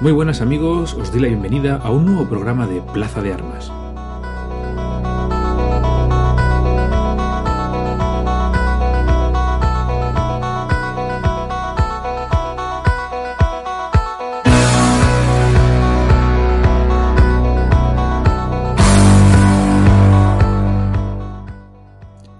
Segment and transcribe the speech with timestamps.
[0.00, 3.70] Muy buenas amigos, os doy la bienvenida a un nuevo programa de Plaza de Armas.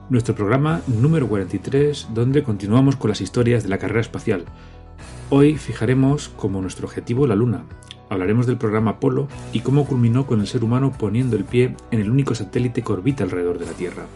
[0.09, 4.47] Nuestro programa número 43, donde continuamos con las historias de la carrera espacial,
[5.33, 7.62] Hoy fijaremos como nuestro objetivo la Luna.
[8.09, 12.01] Hablaremos del programa Apolo y cómo culminó con el ser humano poniendo el pie en
[12.01, 14.06] el único satélite que orbita alrededor de la Tierra.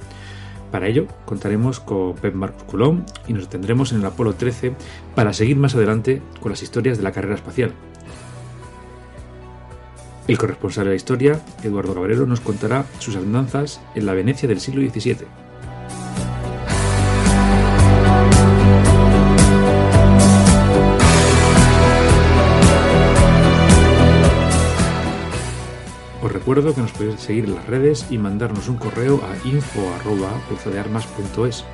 [0.73, 4.75] Para ello, contaremos con Pep Marcus Coulomb y nos detendremos en el Apolo 13
[5.15, 7.71] para seguir más adelante con las historias de la carrera espacial.
[10.27, 14.59] El corresponsal de la historia, Eduardo Cabrero, nos contará sus andanzas en la Venecia del
[14.59, 15.44] siglo XVII.
[26.45, 31.65] Recuerdo que nos podéis seguir en las redes y mandarnos un correo a info.plazadearmas.es.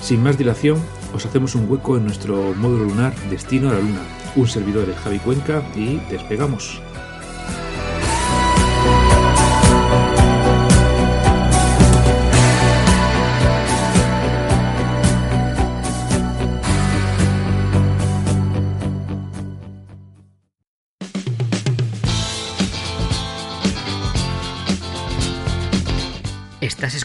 [0.00, 0.80] Sin más dilación,
[1.12, 4.02] os hacemos un hueco en nuestro módulo lunar Destino a la Luna.
[4.36, 6.80] Un servidor de Javi Cuenca y despegamos.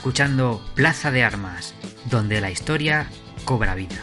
[0.06, 1.74] Escuchando Plaza de Armas,
[2.12, 3.08] donde la historia
[3.44, 3.96] cobra vida.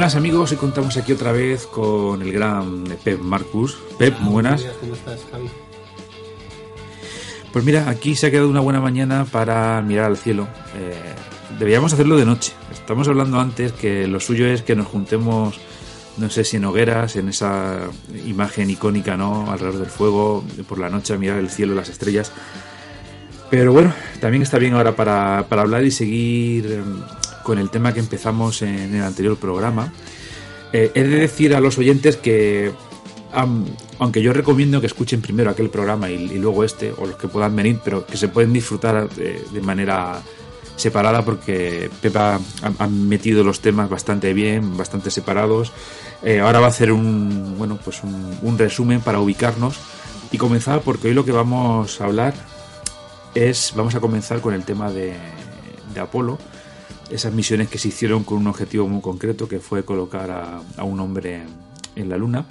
[0.00, 3.76] Buenas amigos, y contamos aquí otra vez con el gran Pep Marcus.
[3.98, 4.64] Pep, muy buenas.
[4.80, 5.50] ¿Cómo estás, Javi?
[7.52, 10.48] Pues mira, aquí se ha quedado una buena mañana para mirar al cielo.
[10.74, 10.94] Eh,
[11.58, 12.54] deberíamos hacerlo de noche.
[12.72, 15.60] Estamos hablando antes que lo suyo es que nos juntemos,
[16.16, 17.80] no sé si en hogueras, en esa
[18.24, 19.52] imagen icónica, ¿no?
[19.52, 22.32] Alrededor del fuego, por la noche a mirar el cielo, las estrellas.
[23.50, 27.02] Pero bueno, también está bien ahora para, para hablar y seguir em,
[27.42, 29.92] con el tema que empezamos en el anterior programa.
[30.72, 32.72] Eh, he de decir a los oyentes que,
[33.98, 37.54] aunque yo recomiendo que escuchen primero aquel programa y, luego este, o los que puedan
[37.56, 40.20] venir, pero que se pueden disfrutar de, manera
[40.76, 42.40] separada porque Pepa
[42.78, 45.72] ha, metido los temas bastante bien, bastante separados.
[46.22, 49.78] Eh, ahora va a hacer un, bueno, pues un, resumen para ubicarnos
[50.30, 52.34] y comenzar porque hoy lo que vamos a hablar
[53.34, 55.14] es, vamos a comenzar con el tema de,
[55.94, 56.38] de Apolo
[57.10, 61.00] esas misiones que se hicieron con un objetivo muy concreto, que fue colocar a, un
[61.00, 61.42] hombre
[61.96, 62.46] en, la Luna.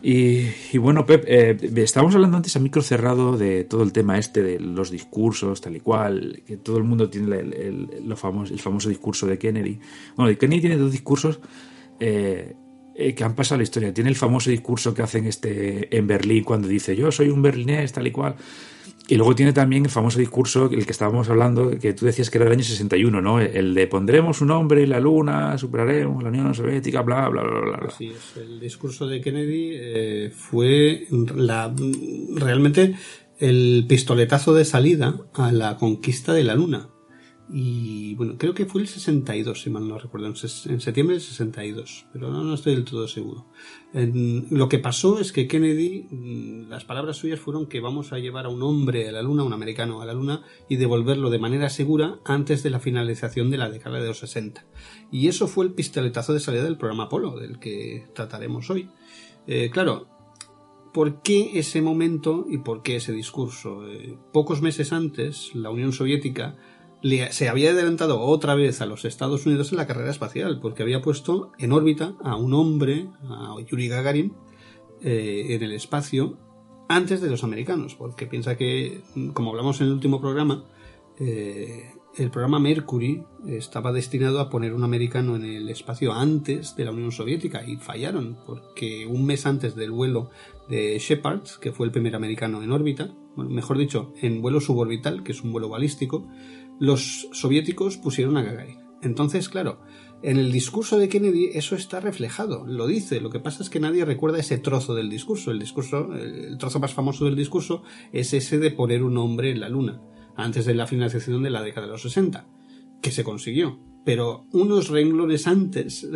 [0.00, 4.42] Y, bueno, Pep, eh, estábamos hablando antes a micro cerrado de todo el tema este
[4.42, 8.60] de los discursos, tal y cual, que todo el mundo tiene el, lo famoso, el
[8.60, 9.80] famoso discurso de Kennedy.
[10.16, 11.40] Bueno, Kennedy tiene dos discursos
[11.98, 12.54] eh,
[12.94, 13.94] eh, que han pasado la historia.
[13.94, 17.92] Tiene el famoso discurso que hacen este en Berlín cuando dice yo soy un berlinés,
[17.92, 18.34] tal y cual
[19.10, 22.36] y luego tiene también el famoso discurso, el que estábamos hablando, que tú decías que
[22.36, 23.40] era del año 61, ¿no?
[23.40, 27.60] El de pondremos un hombre en la luna, superaremos la Unión Soviética, bla, bla, bla,
[27.60, 27.88] bla.
[27.88, 28.36] Así es.
[28.36, 31.74] El discurso de Kennedy eh, fue la,
[32.34, 32.96] realmente
[33.38, 36.90] el pistoletazo de salida a la conquista de la luna.
[37.50, 42.06] Y bueno, creo que fue el 62, si mal no recuerdo, en, septiembre del 62,
[42.12, 43.46] pero no, no estoy del todo seguro.
[43.92, 48.44] lo que pasó es que Kennedy, mm, las palabras suyas fueron que vamos a llevar
[48.44, 51.70] a un hombre a la Luna, un americano a la Luna, y devolverlo de manera
[51.70, 54.66] segura antes de la finalización de la década de los 60.
[55.10, 58.90] Y eso fue el pistoletazo de salida del programa Apolo, del que trataremos hoy.
[59.46, 60.06] Eh, claro,
[60.92, 63.88] ¿por qué ese momento y por qué ese discurso?
[63.88, 66.56] Eh, pocos meses antes, la Unión Soviética
[67.30, 71.02] se había adelantado otra vez a los Estados Unidos en la carrera espacial, porque había
[71.02, 74.34] puesto en órbita a un hombre, a Yuri Gagarin,
[75.02, 76.38] eh, en el espacio
[76.88, 79.02] antes de los americanos, porque piensa que,
[79.34, 80.64] como hablamos en el último programa,
[81.20, 86.84] eh, el programa Mercury estaba destinado a poner un americano en el espacio antes de
[86.84, 90.30] la Unión Soviética y fallaron, porque un mes antes del vuelo
[90.68, 95.32] de Shepard, que fue el primer americano en órbita, mejor dicho, en vuelo suborbital, que
[95.32, 96.26] es un vuelo balístico,
[96.78, 98.78] los soviéticos pusieron a Gagarin.
[99.02, 99.80] Entonces, claro,
[100.22, 103.20] en el discurso de Kennedy eso está reflejado, lo dice.
[103.20, 105.52] Lo que pasa es que nadie recuerda ese trozo del discurso.
[105.52, 107.82] El discurso, el trozo más famoso del discurso
[108.12, 110.02] es ese de poner un hombre en la luna,
[110.36, 112.48] antes de la finalización de la década de los 60,
[113.00, 113.78] que se consiguió.
[114.04, 116.08] Pero unos renglones antes,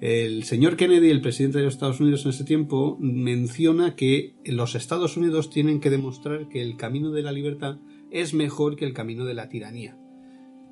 [0.00, 4.76] el señor Kennedy, el presidente de los Estados Unidos en ese tiempo, menciona que los
[4.76, 7.78] Estados Unidos tienen que demostrar que el camino de la libertad
[8.20, 9.98] es mejor que el camino de la tiranía.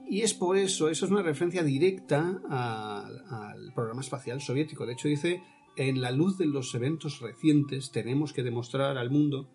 [0.09, 4.87] Y es por eso, eso es una referencia directa al, programa espacial soviético.
[4.87, 5.43] De hecho, dice,
[5.77, 9.49] en la luz de los eventos recientes tenemos que demostrar al mundo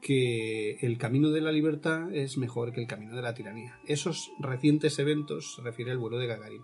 [0.00, 3.78] que el camino de la libertad es mejor que el camino de la tiranía.
[3.86, 6.62] Esos recientes eventos se refiere al vuelo de Gagarin.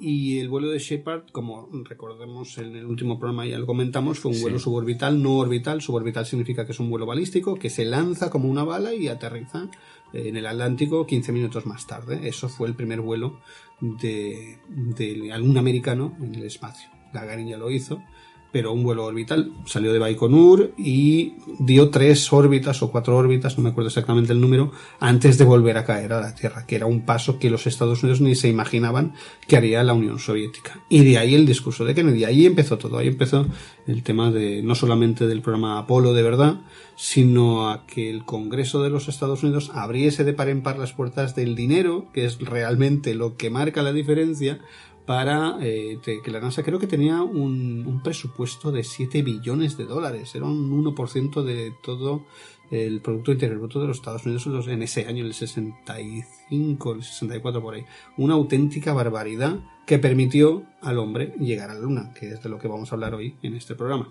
[0.00, 4.32] Y el vuelo de Shepard, como recordemos en el último programa ya lo comentamos, fue
[4.32, 5.82] un vuelo suborbital, no orbital.
[5.82, 9.68] Suborbital significa que es un vuelo balístico que se lanza como una bala y aterriza
[10.12, 12.28] en el Atlántico 15 minutos más tarde.
[12.28, 13.40] Eso fue el primer vuelo
[13.80, 16.90] de, de algún americano en el espacio.
[17.12, 18.02] Gagarin ya lo hizo
[18.52, 19.50] pero un vuelo orbital.
[19.64, 24.40] Salió de Baikonur y dio tres órbitas o cuatro órbitas, no me acuerdo exactamente el
[24.40, 27.66] número, antes de volver a caer a la Tierra, que era un paso que los
[27.66, 29.14] Estados Unidos ni se imaginaban
[29.48, 30.80] que haría la Unión Soviética.
[30.90, 32.24] Y de ahí el discurso de Kennedy.
[32.24, 33.46] Ahí empezó todo, ahí empezó
[33.86, 36.60] el tema de no solamente del programa Apolo de verdad,
[36.96, 40.92] sino a que el Congreso de los Estados Unidos abriese de par en par las
[40.92, 44.60] puertas del dinero, que es realmente lo que marca la diferencia,
[45.06, 50.34] para eh, que la NASA creo que tenía un, presupuesto de 7 billones de dólares,
[50.34, 52.24] era un 1% de todo
[52.70, 57.60] el Producto Interior Bruto de los Estados Unidos en ese año, el 65, el 64
[57.60, 57.84] por ahí.
[58.16, 62.58] Una auténtica barbaridad que permitió al hombre llegar a la Luna, que es de lo
[62.58, 64.08] que vamos a hablar hoy en este programa.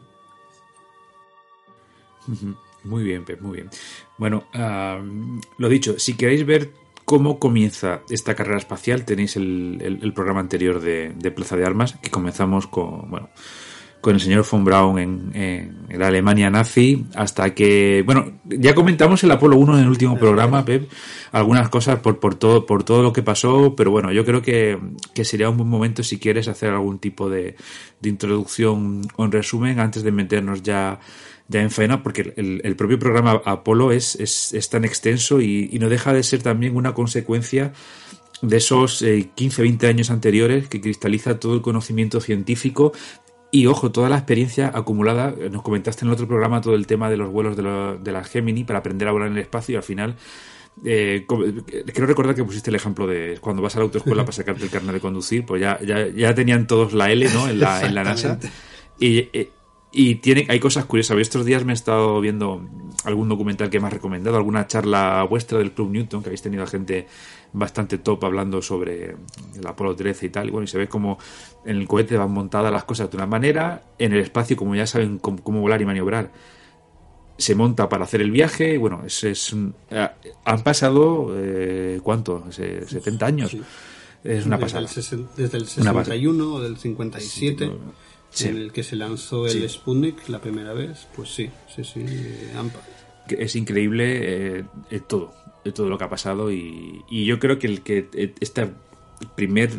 [2.84, 3.70] Muy bien, Pep, muy bien.
[4.18, 4.44] Bueno,
[5.58, 6.81] lo dicho, si queréis ver
[7.12, 9.04] cómo comienza esta carrera espacial.
[9.04, 13.28] Tenéis el, programa anterior de, Plaza de Armas, que comenzamos con, bueno,
[14.00, 14.98] con el señor von Braun
[15.36, 20.18] en, la Alemania nazi, hasta que, bueno, ya comentamos el Apolo 1 en el último
[20.18, 20.90] programa, Pep,
[21.34, 24.80] algunas cosas por, por, todo, por todo lo que pasó, pero bueno, yo creo que,
[25.26, 27.58] sería un buen momento si quieres hacer algún tipo de,
[28.00, 31.02] de introducción o en resumen antes de meternos ya
[31.52, 36.14] ya en faena, porque el, propio programa Apolo es, es, tan extenso y, no deja
[36.14, 37.74] de ser también una consecuencia
[38.42, 39.04] de esos
[39.36, 42.94] 15, eh, 20 años anteriores que cristaliza todo el conocimiento científico
[43.52, 46.88] y ojo, toda la experiencia acumulada, eh, nos comentaste en el otro programa todo el
[46.88, 49.74] tema de los vuelos de, de la Gemini para aprender a volar en el espacio
[49.74, 50.16] y al final
[50.86, 54.64] eh, quiero recordar que pusiste el ejemplo de cuando vas a la autoescuela para sacarte
[54.64, 57.50] el carnet de conducir, pues ya, ya, ya tenían todos la L ¿no?
[57.50, 58.40] en, la, en la NASA.
[58.98, 59.28] Y,
[59.92, 61.18] y tiene, hay cosas curiosas.
[61.18, 62.66] Estos días me he estado viendo
[63.04, 66.64] algún documental que me ha recomendado, alguna charla vuestra del Club Newton, que habéis tenido
[66.64, 67.08] a gente
[67.52, 69.18] bastante top hablando sobre
[69.56, 70.48] el Apolo 13 y tal.
[70.48, 71.18] Y bueno, y se ve como
[71.66, 74.88] en el cohete van montadas las cosas de una manera, en el espacio, como ya
[74.88, 76.32] saben cómo, volar y maniobrar,
[77.38, 78.76] se monta para hacer el viaje.
[78.76, 79.54] Y bueno, es, es
[79.90, 80.08] eh,
[80.46, 82.46] han pasado, eh, ¿cuánto?
[82.50, 83.58] 70 años.
[84.24, 84.88] Es una pasada.
[85.36, 87.72] desde el 61 o del 57
[88.40, 92.02] en el que se lanzó el Sputnik la primera vez, pues sí, sí, sí.
[92.02, 92.52] Eh,
[93.38, 94.66] es increíble eh,
[95.08, 95.34] todo,
[95.74, 98.70] todo lo que ha pasado y, yo creo que el que eh, este
[99.36, 99.70] primer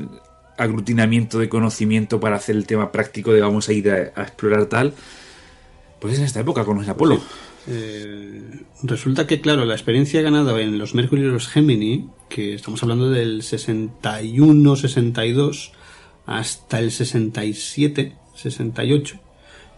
[0.58, 4.92] aglutinamiento de conocimiento para hacer el tema práctico de vamos a ir a, explorar tal,
[6.00, 7.20] pues es en esta época con los Apolo.
[7.66, 12.82] Eh, resulta que, claro, la experiencia ganada en los Mercury y los Gemini, que estamos
[12.82, 15.72] hablando del 61-62
[16.26, 16.90] hasta el
[18.44, 19.20] 67-68,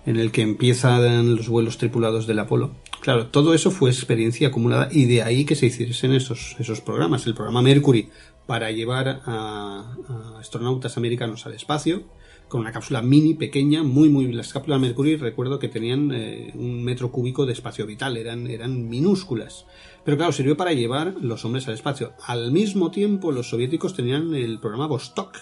[0.07, 2.73] en el que empiezan los vuelos tripulados del Apolo.
[3.01, 7.27] Claro, todo eso fue experiencia acumulada y de ahí que se hiciesen esos, esos programas.
[7.27, 8.09] El programa Mercury
[8.47, 9.97] para llevar a,
[10.39, 12.05] astronautas americanos al espacio
[12.49, 14.31] con una cápsula mini, pequeña, muy, muy...
[14.33, 18.89] Las cápsulas Mercury recuerdo que tenían eh, un metro cúbico de espacio vital, eran, eran
[18.89, 19.67] minúsculas.
[20.05, 22.13] Pero claro, sirvió para llevar los hombres al espacio.
[22.27, 25.37] Al mismo tiempo, los soviéticos tenían el programa Vostok,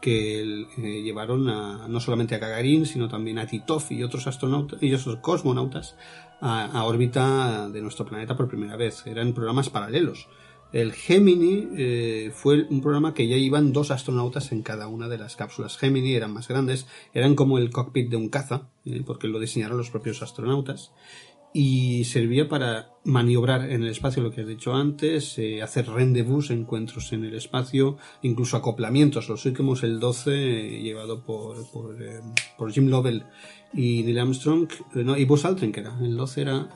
[0.00, 4.82] que eh, llevaron a, no solamente a Gagarin, sino también a Titov y otros astronautas
[4.82, 5.96] y otros cosmonautas
[6.40, 9.06] a, órbita de nuestro planeta por primera vez.
[9.06, 10.28] Eran programas paralelos.
[10.72, 15.16] El Gemini eh, fue un programa que ya iban dos astronautas en cada una de
[15.16, 15.78] las cápsulas.
[15.78, 19.78] Gemini eran más grandes, eran como el cockpit de un caza, eh, porque lo diseñaron
[19.78, 20.92] los propios astronautas
[21.58, 26.50] y servía para maniobrar en el espacio, lo que has dicho antes, eh, hacer rendezvous,
[26.50, 29.30] encuentros en el espacio, incluso acoplamientos.
[29.30, 31.56] Los últimos, el 12, eh, llevado por,
[31.98, 32.20] eh,
[32.58, 33.24] por, Jim Lovell
[33.72, 36.68] y Neil Armstrong, no, y Buzz Aldrin, que era, el 12 era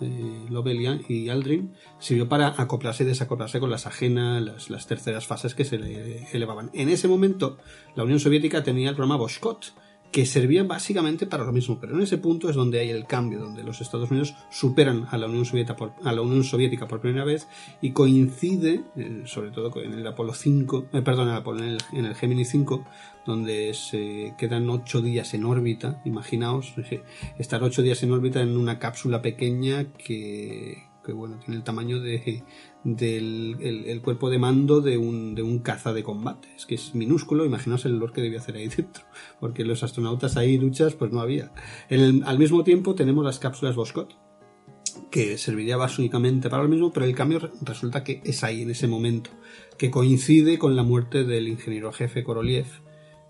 [0.49, 5.54] Lovell y Aldrin, sirvió para acoplarse y desacoplarse con las ajenas, las, las terceras fases
[5.54, 6.70] que se le elevaban.
[6.72, 7.58] En ese momento,
[7.96, 9.75] la Unión Soviética tenía el programa Boschkot,
[10.11, 13.38] que servían básicamente para lo mismo, pero en ese punto es donde hay el cambio,
[13.38, 17.00] donde los Estados Unidos superan a la Unión Soviética por, a la Unión Soviética por
[17.00, 17.47] primera vez
[17.81, 22.14] y coincide, eh, sobre todo en el Apolo 5, eh, perdón, en el, en el
[22.14, 22.85] Gemini 5,
[23.25, 26.75] donde se quedan ocho días en órbita, imaginaos,
[27.38, 32.00] estar ocho días en órbita en una cápsula pequeña que, que bueno, tiene el tamaño
[32.00, 32.43] de,
[32.84, 36.49] del el, cuerpo de mando de un, de un caza de combate.
[36.56, 39.04] Es que es minúsculo, imaginaos el olor que debía hacer ahí dentro,
[39.38, 41.52] porque los astronautas ahí luchas pues no había.
[41.90, 44.14] al mismo tiempo tenemos las cápsulas Boscott,
[45.10, 48.87] que serviría básicamente para lo mismo, pero el cambio resulta que es ahí en ese
[48.87, 49.30] momento,
[49.78, 52.66] que coincide con la muerte del ingeniero jefe Koroliev,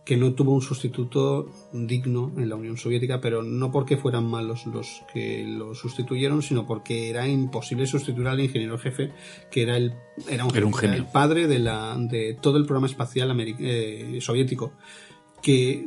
[0.04, 4.66] que no tuvo un sustituto digno en la Unión Soviética, pero no porque fueran malos
[4.66, 9.12] los que lo sustituyeron, sino porque era imposible sustituir al ingeniero jefe,
[9.50, 9.94] que era el,
[10.28, 13.30] era un, genio, el padre de, la, de todo el programa espacial
[13.60, 14.72] eh, soviético.
[15.42, 15.86] Que,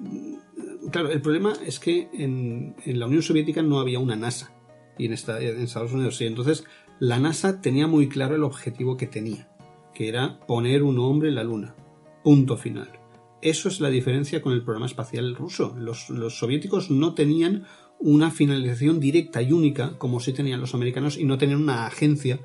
[0.92, 4.54] claro, el problema es que en, la Unión Soviética no había una NASA,
[4.98, 6.26] y en, en Estados Unidos sí.
[6.26, 6.64] Entonces,
[7.00, 9.50] la NASA tenía muy claro el objetivo que tenía,
[9.94, 11.76] que era poner un hombre en la Luna.
[12.24, 13.03] Punto final
[13.44, 15.76] eso es la diferencia con el programa espacial ruso.
[15.78, 16.08] Los,
[16.38, 17.66] soviéticos no tenían
[18.00, 22.40] una finalización directa y única como sí tenían los americanos y no tenían una agencia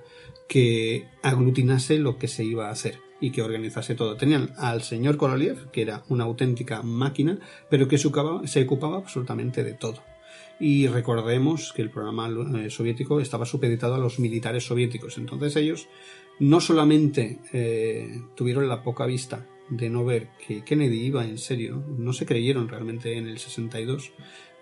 [0.49, 4.17] que aglutinase lo que se iba a hacer y que organizase todo.
[4.17, 7.39] Tenían al señor Korolev, que era una auténtica máquina,
[7.71, 10.03] pero que se ocupaba, absolutamente de todo.
[10.61, 12.29] Y recordemos que el programa
[12.59, 15.17] eh, soviético estaba supeditado a los militares soviéticos.
[15.19, 15.89] Entonces ellos
[16.41, 21.83] no solamente eh, tuvieron la poca vista de no ver que Kennedy iba en serio,
[21.99, 24.13] no se creyeron realmente en el 62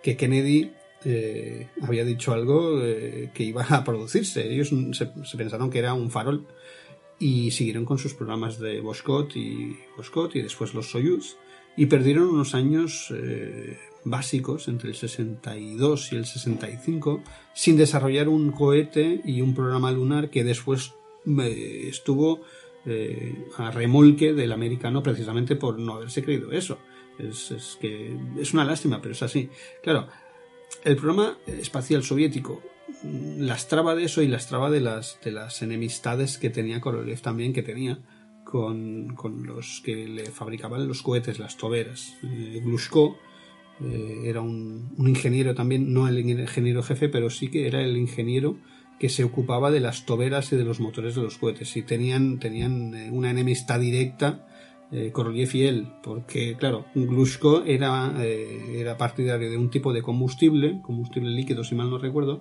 [0.02, 0.72] que Kennedy
[1.04, 4.52] eh, había dicho algo eh, que iba a producirse.
[4.52, 6.46] Ellos se, pensaron que era un farol
[7.18, 9.76] y siguieron con sus programas de Boschkot y
[10.34, 11.36] y después los Soyuz
[11.76, 17.22] y perdieron unos años eh, básicos entre el 62 y el 65
[17.54, 20.94] sin desarrollar un cohete y un programa lunar que después
[21.88, 22.42] estuvo
[22.86, 26.78] eh, a remolque del americano precisamente por no haberse creído eso.
[27.18, 29.48] Es, que es una lástima, pero es así.
[29.82, 30.06] Claro,
[30.84, 32.62] el programa espacial soviético
[33.02, 37.62] lastraba de eso y lastraba de las, de las enemistades que tenía Korolev también, que
[37.62, 37.98] tenía
[38.44, 42.14] con, los que le fabricaban los cohetes, las toberas.
[42.22, 43.18] Eh, Glushko
[43.80, 48.56] eh, era un, ingeniero también, no el ingeniero jefe, pero sí que era el ingeniero
[48.98, 52.38] que se ocupaba de las toberas y de los motores de los cohetes y tenían,
[52.38, 54.46] tenían eh, una enemistad directa
[54.92, 60.00] eh, Korolev y él, porque claro, Glushko era, eh, era partidario de un tipo de
[60.00, 62.40] combustible, combustible líquido si mal no recuerdo,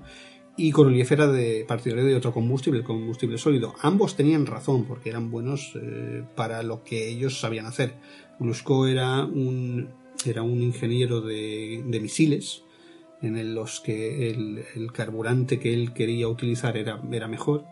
[0.56, 3.74] y Korolev era de, partidario de otro combustible, combustible sólido.
[3.82, 7.96] Ambos tenían razón porque eran buenos eh, para lo que ellos sabían hacer.
[8.40, 9.90] Glushko era un,
[10.24, 12.64] era un ingeniero de, de misiles,
[13.22, 17.66] en los que el, carburante que él quería utilizar era, era mejor.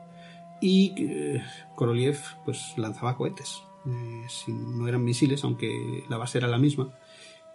[0.62, 1.44] Y eh,
[1.76, 5.70] Korolev pues lanzaba cohetes eh, no eran misiles aunque
[6.10, 6.94] la base era la misma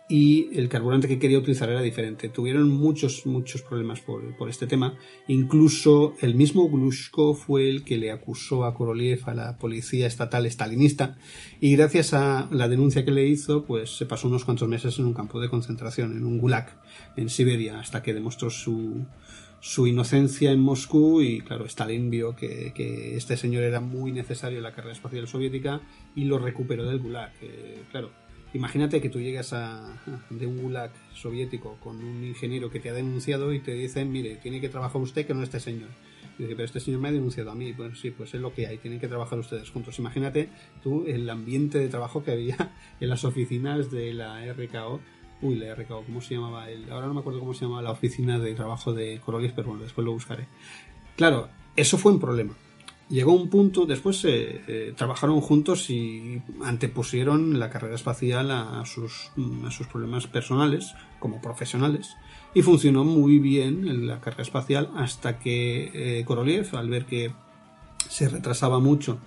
[0.09, 2.31] y el carburante que quería utilizar era diferente.
[2.31, 4.97] Tuvieron muchos, muchos problemas por, este tema.
[5.27, 10.47] Incluso el mismo Glushko fue el que le acusó a Korolev a la policía estatal
[10.47, 11.19] stalinista
[11.61, 15.05] y gracias a la denuncia que le hizo, pues se pasó unos cuantos meses en
[15.05, 16.81] un campo de concentración, en un gulag,
[17.17, 19.05] en Siberia, hasta que demostró su,
[19.61, 22.73] su inocencia en Moscú y claro, Stalin vio que,
[23.15, 25.83] este señor era muy necesario en la carrera espacial soviética
[26.17, 27.33] y lo recuperó del Gulag.
[27.91, 28.11] claro,
[28.55, 30.00] imagínate que tú llegas a,
[30.31, 34.37] de un Gulag soviético con un ingeniero que te ha denunciado y te dicen, mire,
[34.37, 35.88] tiene que trabajar usted que no este señor.
[36.38, 37.73] Y dice, pero este señor me ha denunciado a mí.
[37.73, 39.99] Pues sí, pues es lo que hay, tienen que trabajar ustedes juntos.
[39.99, 40.49] Imagínate
[40.83, 42.57] tú el ambiente de trabajo que había
[43.00, 45.00] en las oficinas de la RKO
[45.40, 46.69] Uy, he recado, ¿cómo se llamaba?
[46.69, 49.69] El, ahora no me acuerdo cómo se llamaba la oficina de trabajo de Corolis, pero
[49.69, 50.49] bueno, después lo buscaré.
[51.17, 52.55] Claro, eso fue un problema.
[53.09, 59.31] Llegó un punto, después eh, eh, trabajaron juntos y antepusieron la carrera espacial a sus,
[59.65, 62.17] a sus problemas personales, como profesionales,
[62.55, 67.33] y funcionó muy bien la carrera espacial hasta que eh, Korolev, al ver que
[68.11, 69.19] se retrasaba mucho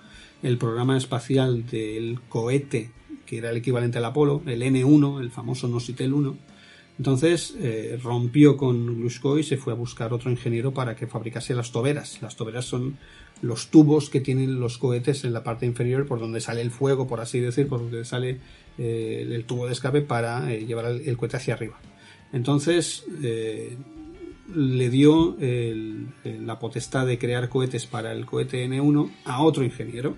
[0.44, 2.92] el programa espacial del cohete
[3.32, 6.36] que era el equivalente al Apolo, el N1, el famoso Nositel 1.
[6.98, 11.56] Entonces eh, rompió con Glushko y se fue a buscar otro ingeniero para que fabricase
[11.56, 12.22] las toberas.
[12.22, 12.98] Las toberas son
[13.42, 17.08] los tubos que tienen los cohetes en la parte inferior por donde sale el fuego,
[17.08, 18.40] por así decir, por donde sale
[18.78, 21.80] eh, el tubo de escape para eh, llevar el, cohete hacia arriba.
[22.34, 23.06] Entonces
[24.56, 25.36] le dio
[26.24, 30.16] la potestad de crear cohetes para el cohete N1 a otro ingeniero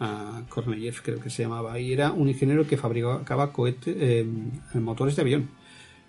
[0.00, 4.26] a Korneyev creo que se llamaba, y era un ingeniero que fabricaba cohetes, eh,
[4.74, 5.50] motores de avión.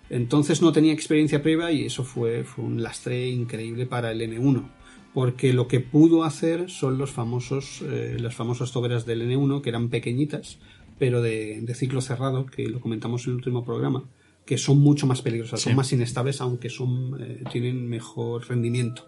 [0.08, 4.68] Entonces no tenía experiencia previa y eso fue, fue un lastre increíble para el N1,
[5.12, 9.70] porque lo que pudo hacer son los famosos, eh, las famosas toberas del N1, que
[9.70, 10.58] eran pequeñitas,
[10.98, 14.04] pero de, ciclo cerrado, que lo comentamos en el último programa,
[14.44, 19.06] que son mucho más peligrosas, son más inestables, aunque son, eh, tienen mejor rendimiento.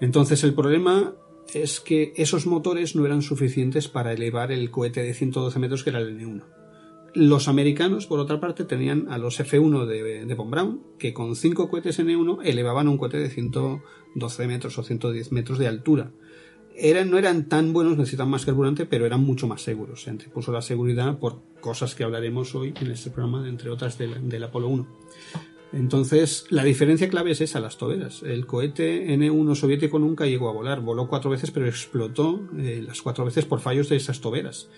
[0.00, 1.14] Entonces el problema
[1.52, 5.90] es que esos motores no eran suficientes para elevar el cohete de 112 metros que
[5.90, 6.59] era el N1.
[7.14, 11.34] Los americanos, por otra parte, tenían a los F1 de, de Von Braun, que con
[11.34, 16.12] 5 cohetes N1 elevaban un cohete de 112 metros o 110 metros de altura.
[17.06, 20.02] No eran tan buenos, necesitaban más carburante, pero eran mucho más seguros.
[20.02, 24.28] Se puso la seguridad por cosas que hablaremos hoy en este programa, entre otras del,
[24.28, 24.86] del Apolo 1.
[25.72, 28.22] Entonces, la diferencia clave es esa, las toberas.
[28.22, 33.02] El cohete N1 soviético nunca llegó a volar, voló cuatro veces, pero explotó eh, las
[33.02, 34.68] cuatro veces por fallos de esas toberas.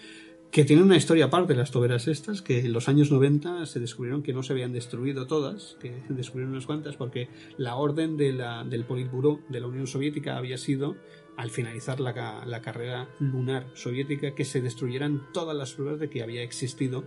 [0.52, 4.22] Que tiene una historia aparte, las toberas estas, que en los años 90 se descubrieron
[4.22, 9.40] que no se habían destruido todas, que descubrieron unas cuantas, porque la orden del Politburo
[9.48, 10.96] de la Unión Soviética había sido,
[11.38, 16.22] al finalizar la, la carrera lunar soviética, que se destruyeran todas las pruebas de que
[16.22, 17.06] había existido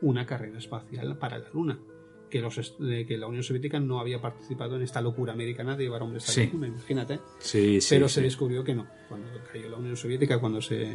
[0.00, 1.78] una carrera espacial para la Luna
[2.28, 6.02] que, los, que la Unión Soviética no había participado en esta locura americana de llevar
[6.02, 7.20] hombres a la imagínate.
[7.88, 8.86] Pero se descubrió que no.
[9.08, 10.92] Cuando cayó la Unión Soviética, cuando se,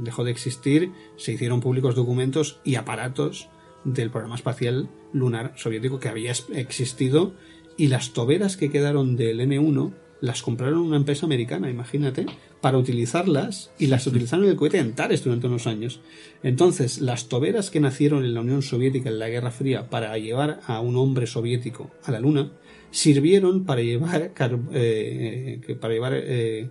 [0.00, 3.48] dejó de existir, se hicieron públicos documentos y aparatos
[3.84, 7.34] del programa espacial lunar soviético que había existido
[7.76, 12.26] y las toberas que quedaron del N1 las compraron una empresa americana, imagínate,
[12.60, 16.00] para utilizarlas y las utilizaron en el cohete Antares durante unos años.
[16.42, 20.60] Entonces, las toberas que nacieron en la Unión Soviética en la Guerra Fría para llevar
[20.66, 22.52] a un hombre soviético a la Luna
[22.90, 24.32] sirvieron para llevar,
[24.72, 26.68] eh, para llevar eh,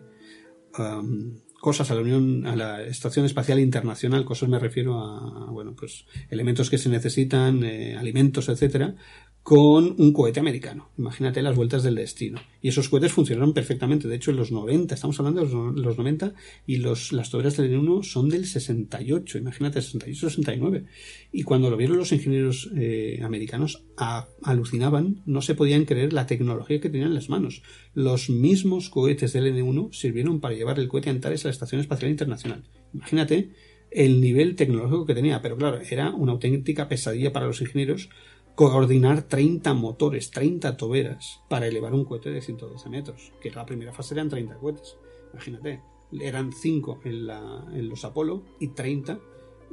[1.60, 6.06] cosas a la Unión, a la Estación Espacial Internacional, cosas me refiero a, bueno, pues
[6.30, 8.96] elementos que se necesitan, eh, alimentos, etcétera,
[9.50, 10.92] con un cohete americano.
[11.00, 12.40] Imagínate las vueltas del destino.
[12.62, 14.08] Y esos cohetes funcionaron perfectamente.
[14.08, 16.36] De hecho, en los 90, estamos hablando de los, 90,
[16.68, 19.40] y los, las toberas del N1 son del 68.
[19.40, 20.86] Imagínate, 68, 69.
[21.32, 23.86] Y cuando lo vieron los ingenieros eh, americanos,
[24.44, 27.64] alucinaban, no se podían creer la tecnología que tenían en las manos.
[27.96, 32.12] Los mismos cohetes del N1 sirvieron para llevar el cohete Antares a la Estación Espacial
[32.12, 32.66] Internacional.
[32.94, 33.50] Imagínate
[33.92, 38.10] el nivel tecnológico que tenía, pero claro, era una auténtica pesadilla para los ingenieros
[38.60, 43.94] coordinar 30 motores, 30 toberas para elevar un cohete de 112 metros, que la primera
[43.94, 44.98] fase eran 30 cohetes.
[45.32, 45.82] Imagínate,
[46.20, 49.18] eran 5 en, los Apolo y 30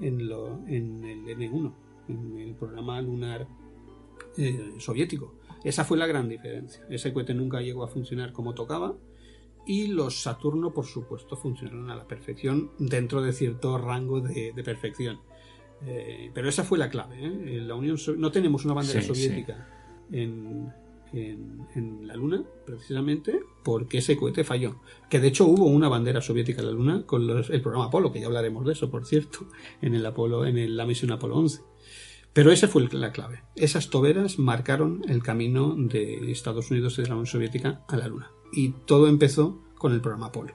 [0.03, 1.73] en, el N1,
[2.07, 3.49] en el programa lunar
[4.37, 5.35] eh, soviético.
[5.65, 6.87] Esa fue la gran diferencia.
[6.89, 8.95] Ese cohete nunca llegó a funcionar como tocaba
[9.67, 15.19] y los Saturno, por supuesto, funcionaron a la perfección dentro de cierto rango de perfección.
[15.85, 17.17] Eh, pero esa fue la clave.
[17.21, 17.61] ¿eh?
[17.61, 19.69] La Unión no tenemos una bandera soviética
[20.11, 20.73] En,
[21.13, 24.81] en, la Luna, precisamente porque ese cohete falló.
[25.09, 28.21] Que de hecho hubo una bandera soviética en la Luna con el programa Apolo, que
[28.21, 29.47] ya hablaremos de eso, por cierto,
[29.83, 31.61] en el Apolo, en la misión Apolo 11.
[32.33, 33.43] Pero esa fue la clave.
[33.55, 38.09] Esas toberas marcaron el camino de Estados Unidos y de la Unión Soviética a la
[38.09, 38.31] Luna.
[38.53, 40.55] Y todo empezó con el programa Apolo.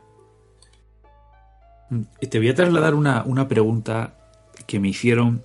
[2.22, 4.21] Y te voy a trasladar una, una pregunta
[4.66, 5.44] que me hicieron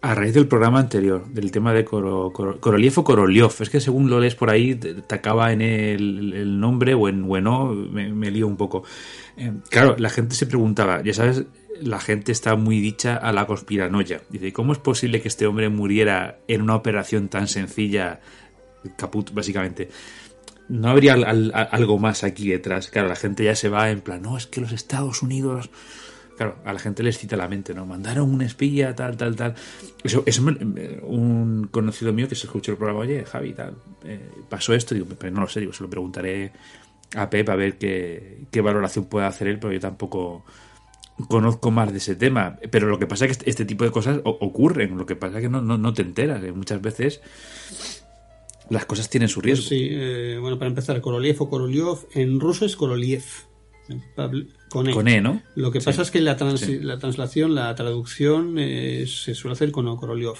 [0.00, 3.50] a raíz del programa anterior, del tema de Korolev o Korolev.
[3.60, 7.26] Es que según lo lees por ahí, te, te acaba en el, nombre o en
[7.26, 8.84] bueno, me, me lío un poco.
[9.38, 11.44] Eh, claro, la gente se preguntaba, ya sabes,
[11.80, 14.20] la gente está muy dicha a la conspiranoia.
[14.28, 18.20] Dice, ¿cómo es posible que este hombre muriera en una operación tan sencilla,
[18.98, 19.88] caput, básicamente?
[20.68, 22.90] No habría al- al- algo más aquí detrás.
[22.90, 25.70] Claro, la gente ya se va en plan, no, es que los Estados Unidos
[26.36, 27.86] Claro, a la gente les cita la mente, ¿no?
[27.86, 29.54] Mandaron un espía, tal, tal, tal.
[30.02, 34.30] Eso, eso me- un conocido mío que se escuchó el programa, oye, Javi, tal, eh,
[34.48, 36.50] pasó esto, digo, pero no lo sé, digo, se lo preguntaré
[37.14, 40.44] a Pep a ver qué, valoración puede hacer él, pero yo tampoco
[41.28, 42.58] conozco más de ese tema.
[42.70, 45.36] Pero lo que pasa es que este, este tipo de cosas ocurren, lo que pasa
[45.36, 47.20] es que no, no, no te enteras, que muchas veces
[48.70, 49.68] las cosas tienen su riesgo.
[49.68, 53.22] Sí, eh, bueno, para empezar, Korolev o Korolev, en ruso es Koroliev.
[54.16, 54.92] Pablo- Con E.
[54.92, 55.42] Con E, ¿no?
[55.56, 59.70] Lo que pasa es que la, trans- la translación, la traducción eh, se suele hacer
[59.72, 60.34] con Korolev.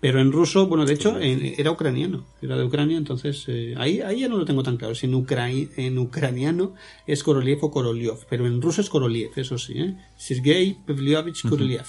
[0.00, 4.00] Pero en ruso, bueno, de hecho, en- era ucraniano, era de Ucrania, entonces eh, ahí,
[4.00, 4.94] ahí ya no lo tengo tan claro.
[4.94, 6.74] Si en, ucrai- en ucraniano
[7.06, 9.96] es Korolev o Korolev, pero en ruso es Koroliev, eso sí, ¿eh?
[10.16, 11.84] Sergei Pavlovich Korolev.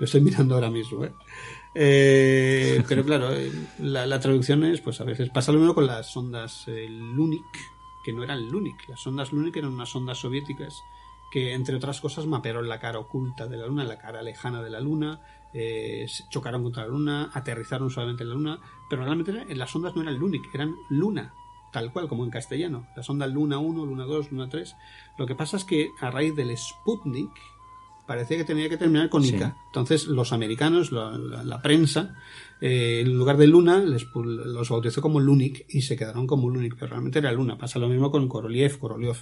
[0.00, 1.12] Lo estoy mirando ahora mismo, ¿eh?
[1.78, 5.86] Eh, pero claro, eh, la, la traducción es, pues a veces pasa lo mismo con
[5.86, 7.42] las sondas eh, Lunik,
[8.06, 8.88] que no eran Lunik.
[8.88, 10.80] Las sondas Lunik eran unas sondas soviéticas
[11.32, 14.70] que, entre otras cosas, mapearon la cara oculta de la Luna, la cara lejana de
[14.70, 15.20] la Luna,
[15.52, 20.02] eh, chocaron contra la Luna, aterrizaron suavemente en la Luna, pero realmente las sondas no
[20.02, 21.34] eran Lunik, eran Luna,
[21.72, 22.86] tal cual como en castellano.
[22.96, 24.76] La sonda Luna 1, Luna 2, Luna 3.
[25.18, 27.32] Lo que pasa es que a raíz del Sputnik,
[28.06, 29.34] parecía que tenía que terminar con Sí.
[29.34, 29.56] Ica.
[29.66, 32.14] Entonces los americanos, la, la- la prensa,
[32.60, 36.74] eh, en lugar de Luna, les los bautizó como Lunik y se quedaron como Lunik,
[36.74, 37.58] pero realmente era Luna.
[37.58, 39.16] Pasa lo mismo con Korolev, Korolev.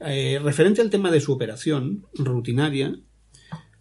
[0.00, 2.98] Eh, referente al tema de su operación rutinaria,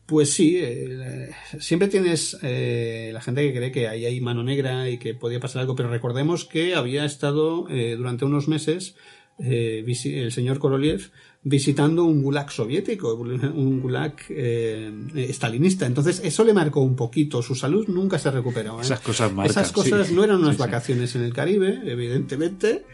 [0.06, 1.30] pues sí, eh,
[1.60, 5.62] siempre tienes la gente que cree que ahí hay mano negra y que podía pasar
[5.62, 8.96] algo, pero recordemos que había estado eh, durante unos meses
[9.40, 11.12] el señor Korolev
[11.50, 15.86] visitando un gulag soviético, un gulag eh, stalinista.
[15.86, 17.42] Entonces eso le marcó un poquito.
[17.42, 18.80] Su salud nunca se recuperó.
[18.80, 18.82] ¿eh?
[18.84, 20.14] Esas cosas marcan, Esas cosas sí.
[20.14, 20.60] no eran unas Sí, sí.
[20.62, 22.86] vacaciones en el Caribe, evidentemente.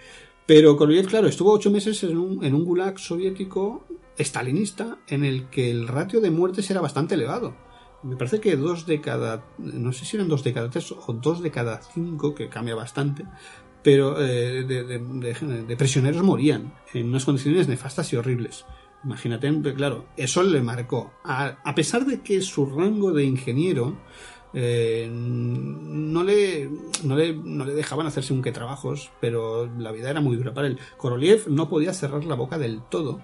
[0.45, 3.85] Pero Korolev, claro, estuvo ocho meses en un, en un gulag soviético
[4.17, 7.55] estalinista en el que el ratio de muertes era bastante elevado.
[8.03, 11.13] Me parece que dos de cada, no sé si eran dos de cada tres o
[11.13, 13.23] dos de cada cinco, que cambia bastante,
[13.83, 18.65] pero eh, de, prisioneros morían en unas condiciones nefastas y horribles.
[19.03, 21.13] Imagínate, claro, eso le marcó.
[21.25, 23.97] A, pesar de que su rango de ingeniero
[24.53, 26.69] eh, no, le,
[27.03, 30.53] no, le, no le dejaban hacerse un que trabajos, pero la vida era muy dura
[30.53, 30.79] para él.
[30.95, 33.21] Koroliev no podía cerrar la boca del todo,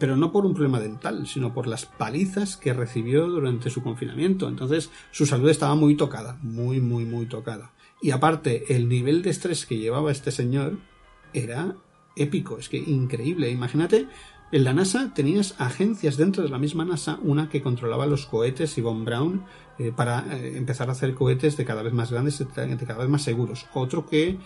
[0.00, 4.48] pero no por un problema dental, sino por las palizas que recibió durante su confinamiento.
[4.48, 7.70] Entonces su salud estaba muy tocada, muy, muy, muy tocada.
[8.00, 10.78] Y aparte, el nivel de estrés que llevaba este señor
[11.32, 11.76] era
[12.14, 13.50] épico, es que increíble.
[13.50, 14.06] Imagínate,
[14.52, 18.78] en la NASA tenías agencias dentro de la misma NASA, una que controlaba los cohetes
[18.78, 19.44] y Von Braun
[19.78, 23.08] eh, para eh, empezar a hacer cohetes de cada vez más grandes, de cada vez
[23.08, 23.66] más seguros.
[23.74, 24.38] Otro que eh,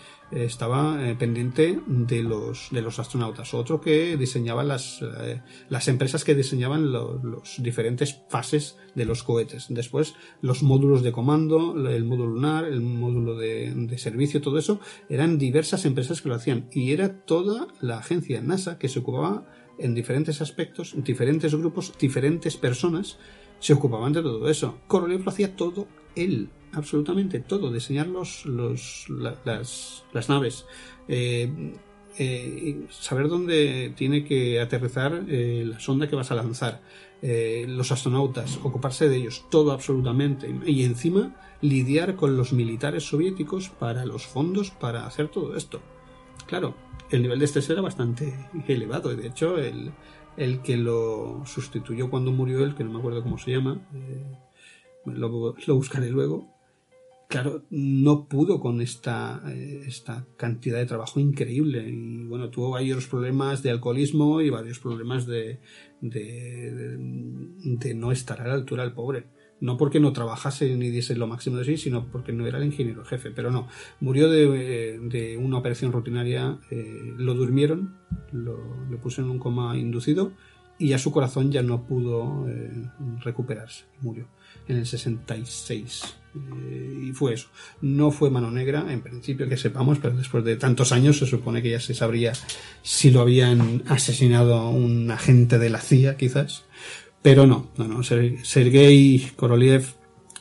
[0.44, 3.54] estaba pendiente de los, de los astronautas.
[3.54, 5.00] Otro que diseñaba las,
[5.68, 9.66] las empresas que diseñaban lo- los diferentes fases de los cohetes.
[9.68, 14.80] Después, los módulos de comando, el módulo lunar, el módulo de, de servicio, todo eso,
[15.08, 16.68] eran diversas empresas que lo hacían.
[16.72, 19.46] Y era toda la agencia NASA que se ocupaba
[19.78, 23.18] en diferentes aspectos, diferentes grupos, diferentes personas
[23.60, 24.78] se ocupaban de todo eso.
[24.88, 30.66] Korolev lo hacía todo él, absolutamente todo, diseñar los, los, la- las, las naves,
[31.08, 31.74] eh,
[32.18, 36.80] eh, saber dónde tiene que aterrizar eh, la sonda que vas a lanzar,
[37.22, 44.06] los astronautas, ocuparse de ellos, todo absolutamente, y encima lidiar con los militares soviéticos para
[44.06, 45.82] los fondos para hacer todo esto.
[46.46, 46.74] Claro,
[47.10, 48.32] el nivel de estrés era bastante
[48.66, 49.12] elevado.
[49.12, 49.92] y De hecho, el,
[50.36, 54.24] el que lo sustituyó cuando murió él, que no me acuerdo cómo se llama, eh,
[55.06, 56.48] lo, buscaré luego.
[57.28, 61.88] Claro, no pudo con esta, eh, esta cantidad de trabajo increíble.
[61.88, 65.60] Y bueno, tuvo varios problemas de alcoholismo y varios problemas de,
[66.00, 66.96] de, de-
[67.76, 69.26] de no estar a la altura del pobre.
[69.60, 72.64] No porque no trabajase ni diese lo máximo de sí, sino porque no era el
[72.64, 73.30] ingeniero jefe.
[73.30, 73.68] Pero no,
[74.00, 77.96] murió de, de una operación rutinaria, eh, lo durmieron,
[78.32, 78.58] lo,
[78.90, 80.32] le pusieron un coma inducido
[80.78, 82.72] y ya su corazón ya no pudo eh,
[83.22, 83.84] recuperarse.
[84.00, 84.26] Murió
[84.66, 86.02] en el 66.
[86.34, 87.48] Eh, y fue eso.
[87.82, 91.60] No fue mano negra, en principio que sepamos, pero después de tantos años se supone
[91.60, 92.32] que ya se sabría
[92.82, 96.64] si lo habían asesinado un agente de la CIA, quizás.
[97.22, 98.02] Pero no, no, no.
[98.02, 99.84] Ser- Sergei Korolev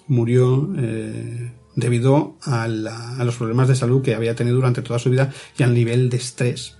[0.07, 5.31] murió eh, debido a, los problemas de salud que había tenido durante toda su vida
[5.57, 6.78] y al nivel de estrés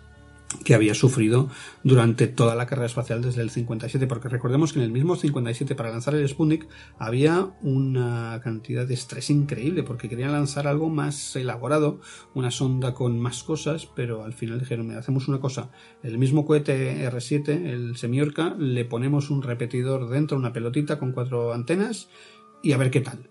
[0.64, 1.50] que había sufrido
[1.84, 5.76] durante toda la carrera espacial desde el 57, porque recordemos que en el mismo 57
[5.76, 11.36] para lanzar el Sputnik había una cantidad de estrés increíble, porque querían lanzar algo más
[11.36, 12.02] elaborado,
[12.34, 15.70] una sonda con más cosas, pero al final dijeron, mira, hacemos una cosa,
[16.02, 21.54] el mismo cohete R7, el Semiorca, le ponemos un repetidor dentro, una pelotita con cuatro
[21.54, 22.10] antenas,
[22.64, 23.30] y a ver qué tal.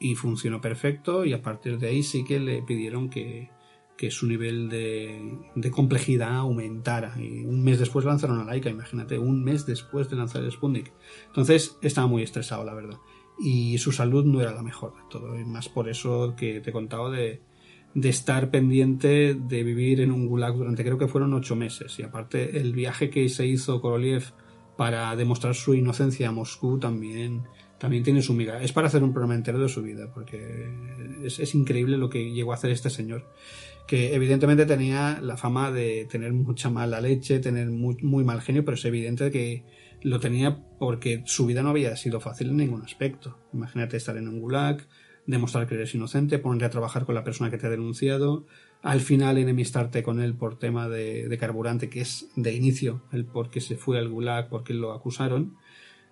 [0.00, 3.50] Y funcionó perfecto, y a partir de ahí sí que le pidieron que,
[3.96, 7.14] que su nivel de, complejidad aumentara.
[7.18, 10.92] Y un mes después lanzaron a Laika, imagínate, un mes después de lanzar el Sputnik.
[11.26, 12.98] Entonces estaba muy estresado, la verdad.
[13.38, 15.38] Y su salud no era la mejor de todo.
[15.38, 17.42] Y más por eso que te he contado de,
[17.94, 21.98] estar pendiente de vivir en un gulag durante creo que fueron ocho meses.
[21.98, 24.32] Y aparte el viaje que se hizo Koroliev
[24.76, 27.44] para demostrar su inocencia a Moscú también
[27.78, 28.62] también tiene su miga.
[28.62, 30.70] Es para hacer un programa entero de su vida, porque
[31.22, 33.30] es, increíble lo que llegó a hacer este señor
[33.86, 38.76] que evidentemente tenía la fama de tener mucha mala leche, tener muy, mal genio, pero
[38.76, 39.64] es evidente que
[40.02, 43.38] lo tenía porque su vida no había sido fácil en ningún aspecto.
[43.52, 44.86] Imagínate estar en un gulag,
[45.26, 48.46] demostrar que eres inocente, ponerte a trabajar con la persona que te ha denunciado,
[48.82, 53.24] al final enemistarte con él por tema de, de carburante, que es de inicio el
[53.24, 55.56] por qué se fue al gulag, porque lo acusaron,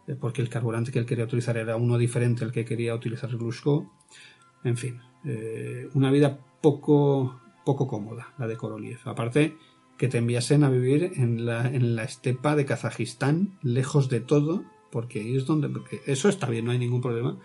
[0.07, 3.31] eh, porque el carburante que él quería utilizar era uno diferente al que quería utilizar
[3.31, 3.93] Glushko.
[4.65, 9.01] En fin, eh, una vida poco poco cómoda, la de Koroliev.
[9.05, 9.57] Aparte,
[9.97, 14.65] que te enviasen a vivir en la, en la estepa de Kazajistán, lejos de todo,
[14.91, 15.69] porque ahí es donde.
[15.69, 17.39] Porque eso está bien, no hay ningún problema,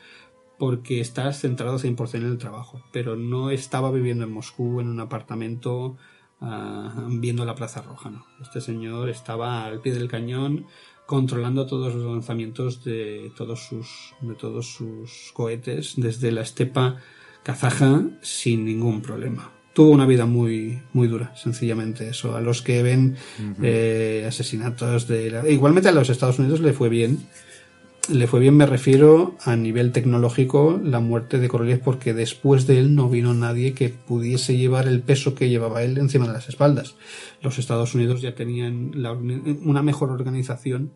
[0.58, 2.82] porque estás centrado 100% en el trabajo.
[2.91, 5.97] Pero no estaba viviendo en Moscú, en un apartamento,
[6.41, 8.25] uh, viendo la Plaza Roja, ¿no?
[8.41, 10.65] Este señor estaba al pie del cañón
[11.06, 16.97] controlando todos los lanzamientos de todos sus, de todos sus cohetes desde la estepa
[17.43, 22.35] kazaja sin ningún problema tuvo una vida muy, muy dura, sencillamente eso.
[22.35, 23.15] A los que ven
[23.61, 25.29] eh, asesinatos de...
[25.29, 25.47] La...
[25.47, 27.19] Igualmente a los Estados Unidos le fue bien.
[28.09, 32.79] Le fue bien, me refiero a nivel tecnológico, la muerte de Korolev, porque después de
[32.79, 36.49] él no vino nadie que pudiese llevar el peso que llevaba él encima de las
[36.49, 36.95] espaldas.
[37.43, 40.91] Los Estados Unidos ya tenían la, una mejor organización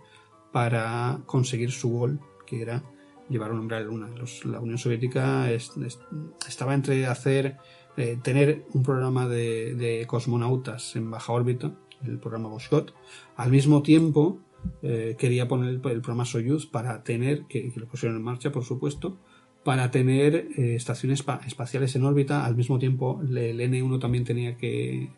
[0.51, 2.81] para conseguir su gol, que era
[3.29, 4.09] llevar un hombre a la luna.
[4.17, 5.99] Los, la Unión Soviética es, es,
[6.47, 7.57] estaba entre hacer
[7.97, 11.73] eh, tener un programa de, cosmonautas en baja órbita,
[12.05, 12.91] el programa Voskhod.
[13.35, 14.39] Al mismo tiempo,
[14.81, 19.17] eh, quería poner el, programa Soyuz para tener, que, lo pusieron en marcha, por supuesto,
[19.63, 22.45] para tener eh, estaciones espaciales en órbita.
[22.45, 25.09] Al mismo tiempo, el N1 también tenía que,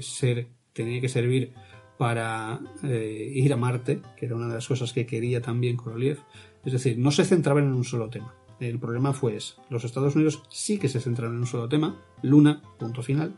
[0.00, 1.52] ser, tenía que servir
[1.98, 6.18] para ir a Marte, que era una de las cosas que quería también Korolev.
[6.64, 8.34] Es decir, no se centraban en un solo tema.
[8.60, 9.54] El problema fue ese.
[9.68, 13.36] Los Estados Unidos sí que se centraron en un solo tema, Luna, punto final,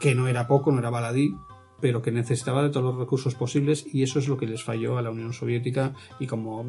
[0.00, 1.34] que no era poco, no era baladí,
[1.80, 4.98] pero que necesitaba de todos los recursos posibles y eso es lo que les falló
[4.98, 6.64] a la Unión Soviética y como,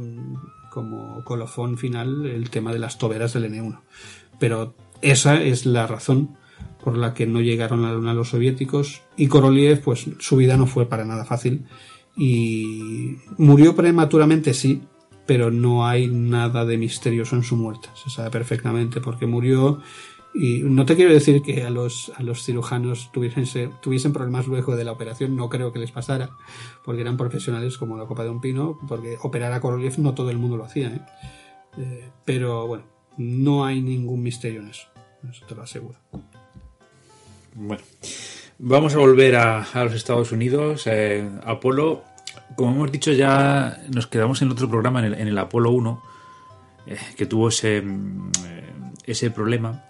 [0.69, 3.79] como colofón final el tema de las toberas del N1.
[4.39, 6.37] Pero esa es la razón
[6.83, 10.57] por la que no llegaron a la Luna los soviéticos y Korolev pues su vida
[10.57, 11.65] no fue para nada fácil
[12.15, 14.83] y murió prematuramente sí
[15.29, 17.87] pero no hay nada de misterioso en su muerte.
[17.93, 19.79] Se sabe perfectamente por qué murió.
[20.33, 24.75] Y no te quiero decir que a los, a los cirujanos tuviesen, tuviesen problemas luego
[24.75, 26.31] de la operación, no creo que les pasara,
[26.83, 30.31] porque eran profesionales como la copa de un pino, porque operar a Korolev no todo
[30.31, 30.87] el mundo lo hacía.
[30.87, 31.01] ¿eh?
[31.77, 32.85] Eh, pero bueno,
[33.17, 34.87] no hay ningún misterio en eso,
[35.29, 35.99] eso te lo aseguro.
[37.53, 37.83] Bueno,
[38.57, 40.87] vamos a volver a, a los Estados Unidos.
[40.87, 42.08] Eh, Apolo
[42.55, 46.01] como hemos dicho ya, nos quedamos en otro programa, en el, en el Apolo 1,
[46.88, 48.73] eh, que tuvo ese, eh,
[49.05, 49.83] ese problema.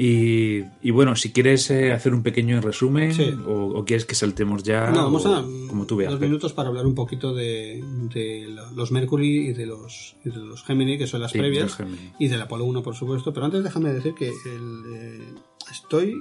[0.00, 3.34] Y, y, bueno, si quieres eh, hacer un pequeño resumen sí.
[3.44, 6.12] o, o, quieres que saltemos ya, no, vamos o, a como tú veas.
[6.12, 7.82] dos minutos para hablar un poquito de,
[8.14, 11.76] de los Mercury y de los, y de los Gemini, que son las Sí, previas,
[12.20, 13.32] y del Apolo 1, por supuesto.
[13.32, 15.34] Pero antes déjame decir que el, eh,
[15.68, 16.14] estoy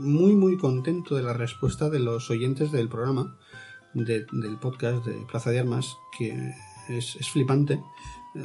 [0.00, 3.36] muy, muy contento de la respuesta de los oyentes del programa
[4.04, 6.54] de, del podcast de Plaza de Armas, que
[6.88, 7.80] es, es, flipante.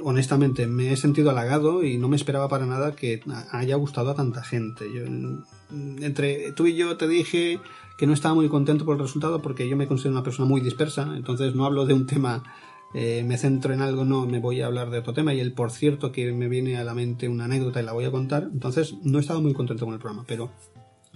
[0.04, 4.16] Honestamente, me he sentido halagado y no me esperaba para nada que haya gustado a
[4.16, 4.86] tanta gente.
[4.94, 5.04] Yo,
[6.02, 7.60] entre tú y yo te dije
[7.98, 10.62] que no estaba muy contento por el resultado porque yo me considero una persona muy
[10.62, 12.42] dispersa, entonces no hablo de un tema,
[12.94, 15.54] eh, me centro en algo, no, me voy a hablar de otro tema y el
[15.54, 18.50] por cierto que me viene a la mente una anécdota y la voy a contar,
[18.52, 20.50] entonces no he estado muy contento con el programa, pero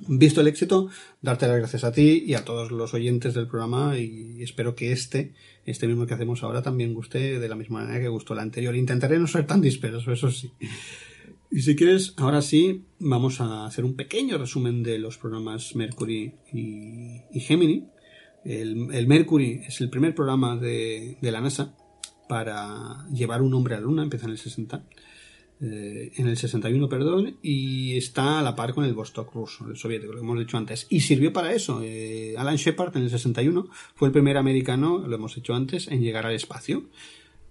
[0.07, 0.89] visto el éxito,
[1.21, 4.91] darte las gracias a ti y a todos los oyentes del programa y espero que
[4.91, 5.33] este,
[5.65, 8.75] este mismo que hacemos ahora también guste de la misma manera que gustó el anterior.
[8.75, 10.51] Intentaré no ser tan disperso, eso sí.
[11.51, 16.33] Y si quieres, ahora sí, vamos a hacer un pequeño resumen de los programas Mercury
[16.51, 17.87] y, Gemini.
[18.43, 21.73] El, Mercury es el primer programa de, la NASA
[22.27, 24.83] para llevar un hombre a la Luna, empieza en el 60.
[25.61, 29.77] Eh, en el 61, perdón, y está a la par con el Vostok ruso, el
[29.77, 30.85] soviético, lo hemos dicho antes.
[30.89, 31.81] Y sirvió para eso.
[31.81, 36.01] Eh, Alan Shepard en el 61 fue el primer americano, lo hemos dicho antes, en
[36.01, 36.83] llegar al espacio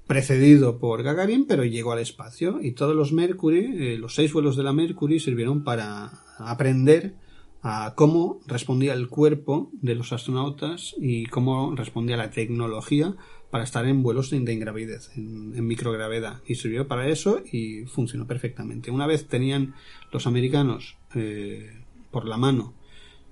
[0.07, 4.57] precedido por Gagarin, pero llegó al espacio y todos los Mercury, eh, los seis vuelos
[4.57, 7.15] de la Mercury sirvieron para aprender
[7.63, 13.17] a cómo respondía el cuerpo de los astronautas y cómo respondía la tecnología
[13.55, 16.43] para estar en vuelos de, ingravidez, en, microgravedad.
[16.45, 18.91] Y sirvió para eso y funcionó perfectamente.
[18.91, 19.77] Una vez tenían
[20.11, 21.71] los americanos eh,
[22.11, 22.75] por la mano,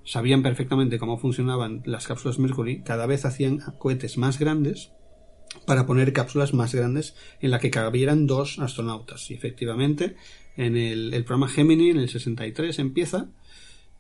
[0.04, 4.92] sabían perfectamente cómo funcionaban las cápsulas Mercury, cada vez hacían cohetes más grandes
[5.66, 9.28] para poner cápsulas más grandes en la que cabieran dos astronautas.
[9.28, 10.14] Y efectivamente,
[10.56, 13.26] en el, programa Gemini, en el 63, empieza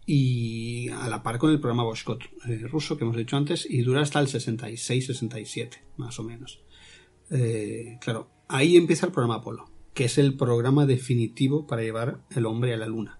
[0.04, 3.82] y a la par con el programa Voskot eh, ruso que hemos dicho antes y
[3.82, 6.60] dura hasta el 66-67, más o menos.
[7.30, 12.46] Eh, claro, ahí empieza el programa Apolo, que es el programa definitivo para llevar el
[12.46, 13.18] hombre a la Luna.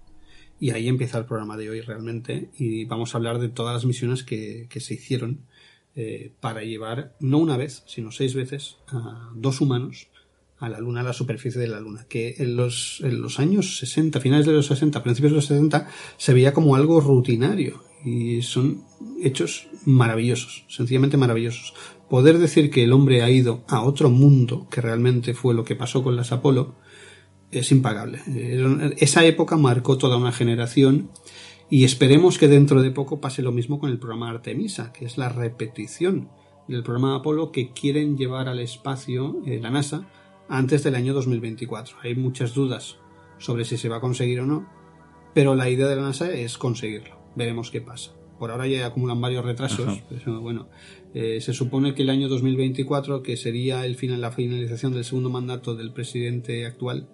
[0.59, 3.85] Y ahí empieza el programa de hoy realmente y vamos a hablar de todas las
[3.85, 5.45] misiones que se hicieron
[5.95, 10.09] eh, para llevar, no una vez, sino seis veces, a dos humanos
[10.63, 13.79] a la Luna, a la superficie de la Luna, que en los, en los años
[13.79, 18.43] 60, finales de los 60, principios de los 70, se veía como algo rutinario y
[18.43, 18.85] son
[19.21, 21.75] hechos maravillosos, sencillamente maravillosos.
[22.09, 25.75] Poder decir que el hombre ha ido a otro mundo, que realmente fue lo que
[25.75, 26.77] pasó con las Apolo,
[27.51, 28.21] es impagable.
[28.99, 31.11] Esa época marcó toda una generación
[31.71, 35.19] y esperemos que dentro de poco pase lo mismo con el programa Artemisa, que es
[35.19, 36.29] la repetición
[36.69, 40.07] del programa Apolo que quieren llevar al espacio eh, la NASA
[40.53, 41.97] antes del año 2024.
[42.03, 42.99] Hay muchas dudas
[43.39, 44.69] sobre si se va a conseguir o no,
[45.35, 47.17] pero la idea de la NASA es conseguirlo.
[47.35, 48.13] Veremos qué pasa.
[48.39, 50.03] Por ahora ya acumulan varios retrasos.
[50.11, 50.69] Pero bueno,
[51.15, 55.31] eh, se supone que el año 2024, que sería el final, la finalización del segundo
[55.31, 57.09] mandato del presidente actual,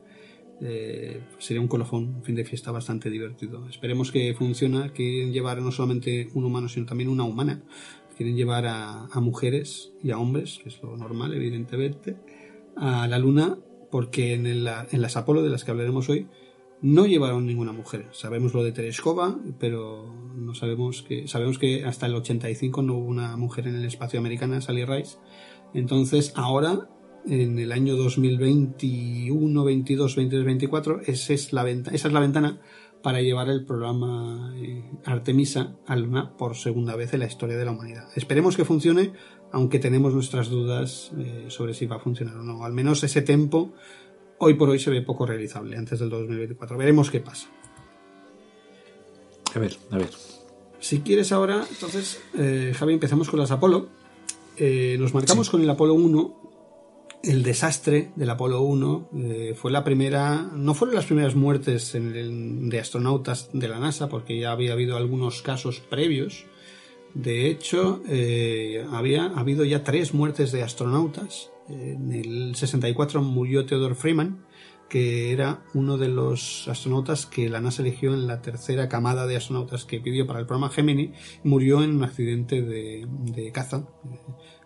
[0.61, 3.69] eh, sería un colofón, un fin de fiesta bastante divertido.
[3.69, 7.63] Esperemos que funcione, quieren llevar no solamente un humano, sino también una humana.
[8.17, 12.17] Quieren llevar a, mujeres y a hombres, que es lo normal, evidentemente,
[12.81, 13.59] a la Luna,
[13.91, 16.29] porque en, las Apolo de las que hablaremos hoy
[16.81, 18.07] no llevaron ninguna mujer.
[18.13, 23.07] Sabemos lo de Tereshkova, pero no sabemos que sabemos que hasta el 85 no hubo
[23.07, 25.17] una mujer en el espacio americano, Sally Rice.
[25.75, 26.89] Entonces, ahora
[27.27, 32.61] en el año 2021, 22, 23, 24, esa es la, esa es la ventana
[33.03, 37.65] para llevar el programa eh, Artemisa a Luna por segunda vez en la historia de
[37.65, 38.09] la humanidad.
[38.17, 39.13] Esperemos que funcione,
[39.53, 42.65] aunque tenemos nuestras dudas eh, sobre si va a funcionar o no.
[42.65, 43.73] Al menos ese tiempo
[44.39, 46.77] hoy por hoy se ve poco realizable antes del 2024.
[46.77, 47.49] Veremos qué pasa.
[49.55, 50.11] A ver, a ver.
[50.81, 53.89] Si quieres ahora, entonces, eh, Javi, empezamos con las Apolo.
[54.59, 56.49] nos marcamos con el Apolo 1
[57.23, 62.81] el desastre del Apolo 1 eh, fue la primera, no fueron las primeras muertes de
[62.81, 66.47] astronautas de la NASA, porque ya había habido algunos casos previos.
[67.15, 71.51] De hecho, eh, había habido ya tres muertes de astronautas.
[71.69, 74.45] En el 64 murió Theodore Freeman,
[74.89, 79.37] que era uno de los astronautas que la NASA eligió en la tercera camada de
[79.37, 81.13] astronautas que pidió para el programa Gemini,
[81.45, 83.87] murió en un accidente de, de caza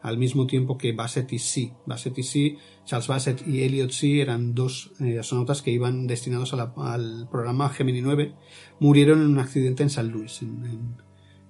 [0.02, 1.72] al mismo tiempo que Bassett y C.
[1.86, 6.52] Bassett y C, Charles Bassett y Elliot C eran dos eh, astronautas que iban destinados
[6.52, 8.34] al programa Gemini 9,
[8.80, 10.96] murieron en un accidente en San Luis, en,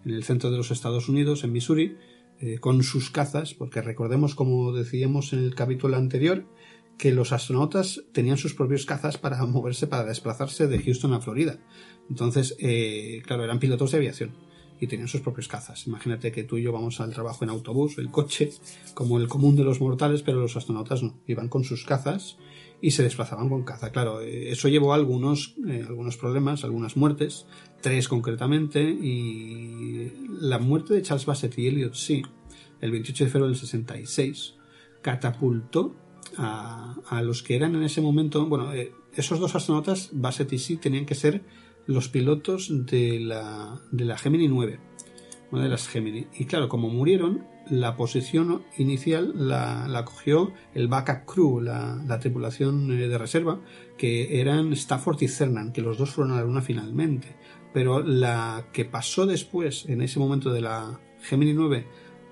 [0.05, 1.97] el centro de los Estados Unidos, en Missouri,
[2.41, 6.47] eh, con sus cazas, porque recordemos, como decíamos en el capítulo anterior,
[6.99, 11.59] que los astronautas tenían sus propios cazas para moverse, para desplazarse de Houston a Florida.
[12.09, 14.35] Entonces, eh, claro, eran pilotos de aviación
[14.81, 15.87] y tenían sus propios cazas.
[15.87, 18.50] Imagínate que tú y yo vamos al trabajo en autobús, el coche,
[18.94, 21.21] como el común de los mortales, pero los astronautas no.
[21.29, 22.37] Iban con sus cazas
[22.83, 23.92] y se desplazaban con caza.
[23.92, 27.46] Claro, eh, eso llevó a algunos, eh, algunos problemas, algunas muertes,
[27.80, 32.22] tres concretamente, y la muerte de Charles Bassett y Elliot sí,
[32.80, 34.56] el 28 de febrero del 66,
[35.00, 35.94] catapultó
[36.37, 40.58] a, a los que eran en ese momento, bueno, eh, esos dos astronautas, Bassett y
[40.58, 41.44] sí, tenían que ser
[41.87, 44.80] los pilotos de la, de la Gemini 9,
[45.52, 46.26] una de las Gemini.
[46.37, 52.19] Y claro, como murieron, la posición inicial la, la cogió el backup crew, la, la,
[52.19, 53.60] tripulación eh, de reserva,
[53.96, 57.29] que eran Stafford y Cernan, que los dos fueron a la Luna finalmente.
[57.73, 61.87] Pero la que pasó después, en ese momento de la Gemini 9,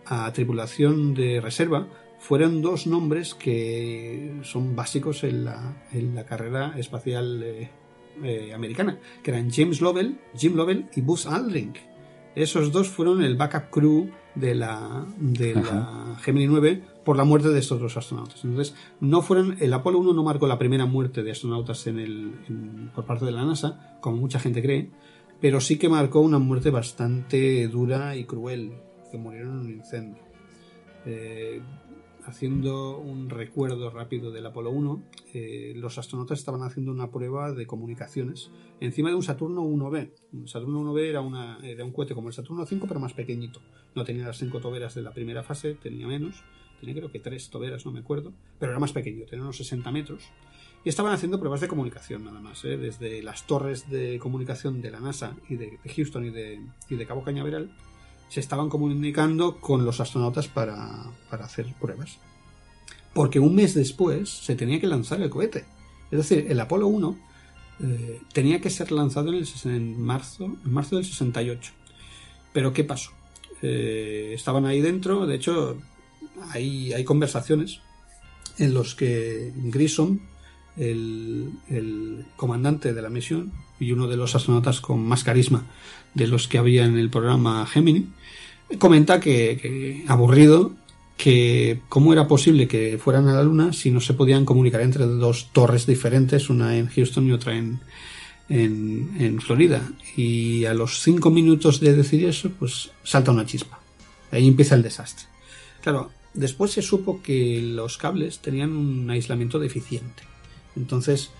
[0.06, 6.74] a tripulación de reserva, fueron dos nombres que son básicos en la, en la carrera
[6.76, 7.42] espacial
[8.22, 11.72] eh, americana, que eran James Lovell, Jim Lovell y Buzz Aldrin.
[12.34, 17.48] Esos dos fueron el backup crew de la, de la Gemini 9 por la muerte
[17.48, 18.44] de estos dos astronautas.
[18.44, 22.90] Entonces, no fueron, el Apolo 1 no marcó la primera muerte de astronautas en el,
[22.94, 24.90] por parte de la NASA, como mucha gente cree,
[25.40, 28.72] pero sí que marcó una muerte bastante dura y cruel,
[29.10, 30.22] que murieron en un incendio.
[31.06, 31.62] Eh,
[32.30, 35.02] haciendo un recuerdo rápido del Apolo 1,
[35.34, 38.50] eh, los astronautas estaban haciendo una prueba de comunicaciones
[38.80, 40.10] encima de un Saturno 1B.
[40.32, 43.60] Un Saturno 1B era, una, era un cohete como el Saturno 5, pero más pequeñito.
[43.94, 46.42] No tenía las cinco toberas de la primera fase, tenía menos.
[46.80, 48.32] Tenía creo que tres toberas, no me acuerdo.
[48.58, 50.24] Pero era más pequeño, tenía unos 60 metros.
[50.84, 52.78] Y estaban haciendo pruebas de comunicación nada más, ¿eh?
[52.78, 57.06] desde las torres de comunicación de la NASA y de, Houston y de, y de
[57.06, 57.70] Cabo Cañaveral
[58.30, 62.18] se estaban comunicando con los astronautas para, hacer pruebas.
[63.12, 65.64] Porque un mes después se tenía que lanzar el cohete.
[66.12, 67.18] Es decir, el Apolo 1
[67.82, 71.72] eh, tenía que ser lanzado en, marzo, en marzo del 68.
[72.52, 73.10] Pero ¿qué pasó?
[73.62, 75.76] Eh, estaban ahí dentro, de hecho
[76.52, 77.80] hay, hay conversaciones
[78.58, 80.20] en los que Grissom,
[80.76, 85.66] el, el, comandante de la misión y uno de los astronautas con más carisma
[86.14, 88.08] de los que había en el programa Gemini,
[88.78, 90.72] comenta que, aburrido
[91.16, 95.04] que cómo era posible que fueran a la Luna si no se podían comunicar entre
[95.04, 97.80] dos torres diferentes, una en Houston y otra en,
[98.48, 99.90] en, Florida.
[100.16, 103.80] Y a los cinco minutos de decir eso, pues salta una chispa.
[104.30, 105.26] Ahí empieza el desastre.
[105.82, 110.22] Claro, después se supo que los cables tenían un aislamiento deficiente.
[110.76, 111.30] Entonces,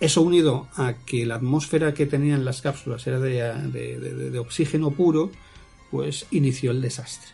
[0.00, 5.30] eso unido a que la atmósfera que tenían las cápsulas era de, oxígeno puro,
[5.90, 7.30] pues inició el desastre.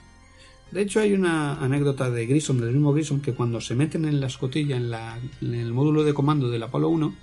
[0.71, 4.21] De hecho, hay una anécdota de Grissom, del mismo Grissom, que cuando se meten en
[4.21, 4.93] la escotilla, en,
[5.41, 7.15] en el módulo de comando del Apolo 1,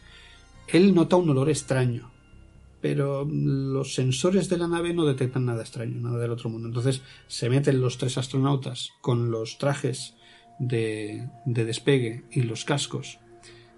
[0.70, 2.10] él nota un olor extraño.
[2.82, 6.68] Pero los sensores de la nave no detectan nada extraño, nada del otro mundo.
[6.68, 10.16] Entonces se meten los tres astronautas con los trajes
[10.60, 13.20] de, de despegue y los cascos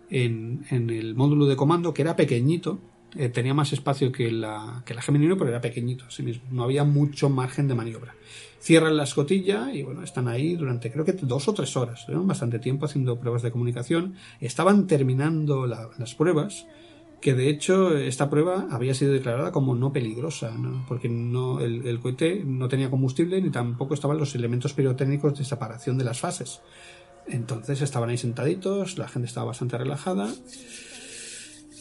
[0.10, 2.80] en, el módulo de comando, que era pequeñito,
[3.18, 6.44] eh, tenía más espacio que la, que la Gemini 1, pero era pequeñito, así mismo.
[6.52, 8.16] No había mucho margen de maniobra.
[8.60, 12.60] Cierran la escotilla y bueno, están ahí durante creo que dos o tres horas, bastante
[12.60, 14.16] tiempo haciendo pruebas de comunicación.
[14.42, 16.66] Estaban terminando las pruebas,
[17.22, 20.52] que de hecho esta prueba había sido declarada como no peligrosa,
[20.88, 25.46] porque no, el, el cohete no tenía combustible ni tampoco estaban los elementos pirotécnicos de
[25.46, 26.62] separación de las fases.
[27.28, 30.32] Entonces estaban ahí sentaditos, la gente estaba bastante relajada.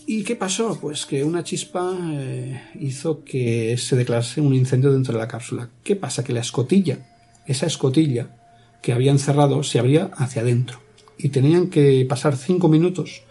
[0.06, 0.78] ¿Y qué pasó?
[0.80, 5.70] Pues que una chispa eh, hizo que se declarase un incendio dentro de la cápsula.
[5.82, 6.22] ¿Qué pasa?
[6.22, 6.98] Que la escotilla,
[7.46, 8.36] esa escotilla
[8.82, 10.80] que habían cerrado, se abría hacia adentro.
[11.16, 13.22] Y tenían que pasar cinco minutos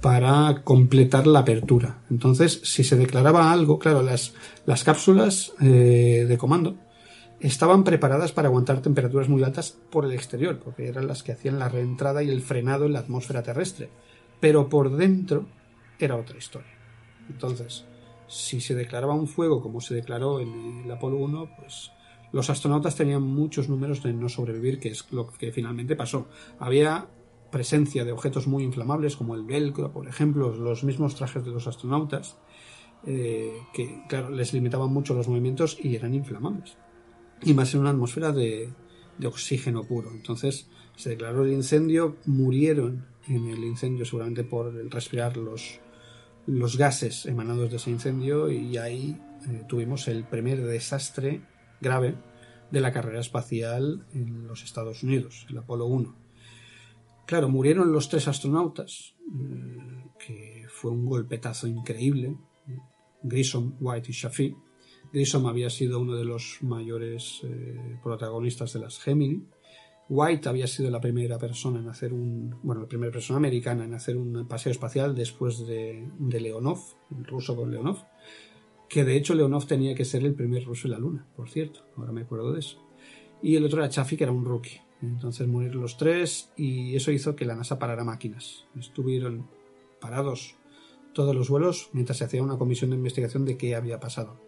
[0.00, 1.98] para completar la apertura.
[2.10, 4.34] Entonces, si se declaraba algo, claro, las,
[4.66, 6.76] las cápsulas eh, de comando
[7.40, 11.58] estaban preparadas para aguantar temperaturas muy altas por el exterior, porque eran las que hacían
[11.58, 13.88] la reentrada y el frenado en la atmósfera terrestre.
[14.40, 15.46] Pero por dentro
[16.04, 16.72] era otra historia.
[17.28, 17.84] Entonces,
[18.26, 21.92] si se declaraba un fuego como se declaró en el Apolo 1, pues
[22.32, 26.28] los astronautas tenían muchos números de no sobrevivir, que es lo que finalmente pasó.
[26.58, 27.08] Había
[27.50, 31.66] presencia de objetos muy inflamables como el velcro, por ejemplo, los mismos trajes de los
[31.66, 32.36] astronautas,
[33.06, 36.76] eh, que claro, les limitaban mucho los movimientos y eran inflamables
[37.42, 38.72] y más en una atmósfera de,
[39.24, 40.10] oxígeno puro.
[40.12, 45.78] Entonces se declaró el incendio, murieron en el incendio seguramente por respirar los,
[46.50, 51.42] los gases emanados de ese incendio y ahí eh, tuvimos el primer desastre
[51.80, 52.16] grave
[52.70, 56.14] de la carrera espacial en los Estados Unidos, el Apolo 1.
[57.26, 62.36] Claro, murieron los tres astronautas, eh, que fue un golpetazo increíble,
[63.22, 64.56] Grissom, White y Shafi,
[65.12, 69.44] Grissom había sido uno de los mayores eh, protagonistas de las Gemini.
[70.10, 73.94] White había sido la primera persona en hacer un, bueno, la primera persona americana en
[73.94, 76.80] hacer un paseo espacial después de, Leonov,
[77.16, 77.98] el ruso con Leonov,
[78.88, 81.86] que de hecho Leonov tenía que ser el primer ruso en la Luna, por cierto,
[81.96, 82.82] ahora me acuerdo de eso.
[83.40, 84.80] Y el otro era Chaffee, que era un rookie.
[85.00, 88.66] Entonces murieron los tres y eso hizo que la NASA parara máquinas.
[88.76, 89.46] Estuvieron
[90.00, 90.56] parados
[91.12, 94.40] todos los vuelos mientras se hacía una comisión de investigación de qué había pasado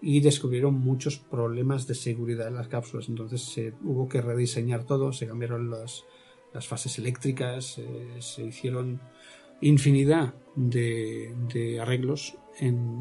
[0.00, 3.08] y descubrieron muchos problemas de seguridad en las cápsulas.
[3.08, 6.04] Entonces se hubo que rediseñar todo, se cambiaron las,
[6.52, 9.00] las fases eléctricas, eh, se hicieron
[9.60, 12.36] infinidad de, de arreglos,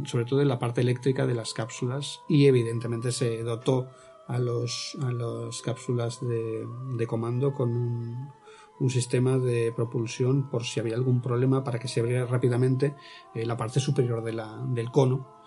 [0.05, 3.89] sobre todo en la parte eléctrica de las cápsulas y evidentemente se dotó
[4.28, 6.65] a, los, las cápsulas de,
[6.97, 8.30] de comando con un,
[8.80, 12.96] un sistema de propulsión por si había algún problema para que se abriera rápidamente
[13.34, 15.38] eh, la parte superior del cono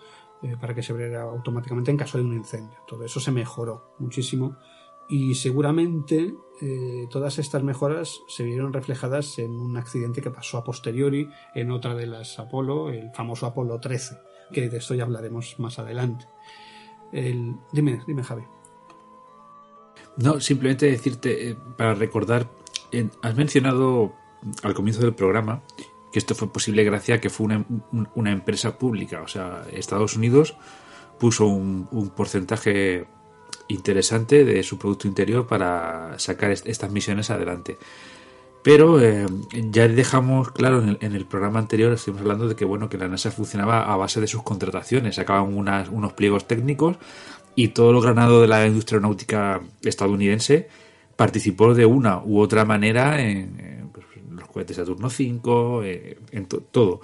[0.43, 2.79] eh, para que se abriera automáticamente en caso de un incendio.
[2.87, 4.57] Todo eso se mejoró muchísimo
[5.07, 10.63] y seguramente eh, todas estas mejoras se vieron reflejadas en un accidente que pasó a
[10.63, 14.17] posteriori en otra de las Apolo, el famoso Apolo 13,
[14.51, 16.25] que de esto ya hablaremos más adelante.
[17.11, 17.55] El...
[17.71, 18.43] Dime, dime Javi.
[20.17, 22.49] No, simplemente decirte, para recordar
[23.21, 24.13] has mencionado
[24.63, 25.61] al comienzo del programa
[26.11, 27.63] que esto fue posible gracias a que fue
[28.15, 29.21] una, empresa pública.
[29.21, 30.55] O sea, Estados Unidos
[31.19, 33.05] puso un, porcentaje
[33.67, 37.77] interesante de su Producto Interior para sacar estas misiones adelante.
[38.63, 39.25] Pero eh,
[39.71, 43.31] ya dejamos claro en el, programa anterior, estuvimos hablando de que bueno que la NASA
[43.31, 46.97] funcionaba a base de sus contrataciones, sacaban unos pliegos técnicos
[47.55, 50.69] y todo lo granado de la industria aeronáutica estadounidense
[51.21, 57.01] participó de una u otra manera en, pues, los cohetes Saturno 5, eh, en todo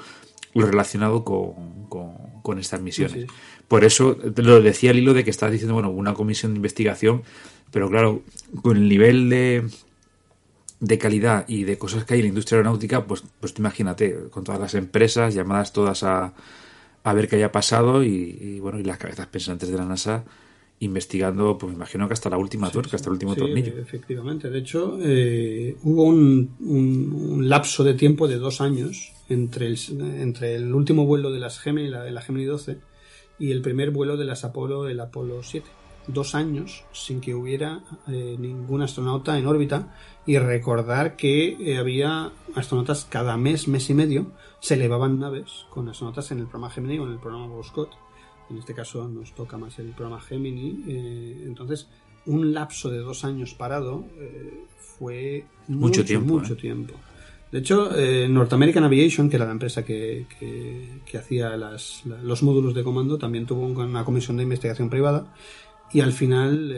[0.55, 3.27] lo relacionado con, estas misiones.
[3.67, 7.21] Por eso lo decía el hilo de que estás diciendo, bueno, una comisión de investigación,
[7.69, 8.23] pero claro,
[8.63, 9.69] con el nivel de,
[10.79, 14.43] de calidad y de cosas que hay en la industria aeronáutica, pues, pues imagínate, con
[14.43, 16.33] todas las empresas llamadas todas a,
[17.03, 20.23] a ver qué haya pasado y, y, bueno, y las cabezas pensantes de la NASA
[20.79, 23.79] investigando, pues me imagino que hasta la última tuerca, hasta el último tornillo.
[23.79, 29.79] Efectivamente, de hecho, eh, hubo un, un, lapso de tiempo de dos años entre el,
[30.19, 32.77] entre el último vuelo de las Gemini, la, de la Gemini 12,
[33.39, 35.67] y el primer vuelo de las Apolo, el Apolo 7.
[36.07, 39.93] Dos años sin que hubiera eh, ningún astronauta en órbita
[40.25, 45.89] y recordar que eh, había astronautas cada mes, mes y medio, se elevaban naves con
[45.89, 48.06] astronautas en el programa Gemini o en el programa Boscott
[48.49, 51.87] en este caso nos toca más el programa Gemini, eh, entonces
[52.25, 56.33] un lapso de dos años parado eh, fue mucho, tiempo.
[56.33, 56.57] Mucho ¿eh?
[56.57, 56.93] tiempo.
[57.51, 57.89] De hecho,
[58.27, 63.17] North American Aviation, que era la empresa que, que, hacía las, los módulos de comando,
[63.17, 65.33] también tuvo una comisión de investigación privada
[65.93, 66.75] y al final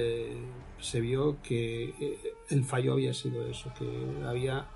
[0.79, 2.19] se vio que
[2.51, 3.89] el fallo había sido eso, que
[4.27, 4.67] había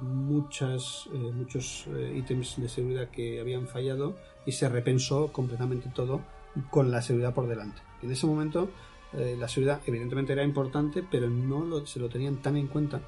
[0.00, 4.14] muchas, muchos ítems de seguridad que habían fallado
[4.46, 6.22] y se repensó completamente todo
[6.70, 7.82] con la seguridad por delante.
[8.02, 8.70] En ese momento
[9.12, 13.00] eh, la seguridad evidentemente era importante, pero no se lo tenían tan en cuenta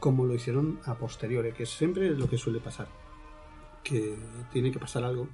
[0.00, 2.88] como lo hicieron a posteriori, que siempre es lo que suele pasar,
[3.82, 4.16] que
[4.52, 5.28] tiene que pasar algo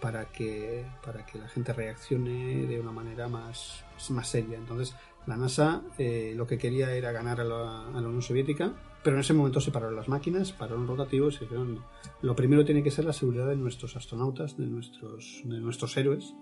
[0.00, 4.56] para que, para que la gente reaccione de una manera más, más seria.
[4.58, 4.94] Entonces,
[5.26, 8.72] la NASA eh, lo que quería era ganar la, a la Unión Soviética,
[9.04, 11.80] pero en ese momento se pararon las máquinas, pararon rotativos y dijeron,
[12.22, 16.34] lo primero tiene que ser la seguridad de nuestros astronautas, de nuestros, de nuestros héroes,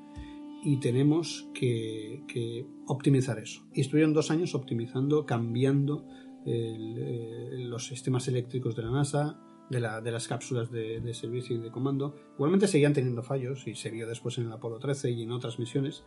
[0.65, 3.67] y tenemos que, optimizar eso.
[3.75, 6.07] Y estuvieron dos años optimizando, cambiando
[6.47, 11.57] eh, los sistemas eléctricos de la NASA, de, la, de las cápsulas de, de, servicio
[11.57, 12.15] y de comando.
[12.37, 15.59] Igualmente seguían teniendo fallos y se vio después en el Apolo 13 y en otras
[15.59, 16.05] misiones,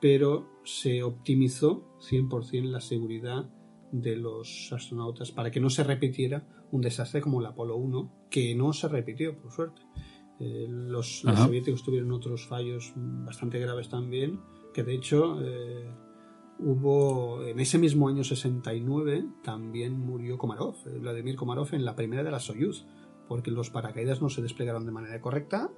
[0.00, 3.48] pero se optimizó 100% la seguridad
[3.94, 8.54] de los astronautas para que no se repitiera un desastre como el Apolo 1, que
[8.56, 9.82] no se repitió, por suerte.
[10.40, 14.40] Eh, los, soviéticos tuvieron otros fallos bastante graves también,
[14.72, 15.88] que de hecho eh,
[16.58, 22.24] hubo en ese mismo año 69 también murió Komarov, eh, Vladimir Komarov en la primera
[22.24, 22.84] de las Soyuz,
[23.28, 25.70] porque los paracaídas no se desplegaron de manera correcta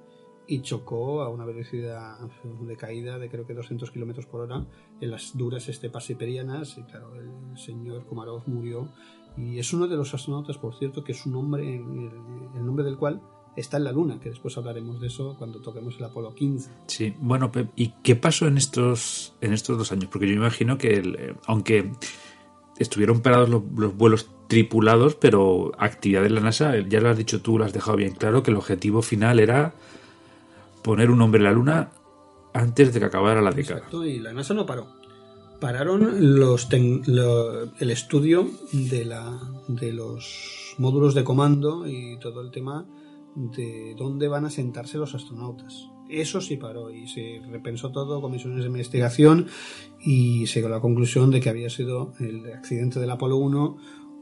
[0.47, 2.17] y chocó a una velocidad
[2.61, 4.65] de caída de creo que 200 kilómetros por hora
[5.01, 8.89] en las duras estepas siberianas y claro el señor Komarov murió.
[9.35, 12.97] Y es uno de los astronautas por cierto que es un nombre el, nombre del
[12.97, 13.21] cual
[13.55, 17.13] está en la luna que después hablaremos de eso cuando toquemos el Apolo 15 sí
[17.19, 21.35] bueno y qué pasó en estos en estos dos años porque yo imagino que eh,
[21.45, 21.91] aunque
[22.77, 27.41] estuvieron parados los, los vuelos tripulados pero actividad de la NASA ya lo has dicho
[27.41, 29.73] tú lo has dejado bien claro que el objetivo final era
[30.83, 31.91] poner un hombre en la luna
[32.53, 33.79] antes de que acabara la década.
[33.79, 34.87] Exacto, y la NASA no paró.
[35.59, 42.85] Pararon los el estudio de, la, de los módulos de comando y todo el tema
[43.35, 45.89] de dónde van a sentarse los astronautas.
[46.09, 49.47] Eso sí paró y se repensó todo, comisiones de investigación
[49.99, 53.77] y se llegó a la conclusión de que había sido el accidente del Apolo 1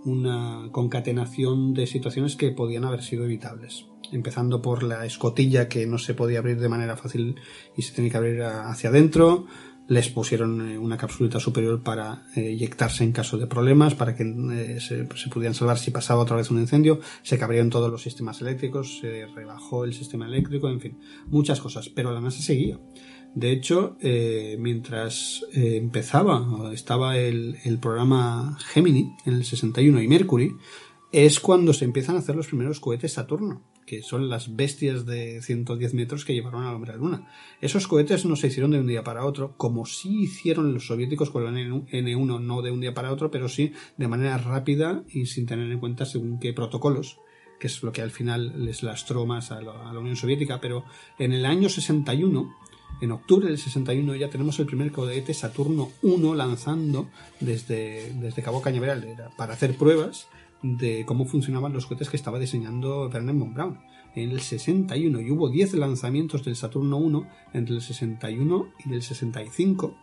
[0.06, 5.98] una concatenación de situaciones que podían haber sido evitables empezando por la escotilla que no
[5.98, 7.36] se podía abrir de manera fácil
[7.76, 9.46] y se tenía que abrir hacia adentro.
[9.88, 14.24] Les pusieron eh, una capsulita superior para eh, eyectarse en caso de problemas, para que
[14.24, 17.00] eh, se, pudieran salvar si pasaba otra vez un incendio.
[17.22, 21.90] Se cabrieron todos los sistemas eléctricos, se rebajó el sistema eléctrico, en fin, muchas cosas.
[21.90, 22.80] Pero la NASA seguía.
[23.36, 23.98] De hecho,
[24.60, 30.56] mientras empezaba, estaba el, el programa Gemini en el 61 y Mercury,
[31.12, 35.42] es cuando se empiezan a hacer los primeros cohetes Saturno, que son las bestias de
[35.42, 37.28] 110 metros que llevaron al hombre a la Luna.
[37.62, 41.30] Esos cohetes no se hicieron de un día para otro, como sí hicieron los soviéticos
[41.30, 45.28] con el N1, no de un día para otro, pero sí de manera rápida y
[45.28, 47.20] sin tener en cuenta según qué protocolos
[47.60, 50.60] que es lo que al final les lastró más a la, a la Unión Soviética,
[50.60, 50.84] pero
[51.18, 52.54] en el año 61
[53.02, 57.10] en octubre del 61 ya tenemos el primer cohete Saturno 1 lanzando
[57.40, 60.28] desde, desde Cabo Cañaveral para hacer pruebas
[60.62, 63.80] de cómo funcionaban los cohetes que estaba diseñando Werner von Braun.
[64.16, 69.02] En el 61 y hubo 10 lanzamientos del Saturno 1 entre el 61 y el
[69.02, 69.96] 65,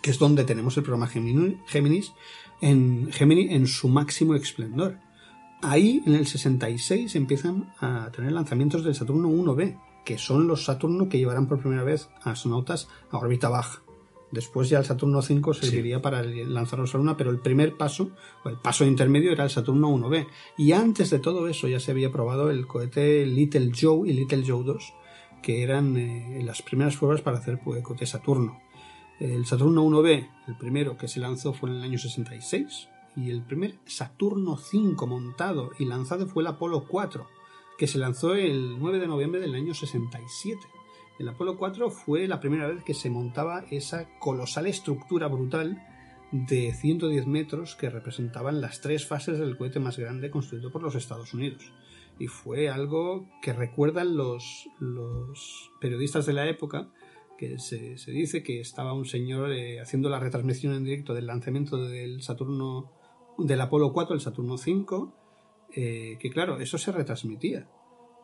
[0.00, 2.12] que es donde tenemos el programa Géminis
[2.60, 4.98] en, Gemini en su máximo esplendor.
[5.60, 11.08] Ahí, en el 66, empiezan a tener lanzamientos del Saturno 1B, que son los Saturno
[11.08, 13.81] que llevarán por primera vez a astronautas a órbita baja.
[14.32, 18.10] Después ya el Saturno 5 serviría para lanzarlos a la Luna, pero el primer paso,
[18.44, 20.26] o el paso intermedio, era el Saturno 1B.
[20.56, 24.42] Y antes de todo eso ya se había probado el cohete Little Joe y Little
[24.46, 24.94] Joe 2,
[25.42, 28.58] que eran eh, las primeras pruebas para hacer pues, cohete Saturno.
[29.20, 33.42] El Saturno 1B, el primero que se lanzó fue en el año 66, y el
[33.42, 37.26] primer Saturno 5 montado y lanzado fue el Apolo 4
[37.76, 40.60] que se lanzó el 9 de noviembre del año 67.
[41.18, 45.82] El Apolo 4 fue la primera vez que se montaba esa colosal estructura brutal
[46.32, 50.94] de 110 metros que representaban las tres fases del cohete más grande construido por los
[50.94, 51.72] Estados Unidos.
[52.18, 56.88] Y fue algo que recuerdan los, los periodistas de la época,
[57.36, 61.76] que se, dice que estaba un señor eh, haciendo la retransmisión en directo del lanzamiento
[61.76, 62.92] del Saturno,
[63.38, 65.14] del Apolo 4, el Saturno 5,
[65.74, 67.68] eh, que claro, eso se retransmitía.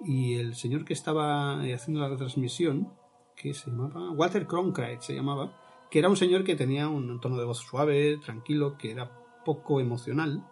[0.05, 2.93] Y el señor que estaba eh, haciendo la retransmisión,
[3.37, 7.37] que se llamaba Walter Cronkite, se llamaba, que era un señor que tenía un tono
[7.39, 9.11] de voz suave, tranquilo, que era
[9.45, 10.45] poco emocional,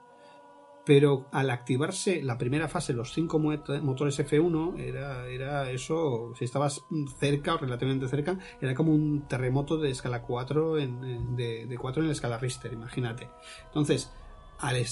[0.86, 6.84] pero al activarse la primera fase, los cinco motores F1, era, era eso, si estabas
[7.18, 12.02] cerca o relativamente cerca, era como un terremoto de escala 4 en, de, de 4
[12.02, 13.28] en la escala Richter, imagínate.
[13.64, 14.12] Entonces,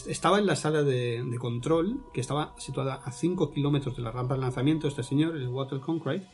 [0.06, 4.34] estaba en la sala de, control, que estaba situada a 5 kilómetros de la rampa
[4.34, 6.26] de lanzamiento, este señor, el Water Concrete,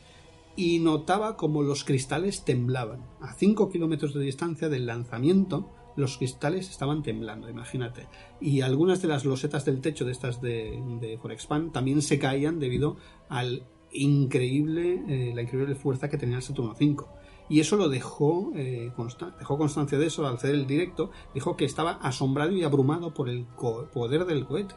[0.55, 3.05] y notaba como los cristales temblaban.
[3.21, 8.07] A 5 kilómetros de distancia del lanzamiento, los cristales estaban temblando, imagínate.
[8.39, 12.59] Y algunas de las losetas del techo de estas de, de Forexpan también se caían
[12.59, 12.97] debido
[13.29, 17.20] al increíble, eh, la increíble fuerza que tenía el Saturno 5
[17.51, 18.93] y eso lo dejó, eh,
[19.37, 23.27] dejó constancia de eso al hacer el directo, dijo que estaba asombrado y abrumado por
[23.27, 23.45] el
[23.93, 24.73] poder del cohete.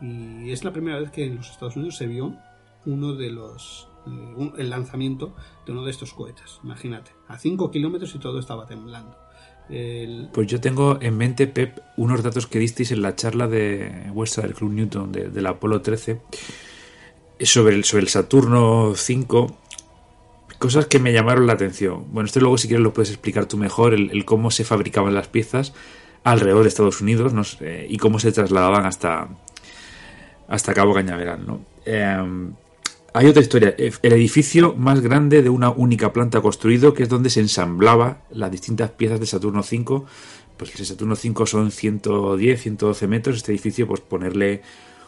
[0.00, 2.36] Y es la primera vez que en los Estados Unidos se vio
[2.86, 5.34] uno de los eh, el lanzamiento
[5.66, 6.60] de uno de estos cohetes.
[6.62, 9.18] Imagínate, a 5 kilómetros y todo estaba temblando.
[10.32, 14.44] Pues yo tengo en mente, Pep, unos datos que disteis en la charla de vuestra
[14.44, 16.20] del Club Newton de, del Apolo 13
[17.40, 19.63] sobre el, sobre el Saturno 5
[20.58, 22.06] cosas que me llamaron la atención.
[22.12, 25.28] Bueno, esto luego si quieres lo puedes explicar tú mejor, el, cómo se fabricaban las
[25.28, 25.72] piezas
[26.24, 27.42] alrededor de Estados Unidos no
[27.86, 29.28] y cómo se trasladaban hasta,
[30.48, 31.46] hasta Cabo Cañaveral.
[31.46, 31.60] ¿no?
[31.84, 32.54] Em,
[33.12, 37.30] hay otra historia, el edificio más grande de una única planta construido, que es donde
[37.30, 40.04] se ensamblaba las distintas piezas de Saturno 5.
[40.56, 44.62] Pues el Saturno 5 son 110, 112 metros, este edificio, pues ponerle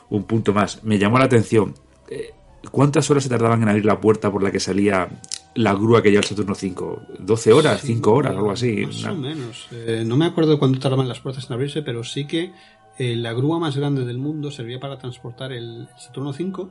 [0.09, 0.85] un punto más.
[0.85, 1.75] Me llamó la atención.
[2.09, 2.33] Eh,
[2.71, 5.09] ¿Cuántas horas se tardaban en abrir la puerta por la que salía
[5.57, 7.03] la grúa que lleva el Saturno 5?
[7.21, 7.85] ¿12 horas?
[7.85, 8.33] ¿5 horas?
[8.33, 8.87] Algo así.
[8.87, 9.69] Más o menos.
[9.73, 12.53] Eh, no me acuerdo cuánto tardaban las puertas en abrirse, pero sí que
[12.99, 16.71] eh, la grúa más grande del mundo servía para transportar el, Saturno 5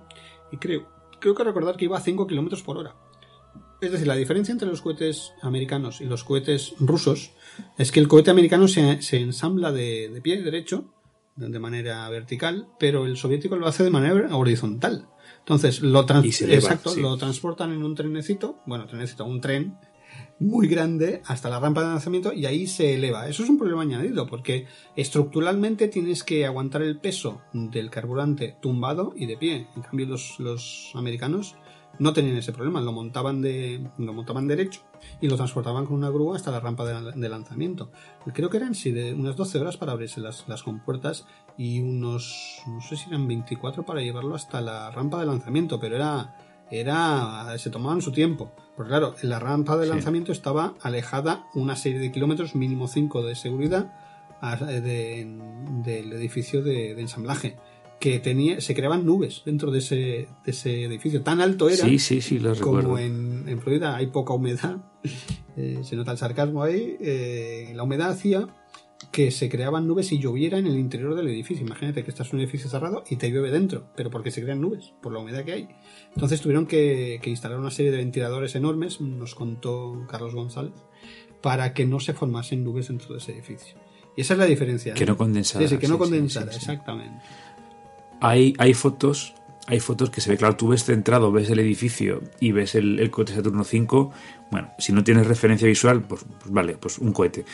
[0.51, 0.88] y creo,
[1.19, 2.95] creo que recordar que iba a 5 kilómetros por hora.
[3.81, 7.31] Es decir, la diferencia entre los cohetes americanos y los cohetes rusos
[7.77, 10.86] es que el cohete americano se, se ensambla de, de pie derecho,
[11.36, 15.09] de manera vertical, pero el soviético lo hace de manera horizontal.
[15.45, 19.77] Entonces, lo, exacto, lo transportan en un trenecito, bueno, trenecito, un tren
[20.39, 23.29] muy grande hasta la rampa de lanzamiento y ahí se eleva.
[23.29, 24.65] Eso es un problema añadido porque
[24.95, 29.67] estructuralmente tienes que aguantar el peso del carburante tumbado y de pie.
[29.75, 31.55] En cambio, los, los americanos
[31.99, 34.81] no tenían ese problema, lo montaban, de, lo montaban derecho
[35.22, 37.91] y lo transportaban con una grúa hasta la rampa de, lanzamiento.
[38.34, 41.26] Creo que eran sí, de unas 12 horas para abrirse las, las compuertas
[41.58, 45.95] y unos, no sé si eran 24 para llevarlo hasta la rampa de lanzamiento, pero
[45.95, 46.36] era,
[46.72, 48.51] era, se tomaban su tiempo.
[48.76, 53.36] Porque claro, la rampa de lanzamiento estaba alejada una serie de kilómetros, mínimo 5 de
[53.36, 53.93] seguridad,
[54.41, 57.58] del edificio de ensamblaje
[57.99, 61.21] que tenía, se creaban nubes dentro de ese, de ese edificio.
[61.21, 64.77] Tan alto era sí, sí, sí, como en, en, Florida hay poca humedad,
[65.57, 68.47] eh, se nota el sarcasmo ahí, eh, la humedad hacía
[69.11, 71.65] que se creaban nubes si lloviera en el interior del edificio.
[71.65, 74.61] Imagínate que estás en un edificio cerrado y te llueve dentro, pero porque se crean
[74.61, 75.69] nubes, por la humedad que hay.
[76.13, 80.73] Entonces tuvieron que, instalar una serie de ventiladores enormes, nos contó Carlos González,
[81.41, 83.77] para que no se formasen nubes dentro de ese edificio.
[84.17, 84.93] Y esa es la diferencia.
[84.93, 85.67] Que no condensara.
[85.67, 87.21] Sí, que no condensara, exactamente.
[88.22, 89.36] Hay, hay fotos
[89.68, 93.09] hay fotos que se ve, claro, tú ves centrado, ves el edificio y ves el,
[93.09, 94.11] cohete Saturno 5.
[94.51, 97.45] Bueno, si no tienes referencia visual, pues, pues, vale, pues un cohete.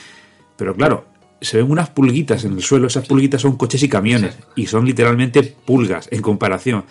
[0.57, 1.05] Pero claro,
[1.39, 4.85] se ven unas pulguitas en el suelo, esas pulguitas son coches y camiones, y son
[4.85, 6.83] literalmente pulgas en comparación.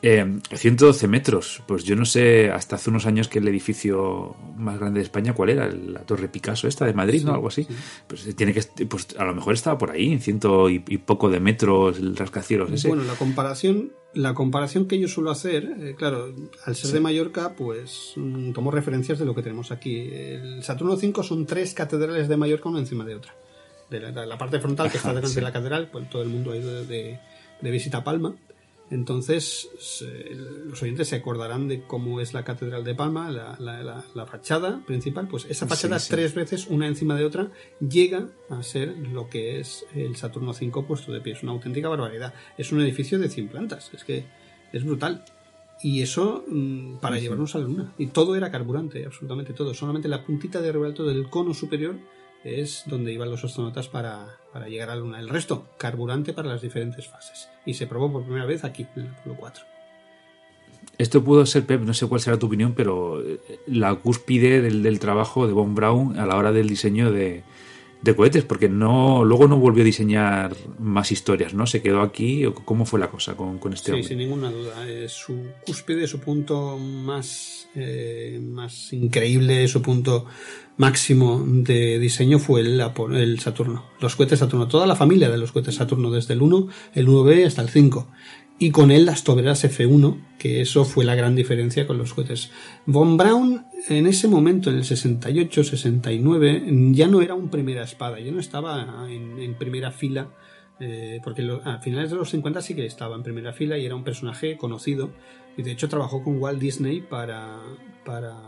[0.00, 4.78] 112 eh, metros, pues yo no sé, hasta hace unos años que el edificio más
[4.78, 5.68] grande de España, ¿cuál era?
[5.68, 7.34] La Torre Picasso, esta de Madrid, ¿no?
[7.34, 7.66] Algo así.
[8.06, 11.40] Pues tiene que, pues a lo mejor estaba por ahí, en ciento y, poco de
[11.40, 12.88] metros, el rascacielos ese.
[12.88, 16.32] Bueno, la comparación, la comparación que yo suelo hacer, eh, claro,
[16.64, 20.10] al ser de Mallorca, pues mm, tomo referencias de lo que tenemos aquí.
[20.12, 23.34] El Saturno 5 son tres catedrales de Mallorca, una encima de otra.
[23.90, 26.56] De la, parte frontal que está delante de la catedral, pues todo el mundo ha
[26.56, 27.18] ido de,
[27.60, 28.36] de visita a Palma
[28.90, 29.68] entonces,
[30.64, 35.28] los oyentes se acordarán de cómo es la Catedral de Palma, la, fachada principal.
[35.28, 39.84] Pues esa fachada, tres veces, una encima de otra, llega a ser lo que es
[39.94, 41.34] el Saturno V puesto de pie.
[41.34, 42.32] Es una auténtica barbaridad.
[42.56, 43.90] Es un edificio de 100 plantas.
[43.92, 44.24] Es que
[44.72, 45.24] es brutal.
[45.82, 47.92] Y eso mm, para llevarnos a la Luna.
[47.98, 49.74] Y todo era carburante, absolutamente todo.
[49.74, 51.96] Solamente la puntita de arriba del cono superior
[52.44, 55.20] es donde iban los astronautas para, llegar a la Luna.
[55.20, 57.48] El resto, carburante para las diferentes fases.
[57.66, 59.64] Y se probó por primera vez aquí, en el Apolo 4.
[60.96, 64.82] Esto pudo ser, Pep, no sé cuál será tu opinión, pero eh, la cúspide del,
[64.82, 67.44] del trabajo de Von Braun a la hora del diseño de,
[68.02, 71.66] de cohetes, porque no luego no volvió a diseñar más historias, ¿no?
[71.66, 72.44] Se quedó aquí.
[72.64, 74.88] ¿Cómo fue la cosa con, con este sí, sin ninguna duda.
[74.88, 80.26] Eh, su cúspide, su punto más, eh, más increíble, su punto
[80.78, 82.82] máximo de diseño fue el,
[83.14, 83.84] el Saturno.
[84.00, 87.46] Los cohetes Saturno, toda la familia de los cohetes Saturno, desde el 1, el 1B
[87.46, 88.08] hasta el 5
[88.58, 92.50] y con él las toberas F1, que eso fue la gran diferencia con los cohetes.
[92.86, 98.18] Von Braun en ese momento, en el 68, 69, ya no era un primera espada,
[98.18, 100.30] ya no estaba en, primera fila,
[100.80, 103.94] eh, porque a finales de los 50 sí que estaba en primera fila y era
[103.94, 105.10] un personaje conocido,
[105.56, 107.60] y de hecho trabajó con Walt Disney para,
[108.04, 108.47] para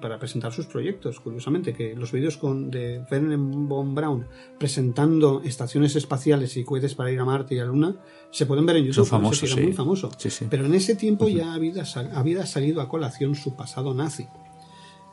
[0.00, 1.20] para presentar sus proyectos.
[1.20, 4.26] Curiosamente, que los vídeos con, de Werner von Braun
[4.58, 7.96] presentando estaciones espaciales y cohetes para ir a Marte y a la Luna
[8.30, 9.06] se pueden ver en YouTube.
[9.06, 10.10] Son famosos, muy famoso.
[10.50, 11.84] Pero en ese tiempo ya había,
[12.14, 14.26] había salido a colación su pasado nazi.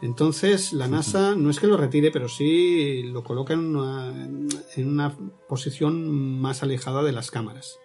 [0.01, 6.39] Entonces, la NASA no es que lo retire, pero sí lo coloca en una posición
[6.39, 7.79] más alejada de las cámaras.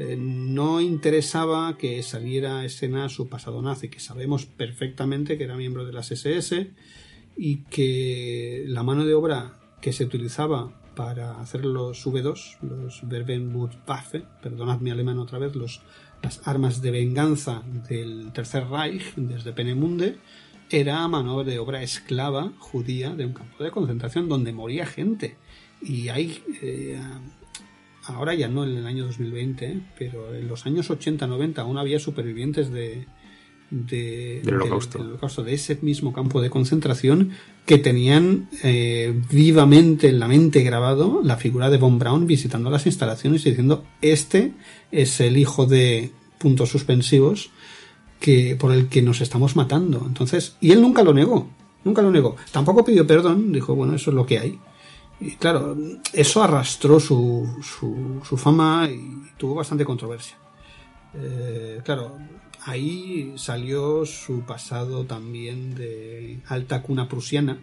[0.00, 5.56] Eh, no interesaba que saliera a escena su pasado nazi, que sabemos perfectamente que era
[5.56, 6.70] miembro de las SS
[7.36, 14.24] y que la mano de obra que se utilizaba para hacer los V2, los Verbenwurfwaffe,
[14.42, 15.82] perdonad mi alemán otra vez, los,
[16.22, 20.16] las armas de venganza del Tercer Reich desde Penemunde,
[20.70, 25.36] era mano de obra esclava judía de un campo de concentración donde moría gente.
[25.82, 26.98] Y hay eh,
[28.04, 32.70] ahora ya no en el año 2020, pero en los años 80-90 aún había supervivientes
[32.70, 33.06] de,
[33.70, 35.42] de del, holocausto.
[35.42, 37.30] de ese mismo campo de concentración,
[37.66, 42.86] que tenían eh, vivamente en la mente grabado la figura de Von Braun visitando las
[42.86, 44.52] instalaciones y diciendo, este
[44.90, 47.50] es el hijo de puntos suspensivos
[48.18, 50.04] que, por el que nos estamos matando.
[50.06, 51.48] Entonces, y él nunca lo negó,
[51.84, 52.36] nunca lo negó.
[52.50, 54.58] Tampoco pidió perdón, dijo, bueno, eso es lo que hay.
[55.20, 55.76] Y claro,
[56.12, 60.36] eso arrastró su, su, fama y tuvo bastante controversia.
[61.14, 62.16] Eh, claro,
[62.64, 67.60] ahí salió su pasado también de alta cuna prusiana,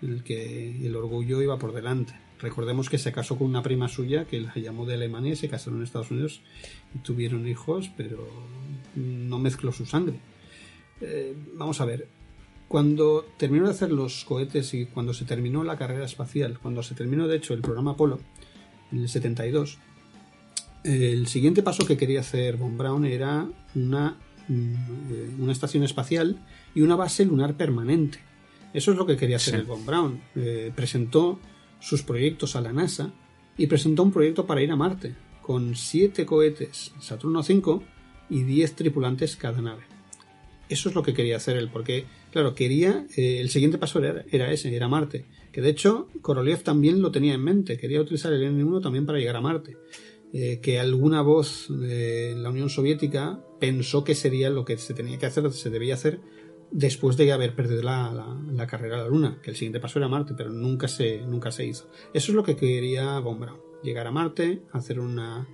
[0.00, 2.14] el que el orgullo iba por delante.
[2.40, 5.48] Recordemos que se casó con una prima suya que la llamó de Alemania y se
[5.48, 6.40] casaron en Estados Unidos
[6.94, 8.26] y tuvieron hijos, pero
[8.94, 10.20] no mezcló su sangre.
[11.00, 12.08] Eh, vamos a ver,
[12.68, 16.94] cuando terminó de hacer los cohetes y cuando se terminó la carrera espacial, cuando se
[16.94, 18.20] terminó de hecho el programa Apolo,
[18.90, 19.78] en el 72,
[20.84, 26.38] el siguiente paso que quería hacer Von Braun era una, mm, una estación espacial
[26.74, 28.18] y una base lunar permanente.
[28.74, 30.20] Eso es lo que quería hacer el Von Braun.
[30.34, 31.38] Eh, presentó
[31.80, 33.12] sus proyectos a la NASA
[33.56, 37.80] y presentó un proyecto para ir a Marte, con siete cohetes Saturno V
[38.28, 39.84] y 10 tripulantes cada nave.
[40.68, 44.52] Eso es lo que quería hacer él, porque Claro, quería, eh, el siguiente paso era,
[44.52, 45.24] ese, era Marte.
[45.52, 49.20] Que de hecho, Korolev también lo tenía en mente, quería utilizar el N1 también para
[49.20, 49.76] llegar a Marte.
[50.32, 55.16] Eh, que alguna voz de la Unión Soviética pensó que sería lo que se tenía
[55.16, 56.18] que hacer, se debía hacer
[56.72, 60.34] después de haber perdido la, carrera a la Luna, que el siguiente paso era Marte,
[60.36, 61.88] pero nunca se, nunca se hizo.
[62.12, 63.46] Eso es lo que quería Von
[63.84, 65.46] llegar a Marte, hacer una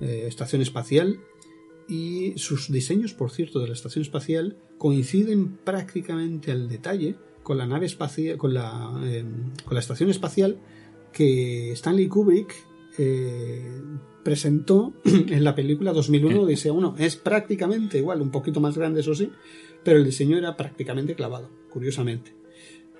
[0.00, 1.18] eh, estación espacial
[1.88, 7.66] y sus diseños, por cierto, de la estación espacial coinciden prácticamente al detalle con la
[7.66, 10.58] nave espacial, con la, em, con la estación espacial
[11.12, 12.54] que Stanley Kubrick
[12.96, 13.62] eh,
[14.24, 16.94] presentó en la película 2001 Odisea 1.
[16.96, 19.30] Es prácticamente igual, un poquito más grande, eso sí,
[19.84, 22.34] pero el diseño era prácticamente clavado, curiosamente.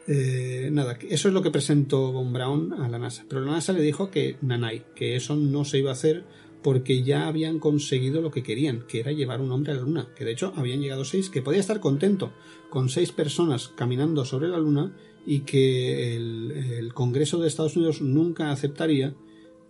[0.06, 3.24] Eh, nada, eso es lo que presentó Von Braun a la NASA.
[3.26, 6.26] Pero la NASA le dijo que nanay, que eso no se iba a hacer
[6.62, 10.08] porque ya habían conseguido lo que querían, que era llevar un hombre a la Luna.
[10.16, 12.32] Que de hecho habían llegado seis, que podía estar contento
[12.68, 14.94] con seis personas caminando sobre la Luna
[15.26, 19.14] y que el, Congreso de Estados Unidos nunca aceptaría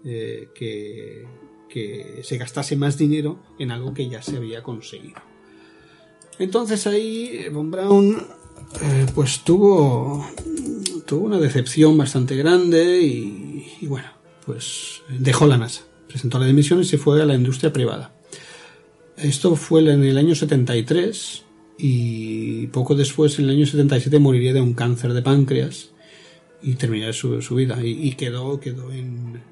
[0.05, 1.27] eh, que,
[2.23, 5.21] se gastase más dinero en algo que ya se había conseguido.
[6.39, 8.17] Entonces ahí Von Braun
[8.83, 10.27] eh, pues tuvo,
[11.07, 14.09] tuvo una decepción bastante grande y, bueno,
[14.47, 18.13] pues dejó la NASA, presentó la dimisión y se fue a la industria privada.
[19.17, 21.45] Esto fue en el año 73
[21.79, 25.93] y poco después, en el año 77, moriría de un cáncer de páncreas
[26.63, 29.43] y terminaría su, vida y, quedó, quedó en,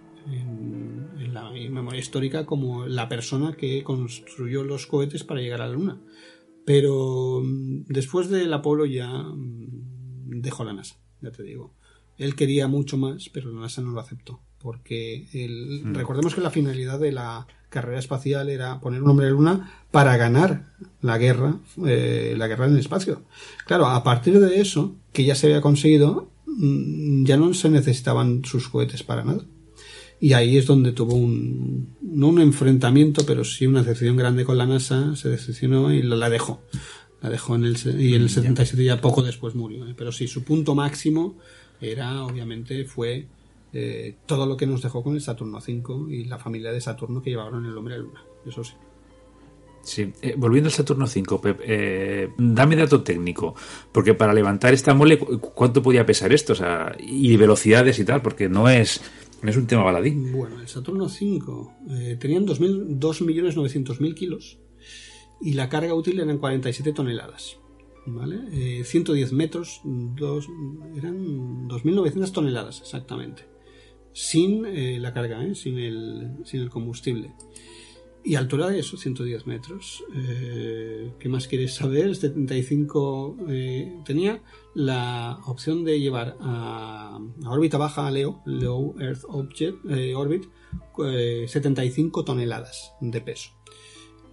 [1.33, 6.01] la memoria histórica como la persona que construyó los cohetes para llegar a la Luna.
[6.65, 11.75] Pero mm, después del Apolo ya mm, dejó la NASA, ya te digo.
[12.19, 14.41] Él quería mucho más, pero la NASA no lo aceptó.
[14.61, 15.27] Porque
[15.85, 15.95] mm.
[15.95, 19.83] recordemos que la finalidad de la carrera espacial era poner un hombre en la Luna
[19.91, 23.23] para ganar la guerra, eh, la guerra en el espacio.
[23.67, 28.69] Claro, a partir de eso, que ya se había conseguido, ya no se necesitaban sus
[28.69, 29.45] cohetes para nada
[30.21, 34.59] y ahí es donde tuvo un, no un enfrentamiento, pero sí una decepción grande con
[34.59, 36.61] la NASA, se decepcionó y la dejó.
[37.21, 39.87] La dejó en el, y en el 77 ya poco después murió.
[39.87, 39.95] ¿eh?
[39.97, 41.37] Pero sí, su punto máximo
[41.81, 43.27] era, obviamente, fue
[43.73, 47.23] eh, todo lo que nos dejó con el Saturno 5 y la familia de Saturno
[47.23, 48.25] que llevaron el hombre a la Luna.
[48.47, 48.75] Eso sí.
[49.81, 51.61] Sí, eh, volviendo al Saturno 5, Pep,
[52.37, 53.55] dame dato técnico,
[53.91, 56.53] porque para levantar esta mole, ¿cuánto podía pesar esto?
[56.53, 59.01] O sea, y velocidades y tal, porque no es
[59.47, 60.33] es un tema baladín.
[60.33, 64.59] Bueno, el Saturno 5 eh, tenían 2.900.000 kilos
[65.41, 67.59] y la carga útil eran 47 toneladas.
[68.11, 68.85] ¿Vale?
[68.85, 70.49] 110 eh, metros, dos,
[70.97, 73.45] eran 2.900 toneladas exactamente.
[74.21, 77.35] Sin eh, la carga, sin, el, sin el combustible.
[78.25, 80.05] Y altura de eso, 110 metros.
[80.15, 82.17] Eh, ¿Qué más quieres saber?
[82.17, 84.43] 75 eh, tenía
[84.75, 90.47] la opción de llevar a, órbita baja a Leo, Low Earth Object eh, Orbit,
[91.47, 93.51] 75 toneladas de peso.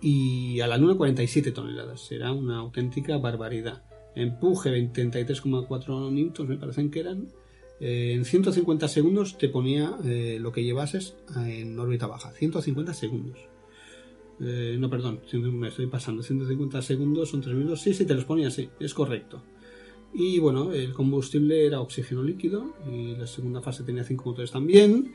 [0.01, 2.11] Y a la Luna 47 toneladas.
[2.11, 3.83] Era una auténtica barbaridad.
[4.15, 7.27] Empuje 23,4 newtons, me parecen que eran.
[7.79, 9.97] En 150 segundos te ponía
[10.39, 12.31] lo que llevases en órbita baja.
[12.31, 13.39] 150 segundos.
[14.39, 15.21] Eh, no, perdón,
[15.53, 16.23] me estoy pasando.
[16.23, 17.81] 150 segundos son 3 minutos.
[17.81, 19.43] Sí, sí, te los ponía así, es correcto.
[20.13, 25.13] Y bueno, el combustible era oxígeno líquido y la segunda fase tenía 5 motores también.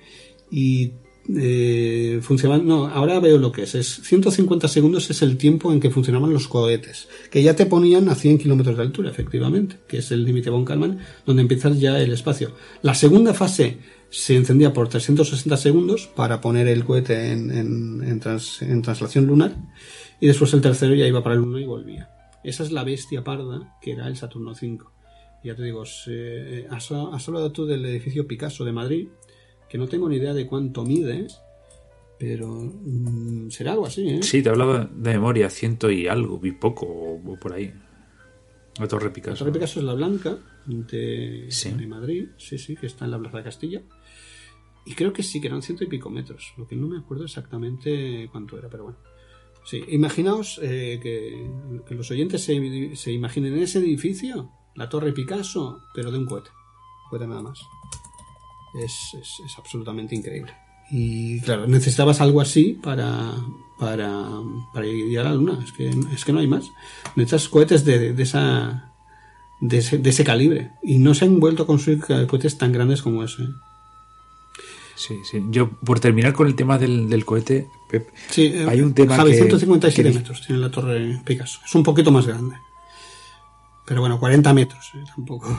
[0.51, 0.93] Y
[1.29, 2.67] eh, funcionaban.
[2.67, 3.75] No, ahora veo lo que es.
[3.75, 4.01] es.
[4.03, 8.15] 150 segundos es el tiempo en que funcionaban los cohetes, que ya te ponían a
[8.15, 12.13] 100 kilómetros de altura, efectivamente, que es el límite von Kalman, donde empiezas ya el
[12.13, 12.53] espacio.
[12.83, 13.79] La segunda fase
[14.11, 19.55] se encendía por 360 segundos para poner el cohete en, en, traslación lunar
[20.21, 22.11] y después el tercero ya iba para el Luna y volvía.
[22.43, 24.79] Esa es la bestia parda que era el Saturno V.
[25.45, 29.09] Ya te digo, eh, has, hablado tú del edificio Picasso de Madrid,
[29.71, 31.29] que no tengo ni idea de cuánto mide,
[32.19, 34.23] pero mm, será algo así, ¿eh?
[34.23, 37.73] Sí, te he hablado de memoria, ciento y algo, vi poco o, por ahí.
[38.79, 39.33] La Torre Picasso.
[39.33, 43.19] La Torre Picasso es la blanca de, de Madrid, sí, sí, que está en la
[43.19, 43.83] Plaza de Castilla.
[44.85, 47.25] Y creo que sí, que eran ciento y pico metros, lo que no me acuerdo
[47.25, 48.99] exactamente cuánto era, pero bueno.
[49.65, 56.11] Sí, imaginaos eh, que, los oyentes se, se, imaginen ese edificio, la Torre Picasso, pero
[56.11, 56.51] de un cohete.
[57.05, 57.61] Un cohete nada más.
[58.75, 60.53] Es, es, absolutamente increíble.
[60.91, 63.35] Y claro, necesitabas algo así para,
[63.79, 64.29] para,
[64.73, 65.59] para ir a la Luna.
[65.65, 66.71] Es que, es que no hay más.
[67.17, 68.93] Necesitas cohetes de, de esa,
[69.61, 70.73] de ese, de ese calibre.
[70.83, 73.45] Y no se han vuelto a construir cohetes tan grandes como ese.
[75.01, 75.43] Sí, sí.
[75.49, 79.33] Yo, por terminar con el tema del, cohete, Pep, sí, eh, hay un tema Javi,
[79.33, 81.59] 157 metros tiene la torre Picasso.
[81.65, 82.57] Es un poquito más grande.
[83.87, 85.59] Pero bueno, 40 metros, eh, tampoco.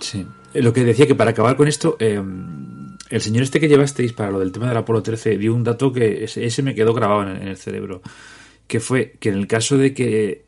[0.00, 0.26] Sí.
[0.56, 4.30] Eh, lo que decía que para acabar con esto, el señor este que llevasteis para
[4.30, 7.48] lo del tema del Apolo 13 dio un dato que ese, me quedó grabado en,
[7.48, 8.02] el cerebro.
[8.66, 10.44] Que fue que en el caso de que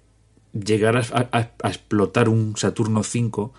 [0.53, 3.53] llegar a, explotar un Saturno 5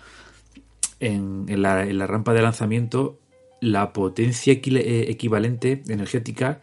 [0.98, 3.18] en, la, rampa de lanzamiento,
[3.60, 6.60] la potencia eh, equivalente energética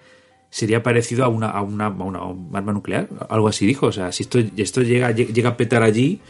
[0.49, 3.87] sería parecido a una, a una, arma nuclear, algo así dijo.
[3.87, 6.21] O sea, si esto, esto llega, llega a petar allí.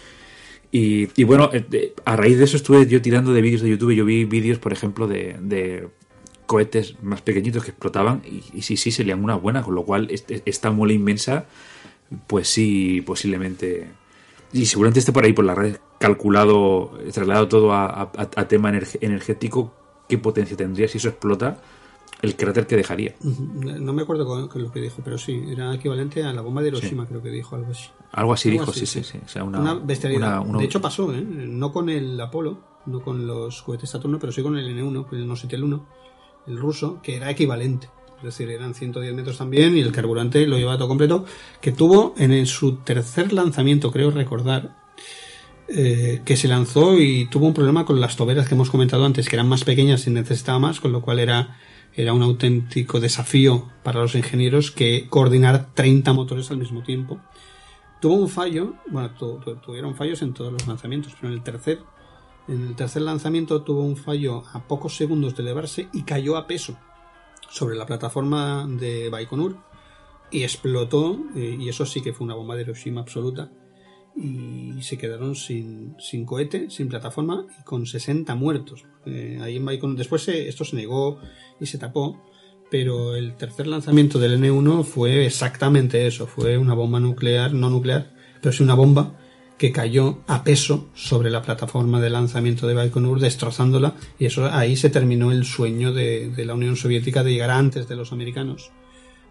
[0.72, 3.96] Y, bueno, eh, a raíz de eso estuve yo tirando de vídeos de YouTube.
[3.96, 5.88] Yo vi vídeos, por ejemplo, de,
[6.46, 10.10] cohetes más pequeñitos que explotaban y, sí, sí, serían una buena, con lo cual
[10.46, 11.46] esta mole inmensa,
[12.28, 13.90] pues sí, posiblemente...
[14.54, 18.12] Y seguramente esté por ahí, por la red, calculado, trasladado todo a,
[18.48, 19.74] tema energético,
[20.08, 21.60] qué potencia tendría si eso explota
[22.22, 23.16] el cráter que dejaría.
[23.22, 26.70] No me acuerdo con, lo que dijo, pero sí, era equivalente a la bomba de
[26.70, 27.90] Hiroshima, creo que dijo algo así.
[28.12, 29.40] Algo así dijo, sí, sí, sí.
[29.40, 30.44] una, bestialidad.
[30.44, 31.22] De hecho pasó, ¿eh?
[31.22, 35.20] no con el Apolo, no con los cohetes Saturno, pero sí con el N1, con
[35.20, 35.86] el Nositel 1,
[36.48, 37.90] el ruso, que era equivalente.
[38.18, 41.26] Es decir, eran 110 metros también y el carburante lo llevaba todo completo,
[41.62, 44.76] que tuvo en su tercer lanzamiento, creo recordar,
[45.68, 49.30] eh, que se lanzó y tuvo un problema con las toberas que hemos comentado antes,
[49.30, 51.58] que eran más pequeñas y necesitaba más, con lo cual era
[51.98, 57.20] era un auténtico desafío para los ingenieros que coordinar 30 motores al mismo tiempo.
[58.00, 59.12] Tuvo un fallo, bueno,
[59.66, 61.80] tuvieron fallos en todos los lanzamientos, pero en el tercer,
[62.48, 66.46] en el tercer lanzamiento tuvo un fallo a pocos segundos de elevarse y cayó a
[66.46, 66.78] peso
[67.50, 69.58] sobre la plataforma de Baikonur
[70.30, 73.50] y explotó, eh, y eso sí que fue una bomba de Hiroshima absoluta,
[74.16, 78.86] y se quedaron sin, sin cohete, sin plataforma y con 60 muertos.
[79.08, 81.20] Eh, ahí en después esto se negó
[81.60, 82.22] y se tapó,
[82.70, 88.14] pero el tercer lanzamiento del N1 fue exactamente eso, fue una bomba nuclear, no nuclear,
[88.42, 89.18] pero sí una bomba
[89.58, 94.76] que cayó a peso sobre la plataforma de lanzamiento de Baikonur, destrozándola, y eso ahí
[94.76, 98.72] se terminó el sueño de, la Unión Soviética de llegar antes de los americanos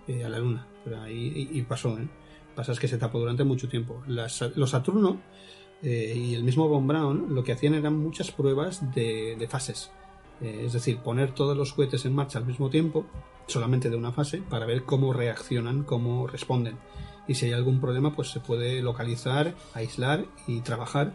[0.09, 0.67] eh, a la Luna.
[0.85, 2.09] Pero ahí y pasó, ¿eh?
[2.57, 4.03] pasa es que se tapó durante mucho tiempo.
[4.07, 5.21] los Saturno
[5.83, 9.91] eh, y el mismo Von Braun lo que hacían eran muchas pruebas de, fases.
[10.41, 13.07] Eh, es decir, poner todos los cohetes en marcha al mismo tiempo,
[13.47, 16.79] solamente de una fase, para ver cómo reaccionan, cómo responden.
[17.29, 21.13] Y si hay algún problema, pues se puede localizar, aislar y trabajar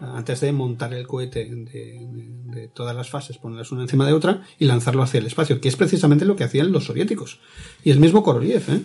[0.00, 4.64] antes de montar el cohete de, todas las fases, ponerlas una encima de otra y
[4.66, 7.40] lanzarlo hacia el espacio, que es precisamente lo que hacían los soviéticos.
[7.82, 8.82] Y el mismo Korolev, ¿eh?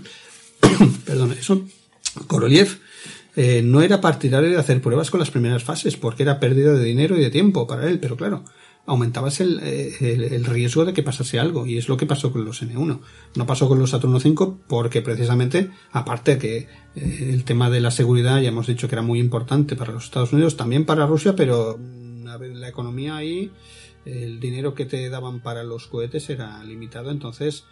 [1.05, 1.61] perdón, eso
[2.27, 2.79] Korolev
[3.35, 6.83] eh, no era partidario de hacer pruebas con las primeras fases porque era pérdida de
[6.83, 8.43] dinero y de tiempo para él, pero claro,
[8.85, 12.43] aumentabas el, eh, el, riesgo de que pasase algo y es lo que pasó con
[12.43, 12.99] los N1.
[13.35, 17.91] No pasó con los Saturno 5 porque precisamente, aparte que eh, el tema de la
[17.91, 21.35] seguridad ya hemos dicho que era muy importante para los Estados Unidos, también para Rusia,
[21.35, 22.25] pero mm,
[22.55, 23.51] la economía ahí,
[24.05, 27.65] el dinero que te daban para los cohetes era limitado, entonces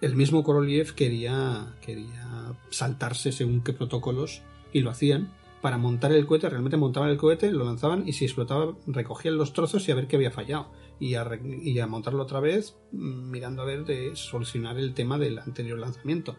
[0.00, 5.32] el mismo Korolev quería, quería saltarse según qué protocolos y lo hacían.
[5.60, 9.52] Para montar el cohete, realmente montaban el cohete, lo lanzaban y si explotaba recogían los
[9.52, 10.68] trozos y a ver qué había fallado.
[10.98, 15.38] Y a, a montarlo otra vez mm, mirando a ver de solucionar el tema del
[15.38, 16.36] anterior lanzamiento.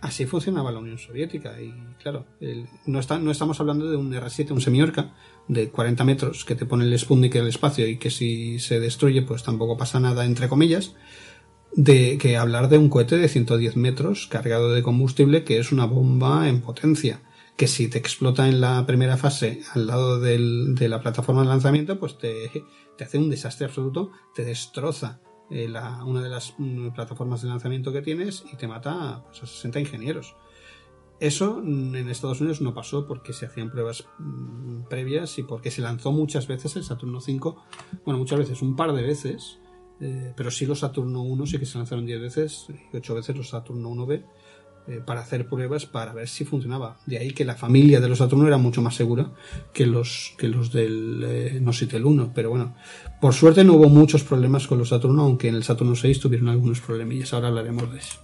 [0.00, 2.26] Así funcionaba la Unión Soviética y claro,
[2.86, 5.14] no, está, no estamos hablando de un R7, un semiorca
[5.46, 8.80] de 40 metros que te pone el Sputnik en el espacio y que si se
[8.80, 10.96] destruye pues tampoco pasa nada entre comillas,
[11.76, 15.84] de que hablar de un cohete de 110 metros cargado de combustible que es una
[15.84, 17.20] bomba en potencia
[17.56, 21.48] que si te explota en la primera fase al lado del, de la plataforma de
[21.48, 22.50] lanzamiento pues te,
[22.96, 27.48] te, hace un desastre absoluto te destroza eh, la, una de las mm, plataformas de
[27.48, 30.34] lanzamiento que tienes y te mata pues, a 60 ingenieros.
[31.20, 35.70] Eso mm, en Estados Unidos no pasó porque se hacían pruebas mm, previas y porque
[35.70, 37.64] se lanzó muchas veces el Saturno 5
[38.06, 39.58] bueno muchas veces un par de veces
[40.00, 43.36] eh, pero sí los Saturno 1 sí que se lanzaron 10 veces y 8 veces
[43.36, 44.24] los Saturno 1B
[44.88, 46.96] eh, para hacer pruebas para ver si funcionaba.
[47.06, 49.30] De ahí que la familia de los Saturno era mucho más segura
[49.72, 52.32] que los, que los del eh, Nositel 1.
[52.34, 52.74] Pero bueno,
[53.20, 56.48] por suerte no hubo muchos problemas con los Saturno, aunque en el Saturno 6 tuvieron
[56.48, 57.32] algunos problemillas.
[57.32, 58.18] Ahora hablaremos de eso.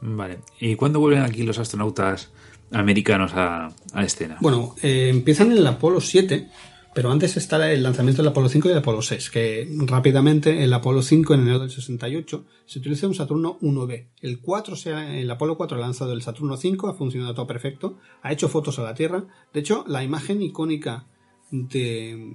[0.00, 0.40] Vale.
[0.58, 2.32] ¿Y cuándo vuelven aquí los astronautas
[2.72, 4.38] americanos a, a escena?
[4.40, 6.48] Bueno, empiezan en el Apolo 7
[6.96, 10.72] pero antes está el lanzamiento del Apolo 5 y el Apolo 6, que rápidamente el
[10.72, 14.06] Apolo 5 en enero del 68 se utiliza un Saturno 1B.
[14.22, 14.76] El 4
[15.12, 18.78] el Apolo 4 ha lanzado el Saturno 5, ha funcionado todo perfecto, ha hecho fotos
[18.78, 19.26] a la Tierra.
[19.52, 21.04] De hecho, la imagen icónica
[21.50, 22.32] de,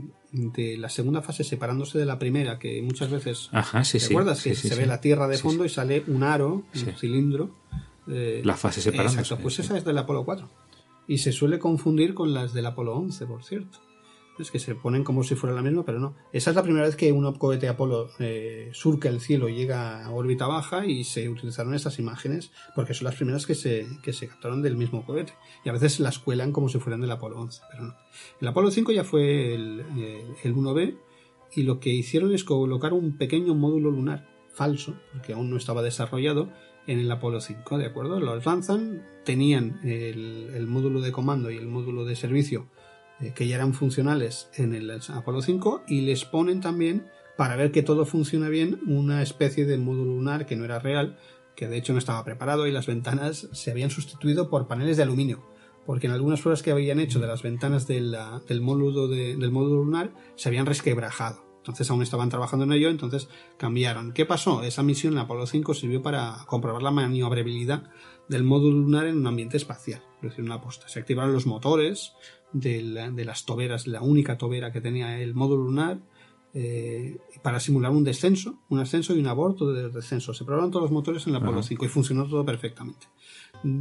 [0.77, 4.43] la segunda fase separándose de la primera, que muchas veces Ajá, sí, ¿te acuerdas?
[4.43, 7.49] que se ve la Tierra de fondo y sale un aro, un cilindro.
[8.07, 9.21] Eh, la fase separándose.
[9.21, 10.47] Exacto, pues esa es del Apolo 4.
[11.07, 13.79] Y se suele confundir con las del Apolo 11, por cierto
[14.39, 16.15] Es que se ponen como si fuera la misma, pero no.
[16.31, 20.05] Esa es la primera vez que un cohete Apolo eh, surca el cielo y llega
[20.05, 24.13] a órbita baja y se utilizaron estas imágenes porque son las primeras que se, que
[24.13, 25.33] se captaron del mismo cohete.
[25.63, 27.95] Y a veces las cuelan como si fueran del Apolo 11, pero no.
[28.39, 30.97] El Apolo 5 ya fue el, eh, el 1B
[31.53, 35.81] y lo que hicieron es colocar un pequeño módulo lunar falso, porque aún no estaba
[35.81, 36.51] desarrollado,
[36.87, 38.19] en el Apolo 5, ¿de acuerdo?
[38.19, 42.67] Los lanzan, tenían el, el módulo de comando y el módulo de servicio
[43.21, 47.07] eh, que ya eran funcionales en el Apolo 5 y les ponen también,
[47.37, 51.17] para ver que todo funciona bien, una especie de módulo lunar que no era real,
[51.55, 55.03] que de hecho no estaba preparado y las ventanas se habían sustituido por paneles de
[55.03, 55.45] aluminio.
[55.85, 58.15] Porque en algunas pruebas que habían hecho de las ventanas del,
[58.61, 61.51] módulo del módulo lunar se habían resquebrajado.
[61.57, 64.13] Entonces aún estaban trabajando en ello, entonces cambiaron.
[64.13, 64.63] ¿Qué pasó?
[64.63, 67.83] Esa misión en Apolo 5 sirvió para comprobar la maniobrabilidad
[68.27, 70.87] del módulo lunar en un ambiente espacial, es decir, una posta.
[70.87, 72.13] Se activaron los motores
[72.53, 72.81] de,
[73.25, 75.99] las toberas, la única tobera que tenía el módulo lunar,
[76.53, 80.33] eh, para simular un descenso, un ascenso y un aborto de descenso.
[80.33, 83.07] Se probaron todos los motores en el Apolo 5 y funcionó todo perfectamente.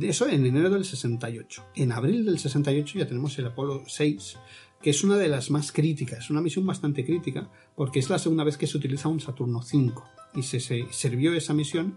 [0.03, 1.65] Eso en enero del 68.
[1.75, 4.39] En abril del 68 ya tenemos el Apolo 6,
[4.83, 8.45] que es una de las más críticas, una misión bastante crítica, porque es la segunda
[8.45, 10.05] vez que se utiliza un Saturno 5
[10.35, 11.97] y se, sirvió esa misión.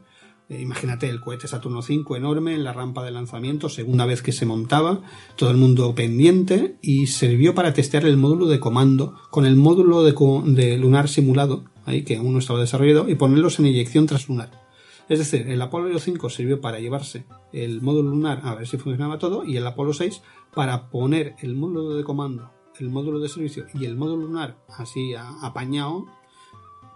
[0.50, 4.32] Eh, imagínate el cohete Saturno 5 enorme en la rampa de lanzamiento, segunda vez que
[4.32, 5.02] se montaba,
[5.36, 10.04] todo el mundo pendiente y sirvió para testear el módulo de comando con el módulo
[10.04, 14.64] de, lunar simulado, ahí que aún no estaba desarrollado, y ponerlos en eyección translunar.
[15.10, 19.20] Es decir, el Apolo 5 sirvió para llevarse el módulo lunar a ver si funcionaba
[19.20, 20.22] todo y el Apolo 6
[20.54, 25.14] para poner el módulo de comando el módulo de servicio y el módulo lunar así
[25.16, 26.06] apañado,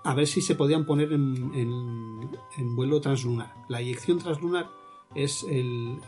[0.08, 3.54] a ver si se podían poner en, vuelo translunar.
[3.68, 4.70] La eyección translunar
[5.14, 5.46] es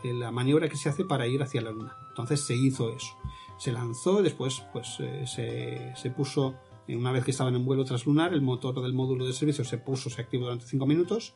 [0.02, 1.94] la maniobra que se hace para ir hacia la luna.
[2.08, 3.14] Entonces se hizo eso.
[3.58, 6.54] Se lanzó, después pues eh, se, puso,
[6.88, 10.08] una vez que estaban en vuelo translunar, el motor del módulo de servicio se puso,
[10.08, 11.34] se activó durante 5 minutos.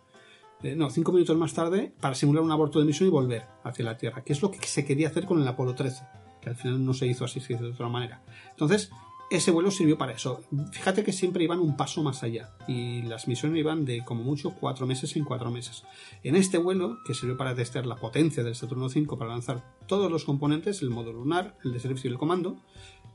[0.63, 3.85] Eh, no, 5 minutos más tarde para simular un aborto de misión y volver hacia
[3.85, 6.03] la Tierra, que es lo que se quería hacer con el Apolo 13
[6.41, 8.23] que al final no se hizo así, se hizo de otra manera.
[8.51, 8.91] Entonces,
[9.31, 10.43] ese vuelo sirvió para eso.
[10.73, 14.55] Fíjate que siempre iban un paso más allá y las misiones iban de como mucho
[14.55, 15.85] cuatro meses en cuatro meses.
[16.23, 20.11] En este vuelo, que sirvió para testear la potencia del Saturno V para lanzar todos
[20.11, 22.63] los componentes, el módulo lunar, el de servicio y el comando,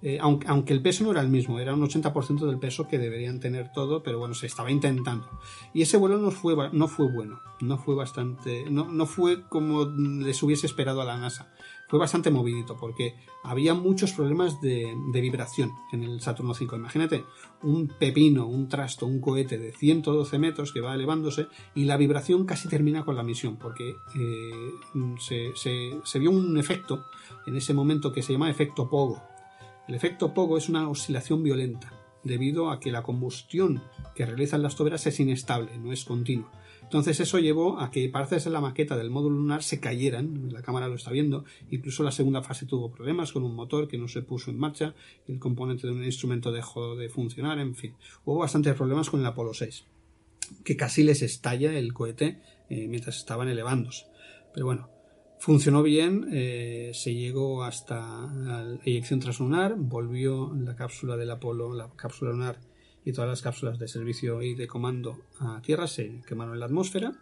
[0.01, 2.97] eh, aunque, aunque, el peso no era el mismo, era un 80% del peso que
[2.97, 5.27] deberían tener todo, pero bueno, se estaba intentando.
[5.73, 9.85] Y ese vuelo no fue, no fue bueno, no fue bastante, no, no fue como
[9.85, 11.51] les hubiese esperado a la NASA
[11.89, 16.75] fue bastante movidito porque había muchos problemas de, vibración en el Saturno V.
[16.75, 17.25] Imagínate
[17.63, 22.45] un pepino, un trasto, un cohete de 112 metros que va elevándose y la vibración
[22.45, 25.51] casi termina con la misión porque eh, se,
[26.03, 27.05] se vio un efecto
[27.47, 29.23] en ese momento que se llama efecto Pogo.
[29.87, 31.91] El efecto Pogo es una oscilación violenta
[32.23, 33.81] debido a que la combustión
[34.13, 36.51] que realizan las toberas es inestable, no es continua.
[36.89, 40.63] Entonces eso llevó a que partes de la maqueta del módulo lunar se cayeran, la
[40.63, 44.07] cámara lo está viendo, incluso la segunda fase tuvo problemas con un motor que no
[44.07, 44.95] se puso en marcha,
[45.27, 47.93] el componente de un instrumento dejó de funcionar, en fin,
[48.25, 49.85] hubo bastantes problemas con el Apolo 6,
[50.63, 54.07] que casi les estalla el cohete eh, mientras estaban elevándose.
[54.51, 54.89] Pero bueno,
[55.37, 61.87] funcionó bien, eh, se llegó hasta la eyección translunar, volvió la cápsula del Apolo, la
[61.95, 62.57] cápsula lunar
[63.05, 66.65] y todas las cápsulas de servicio y de comando a tierra se quemaron en la
[66.65, 67.13] atmósfera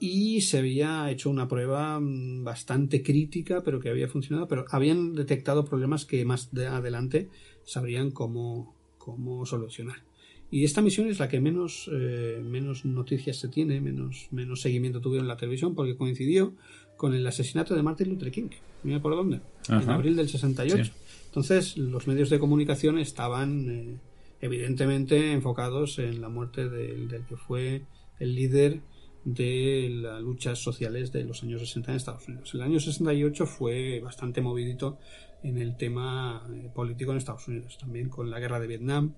[0.00, 5.14] y se había hecho una prueba mm, bastante crítica pero que había funcionado pero habían
[5.14, 7.28] detectado problemas que más adelante
[7.64, 10.02] sabrían cómo, cómo solucionar.
[10.50, 15.00] Y esta misión es la que menos, eh, menos noticias se tiene menos, menos seguimiento
[15.00, 16.54] tuvieron en la televisión porque coincidió
[16.96, 18.50] con el asesinato de Martin Luther King.
[18.84, 19.40] Mira por dónde.
[19.68, 20.92] En abril del 68
[21.34, 23.96] entonces los medios de comunicación estaban eh,
[24.44, 27.86] evidentemente enfocados en la muerte del, que fue
[28.18, 28.82] el líder
[29.24, 32.52] de las luchas sociales de los años 60 en Estados Unidos.
[32.52, 34.98] El año 68 fue bastante movidito
[35.42, 39.14] en el tema eh, político en Estados Unidos, también con la guerra de Vietnam,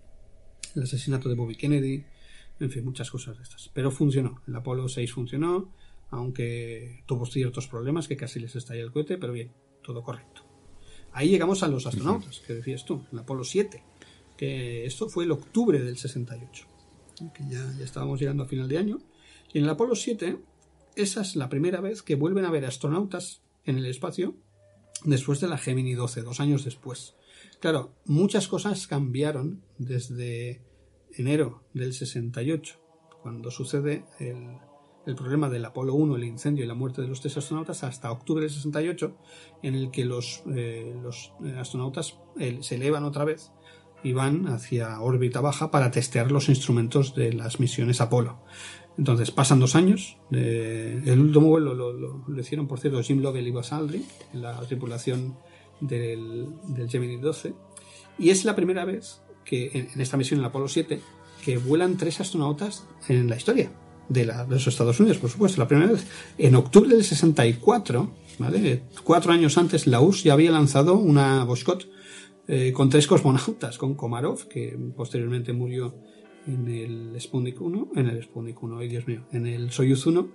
[0.77, 2.05] el asesinato de Bobby Kennedy,
[2.61, 3.69] en fin, muchas cosas de estas.
[3.74, 5.73] Pero funcionó, el Apolo 6 funcionó,
[6.11, 9.51] aunque tuvo ciertos problemas que casi les estalló el cohete, pero bien,
[9.82, 10.43] todo correcto.
[11.11, 13.82] Ahí llegamos a los astronautas, que decías tú, el Apolo 7
[14.36, 16.66] que esto fue el octubre del 68,
[17.34, 18.98] que ya, ya estábamos llegando a final de año.
[19.52, 20.38] Y en el Apolo 7,
[20.96, 24.34] esa es la primera vez que vuelven a ver astronautas en el espacio
[25.04, 27.14] después de la Gemini 12, dos años después.
[27.60, 30.62] Claro, muchas cosas cambiaron desde
[31.12, 32.78] enero del 68,
[33.22, 34.58] cuando sucede el,
[35.06, 38.10] el problema del Apolo 1, el incendio y la muerte de los tres astronautas, hasta
[38.10, 39.16] octubre del 68,
[39.62, 43.52] en el que los, eh, los astronautas eh, se elevan otra vez
[44.06, 48.38] y van hacia órbita baja para testear los instrumentos de las misiones Apolo.
[48.96, 50.16] Entonces pasan dos años.
[50.30, 54.60] eh, el último vuelo lo, hicieron, por cierto, Jim Lovell y Buzz Aldrin, en la
[54.60, 55.36] tripulación
[55.80, 56.46] del,
[56.88, 57.52] Gemini 12.
[58.20, 61.00] Y es la primera vez que en, esta misión, en el Apolo 7,
[61.44, 63.72] que vuelan tres astronautas en la historia
[64.08, 66.06] de, los Estados Unidos, por supuesto, la primera vez.
[66.38, 68.08] En octubre del 64,
[68.38, 68.84] ¿vale?
[69.02, 71.82] cuatro años antes, la URSS ya había lanzado una Voskhod
[72.48, 75.94] eh, con tres cosmonautas, con Komarov, que posteriormente murió
[76.47, 80.28] en el Sputnik 1, en el Sputnik 1, ay Dios mío, en el Soyuz 1,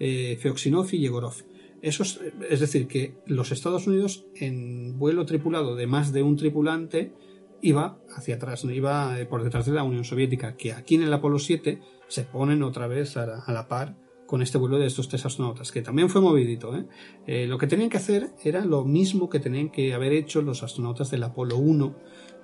[0.00, 1.34] eh, Feoksinov y Yegorov.
[1.82, 7.12] Esos, es decir, que los Estados Unidos en vuelo tripulado de más de un tripulante
[7.60, 11.12] iba hacia atrás, iba eh, por detrás de la Unión Soviética, que aquí en el
[11.12, 13.96] Apolo 7 se ponen otra vez a la par
[14.28, 16.76] con este vuelo de estos tres astronautas, que también fue movidito.
[16.76, 16.84] ¿eh?
[17.26, 20.62] Eh, lo que tenían que hacer era lo mismo que tenían que haber hecho los
[20.62, 21.96] astronautas del Apolo 1,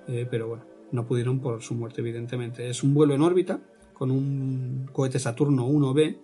[0.07, 2.67] eh, pero bueno, no pudieron por su muerte, evidentemente.
[2.67, 3.61] Es un vuelo en órbita
[3.93, 6.17] con un cohete Saturno 1B,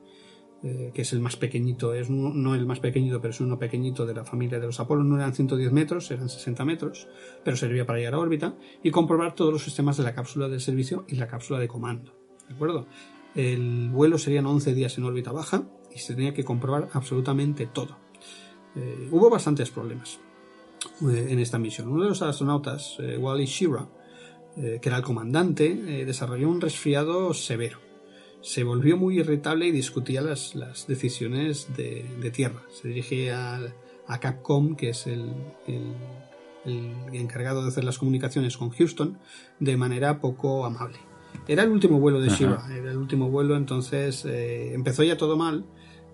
[0.64, 4.08] eh, que es el más pequeñito, es no, el más pequeñito, pero es uno pequeñito
[4.08, 7.08] de la familia de los Apolo, no eran 110 metros, eran 60 metros,
[7.44, 10.60] pero servía para llegar a órbita y comprobar todos los sistemas de la cápsula de
[10.60, 12.14] servicio y la cápsula de comando.
[12.48, 12.88] ¿De acuerdo?
[13.36, 15.64] El vuelo serían 11 días en órbita baja
[15.94, 17.98] y se tenía que comprobar absolutamente todo.
[18.76, 20.20] Eh, hubo bastantes problemas
[21.10, 21.88] eh, en esta misión.
[21.90, 23.88] Uno de los astronautas, eh, Wally Schirra,
[24.58, 25.74] eh, que era el comandante,
[26.06, 27.80] desarrolló un resfriado severo.
[28.42, 32.64] Se volvió muy irritable y discutía las, las decisiones de, de tierra.
[32.72, 33.62] Se dirigía a,
[34.08, 35.34] a Capcom, que es el-
[36.66, 39.18] el encargado de hacer las comunicaciones con Houston,
[39.60, 40.98] de manera poco amable.
[41.48, 42.38] Era el último vuelo de Ajá.
[42.38, 45.66] Shiva, era el último vuelo, entonces eh, empezó ya todo mal.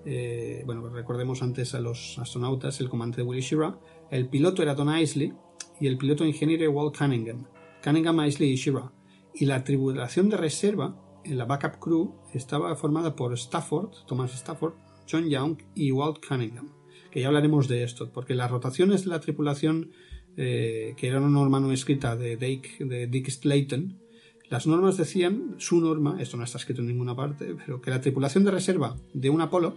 [0.05, 3.77] Eh, bueno, recordemos antes a los astronautas, el comandante Willie Shira,
[4.09, 5.33] el piloto era Don Isley
[5.81, 7.45] y el piloto ingeniero era Walt Cunningham.
[7.83, 8.91] Cunningham, Isley y Shira.
[9.33, 14.73] Y la tripulación de reserva, en la backup crew, estaba formada por Stafford, Thomas Stafford,
[15.09, 16.71] John Young y Walt Cunningham.
[17.11, 19.91] Que ya hablaremos de esto, porque las rotaciones de la tripulación,
[20.37, 23.99] eh, que era una norma no escrita de Dick, de Dick Slayton,
[24.49, 28.01] las normas decían, su norma, esto no está escrito en ninguna parte, pero que la
[28.01, 29.75] tripulación de reserva de un Apolo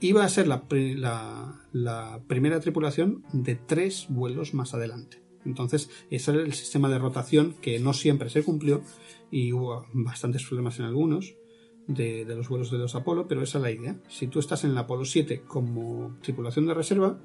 [0.00, 5.22] iba a ser la, la- la primera tripulación de tres vuelos más adelante.
[5.44, 8.82] Entonces, ese era el sistema de rotación que no siempre se cumplió
[9.30, 11.34] y hubo bastantes problemas en algunos
[11.88, 13.96] de, de los vuelos de los Apolo, pero esa es la idea.
[14.08, 17.18] Si tú estás en el Apolo 7 como tripulación de reserva,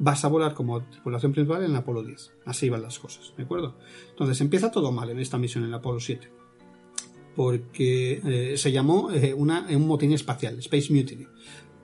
[0.00, 2.32] vas a volar como tripulación principal en el Apolo 10.
[2.46, 3.76] Así van las cosas, ¿de acuerdo?
[4.08, 6.28] Entonces empieza todo mal en esta misión en el Apolo 7.
[7.36, 11.26] Porque eh, se llamó eh, una, un motín espacial, Space Mutiny.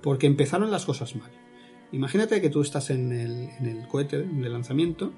[0.03, 1.31] Porque empezaron las cosas mal.
[1.93, 5.13] Imagínate que tú estás en el, cohete de lanzamiento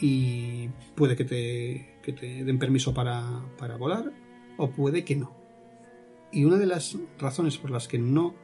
[0.00, 4.12] y puede que te, que te den permiso para, para volar
[4.56, 5.36] o puede que no.
[6.32, 8.34] Y una de las razones por las que no,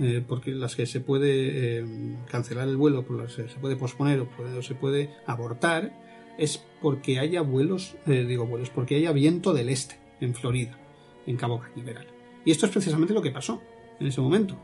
[0.00, 1.84] eh, porque las que se puede eh,
[2.30, 5.92] cancelar el vuelo, por las que se puede posponer o, se puede abortar,
[6.38, 10.78] es porque haya vuelos, eh, digo vuelos, porque haya viento del este en Florida,
[11.26, 12.06] en Cabo Cañaveral.
[12.44, 13.60] Y esto es precisamente lo que pasó
[13.98, 14.56] en ese momento,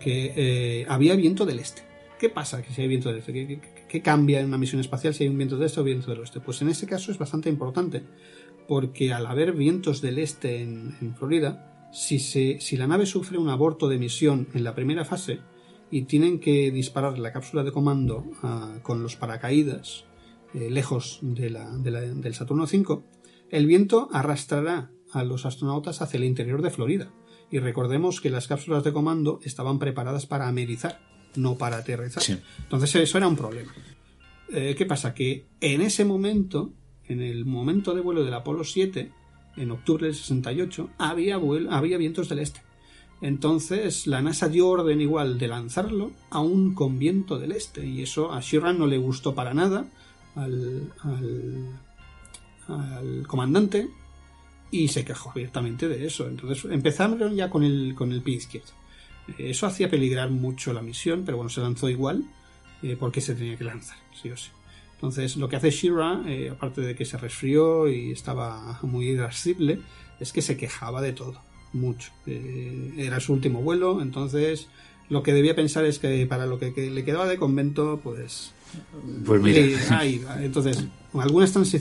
[0.00, 1.82] que eh, había viento del este.
[2.18, 3.60] ¿Qué pasa que si hay viento del este?
[3.88, 6.20] ¿Qué, cambia en una misión espacial si hay un viento del este o viento del
[6.20, 6.40] oeste?
[6.40, 8.02] Pues en ese caso es bastante importante,
[8.66, 13.48] porque al haber vientos del este en Florida, si, se, si la nave sufre un
[13.48, 15.40] aborto de misión en la primera fase
[15.90, 20.04] y tienen que disparar la cápsula de comando ah, con los paracaídas
[20.54, 23.02] eh, lejos de la- de la- del Saturno V,
[23.50, 27.12] el viento arrastrará a los astronautas hacia el interior de Florida.
[27.50, 31.00] Y recordemos que las cápsulas de comando estaban preparadas para amerizar,
[31.34, 32.22] no para aterrizar.
[32.22, 32.36] Sí.
[32.60, 33.72] Entonces eso era un problema.
[34.52, 35.14] Eh, ¿Qué pasa?
[35.14, 36.72] Que en ese momento,
[37.04, 39.12] en el momento de vuelo del Apolo 7,
[39.60, 41.38] en octubre del 68, había,
[41.70, 42.62] había vientos del este.
[43.20, 47.86] Entonces la NASA dio orden igual de lanzarlo aún con viento del este.
[47.86, 49.86] Y eso a Sheeran no le gustó para nada
[50.34, 51.78] al, al,
[52.68, 53.88] al comandante
[54.70, 56.26] y se quejó abiertamente de eso.
[56.26, 58.72] Entonces empezaron ya con el, con el pie izquierdo.
[59.38, 62.24] Eso hacía peligrar mucho la misión, pero bueno, se lanzó igual
[62.82, 64.50] eh, porque se tenía que lanzar, sí o sí.
[65.00, 69.80] Entonces, lo que hace Shira, eh, aparte de que se resfrió y estaba muy irascible,
[70.20, 71.40] es que se quejaba de todo,
[71.72, 72.12] mucho.
[72.26, 74.68] Eh, era su último vuelo, entonces
[75.08, 78.52] lo que debía pensar es que para lo que, que le quedaba de convento, pues
[79.24, 79.58] Pues mira.
[79.58, 81.74] eh, ahí entonces, algunas trans-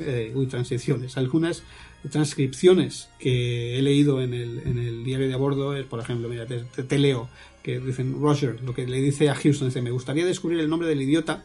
[0.00, 1.62] eh, uy, transiciones, algunas
[2.10, 6.28] transcripciones que he leído en el, en el diario de a bordo es, por ejemplo,
[6.28, 7.28] mira, te, te leo,
[7.62, 10.88] que dicen Roger, lo que le dice a Houston, dice, me gustaría descubrir el nombre
[10.88, 11.44] del idiota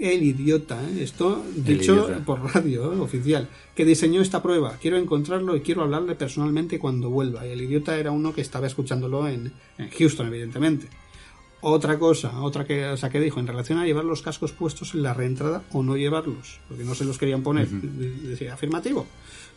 [0.00, 1.02] el idiota, ¿eh?
[1.02, 2.98] esto dicho por radio ¿eh?
[2.98, 4.76] oficial, que diseñó esta prueba.
[4.80, 7.46] Quiero encontrarlo y quiero hablarle personalmente cuando vuelva.
[7.46, 9.52] Y el idiota era uno que estaba escuchándolo en,
[9.98, 10.88] Houston, evidentemente.
[11.62, 14.94] Otra cosa, otra que, o sea, que dijo en relación a llevar los cascos puestos
[14.94, 17.68] en la reentrada o no llevarlos, porque no se los querían poner.
[17.68, 19.06] Decía, afirmativo.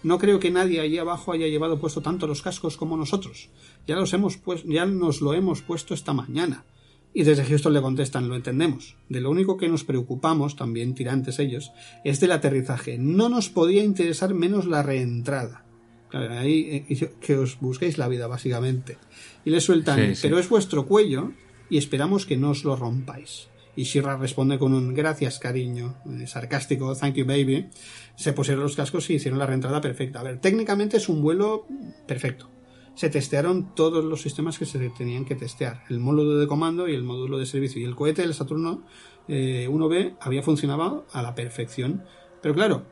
[0.03, 3.47] No creo que nadie allí abajo haya llevado puesto tanto los cascos como nosotros.
[3.87, 6.65] Ya los hemos pues, ya nos lo hemos puesto esta mañana.
[7.13, 8.95] Y desde Houston le contestan, lo entendemos.
[9.07, 11.71] De lo único que nos preocupamos, también tirantes ellos,
[12.03, 12.97] es del aterrizaje.
[12.97, 15.63] No nos podía interesar menos la reentrada.
[16.09, 18.97] Claro, ahí eh, que os busquéis la vida, básicamente.
[19.45, 21.31] Y le sueltan, pero es vuestro cuello
[21.69, 23.47] y esperamos que no os lo rompáis.
[23.75, 27.67] Y Shira responde con un gracias, cariño, eh, sarcástico, thank you, baby.
[28.15, 30.19] Se pusieron los cascos y hicieron la reentrada perfecta.
[30.19, 31.67] A ver, técnicamente es un vuelo
[32.07, 32.49] perfecto
[32.95, 36.93] se testearon todos los sistemas que se tenían que testear, el módulo de comando y
[36.93, 37.81] el módulo de servicio.
[37.81, 38.83] Y el cohete del Saturno
[39.27, 42.03] 1B eh, había funcionado a la perfección.
[42.41, 42.85] Pero claro,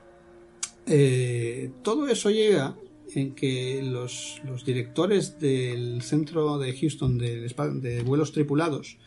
[0.87, 2.75] eh, todo eso llega
[3.13, 8.97] en que los, directores del centro de Houston de, vuelos tripulados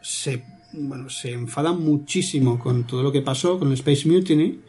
[0.00, 4.60] se, bueno, se enfadan muchísimo con todo lo que pasó con el Space Mutiny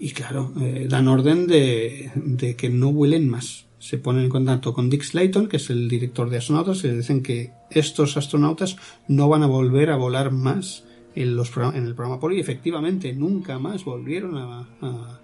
[0.00, 4.72] y claro, eh, dan orden de, de que no vuelen más se ponen en contacto
[4.72, 8.78] con Dick Slayton, que es el director de astronautas, y le dicen que estos astronautas
[9.08, 10.84] no van a volver a volar más
[11.14, 15.20] en, los, en el programa Apolo y efectivamente nunca más volvieron a,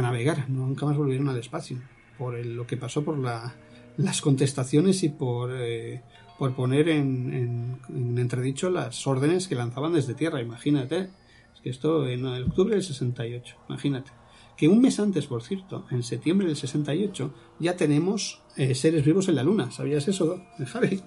[0.00, 1.78] navegar, nunca más volvieron al espacio,
[2.16, 6.02] por lo que pasó por las contestaciones y por, eh,
[6.38, 7.80] por poner en,
[8.16, 11.08] entredicho las órdenes que lanzaban desde Tierra, imagínate.
[11.52, 14.17] Es que esto en el octubre del 68, imagínate
[14.58, 19.28] que un mes antes, por cierto, en septiembre del 68, ya tenemos eh, seres vivos
[19.28, 19.70] en la Luna.
[19.70, 21.00] ¿Sabías eso, Javi?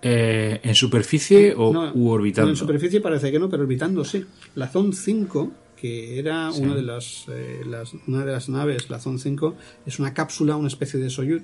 [0.00, 2.50] Eh, ¿En superficie o u orbitando?
[2.50, 4.24] en superficie parece que no, pero orbitando sí.
[4.54, 9.00] La Zone 5, que era una, de las, eh, las, una de las naves, la
[9.00, 11.42] Zone 5, es una cápsula, una especie de Soyuz,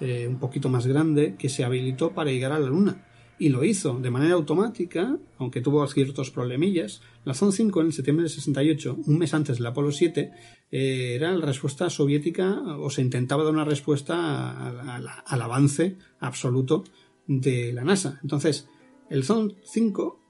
[0.00, 3.06] un poquito más grande, que se habilitó para llegar a la Luna
[3.42, 7.02] y lo hizo de manera automática, aunque tuvo ciertos problemillas.
[7.24, 10.30] La Zone 5 en septiembre del 68, un mes antes del Apolo 7,
[10.70, 14.68] eh, era la respuesta soviética o se intentaba dar una respuesta
[15.26, 16.84] al avance absoluto
[17.26, 18.20] de la NASA.
[18.22, 18.68] Entonces,
[19.10, 20.21] el Zone 5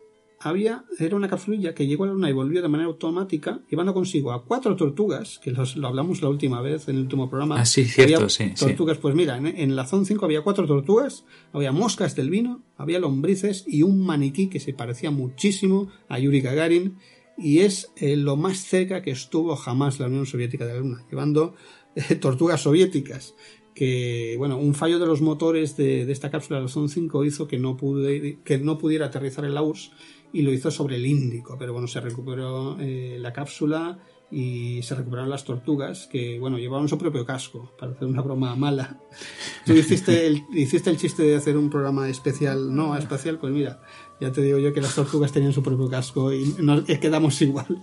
[0.45, 3.95] había, era una capsulilla que llegó a la Luna y volvió de manera automática, llevando
[3.95, 7.61] consigo a cuatro tortugas, que lo hablamos la última vez en el último programa.
[7.61, 8.53] Ah, sí, cierto, sí.
[8.59, 12.99] Tortugas, pues mira, en, la zona 5 había cuatro tortugas, había moscas del vino, había
[12.99, 16.99] lombrices y un maniquí que se parecía muchísimo a Yuri Gagarin,
[17.39, 21.07] y es eh, lo más cerca que estuvo jamás la Unión Soviética de la Luna,
[21.11, 21.55] llevando
[21.95, 23.35] eh, tortugas soviéticas
[23.75, 27.49] que bueno, un fallo de los motores de, esta cápsula de la Zone 5 hizo
[27.49, 29.93] que no, pude, que no pudiera aterrizar el URSS
[30.33, 33.99] y lo hizo sobre el Índico, pero bueno, se recuperó eh, la cápsula
[34.31, 38.57] y se recuperaron las tortugas que, bueno, llevaban su propio casco, para hacer una broma
[38.57, 38.99] mala.
[39.67, 43.83] Tú hiciste el, hiciste el chiste de hacer un programa especial, no especial, pues mira,
[44.21, 47.79] ya te digo yo que las tortugas tenían su propio casco y nos quedamos igual.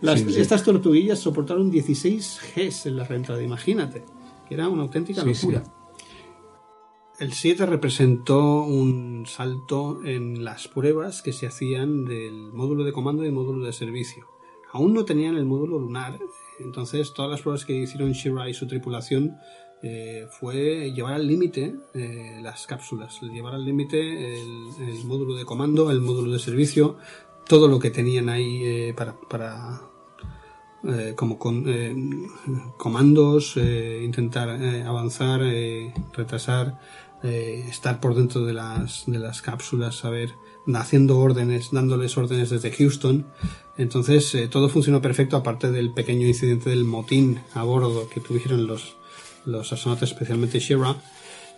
[0.00, 4.04] Estas tortuguillas soportaron 16 Gs en la reentrada, imagínate,
[4.48, 5.64] que era una auténtica locura.
[7.20, 13.22] El 7 representó un salto en las pruebas que se hacían del módulo de comando
[13.22, 14.26] y el módulo de servicio.
[14.72, 16.18] Aún no tenían el módulo lunar,
[16.58, 19.36] entonces todas las pruebas que hicieron Shira y su tripulación
[19.80, 25.92] eh, fue llevar al límite eh, las cápsulas, llevar al límite el, módulo de comando,
[25.92, 26.96] el módulo de servicio,
[27.46, 29.82] todo lo que tenían ahí eh, para, para
[31.16, 31.64] como con,
[32.76, 34.50] comandos, intentar
[34.86, 35.40] avanzar,
[36.12, 36.78] retrasar,
[37.24, 40.34] eh, estar por dentro de las, de las cápsulas, saber,
[40.74, 43.26] haciendo órdenes, dándoles órdenes desde Houston.
[43.78, 48.66] Entonces eh, todo funcionó perfecto, aparte del pequeño incidente del motín a bordo que tuvieron
[48.66, 48.96] los,
[49.46, 50.96] los astronautas, especialmente Shira.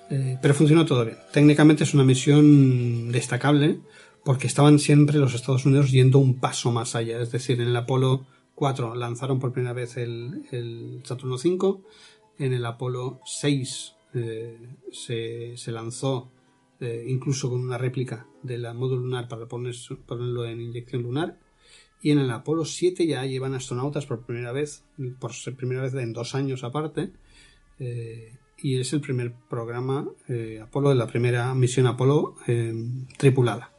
[0.09, 1.19] Eh, pero funcionó todo bien.
[1.33, 3.81] Técnicamente es una misión destacable
[4.25, 7.21] porque estaban siempre los Estados Unidos yendo un paso más allá.
[7.21, 8.25] Es decir, en el Apolo
[8.55, 11.83] 4 lanzaron por primera vez el, el Saturno 5,
[12.39, 14.59] en el Apolo 6 eh,
[14.93, 16.33] se, lanzó
[16.81, 21.39] eh, incluso con una réplica del módulo lunar para ponerlo en inyección lunar.
[22.01, 24.85] Y en el Apolo 7 ya llevan astronautas por primera vez,
[25.19, 27.13] por primera vez en dos años aparte.
[27.79, 30.09] Eh, y es el primer programa
[30.63, 32.37] Apolo de la primera misión Apolo
[33.19, 33.73] tripulada.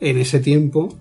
[0.00, 0.98] En ese tiempo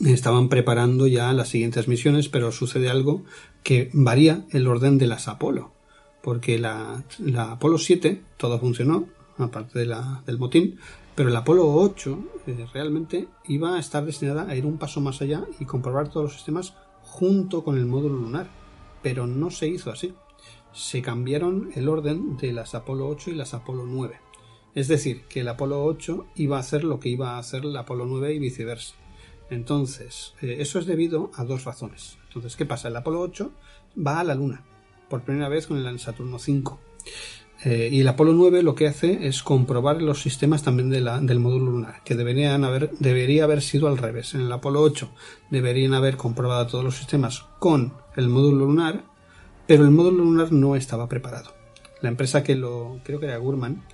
[0.00, 3.22] estaban preparando ya las siguientes misiones, pero sucede algo
[3.62, 5.72] que varía el orden de las Apolo.
[6.22, 7.02] Porque la,
[7.36, 9.08] Apolo 7 todo funcionó,
[9.38, 10.78] aparte del motín,
[11.14, 15.20] pero el Apolo 8 eh, realmente iba a estar destinada a ir un paso más
[15.20, 18.48] allá y comprobar todos los sistemas junto con el módulo lunar.
[19.02, 20.14] Pero no se hizo así.
[20.72, 24.20] Se cambiaron el orden de las Apolo 8 y las Apolo 9.
[24.74, 27.76] Es decir, que el Apolo 8 iba a hacer lo que iba a hacer el
[27.76, 28.94] Apolo 9 y viceversa.
[29.50, 32.16] Entonces, eh, eso es debido a dos razones.
[32.28, 32.88] Entonces, ¿qué pasa?
[32.88, 33.52] El Apolo 8
[33.98, 34.64] va a la Luna,
[35.12, 36.80] por primera vez con el Saturno 5.
[37.64, 41.20] Eh, y el Apolo 9 lo que hace es comprobar los sistemas también de la,
[41.20, 44.32] del módulo lunar, que deberían haber, debería haber sido al revés.
[44.32, 45.10] En el Apolo 8
[45.50, 49.04] deberían haber comprobado todos los sistemas con el módulo lunar,
[49.66, 51.52] pero el módulo lunar no estaba preparado.
[52.00, 53.84] La empresa que lo, creo que era Gurman,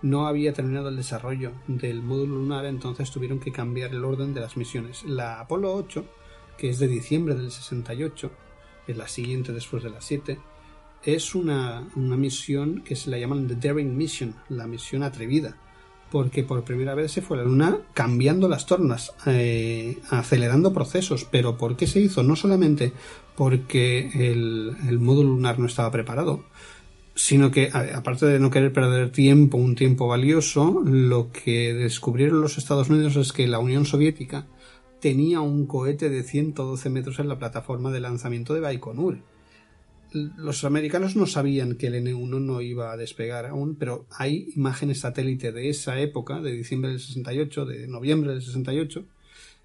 [0.00, 4.42] no había terminado el desarrollo del módulo lunar, entonces tuvieron que cambiar el orden de
[4.42, 5.02] las misiones.
[5.02, 6.04] La Apolo 8,
[6.56, 8.30] que es de diciembre del 68,
[8.86, 10.38] es la siguiente después de la 7,
[11.04, 15.56] es una, misión que se la llaman The Daring Mission, la misión atrevida,
[16.10, 21.24] porque por primera vez se fue a la Luna cambiando las tornas, eh, acelerando procesos.
[21.24, 22.22] Pero ¿por qué se hizo?
[22.22, 22.92] No solamente
[23.36, 26.44] porque el, el módulo lunar no estaba preparado,
[27.14, 32.58] sino que aparte de no querer perder tiempo, un tiempo valioso, lo que descubrieron los
[32.58, 34.46] Estados Unidos es que la Unión Soviética
[35.00, 39.18] tenía un cohete de 112 metros en la plataforma de lanzamiento de Baikonur
[40.12, 45.00] los americanos no sabían que el N1 no iba a despegar aún, pero hay imágenes
[45.00, 49.04] satélite de esa época, de diciembre del 68, de noviembre del 68,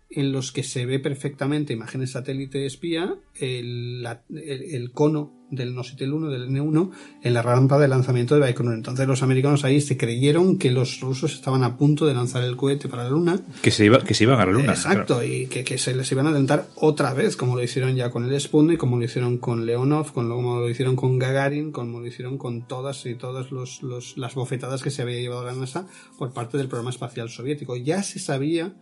[0.10, 6.30] en los que se ve perfectamente imágenes satélite espía el, el, cono del Nositel 1,
[6.30, 6.92] del N1,
[7.24, 8.74] en la rampa de lanzamiento de Baikonur.
[8.74, 12.56] Entonces los americanos ahí se creyeron que los rusos estaban a punto de lanzar el
[12.56, 13.40] cohete para la Luna.
[13.62, 14.74] Que se, iba, que se iban a la Luna.
[14.74, 18.10] Exacto, y que, que, se les iban a alentar otra vez, como lo hicieron ya
[18.10, 22.08] con el Sputnik, como lo hicieron con Leonov, como lo hicieron con Gagarin, como lo
[22.08, 25.88] hicieron con todas y todas los, los, las bofetadas que se había llevado la NASA
[26.18, 27.76] por parte del programa espacial soviético.
[27.76, 28.74] Ya se sabía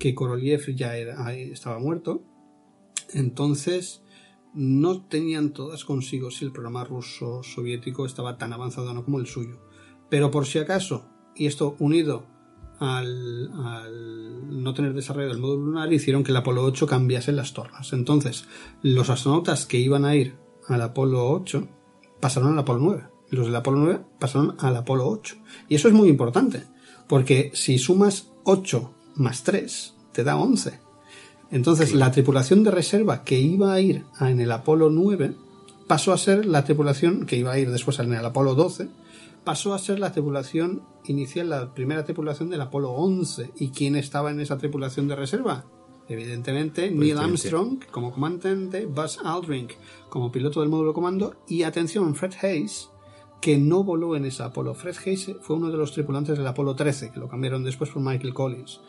[0.00, 2.24] que Korolev ya estaba muerto,
[3.12, 4.02] entonces
[4.54, 9.26] no tenían todas consigo si el programa ruso soviético estaba tan avanzado no como el
[9.26, 9.60] suyo.
[10.08, 11.06] Pero por si acaso,
[11.36, 12.26] y esto unido
[12.80, 13.50] al,
[14.62, 17.92] no tener desarrollo del módulo lunar, hicieron que el Apolo 8 cambiase las tornas.
[17.92, 18.46] Entonces,
[18.82, 20.34] los astronautas que iban a ir
[20.66, 21.68] al Apolo 8
[22.20, 23.04] pasaron al Apolo 9.
[23.30, 25.36] Y los del Apolo 9 pasaron al Apolo 8.
[25.68, 26.64] Y eso es muy importante,
[27.06, 30.80] porque si sumas 8 más 3 te da 11.
[31.50, 35.34] Entonces la tripulación de reserva que iba a ir en el Apolo 9
[35.86, 38.88] pasó a ser la tripulación que iba a ir después en el Apolo 12,
[39.44, 43.50] pasó a ser la tripulación inicial, la primera tripulación del Apolo 11.
[43.56, 45.64] ¿Y quién estaba en esa tripulación de reserva?
[46.08, 49.68] Evidentemente, Neil Armstrong como comandante, Buzz Aldrin
[50.08, 52.90] como piloto del módulo comando y atención, Fred Hayes,
[53.40, 54.74] que no voló en esa Apolo.
[54.74, 58.02] Fred Hayes fue uno de los tripulantes del Apolo 13, que lo cambiaron después por
[58.02, 58.80] Michael Collins.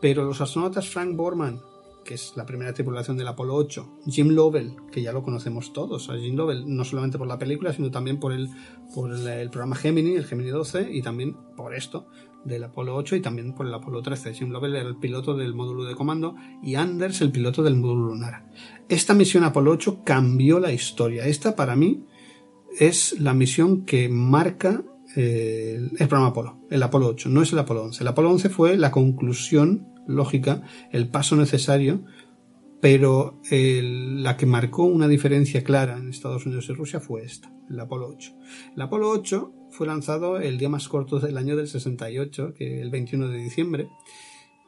[0.00, 1.60] Pero los astronautas Frank Borman,
[2.04, 6.10] que es la primera tripulación del Apolo 8, Jim Lovell, que ya lo conocemos todos,
[6.10, 8.50] a Jim Lovell, no solamente por la película, sino también por el,
[8.94, 12.06] por el, programa Gemini, el Gemini 12, y también por esto
[12.44, 14.34] del Apolo 8 y también por el Apolo 13.
[14.34, 18.08] Jim Lovell era el piloto del módulo de comando y Anders el piloto del módulo
[18.10, 18.52] lunar.
[18.88, 21.26] Esta misión Apolo 8 cambió la historia.
[21.26, 22.04] Esta para mí
[22.78, 24.84] es la misión que marca
[25.16, 28.02] eh, el programa Apolo, el Apolo 8, no es el Apolo 11.
[28.02, 30.62] El Apolo 11 fue la conclusión lógica,
[30.92, 32.04] el paso necesario,
[32.80, 37.80] pero la que marcó una diferencia clara en Estados Unidos y Rusia fue esta, el
[37.80, 38.32] Apolo 8.
[38.76, 42.90] El Apolo 8 fue lanzado el día más corto del año del 68, que el
[42.90, 43.88] 21 de diciembre,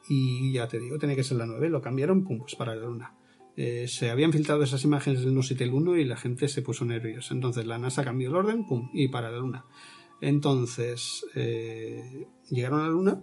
[0.09, 2.85] y ya te digo, tenía que ser la 9, lo cambiaron, pum, pues para la
[2.85, 3.13] Luna.
[3.61, 7.33] Eh, se habían filtrado esas imágenes del Nositel 1 y la gente se puso nerviosa.
[7.33, 9.65] Entonces la NASA cambió el orden, pum, y para la Luna.
[10.21, 13.21] Entonces, eh, llegaron a la Luna,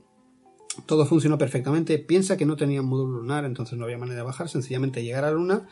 [0.85, 1.99] todo funcionó perfectamente.
[1.99, 4.51] Piensa que no tenían módulo lunar, entonces no había manera de bajar.
[4.51, 5.69] Sencillamente llegar a la Luna,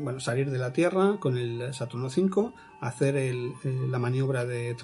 [0.00, 3.32] bueno, salir de la Tierra con el Saturno 5, hacer
[3.88, 4.74] la maniobra de,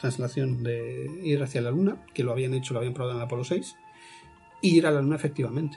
[0.00, 3.26] translación de ir hacia la Luna, que lo habían hecho, lo habían probado en el
[3.26, 3.76] Apolo 6,
[4.62, 5.76] y ir a la Luna efectivamente.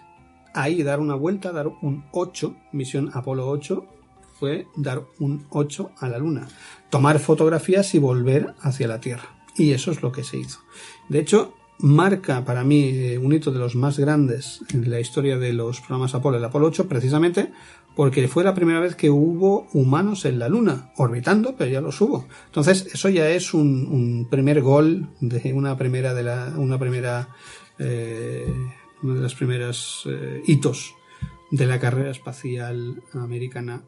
[0.57, 3.85] Ahí dar una vuelta, dar un 8, misión Apolo 8,
[4.39, 6.47] fue dar un 8 a la Luna,
[6.89, 9.37] tomar fotografías y volver hacia la Tierra.
[9.55, 10.59] Y eso es lo que se hizo.
[11.09, 15.37] De hecho, marca para mí eh, un hito de los más grandes en la historia
[15.37, 17.51] de los programas Apolo, el Apolo 8, precisamente
[17.97, 21.99] porque fue la primera vez que hubo humanos en la Luna, orbitando, pero ya los
[21.99, 22.27] hubo.
[22.45, 27.29] Entonces, eso ya es un, primer gol de una primera de la, una primera,
[27.79, 28.53] eh,
[29.03, 30.95] una de las primeras eh, hitos
[31.51, 33.83] de la carrera espacial americana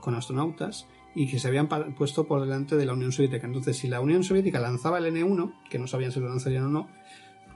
[0.00, 3.46] con astronautas y que se habían puesto por delante de la Unión Soviética.
[3.46, 6.68] Entonces, si la Unión Soviética lanzaba el N1, que no sabían si lo lanzarían o
[6.68, 6.88] no,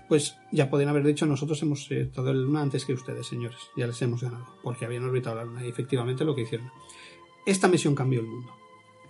[0.09, 3.59] pues ya podían haber dicho nosotros hemos estado en la Luna antes que ustedes, señores.
[3.77, 6.71] Ya les hemos ganado, porque habían orbitado la Luna y efectivamente lo que hicieron.
[7.47, 8.53] Esta misión cambió el mundo.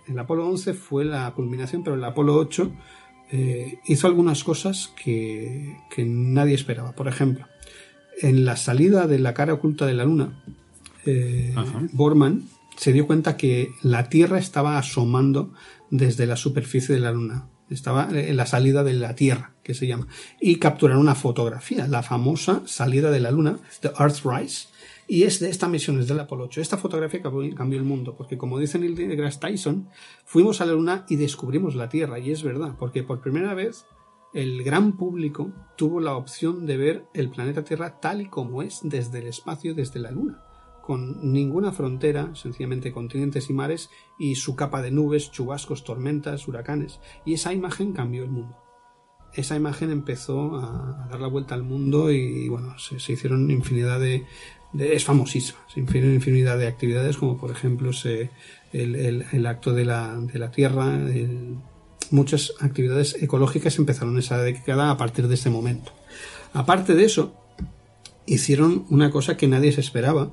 [0.07, 2.71] El Apolo 11 fue la culminación, pero el Apolo 8
[3.31, 6.93] eh, hizo algunas cosas que, nadie esperaba.
[6.93, 7.45] Por ejemplo,
[8.21, 10.43] en la salida de la cara oculta de la Luna,
[11.05, 11.55] eh,
[11.93, 12.43] Borman
[12.77, 15.53] se dio cuenta que la Tierra estaba asomando
[15.89, 17.47] desde la superficie de la Luna.
[17.69, 20.07] Estaba en la salida de la Tierra, que se llama.
[20.39, 24.69] Y capturaron una fotografía, la famosa salida de la Luna, The Earthrise,
[25.07, 26.61] y es de esta misión, es del Apolo 8.
[26.61, 29.89] Esta fotografía cambió el mundo, porque como dice Neil deGrasse Tyson,
[30.23, 33.85] fuimos a la Luna y descubrimos la Tierra, y es verdad, porque por primera vez
[34.33, 38.81] el gran público tuvo la opción de ver el planeta Tierra tal y como es
[38.83, 40.43] desde el espacio, desde la Luna,
[40.81, 43.89] con ninguna frontera, sencillamente continentes y mares,
[44.19, 48.55] y su capa de nubes, chubascos, tormentas, huracanes, y esa imagen cambió el mundo.
[49.33, 54.25] Esa imagen empezó a, dar la vuelta al mundo y, bueno, se, hicieron infinidad de,
[54.73, 57.91] es famosísima, se hicieron infinidad de actividades como por ejemplo
[58.73, 60.97] el, acto de la, de la tierra,
[62.11, 65.91] muchas actividades ecológicas empezaron esa década a partir de este momento.
[66.53, 67.33] Aparte de eso,
[68.25, 70.31] hicieron una cosa que nadie se esperaba,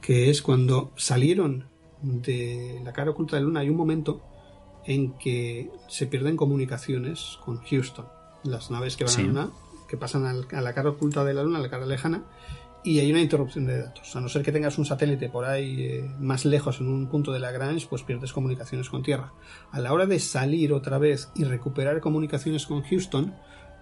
[0.00, 1.64] que es cuando salieron
[2.02, 4.22] de la cara oculta de la Luna, hay un momento
[4.84, 8.06] en que se pierden comunicaciones con Houston
[8.44, 9.50] las naves que van a la Luna,
[9.88, 12.22] que pasan a la cara oculta de la Luna, a la cara lejana,
[12.86, 14.14] y hay una interrupción de datos.
[14.14, 17.32] A no ser que tengas un satélite por ahí eh, más lejos en un punto
[17.32, 19.32] de Lagrange, pues pierdes comunicaciones con Tierra.
[19.72, 23.34] A la hora de salir otra vez y recuperar comunicaciones con Houston,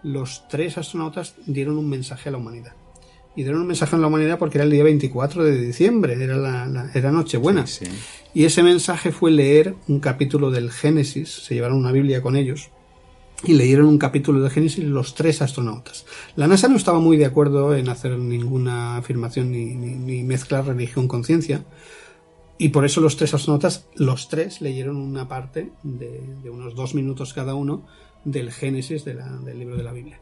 [0.02, 2.72] los tres astronautas dieron un mensaje a la humanidad.
[3.36, 6.36] Y dieron un mensaje a la humanidad porque era el día 24 de diciembre, era,
[6.38, 7.66] la, era Nochebuena.
[8.32, 12.70] Y ese mensaje fue leer un capítulo del Génesis, se llevaron una Biblia con ellos,
[13.42, 16.06] y leyeron un capítulo de Génesis los tres astronautas.
[16.36, 21.24] La NASA no estaba muy de acuerdo en hacer ninguna afirmación ni, mezclar religión con
[21.24, 21.64] ciencia,
[22.56, 27.34] y por eso los tres astronautas, los tres leyeron una parte de, unos dos minutos
[27.34, 27.84] cada uno
[28.24, 30.20] del Génesis del libro de la Biblia.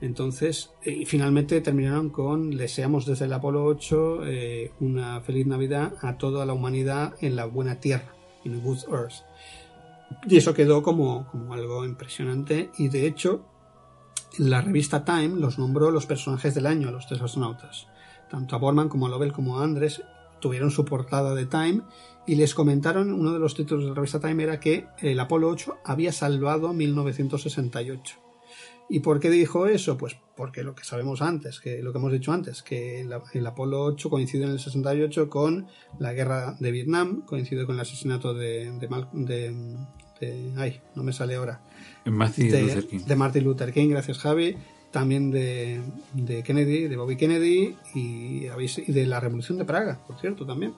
[0.00, 5.94] Entonces, eh, y finalmente terminaron con deseamos desde el Apolo 8 eh, una feliz Navidad
[6.02, 8.14] a toda la humanidad en la buena tierra,
[8.44, 9.22] in good earth.
[10.26, 13.44] Y eso quedó como, algo impresionante y de hecho
[14.38, 17.86] la revista Time los nombró los personajes del año los tres astronautas.
[18.30, 20.02] Tanto a Borman como a Lovell como a Andrés
[20.40, 21.82] tuvieron su portada de Time
[22.26, 25.48] y les comentaron, uno de los títulos de la revista Time era que el Apolo
[25.48, 28.23] 8 había salvado 1968.
[28.88, 29.96] ¿Y por qué dijo eso?
[29.96, 33.84] Pues porque lo que sabemos antes, que lo que hemos dicho antes, que el, Apolo
[33.84, 38.70] 8 coincide en el 68 con la guerra de Vietnam, coincide con el asesinato de,
[38.72, 41.62] de, ay, no me sale ahora.
[42.04, 43.00] Martin de, Luther King.
[43.06, 44.56] De Martin Luther King, gracias Javi.
[44.90, 45.82] También de,
[46.44, 50.74] Kennedy, de Bobby Kennedy y, y de la Revolución de Praga, por cierto, también.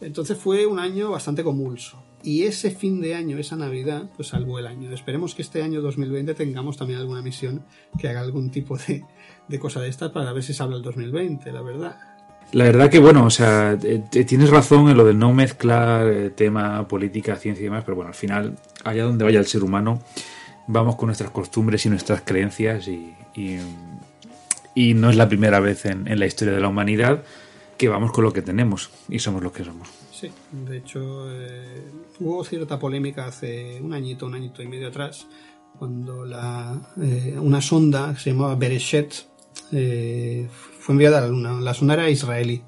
[0.00, 2.02] Entonces fue un año bastante convulso.
[2.22, 4.92] Y ese fin de año, esa Navidad, pues salvó el año.
[4.92, 7.64] Esperemos que este año 2020 tengamos también alguna misión
[7.98, 9.04] que haga algún tipo de,
[9.46, 11.96] de cosa de estas para ver si se habla el 2020, la verdad.
[12.52, 16.30] La verdad que, bueno, o sea, eh, tienes razón en lo de no mezclar eh,
[16.30, 20.02] tema, política, ciencia y demás, pero bueno, al final, allá donde vaya el ser humano,
[20.66, 26.08] vamos con nuestras costumbres y nuestras creencias y, y, no es la primera vez en,
[26.08, 27.22] en, la historia de la humanidad
[27.76, 29.88] que vamos con lo que tenemos y somos lo que somos.
[30.20, 35.28] Sí, de hecho, eh, hubo cierta polémica hace un añito, un añito y medio atrás,
[35.78, 36.76] cuando la,
[37.40, 39.14] una sonda que se llamaba Bereshet
[39.70, 40.48] eh,
[40.80, 41.60] fue enviada a la Luna.
[41.60, 42.64] La sonda era israelí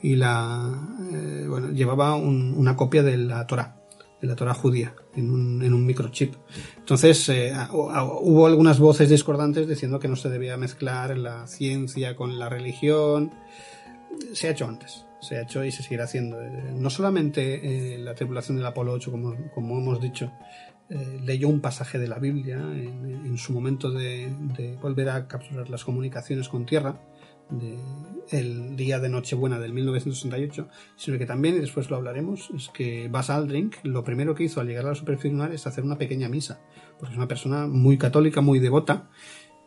[0.00, 0.80] y la
[1.12, 3.82] eh, bueno, llevaba una copia de la Torah,
[4.20, 6.34] de la Torah judía, en un, un microchip.
[6.78, 12.38] Entonces eh, hubo algunas voces discordantes diciendo que no se debía mezclar la ciencia con
[12.38, 13.32] la religión.
[14.34, 16.38] Se ha hecho antes, se ha hecho y se seguirá haciendo.
[16.74, 20.32] No solamente la tripulación del Apolo 8, como, como hemos dicho,
[20.90, 25.84] eh, leyó un pasaje de la Biblia en, su momento de, volver a capturar las
[25.84, 27.00] comunicaciones con tierra,
[28.30, 33.08] el día de Nochebuena del 1968, sino que también, y después lo hablaremos, es que
[33.08, 35.96] Bas Aldrink lo primero que hizo al llegar a la superficie lunar es hacer una
[35.96, 36.60] pequeña misa,
[36.98, 39.08] porque es una persona muy católica, muy devota,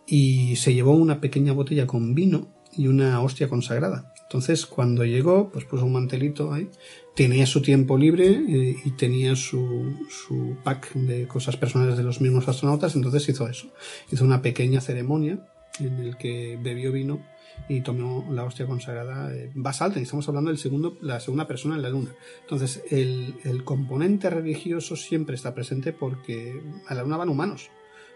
[0.06, 4.14] y se llevó una pequeña botella con vino y una hostia consagrada.
[4.26, 6.70] Entonces, cuando llegó, pues puso un mantelito ahí
[7.16, 12.22] tenía su tiempo libre eh, y tenía su, su, pack de cosas personales de los
[12.22, 13.68] mismos astronautas, entonces hizo eso.
[14.12, 15.40] Hizo una pequeña ceremonia
[15.80, 17.26] en el que bebió vino
[17.70, 20.00] y tomó la hostia consagrada eh, basalta.
[20.00, 22.14] Y estamos hablando del segundo, la segunda persona en la luna.
[22.42, 27.70] Entonces, el, el componente religioso siempre está presente porque a la luna van humanos.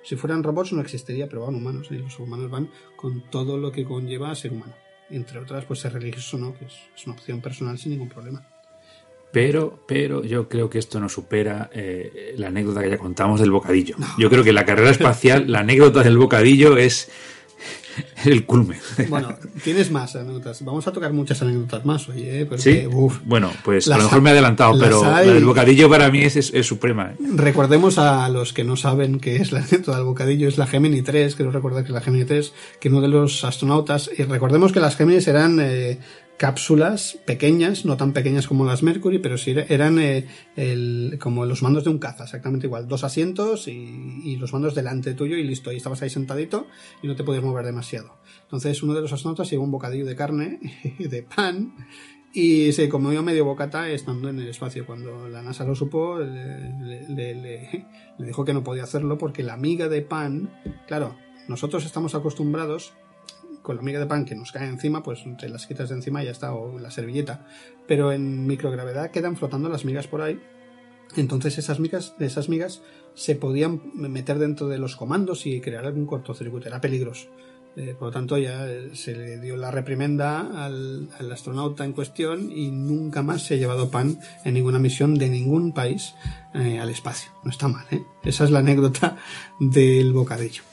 [0.03, 1.87] Si fueran robots no existiría, pero van humanos.
[1.89, 4.73] Y los humanos van con todo lo que conlleva a ser humano.
[5.11, 8.45] Entre otras, pues ser religioso no, que es, es una opción personal sin ningún problema.
[9.31, 13.51] Pero, pero yo creo que esto no supera eh, la anécdota que ya contamos del
[13.51, 13.95] bocadillo.
[14.17, 17.11] Yo creo que la carrera espacial, la anécdota del bocadillo es
[18.25, 18.79] el culmen.
[19.09, 20.63] Bueno, tienes más anécdotas.
[20.63, 22.45] Vamos a tocar muchas anécdotas más hoy, ¿eh?
[22.47, 22.87] Porque, sí.
[22.91, 23.19] uf.
[23.25, 26.35] Bueno, pues a lo mejor me he adelantado, pero hay- del bocadillo para mí es,
[26.35, 27.11] es, es suprema.
[27.11, 27.15] ¿eh?
[27.35, 31.01] Recordemos a los que no saben qué es la anécdota del bocadillo, es la Gemini
[31.01, 34.71] 3, creo recordar que es la Gemini 3, que uno de los astronautas, y recordemos
[34.71, 35.99] que las Geminis eran eh,
[36.39, 40.25] cápsulas pequeñas, no tan pequeñas como las Mercury, pero sí eran eh,
[40.55, 44.73] el- como los mandos de un caza, exactamente igual, dos asientos y, y los mandos
[44.73, 46.65] delante tuyo y listo, y estabas ahí sentadito
[47.03, 48.15] y no te podías mover demasiado.
[48.43, 50.59] Entonces uno de los astronautas llevó un bocadillo de carne
[50.97, 51.73] y de pan
[52.33, 54.85] y se comió medio bocata estando en el espacio.
[54.85, 57.85] Cuando la NASA lo supo, le, le-
[58.17, 60.49] dijo que no podía hacerlo porque la miga de pan,
[60.87, 61.17] claro,
[61.49, 62.93] nosotros estamos acostumbrados
[63.61, 66.21] con la miga de pan que nos cae encima, pues te las quitas de encima
[66.21, 67.45] y ya está, o la servilleta.
[67.87, 70.39] Pero en microgravedad quedan flotando las migas por ahí.
[71.15, 72.81] Entonces esas migas, esas migas
[73.15, 76.67] se podían meter dentro de los comandos y crear algún cortocircuito.
[76.67, 77.27] Era peligroso.
[77.75, 82.51] Eh, por lo tanto, ya eh, se le dio la reprimenda al, astronauta en cuestión
[82.51, 86.13] y nunca más se ha llevado pan en ninguna misión de ningún país
[86.53, 87.31] eh, al espacio.
[87.43, 88.03] No está mal, ¿eh?
[88.23, 89.17] Esa es la anécdota
[89.59, 90.63] del bocadillo.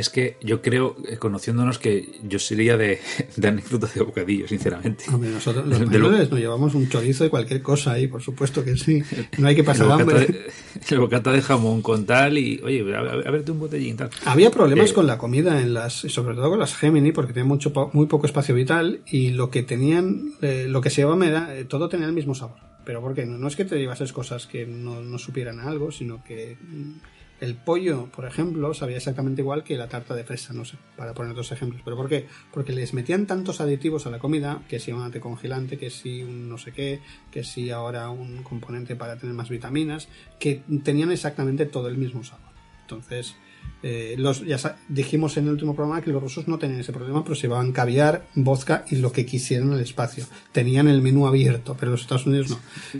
[0.00, 3.00] Es que yo creo, eh, conociéndonos, que yo sería de,
[3.36, 5.04] de anécdotas de bocadillo, sinceramente.
[5.12, 8.22] Hombre, nosotros los De lo- españoles nos llevamos un chorizo de cualquier cosa ahí, por
[8.22, 9.02] supuesto que sí.
[9.38, 10.26] No hay que pasar hambre.
[10.26, 10.50] de,
[10.90, 14.10] el bocata de jamón con tal y, oye, a, a- verte un botellín tal.
[14.24, 17.48] Había problemas Eh, con la comida en las, sobre todo con las Gemini, porque tenían
[17.48, 21.54] mucho, muy poco espacio vital y lo que tenían, eh, lo que se llevaba era,
[21.56, 22.56] eh, todo tenía el mismo sabor.
[22.84, 26.24] Pero porque no, no es que te llevases cosas que no, no supieran algo, sino
[26.24, 26.92] que mm,
[27.40, 31.14] el pollo, por ejemplo, sabía exactamente igual que la tarta de fresa, no sé, para
[31.14, 31.80] poner dos ejemplos.
[31.84, 32.26] ¿Pero por qué?
[32.52, 36.48] Porque les metían tantos aditivos a la comida, que si un anticongelante, que si un
[36.48, 37.00] no sé qué,
[37.30, 40.08] que si ahora un componente para tener más vitaminas,
[40.38, 42.50] que tenían exactamente todo el mismo sabor.
[42.82, 43.36] Entonces,
[43.82, 44.58] eh, los, ya
[44.88, 47.72] dijimos en el último programa que los rusos no tenían ese problema, pero se llevaban
[47.72, 50.26] caviar, vodka y lo que quisieran al espacio.
[50.52, 52.58] Tenían el menú abierto, pero los Estados Unidos no.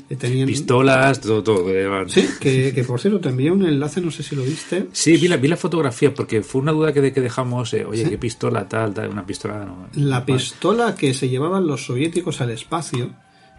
[0.09, 1.67] Eh, tenían, Pistolas, todo, todo.
[1.67, 2.05] que.
[2.09, 4.87] Sí, que, que por cierto, te envié un enlace, no sé si lo viste.
[4.93, 7.85] Sí, vi la, vi la fotografía porque fue una duda que, de, que dejamos, eh,
[7.85, 9.89] oye, qué pistola tal, tal, una pistola no.
[9.95, 10.33] La Vale.
[10.33, 13.15] pistola que se llevaban los soviéticos al espacio,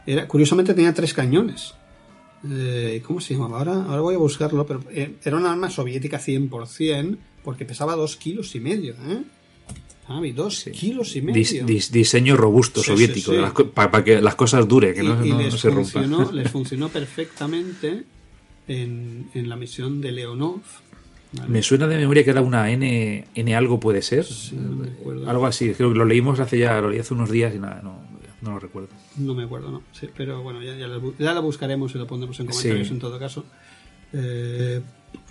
[0.07, 1.75] era, curiosamente tenía tres cañones.
[2.49, 3.59] Eh, ¿Cómo se llamaba?
[3.59, 8.15] Ahora, ahora voy a buscarlo, pero eh, era una arma soviética 100% porque pesaba dos
[8.17, 8.93] kilos y medio.
[9.07, 9.21] ¿eh?
[10.07, 10.71] Javi, dos Sí.
[10.71, 11.39] kilos y medio.
[11.41, 15.25] Dis- dis- diseño robusto Sí, soviético, sí, para que las cosas duren, que y, no,
[15.25, 16.11] y no- se rompan.
[16.35, 18.03] les funcionó perfectamente
[18.67, 20.59] en, en la misión de Leonov.
[21.33, 21.49] ¿vale?
[21.49, 24.25] Me suena de memoria que era una N, N algo puede ser.
[24.53, 25.29] no.
[25.29, 27.81] Algo así, creo que lo leímos hace ya, lo leí hace unos días y nada,
[27.83, 27.99] no,
[28.41, 28.89] no lo recuerdo.
[29.17, 29.81] No me acuerdo, no.
[29.91, 32.93] Sí, pero bueno, ya, ya, la, ya la buscaremos y lo pondremos en comentarios Sí.
[32.93, 33.45] en todo caso.
[34.13, 34.81] Eh,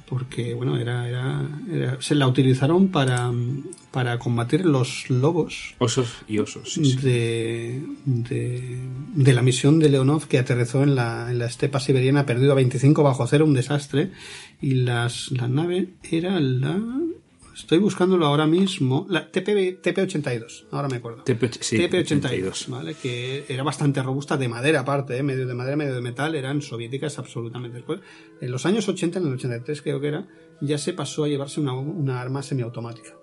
[0.08, 3.30] porque, bueno, era, era, era- se la utilizaron para,
[3.92, 6.72] para combatir los lobos Osos y osos.
[6.72, 6.96] sí.
[6.96, 8.78] de, de,
[9.14, 12.56] de la misión de Leonov que aterrizó en la, en la estepa siberiana perdido a
[12.56, 14.10] 25 bajo cero, un desastre.
[14.60, 16.80] Y las, la nave era la...
[17.60, 19.06] Estoy buscándolo ahora mismo.
[19.08, 21.22] La TP, TP-82, ahora me acuerdo.
[21.22, 22.94] TP, sí, TP-82, ¿vale?
[22.94, 25.22] Que era bastante robusta, de madera aparte, ¿eh?
[25.22, 27.76] medio de madera, medio de metal, eran soviéticas absolutamente.
[27.76, 28.00] Después,
[28.40, 30.26] en los años 80, en el 83 creo que era,
[30.60, 33.16] ya se pasó a llevarse una, una arma semiautomática.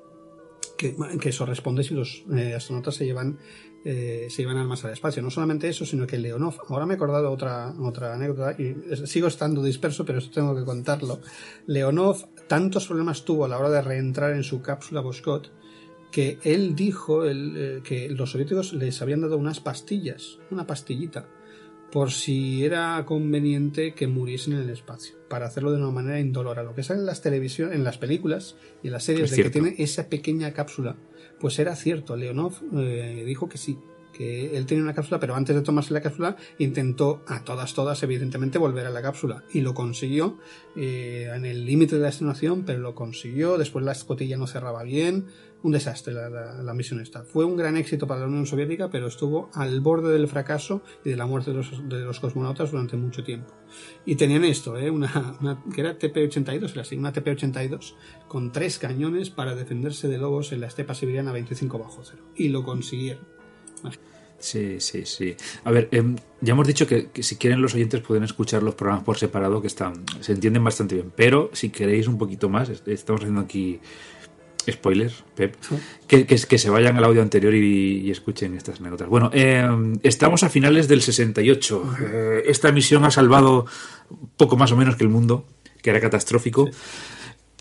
[0.77, 3.39] Que, que eso responde si los eh, astronautas se llevan
[3.89, 5.21] eh, se llevan armas al espacio.
[5.21, 9.27] No solamente eso, sino que Leonov, ahora me he acordado otra, otra anécdota, y sigo
[9.27, 11.21] estando disperso, pero esto tengo que contarlo.
[11.67, 12.17] Leonov
[12.47, 15.47] tantos problemas tuvo a la hora de reentrar en su cápsula Voskhod
[16.11, 21.27] que él dijo eh, que los soviéticos les habían dado unas pastillas, una pastillita,
[21.91, 26.63] por si era conveniente que muriesen en el espacio, para hacerlo de una manera indolora.
[26.63, 29.43] Lo que sale en las televisiones, en las películas y en las series Es de
[29.43, 30.95] que tiene esa pequeña cápsula,
[31.39, 32.15] pues era cierto.
[32.15, 33.77] Leonov eh, dijo que sí,
[34.19, 38.57] él tenía una cápsula, pero antes de tomarse la cápsula intentó a todas, todas, evidentemente,
[38.57, 40.37] volver a la cápsula y lo consiguió
[40.75, 43.57] eh, en el límite de la estimación, pero lo consiguió.
[43.57, 45.25] Después la escotilla no cerraba bien,
[45.63, 47.23] un desastre la, misión esta.
[47.23, 51.09] Fue un gran éxito para la Unión Soviética, pero estuvo al borde del fracaso y
[51.09, 53.53] de la muerte de los, de los cosmonautas durante mucho tiempo.
[54.05, 54.89] Y tenían esto, ¿eh?
[54.89, 57.95] una, que era TP-82, era así, una TP-82
[58.27, 62.23] con tres cañones para defenderse de lobos en la estepa siberiana 25 bajo cero.
[62.35, 63.36] Y lo consiguieron.
[64.39, 65.35] Sí, sí, sí.
[65.63, 69.03] A ver, em, ya hemos dicho que, si quieren los oyentes pueden escuchar los programas
[69.03, 71.11] por separado, que están, se entienden bastante bien.
[71.15, 73.79] Pero si queréis un poquito más, estamos haciendo aquí
[74.69, 75.55] spoiler, Pep,
[76.07, 79.07] que, que, se vayan al audio anterior y, escuchen estas anécdotas.
[79.07, 81.95] Bueno, em, estamos a finales del 68.
[82.01, 83.65] Eh, esta misión ha salvado
[84.35, 85.45] poco más o menos que el mundo,
[85.81, 86.69] que era catastrófico.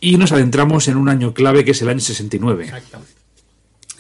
[0.01, 2.65] Y nos adentramos en un año clave que es el año 69.
[2.65, 3.16] Exactamente.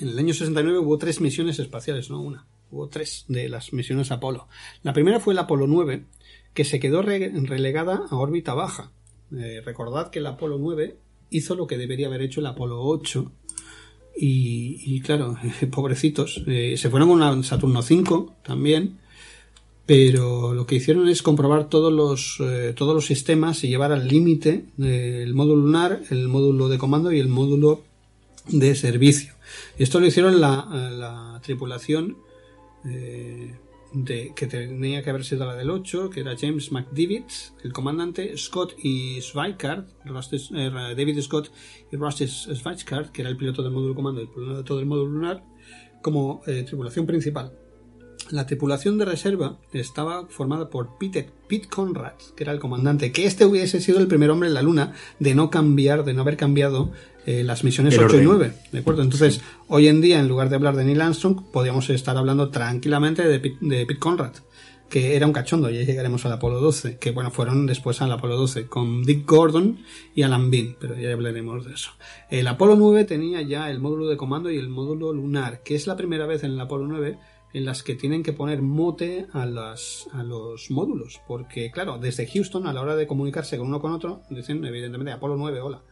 [0.00, 2.46] En el año 69 hubo tres misiones espaciales, no una.
[2.70, 4.48] Hubo tres de las misiones Apolo.
[4.82, 6.04] La primera fue el Apolo 9,
[6.52, 8.92] que se quedó relegada a órbita baja.
[9.36, 10.98] Eh, recordad que el Apolo 9
[11.30, 13.32] hizo lo que debería haber hecho el Apolo 8.
[14.18, 15.36] Y, claro,
[15.70, 16.42] pobrecitos.
[16.46, 18.98] Eh, se fueron con una Saturno 5 también.
[19.86, 24.08] Pero lo que hicieron es comprobar todos los, eh, todos los sistemas y llevar al
[24.08, 27.84] límite el módulo lunar, el módulo de comando y el módulo
[28.48, 29.35] de servicio.
[29.78, 32.16] Y esto lo hicieron la, la tripulación
[32.84, 33.54] eh,
[34.04, 37.30] que tenía que haber sido la del 8, que era James McDivitt,
[37.62, 41.50] el comandante, Scott y Schweikart, eh, David Scott
[41.90, 45.12] y Rusty Schweikart, que era el piloto del módulo comando y el piloto del módulo
[45.12, 45.44] lunar,
[46.02, 47.52] como eh, tripulación principal.
[48.30, 53.24] La tripulación de reserva estaba formada por Pete, Pete Conrad, que era el comandante, que
[53.24, 56.36] este hubiese sido el primer hombre en la Luna de no cambiar, de no haber
[56.36, 56.90] cambiado
[57.26, 58.52] eh, las misiones 8 y 9.
[58.70, 59.02] ¿De acuerdo?
[59.02, 63.26] Entonces, hoy en día, en lugar de hablar de Neil Armstrong, podríamos estar hablando tranquilamente
[63.26, 64.32] de Pete, Conrad,
[64.88, 68.36] que era un cachondo, ya llegaremos al Apolo 12, que bueno, fueron después al Apolo
[68.36, 69.78] 12, con Dick Gordon
[70.14, 71.90] y Alan Bean, pero ya hablaremos de eso.
[72.30, 75.88] El Apolo 9 tenía ya el módulo de comando y el módulo lunar, que es
[75.88, 77.18] la primera vez en el Apolo 9
[77.52, 80.08] en las que tienen que poner mote a, los
[80.70, 81.20] módulos.
[81.26, 85.12] Porque, claro, desde Houston, a la hora de comunicarse con uno con otro, dicen evidentemente
[85.12, 85.82] Apolo 9, hola.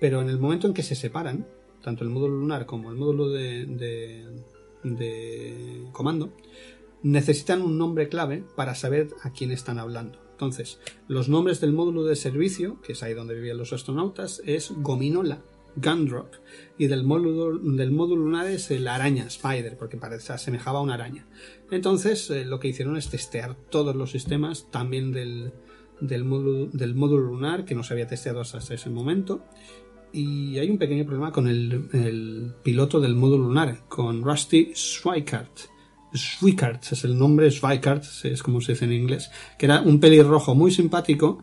[0.00, 1.46] Pero en el momento en que se separan,
[1.82, 4.26] tanto el módulo lunar como el módulo de, de,
[4.82, 6.32] de comando,
[7.02, 10.18] necesitan un nombre clave para saber a quién están hablando.
[10.32, 14.72] Entonces, los nombres del módulo de servicio, que es ahí donde vivían los astronautas, es
[14.78, 15.42] Gominola,
[15.76, 16.34] Gundrop
[16.78, 20.94] y del módulo, del módulo lunar es la araña, Spider, porque parece, asemejaba a una
[20.94, 21.26] araña.
[21.70, 25.52] Entonces eh, lo que hicieron es testear todos los sistemas, también del,
[26.00, 29.44] del, módulo, del módulo lunar, que no se había testeado hasta ese momento.
[30.12, 35.58] Y hay un pequeño problema con el, piloto del módulo lunar, con Rusty Schweikart.
[36.14, 40.54] Schweikart es el nombre, Schweikart es como se dice en inglés, que era un pelirrojo
[40.54, 41.42] muy simpático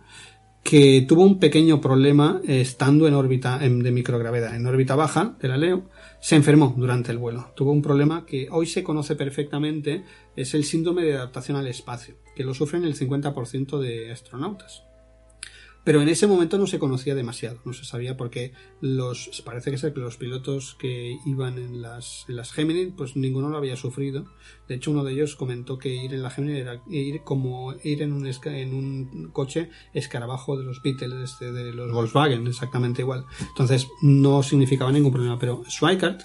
[0.64, 5.58] que tuvo un pequeño problema estando en órbita de microgravedad, en órbita baja de la
[5.58, 5.90] Leo,
[6.20, 7.52] se enfermó durante el vuelo.
[7.56, 10.04] Tuvo un problema que hoy se conoce perfectamente,
[10.36, 14.84] es el síndrome de adaptación al espacio, que lo sufren el 50% de astronautas.
[15.84, 19.78] Pero en ese momento no se conocía demasiado, no se sabía porque los parece que
[19.80, 23.76] ser que los pilotos que iban en las, en las Gemini, pues ninguno lo había
[23.76, 24.26] sufrido.
[24.68, 28.04] De hecho, uno de ellos comentó que ir en la Gemini era ir como ir
[28.04, 33.26] en un, en un coche escarabajo de los Beatles, de, de los Volkswagen, exactamente igual.
[33.40, 35.40] Entonces, no significaba ningún problema.
[35.40, 36.22] Pero Schweikart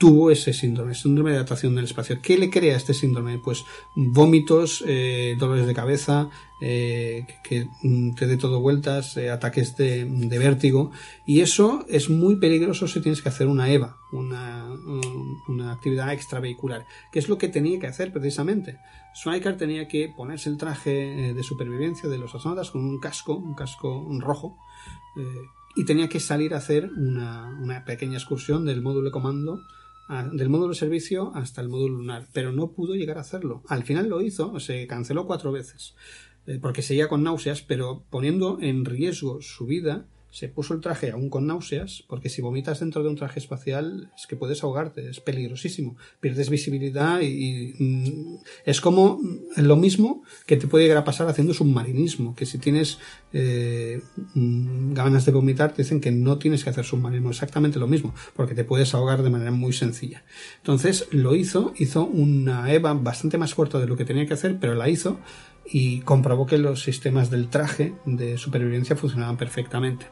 [0.00, 2.20] tuvo ese síndrome, síndrome de adaptación del espacio.
[2.22, 3.38] ¿Qué le crea este síndrome?
[3.38, 6.30] Pues vómitos, eh, dolores de cabeza,
[6.62, 7.68] eh, que,
[8.16, 10.06] te dé todo vueltas, eh, ataques de,
[10.38, 10.90] vértigo.
[11.26, 14.70] Y eso es muy peligroso si tienes que hacer una EVA, una,
[15.48, 18.78] una actividad extravehicular, que es lo que tenía que hacer precisamente.
[19.14, 23.54] Schweikart tenía que ponerse el traje de supervivencia de los astronautas con un casco, un
[23.54, 24.56] casco rojo,
[25.76, 29.60] y tenía que salir a hacer una, una pequeña excursión del módulo de comando
[30.32, 33.62] del módulo de servicio hasta el módulo lunar, pero no pudo llegar a hacerlo.
[33.68, 35.94] Al final lo hizo, se canceló cuatro veces,
[36.46, 41.10] eh, porque seguía con náuseas, pero poniendo en riesgo su vida se puso el traje
[41.10, 45.08] aún con náuseas, porque si vomitas dentro de un traje espacial es que puedes ahogarte,
[45.08, 49.20] es peligrosísimo, pierdes visibilidad y, mm, es como
[49.56, 52.98] lo mismo que te puede llegar a pasar haciendo submarinismo, que si tienes
[53.32, 54.00] eh,
[54.34, 58.14] mm, ganas de vomitar te dicen que no tienes que hacer submarinismo, exactamente lo mismo,
[58.34, 60.22] porque te puedes ahogar de manera muy sencilla.
[60.58, 64.58] Entonces lo hizo, hizo una EVA bastante más corta de lo que tenía que hacer,
[64.60, 65.18] pero la hizo
[65.64, 70.06] y comprobó que los sistemas del traje de supervivencia funcionaban perfectamente.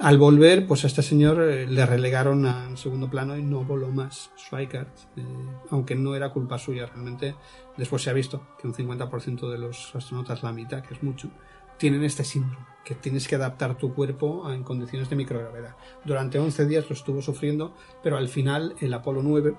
[0.00, 3.88] Al volver, pues a este señor eh, le relegaron al segundo plano y no voló
[3.88, 5.24] más Schweikart, eh,
[5.70, 7.34] aunque no era culpa suya realmente.
[7.76, 11.30] Después se ha visto que un 50% de los astronautas, la mitad, que es mucho,
[11.78, 15.74] tienen este síndrome, que tienes que adaptar tu cuerpo en condiciones de microgravedad.
[16.04, 19.56] Durante 11 días lo estuvo sufriendo, pero al final el Apolo 9,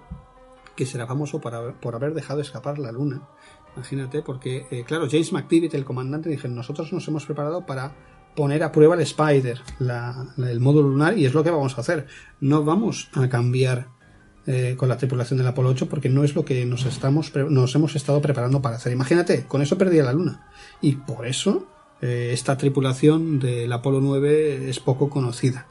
[0.73, 3.27] que será famoso por por haber dejado escapar la Luna,
[3.79, 7.95] imagínate, porque, eh, claro, James McDivitt, el comandante, dijo, nosotros nos hemos preparado para
[8.35, 12.07] poner a prueba el Spider, el módulo lunar, y es lo que vamos a hacer.
[12.39, 13.87] No vamos a cambiar
[14.47, 17.75] eh, con la tripulación del Apolo 8 porque no es lo que nos, estamos, nos
[17.75, 18.91] hemos estado preparando para hacer.
[18.91, 20.47] Imagínate, con eso perdía la Luna.
[20.81, 21.67] Y por eso
[22.01, 25.67] eh, esta tripulación del Apolo 9 es poco conocida.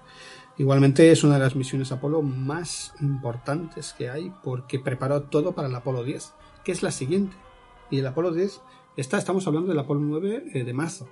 [0.59, 5.69] Igualmente es una de las misiones Apolo más importantes que hay porque preparó todo para
[5.69, 6.33] el Apolo 10,
[6.65, 7.37] que es la siguiente.
[7.91, 8.61] Y el Apolo 10
[8.97, 11.09] está, estamos hablando del Apolo 9 eh, de marzo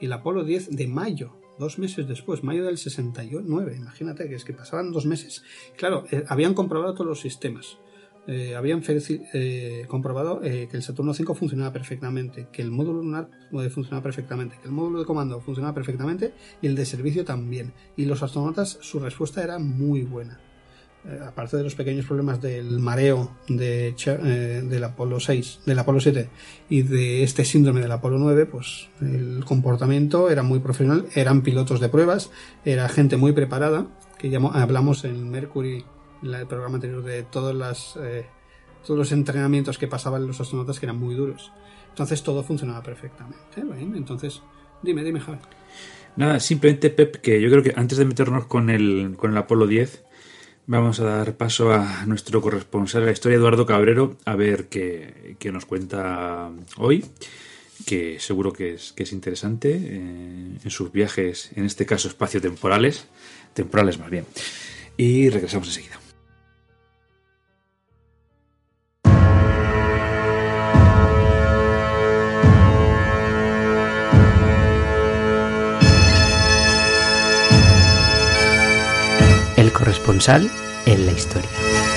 [0.00, 3.76] y el Apolo 10 de mayo, dos meses después, mayo del 69.
[3.76, 5.42] Imagínate que es que pasaban dos meses.
[5.76, 7.78] Claro, eh, habían comprobado todos los sistemas.
[8.26, 8.82] Eh, habían
[9.88, 13.30] comprobado que el Saturno 5 funcionaba perfectamente, que el módulo lunar
[13.70, 17.72] funcionaba perfectamente, que el módulo de comando funcionaba perfectamente y el de servicio también.
[17.96, 20.38] Y los astronautas, su respuesta era muy buena.
[21.06, 26.00] Eh, aparte de los pequeños problemas del mareo de, eh, del Apolo 6, del Apolo
[26.00, 26.28] 7
[26.68, 31.78] y de este síndrome del Apolo 9, pues el comportamiento era muy profesional, eran pilotos
[31.80, 32.30] de pruebas,
[32.64, 33.86] era gente muy preparada,
[34.18, 35.84] que ya hablamos en Mercury,
[36.22, 38.26] en el programa anterior, de todas las, eh,
[38.84, 41.52] todos los entrenamientos que pasaban los astronautas que eran muy duros.
[41.90, 43.38] Entonces todo funcionaba perfectamente.
[43.56, 44.42] Entonces,
[44.82, 45.38] dime, dime, Javi.
[46.16, 49.68] Nada, simplemente, Pep, que yo creo que antes de meternos con el, con el Apolo
[49.68, 50.04] 10,
[50.70, 55.38] Vamos a dar paso a nuestro corresponsal de la historia, Eduardo Cabrero, a ver qué,
[55.50, 57.06] nos cuenta hoy,
[57.86, 63.06] que seguro que es, interesante eh, en sus viajes, en este caso espacio-temporales,
[63.54, 64.26] temporales más bien.
[64.98, 65.97] Y regresamos enseguida.
[79.72, 80.50] Corresponsal
[80.86, 81.87] en la historia.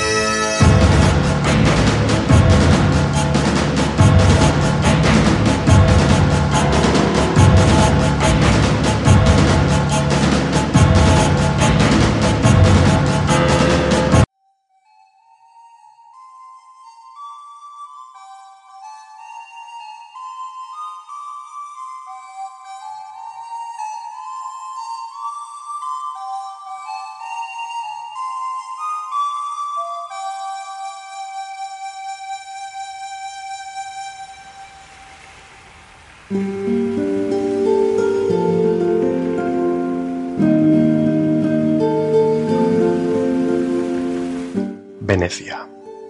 [45.32, 45.66] Venecia,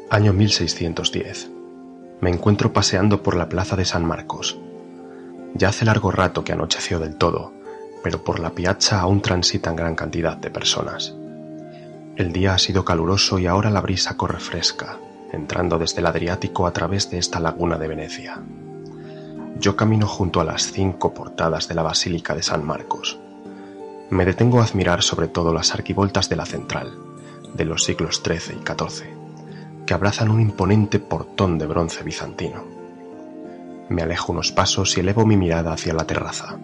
[0.09, 1.51] año 1610.
[2.21, 4.57] Me encuentro paseando por la plaza de San Marcos.
[5.53, 7.53] Ya hace largo rato que anocheció del todo,
[8.01, 11.13] pero por la piazza aún transitan gran cantidad de personas.
[12.15, 14.97] El día ha sido caluroso y ahora la brisa corre fresca,
[15.31, 18.41] entrando desde el Adriático a través de esta laguna de Venecia.
[19.59, 23.19] Yo camino junto a las cinco portadas de la Basílica de San Marcos.
[24.09, 27.10] Me detengo a admirar sobre todo las arquivoltas de la central,
[27.53, 29.05] de los siglos XIII y XIV,
[29.85, 32.63] que abrazan un imponente portón de bronce bizantino.
[33.89, 36.57] Me alejo unos pasos y elevo mi mirada hacia la terraza.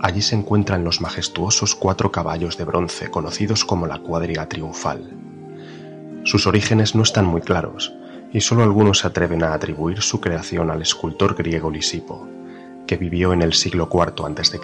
[0.00, 5.16] Allí se encuentran los majestuosos cuatro caballos de bronce conocidos como la cuadriga triunfal.
[6.24, 7.94] Sus orígenes no están muy claros,
[8.32, 12.26] y solo algunos se atreven a atribuir su creación al escultor griego Lisipo,
[12.86, 14.58] que vivió en el siglo IV a.C.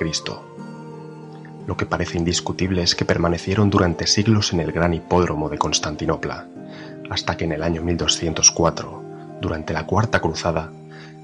[1.68, 6.46] Lo que parece indiscutible es que permanecieron durante siglos en el gran hipódromo de Constantinopla,
[7.10, 9.04] hasta que en el año 1204,
[9.42, 10.70] durante la Cuarta Cruzada,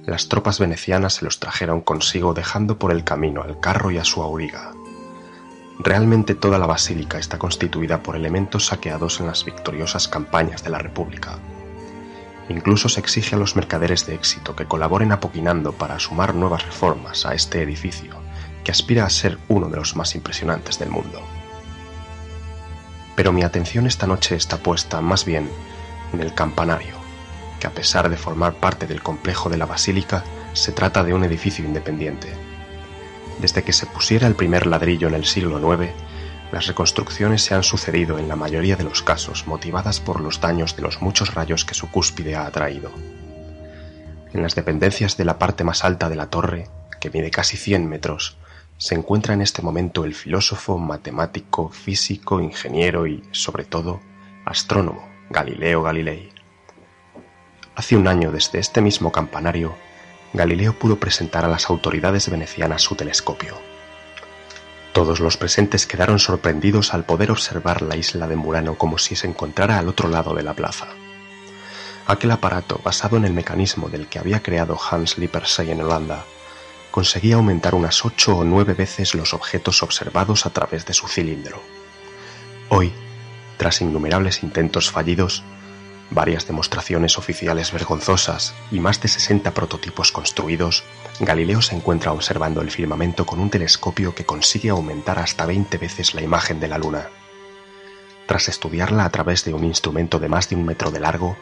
[0.04, 4.04] las tropas venecianas se los trajeron consigo dejando por el camino al carro y a
[4.04, 4.72] su auriga.
[5.78, 10.78] Realmente toda la basílica está constituida por elementos saqueados en las victoriosas campañas de la
[10.78, 11.38] República.
[12.50, 17.24] Incluso se exige a los mercaderes de éxito que colaboren apoquinando para sumar nuevas reformas
[17.24, 18.23] a este edificio
[18.65, 21.20] que aspira a ser uno de los más impresionantes del mundo.
[23.15, 25.49] Pero mi atención esta noche está puesta más bien
[26.12, 26.95] en el campanario,
[27.61, 31.24] que a pesar de formar parte del complejo de la basílica, se trata de un
[31.24, 32.28] edificio independiente.
[33.41, 35.93] Desde que se pusiera el primer ladrillo en el siglo IX,
[36.53, 40.77] las reconstrucciones se han sucedido en la mayoría de los casos motivadas por los daños
[40.77, 42.93] de los muchos rayos que su cúspide ha atraído.
[44.32, 46.69] En las dependencias de la parte más alta de la torre,
[47.01, 48.36] que mide casi 100 metros,
[48.78, 54.01] se encuentra en este momento el filósofo, matemático, físico, ingeniero y, sobre todo,
[54.44, 56.30] astrónomo Galileo Galilei.
[57.74, 59.74] Hace un año desde este mismo campanario,
[60.32, 63.55] Galileo pudo presentar a las autoridades venecianas su telescopio.
[64.92, 69.26] Todos los presentes quedaron sorprendidos al poder observar la isla de Murano como si se
[69.26, 70.86] encontrara al otro lado de la plaza.
[72.06, 76.24] Aquel aparato, basado en el mecanismo del que había creado Hans Lippershey en Holanda,
[76.94, 81.60] conseguía aumentar unas ocho o nueve veces los objetos observados a través de su cilindro.
[82.68, 82.92] Hoy,
[83.56, 85.42] tras innumerables intentos fallidos,
[86.12, 90.84] varias demostraciones oficiales vergonzosas y más de 60 prototipos construidos,
[91.18, 96.14] Galileo se encuentra observando el firmamento con un telescopio que consigue aumentar hasta 20 veces
[96.14, 97.08] la imagen de la Luna.
[98.26, 101.36] Tras estudiarla a través de un instrumento de más de un metro de largo,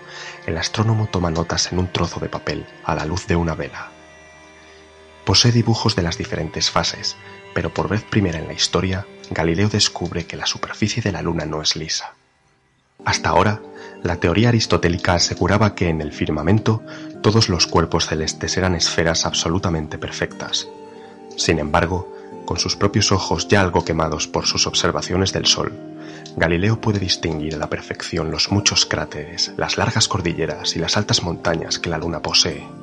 [0.46, 3.92] el astrónomo toma notas en un trozo de papel a la luz de una vela.
[5.24, 7.16] Posee dibujos de las diferentes fases,
[7.54, 11.46] pero por vez primera en la historia, Galileo descubre que la superficie de la Luna
[11.46, 12.14] no es lisa.
[13.04, 13.60] Hasta ahora,
[14.02, 16.82] la teoría aristotélica aseguraba que en el firmamento
[17.22, 20.68] todos los cuerpos celestes eran esferas absolutamente perfectas.
[21.36, 22.12] Sin embargo,
[22.44, 25.72] con sus propios ojos ya algo quemados por sus observaciones del Sol,
[26.36, 31.22] Galileo puede distinguir a la perfección los muchos cráteres, las largas cordilleras y las altas
[31.22, 32.81] montañas que la Luna posee.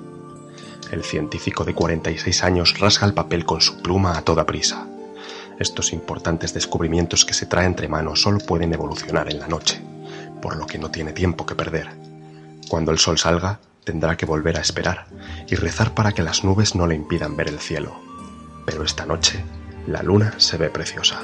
[0.92, 4.88] El científico de 46 años rasga el papel con su pluma a toda prisa.
[5.60, 9.82] Estos importantes descubrimientos que se trae entre manos solo pueden evolucionar en la noche,
[10.42, 11.90] por lo que no tiene tiempo que perder.
[12.70, 15.06] Cuando el sol salga, tendrá que volver a esperar
[15.48, 18.00] y rezar para que las nubes no le impidan ver el cielo.
[18.66, 19.44] Pero esta noche,
[19.86, 21.20] la luna se ve preciosa.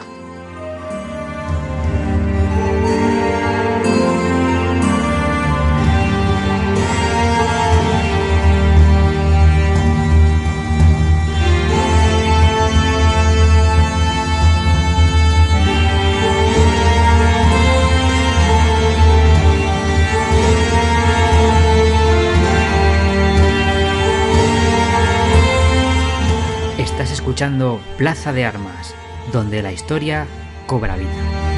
[27.36, 28.96] Escuchando Plaza de Armas,
[29.34, 30.26] donde la historia
[30.68, 31.55] cobra vida.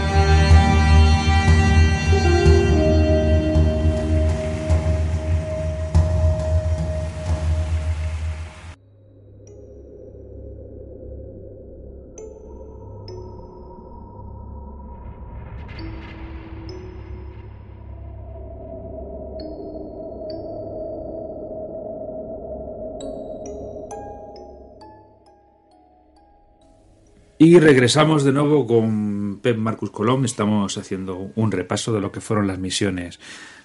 [27.39, 30.25] Y regresamos de nuevo con Pep Marcus Colón.
[30.25, 33.19] Estamos haciendo un repaso de lo que fueron las misiones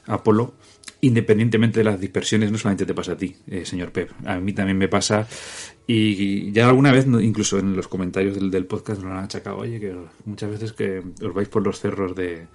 [0.07, 0.55] Apolo.
[1.01, 4.11] Independientemente de las dispersiones, no solamente te pasa a ti, eh, señor Pep.
[4.27, 5.27] A mí también me pasa.
[5.87, 9.81] Y ya alguna vez, incluso en los comentarios del, del podcast, nos han achacado, oye,
[9.81, 9.97] que
[10.27, 12.47] muchas veces que os vais por los cerros de,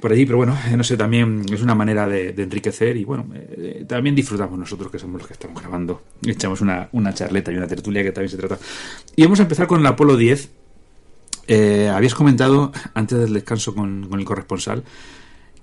[0.00, 3.26] por allí, pero bueno, eh, no sé, también es una manera de, enriquecer y bueno,
[3.34, 6.02] eh, también disfrutamos nosotros que somos los que estamos grabando.
[6.24, 8.58] Echamos una, charleta y una tertulia que también se trata.
[9.16, 10.50] Y vamos a empezar con el Apolo 10.
[11.46, 14.84] Eh, habías comentado antes del descanso con, el corresponsal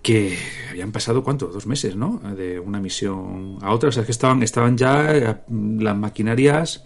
[0.02, 0.38] que
[0.70, 1.48] habían pasado, ¿cuánto?
[1.48, 2.22] Dos meses, ¿no?
[2.36, 3.90] De una misión a otra.
[3.90, 6.86] O sea, que estaban, estaban ya las maquinarias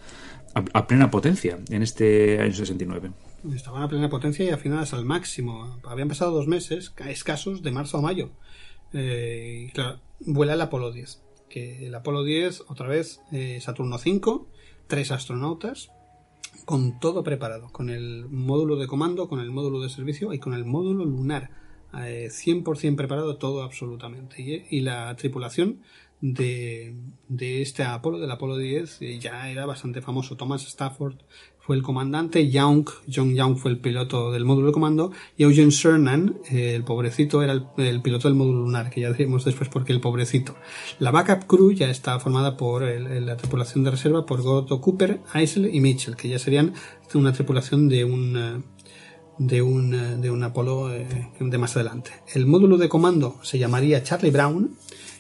[0.54, 3.12] a, plena potencia en este año 69.
[3.54, 5.80] Estaban a plena potencia y afinadas al máximo.
[5.84, 8.32] Habían pasado dos meses, escasos, de marzo a mayo.
[8.94, 11.22] Eh, claro, vuela el Apolo 10.
[11.50, 14.48] Que el Apolo 10, otra vez, eh, Saturno 5,
[14.88, 15.92] tres astronautas,
[16.66, 20.54] con todo preparado, con el módulo de comando, con el módulo de servicio y con
[20.54, 21.52] el módulo lunar.
[21.92, 24.42] 100% eh, preparado todo absolutamente.
[24.42, 25.82] Y, y la tripulación
[26.22, 26.94] de,
[27.30, 30.36] de, este Apolo, del Apolo 10, ya era bastante famoso.
[30.36, 31.16] Thomas Stafford
[31.70, 35.72] fue el comandante, Young, John Young fue el piloto del módulo de comando y Eugene
[35.72, 39.94] Cernan, eh, el pobrecito, era el, piloto del módulo lunar, que ya diremos después porque
[39.94, 40.56] el pobrecito.
[40.98, 45.70] La backup crew ya está formada por la tripulación de reserva por Gordo Cooper, Eisel
[45.72, 46.74] y Mitchell, que ya serían
[47.14, 48.64] una tripulación de un eh,
[49.38, 52.10] de un, eh, de un Apolo de más adelante.
[52.34, 54.76] El módulo de comando se llamaría Charlie Brown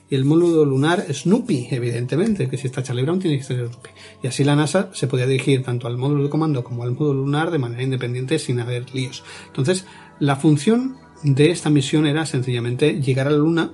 [0.10, 3.90] y el módulo lunar Snoopy, evidentemente, que si está Charlie Brown tiene que ser Snoopy.
[4.23, 7.22] Y así la NASA se podía dirigir tanto al módulo de comando como al módulo
[7.22, 9.23] lunar de manera independiente sin haber líos.
[9.48, 9.86] Entonces,
[10.19, 13.73] la función de esta misión era sencillamente llegar a la Luna,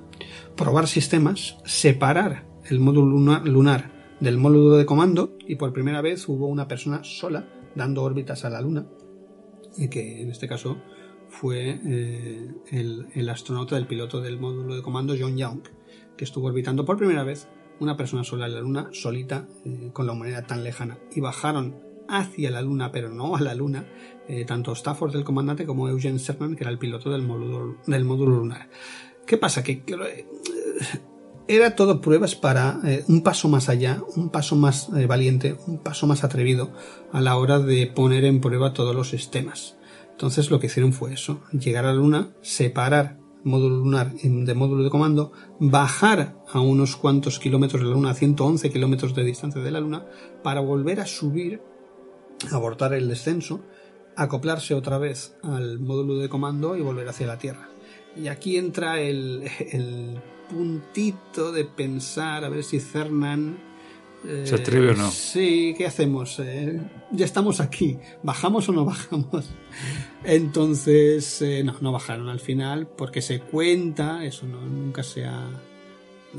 [0.58, 6.48] probar sistemas, separar el módulo lunar del módulo de comando y por primera vez hubo
[6.48, 8.88] una persona sola dando órbitas a la Luna,
[9.78, 10.78] y que en este caso
[11.28, 15.62] fue eh, el, el astronauta del piloto del módulo de comando John Young
[16.18, 17.48] que estuvo orbitando por primera vez
[17.80, 20.98] una persona sola en la Luna, solita, eh, con la humanidad tan lejana.
[21.14, 21.76] Y bajaron
[22.08, 23.86] hacia la Luna, pero no a la Luna,
[24.28, 28.06] eh, tanto Stafford, el comandante, como Eugene Cernan, que era el piloto del módulo, del
[28.06, 28.70] módulo lunar.
[29.26, 29.64] ¿Qué pasa?
[29.64, 30.26] Que eh,
[31.48, 36.24] era todo pruebas para un paso más allá, un paso más valiente, un paso más
[36.24, 36.72] atrevido
[37.12, 39.78] a la hora de poner en prueba todos los sistemas.
[40.12, 44.84] Entonces lo que hicieron fue eso, llegar a la Luna, separar módulo lunar de módulo
[44.84, 49.62] de comando, bajar a unos cuantos kilómetros de la Luna, a 111 kilómetros de distancia
[49.62, 50.06] de la Luna,
[50.44, 51.62] para volver a subir,
[52.52, 53.62] abortar el descenso,
[54.16, 57.70] acoplarse otra vez al módulo de comando y volver hacia la Tierra.
[58.18, 60.20] Y aquí entra el, el
[60.50, 63.75] puntito de pensar a ver si Cernan
[64.44, 65.12] ¿Se atreve o no?
[65.12, 66.40] Sí, ¿qué hacemos?
[66.40, 66.80] Eh,
[67.12, 67.98] ya estamos aquí.
[68.24, 69.50] ¿Bajamos o no bajamos?
[70.24, 75.50] Entonces, eh, no, no bajaron al final porque se cuenta, eso no, nunca se ha...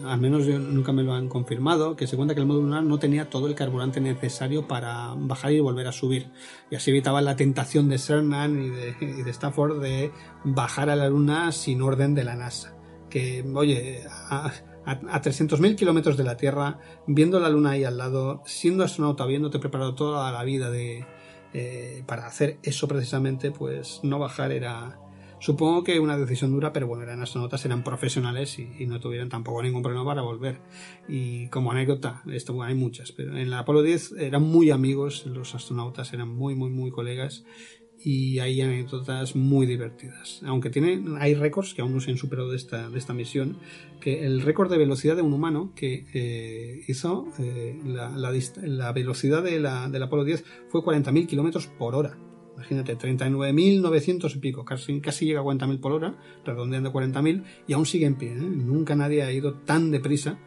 [0.04, 2.82] Al menos yo, nunca me lo han confirmado, que se cuenta que el módulo lunar
[2.82, 6.26] no tenía todo el carburante necesario para bajar y volver a subir.
[6.70, 10.12] Y así evitaba la tentación de Cernan y de, y de Stafford de
[10.44, 12.76] bajar a la Luna sin orden de la NASA.
[13.08, 14.52] Que, oye, a,
[14.86, 19.94] 300.000 kilómetros de la Tierra, viendo la Luna ahí al lado, siendo astronauta, habiéndote preparado
[19.94, 21.04] toda la vida de,
[21.52, 25.00] eh, para hacer eso precisamente, pues no bajar era,
[25.40, 29.62] supongo que una decisión dura, pero bueno, eran astronautas, eran profesionales y, no tuvieron tampoco
[29.62, 30.60] ningún problema para volver.
[31.08, 35.54] Y como anécdota, esto hay muchas, pero en la Apolo 10 eran muy amigos, los
[35.54, 37.44] astronautas eran muy, muy, muy colegas
[38.02, 40.40] y hay anécdotas muy divertidas.
[40.44, 43.58] Aunque tiene, hay récords que aún no se han superado de esta, de esta misión,
[44.00, 49.42] que el récord de velocidad de un humano que eh, hizo eh, la, la, velocidad
[49.42, 52.16] de la, del Apolo 10 fue 40.000 kilómetros por hora.
[52.56, 57.84] Imagínate, 39.900 y pico, casi, casi llega a 40.000 por hora, redondeando 40.000, y aún
[57.84, 58.32] sigue en pie.
[58.32, 58.36] ¿eh?
[58.36, 60.38] Nunca nadie ha ido tan deprisa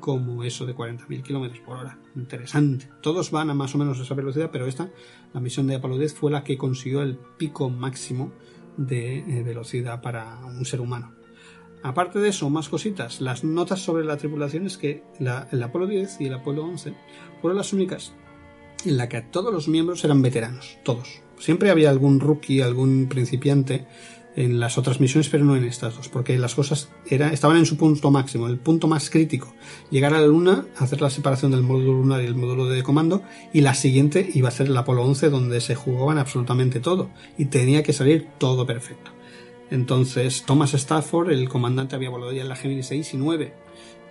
[0.00, 1.98] como eso de 40.000 kilómetros por hora.
[2.16, 2.88] Interesante.
[3.02, 4.90] Todos van a más o menos esa velocidad, pero esta,
[5.32, 8.32] la misión de Apolo 10, fue la que consiguió el pico máximo
[8.76, 11.14] de eh, velocidad para un ser humano.
[11.82, 13.20] Aparte de eso, más cositas.
[13.20, 16.94] Las notas sobre la tripulación es que la, el Apolo 10 y el Apolo 11
[17.40, 18.14] fueron las únicas
[18.84, 21.22] en la que todos los miembros eran veteranos, todos.
[21.38, 23.86] Siempre había algún rookie, algún principiante
[24.38, 27.66] en las otras misiones, pero no en estas dos, porque las cosas era, estaban en
[27.66, 29.52] su punto máximo, el punto más crítico.
[29.90, 33.22] Llegar a la Luna, hacer la separación del módulo lunar y el módulo de comando,
[33.52, 37.46] y la siguiente iba a ser el Apolo 11, donde se jugaban absolutamente todo, y
[37.46, 39.10] tenía que salir todo perfecto.
[39.72, 43.52] Entonces, Thomas Stafford, el comandante, había volado ya en la Gemini 6 y 9,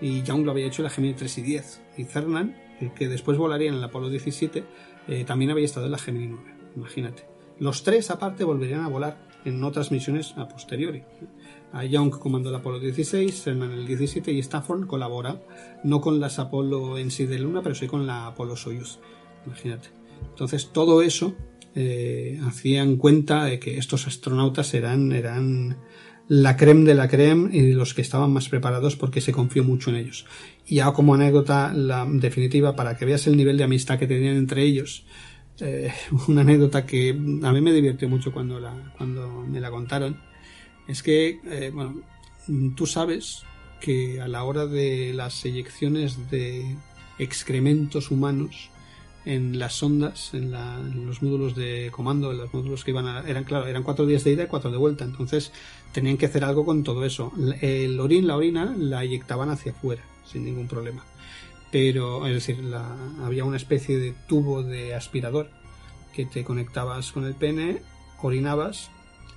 [0.01, 3.07] y Young lo había hecho en la Gemini 3 y 10, y Cernan, el que
[3.07, 4.65] después volaría en el Apolo 17,
[5.07, 7.37] eh, también había estado en la Gemini 9, imagínate.
[7.59, 11.03] Los tres, aparte, volverían a volar en otras misiones a posteriori.
[11.73, 15.41] A Young comandó el Apolo 16, Selman el 17 y Stafford colabora,
[15.83, 18.99] no con las Apolo en sí de Luna, pero sí con la Apolo Soyuz.
[19.45, 19.89] Imagínate.
[20.29, 21.35] Entonces todo eso
[21.75, 25.77] eh, hacían cuenta de que estos astronautas eran, eran
[26.27, 29.89] la creme de la creme y los que estaban más preparados porque se confió mucho
[29.89, 30.25] en ellos.
[30.65, 34.35] Y ya como anécdota la definitiva para que veas el nivel de amistad que tenían
[34.35, 35.05] entre ellos,
[35.59, 35.93] eh,
[36.27, 40.19] una anécdota que a mí me divirtió mucho cuando, la, cuando me la contaron,
[40.87, 42.01] es que, eh, bueno,
[42.75, 43.43] tú sabes
[43.79, 46.75] que a la hora de las eyecciones de
[47.19, 48.69] excrementos humanos
[49.25, 53.43] en las sondas, en, los módulos de comando, en los módulos que iban a, eran
[53.43, 55.51] claro, eran cuatro días de ida y cuatro de vuelta, entonces
[55.91, 57.33] tenían que hacer algo con todo eso.
[57.61, 61.03] El orín, la orina, la eyectaban hacia afuera, sin ningún problema
[61.79, 62.57] pero es decir,
[63.23, 65.47] había una especie de tubo de aspirador
[66.11, 67.83] que te conectabas con el pene,
[68.19, 68.89] orinabas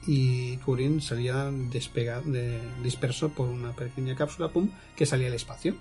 [0.07, 2.23] y tu orín salía despegado,
[2.83, 5.75] disperso por una pequeña cápsula pum, que salía al espacio.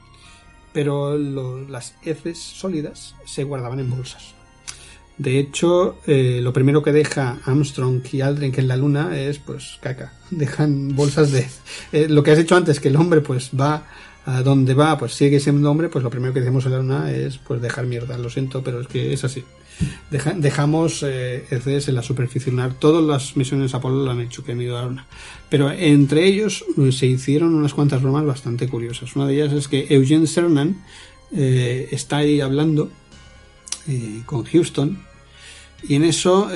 [0.74, 4.36] Pero las heces sólidas se guardaban en bolsas.
[5.18, 9.78] De hecho, eh, lo primero que deja Armstrong y Aldrin en la Luna es pues
[9.80, 10.12] caca.
[10.30, 11.48] Dejan bolsas de...
[11.94, 13.86] Eh, lo que has dicho antes, que el hombre pues va
[14.30, 17.12] a donde va, pues sigue siendo hombre, pues lo primero que hacemos en la luna
[17.12, 18.18] es pues dejar mierda.
[18.18, 19.44] Lo siento, pero es que es así.
[20.38, 22.74] dejamos eh, en la superficie lunar.
[22.74, 25.08] Todas las misiones Apolo lo han hecho que han ido a la luna.
[25.50, 29.16] Pero entre ellos eh, se hicieron unas cuantas bromas bastante curiosas.
[29.16, 30.84] Una de ellas es que Eugene Cernan
[31.36, 32.92] eh, está ahí hablando
[33.88, 35.00] eh, con Houston
[35.82, 36.50] y en eso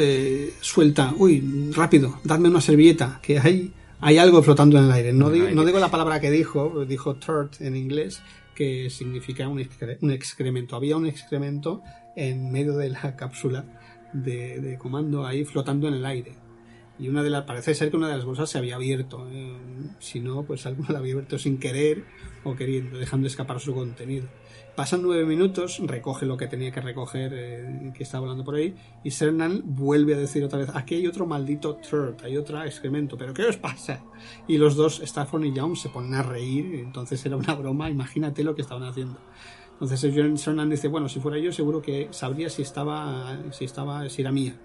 [0.60, 3.72] suelta, uy, rápido, dadme una servilleta, que hay
[4.04, 5.14] hay algo flotando en el aire.
[5.14, 8.22] No, digo, la palabra que dijo, dijo turd en inglés,
[8.54, 10.76] que significa un, excremento.
[10.76, 11.82] Había un excremento
[12.16, 13.66] en medio de la cápsula
[14.12, 16.36] de, comando ahí flotando en el aire.
[17.00, 19.28] Y una de las, parece ser que una de las bolsas se había abierto.
[19.32, 19.58] eh,
[20.00, 22.04] si no, pues alguno la había abierto sin querer
[22.44, 24.28] o queriendo, dejando escapar su contenido.
[24.76, 28.74] Pasan nueve minutos, recoge lo que tenía que recoger, eh, que estaba volando por ahí,
[29.04, 33.16] y Cernan vuelve a decir otra vez, aquí hay otro maldito turd, hay otro excremento,
[33.16, 34.04] pero ¿qué os pasa?
[34.48, 38.44] Y los dos, Stafford y Young, se ponen a reír, entonces era una broma, imagínate
[38.44, 39.20] lo que estaban haciendo.
[39.74, 40.00] Entonces
[40.42, 44.32] Cernan dice, bueno, si fuera yo seguro que sabría si estaba, si estaba, si era
[44.32, 44.56] mía.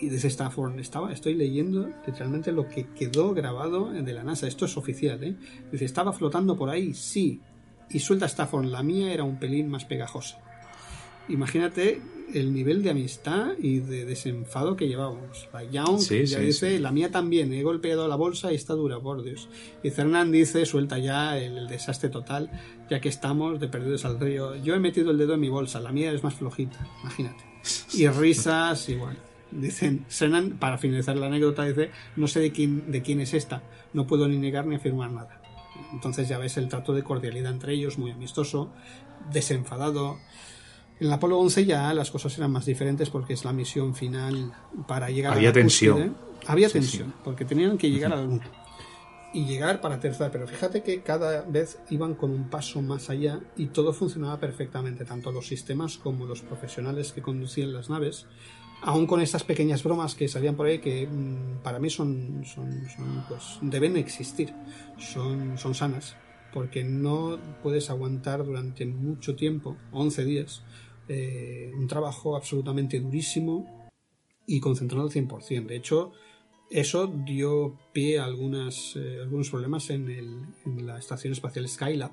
[0.00, 4.64] Y dice Stafford, estaba, estoy leyendo literalmente lo que quedó grabado de la NASA, esto
[4.64, 5.36] es oficial, ¿eh?
[5.70, 7.42] Dice, estaba flotando por ahí, sí,
[7.90, 10.38] y suelta Stafford, la mía era un pelín más pegajosa.
[11.28, 12.00] Imagínate
[12.34, 15.48] el nivel de amistad y de desenfado que llevábamos.
[15.52, 16.78] La Young Sí, ya sí, dice, sí.
[16.78, 19.48] la mía también, he golpeado la bolsa y está dura, por Dios.
[19.82, 22.50] Y Cernan dice, suelta ya el, el desastre total,
[22.88, 24.56] ya que estamos de perdidos al río.
[24.56, 27.44] Yo he metido el dedo en mi bolsa, la mía es más flojita, imagínate.
[27.92, 29.16] Y risas igual.
[29.50, 33.62] Dicen, Cernan, para finalizar la anécdota, dice, no sé de quién, de quién es esta,
[33.92, 35.39] no puedo ni negar ni afirmar nada.
[35.92, 38.70] Entonces ya ves el trato de cordialidad entre ellos, muy amistoso,
[39.32, 40.18] desenfadado.
[41.00, 44.52] En el Apolo 11 ya las cosas eran más diferentes porque es la misión final
[44.86, 45.96] para llegar Había a la tensión.
[45.96, 46.12] cúspide.
[46.46, 48.44] Había Sí, tensión, porque tenían que llegar a la Luna
[49.32, 50.30] y llegar para aterrizar.
[50.30, 55.04] Pero fíjate que cada vez iban con un paso más allá y todo funcionaba perfectamente,
[55.04, 58.26] tanto los sistemas como los profesionales que conducían las naves.
[58.82, 63.24] Aún con estas pequeñas bromas que salían por ahí, que mm, para mí son, son,
[63.28, 64.54] pues, deben existir,
[64.98, 66.16] son, sanas,
[66.52, 70.62] porque no puedes aguantar durante mucho tiempo, 11 días,
[71.08, 73.90] eh, un trabajo absolutamente durísimo
[74.46, 75.66] y concentrado al 100%.
[75.66, 76.12] De hecho,
[76.70, 82.12] eso dio pie a algunas, eh, algunos problemas en, en la Estación Espacial Skylab,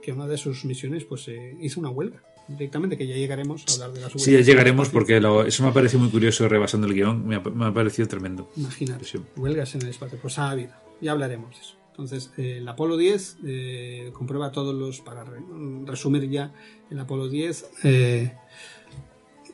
[0.00, 2.22] que una de sus misiones pues eh, hizo una huelga.
[2.46, 5.70] Directamente, que ya llegaremos a hablar de las Sí, ya llegaremos porque lo- eso me
[5.70, 7.26] ha parecido muy curioso rebasando el guion.
[7.26, 8.50] Me ha, me ha parecido tremendo.
[8.56, 9.18] Imagínate, Sí.
[9.36, 10.18] huelgas en el espacio.
[10.20, 11.74] Pues ha habido, ya hablaremos de eso.
[11.90, 15.38] Entonces, eh, el Apolo 10 eh, comprueba todos los, para re-
[15.86, 16.52] resumir ya,
[16.90, 18.32] el Apolo 10 eh,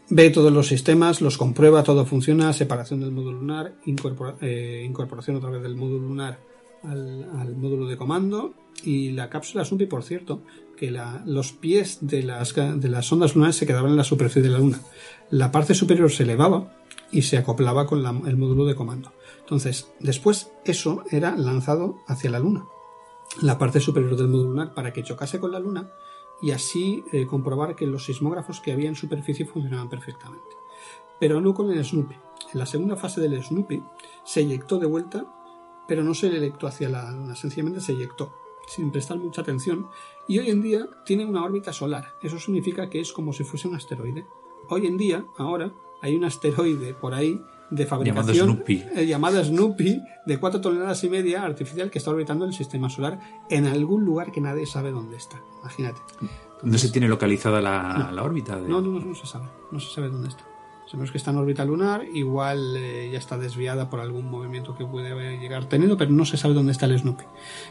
[0.08, 4.36] ve todos los sistemas, los comprueba, todo funciona, separación del módulo lunar, incorpora-
[4.84, 6.40] incorporación otra vez del módulo lunar
[6.82, 8.54] al, al módulo de comando
[8.84, 10.42] y la cápsula Snoopy, por cierto,
[10.80, 14.48] que los pies de las, de las ondas lunares se quedaban en la superficie de
[14.48, 14.80] la Luna.
[15.28, 16.72] La parte superior se elevaba
[17.12, 19.12] y se acoplaba con el módulo de comando.
[19.40, 22.64] Entonces, después eso era lanzado hacia la Luna,
[23.42, 25.90] la parte superior del módulo lunar, para que chocase con la Luna
[26.40, 30.56] y así eh, comprobar que los sismógrafos que había en superficie funcionaban perfectamente.
[31.18, 32.14] Pero no con el Snoopy.
[32.54, 33.82] En la segunda fase del Snoopy
[34.24, 35.26] se eyectó de vuelta,
[35.86, 38.32] pero no se eyectó hacia la Luna, sencillamente se eyectó,
[38.66, 39.88] sin prestar mucha atención,
[40.30, 42.14] y hoy en día tiene una órbita solar.
[42.22, 44.24] Eso significa que es como si fuese un asteroide.
[44.68, 47.40] Hoy en día, ahora, hay un asteroide por ahí
[47.70, 48.84] de fabricación Snoopy.
[48.96, 53.20] eh, llamada Snoopy de 4 toneladas y media artificial que está orbitando el sistema solar
[53.48, 55.40] en algún lugar que nadie sabe dónde está.
[55.60, 56.00] Imagínate.
[56.62, 58.56] No se tiene localizada la, la órbita.
[58.60, 59.46] de- No, no, no, no se sabe.
[59.70, 60.44] No se sabe dónde está.
[60.90, 64.84] Sabemos que está en órbita lunar, igual eh, ya está desviada por algún movimiento que
[64.84, 67.22] puede llegar tenido, pero no se sabe dónde está el Snoopy.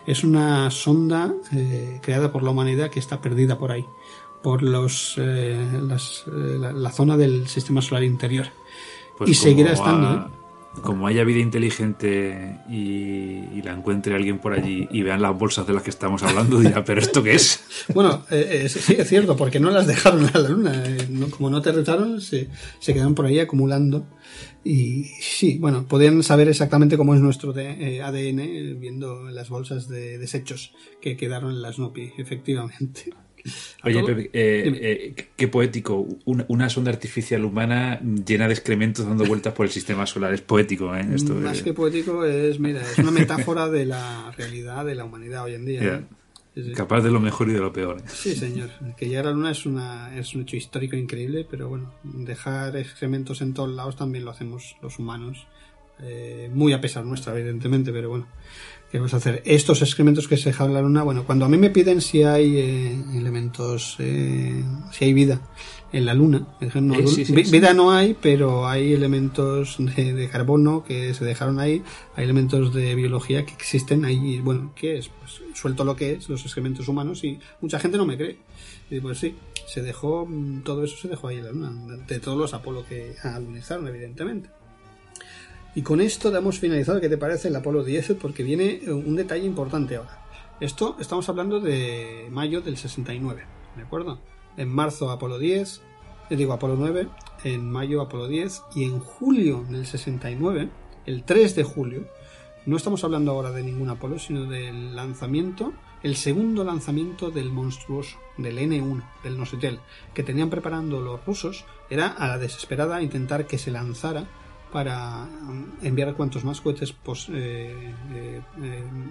[0.05, 3.85] Es una sonda eh, creada por la humanidad que está perdida por ahí,
[4.41, 8.47] por los, eh, las, la, la zona del sistema solar interior.
[9.17, 10.38] Pues y seguirá estando, ¿eh?
[10.83, 15.73] Como haya vida inteligente y, la encuentre alguien por allí y vean las bolsas de
[15.73, 17.61] las que estamos hablando, dirá, ¿pero esto qué es?
[17.93, 20.83] Bueno, eh, eh, sí, es cierto, porque no las dejaron a la luna.
[20.85, 24.05] eh, no- como no aterrizaron, se, se quedaron por ahí acumulando.
[24.63, 30.17] Y sí, bueno, podían saber exactamente cómo es nuestro de- ADN viendo las bolsas de
[30.17, 33.11] desechos que quedaron en la Snoopy, efectivamente.
[33.83, 36.07] Oye, Pepe, eh, eh, qué poético.
[36.25, 40.33] Una, una sonda artificial humana llena de excrementos dando vueltas por el sistema solar.
[40.33, 41.05] Es poético, ¿eh?
[41.13, 45.43] Esto, Más que poético es, mira, es una metáfora de la realidad de la humanidad
[45.43, 45.81] hoy en día.
[45.81, 46.03] Ya.
[46.55, 46.71] Sí, sí.
[46.73, 47.99] Capaz de lo mejor y de lo peor.
[47.99, 48.03] ¿eh?
[48.07, 48.69] Sí, señor.
[48.97, 52.75] Que llegar a la luna es, una, es un hecho histórico increíble, pero bueno, dejar
[52.75, 55.47] excrementos en todos lados también lo hacemos los humanos.
[56.01, 58.27] Eh, muy a pesar nuestra, evidentemente, pero bueno,
[58.91, 59.41] ¿qué vamos a hacer?
[59.45, 62.23] Estos excrementos que se dejan en la luna, bueno, cuando a mí me piden si
[62.23, 65.41] hay eh, elementos, eh, si hay vida
[65.91, 67.51] en la luna, me dijeron, no, sí, sí, vi- sí.
[67.51, 71.81] vida no hay, pero hay elementos de, de carbono que se dejaron ahí,
[72.15, 75.09] hay elementos de biología que existen ahí, y bueno, ¿qué es?
[75.09, 78.37] Pues suelto lo que es, los excrementos humanos, y mucha gente no me cree.
[78.91, 79.35] Y pues sí,
[79.67, 82.85] se dejó, mm, todo eso se dejó ahí en la luna, de todos los Apolo
[82.87, 84.49] que alunizaron, evidentemente.
[85.79, 88.15] Y con esto damos finalizado, ¿qué te parece el Apolo 10?
[88.21, 90.25] Porque viene eh, un detalle importante ahora.
[90.59, 93.45] Esto estamos hablando de mayo del 69,
[93.77, 94.19] ¿de acuerdo?
[94.57, 95.81] En marzo Apolo 10,
[96.31, 97.07] eh, digo Apolo 9,
[97.45, 100.69] en mayo Apolo 10 y en julio del 69
[101.05, 102.03] el 3 de julio.
[102.65, 105.71] No estamos hablando ahora de ningún Apolo, sino del lanzamiento,
[106.03, 109.79] el segundo lanzamiento del monstruoso, del N1, del Nosetel,
[110.13, 111.63] que tenían preparando los rusos.
[111.89, 114.27] Era a la desesperada intentar que se lanzara
[114.71, 117.29] para mm, enviar cuantos más cohetes pues,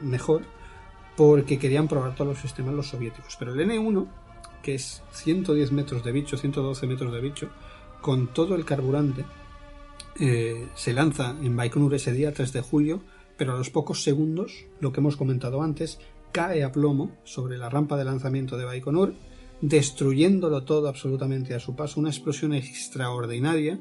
[0.03, 0.43] mejor,
[1.17, 3.37] porque querían probar todos los sistemas los soviéticos.
[3.39, 4.07] Pero el N1,
[4.63, 7.49] que es 110 metros de bicho, 112 metros de bicho,
[8.01, 9.25] con todo el carburante,
[10.17, 13.03] se lanza en Baikonur ese día, 3 de julio,
[13.37, 15.99] pero a los pocos segundos, lo que hemos comentado antes,
[16.33, 19.15] cae a plomo sobre la rampa de lanzamiento de Baikonur,
[19.61, 23.79] destruyéndolo todo absolutamente a su paso, una explosión extraordinaria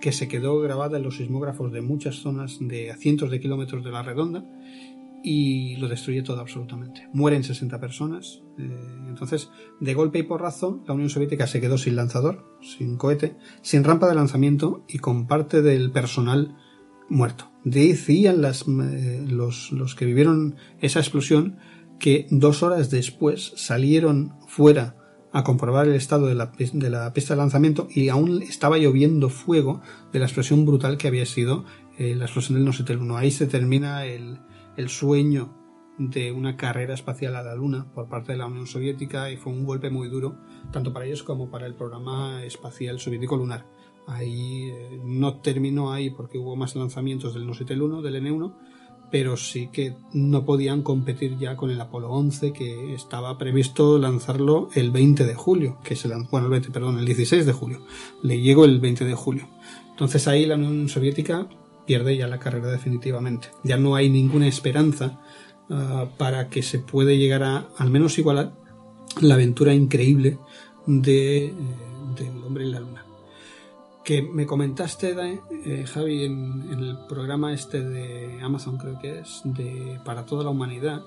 [0.00, 3.84] que se quedó grabada en los sismógrafos de muchas zonas de a cientos de kilómetros
[3.84, 4.44] de la redonda
[5.22, 7.08] y lo destruye todo absolutamente.
[7.12, 8.42] Mueren 60 personas.
[8.58, 8.68] Eh,
[9.08, 9.50] entonces,
[9.80, 14.08] de golpe y porrazo, la Unión Soviética se quedó sin lanzador, sin cohete, sin rampa
[14.08, 16.56] de lanzamiento y con parte del personal
[17.08, 17.50] muerto.
[17.64, 21.56] Decían las, eh, los, los que vivieron esa explosión
[21.98, 24.96] que dos horas después salieron fuera
[25.36, 29.28] a comprobar el estado de la, de la pista de lanzamiento y aún estaba lloviendo
[29.28, 31.66] fuego de la explosión brutal que había sido
[31.98, 33.18] eh, la explosión del Nosetel 1.
[33.18, 34.38] Ahí se termina el,
[34.78, 35.52] el sueño
[35.98, 39.52] de una carrera espacial a la Luna por parte de la Unión Soviética y fue
[39.52, 40.38] un golpe muy duro
[40.72, 43.66] tanto para ellos como para el programa espacial soviético lunar.
[44.06, 48.54] Ahí eh, no terminó ahí porque hubo más lanzamientos del Nosetel 1, del N1,
[49.10, 54.68] pero sí que no podían competir ya con el Apolo 11 que estaba previsto lanzarlo
[54.74, 57.82] el 20 de julio, que se bueno, el 20, perdón, el 16 de julio.
[58.22, 59.48] Le llegó el 20 de julio.
[59.90, 61.48] Entonces ahí la Unión Soviética
[61.86, 63.48] pierde ya la carrera definitivamente.
[63.62, 65.20] Ya no hay ninguna esperanza
[65.70, 68.52] uh, para que se puede llegar a al menos igualar
[69.20, 70.38] la aventura increíble
[70.86, 71.54] de, eh,
[72.18, 73.05] del hombre en la luna
[74.06, 75.16] que me comentaste,
[75.50, 80.50] eh, Javi, en, el programa este de Amazon, creo que es, de Para toda la
[80.50, 81.02] humanidad.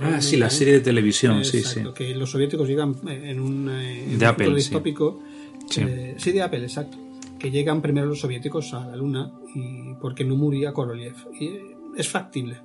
[0.00, 1.82] Ah, sí, la serie de televisión, sí, sí.
[1.94, 5.20] Que los soviéticos llegan en un, eh, de Apple, distópico.
[5.68, 5.82] Sí.
[5.82, 6.32] Eh, sí.
[6.32, 6.96] de Apple, exacto.
[7.38, 11.14] Que llegan primero los soviéticos a la Luna y porque no moría Korolev.
[11.38, 11.50] Y
[11.94, 12.56] es factible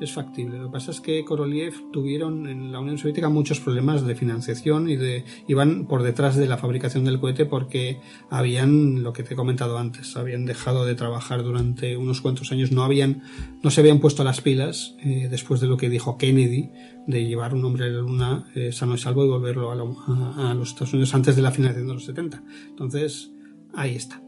[0.00, 0.58] es factible.
[0.58, 4.88] Lo que pasa es que Korolev tuvieron en la Unión Soviética muchos problemas de financiación
[4.88, 8.00] y de iban por detrás de la fabricación del cohete porque
[8.30, 12.72] habían lo que te he comentado antes, habían dejado de trabajar durante unos cuantos años,
[12.72, 13.22] no habían
[13.62, 16.70] no se habían puesto las pilas eh, después de lo que dijo Kennedy
[17.06, 20.68] de llevar un hombre a la luna eh, sano y salvo y volverlo a, los
[20.68, 22.42] Estados Unidos antes de la finalización de los 70.
[22.68, 23.30] Entonces,
[23.74, 24.27] ahí está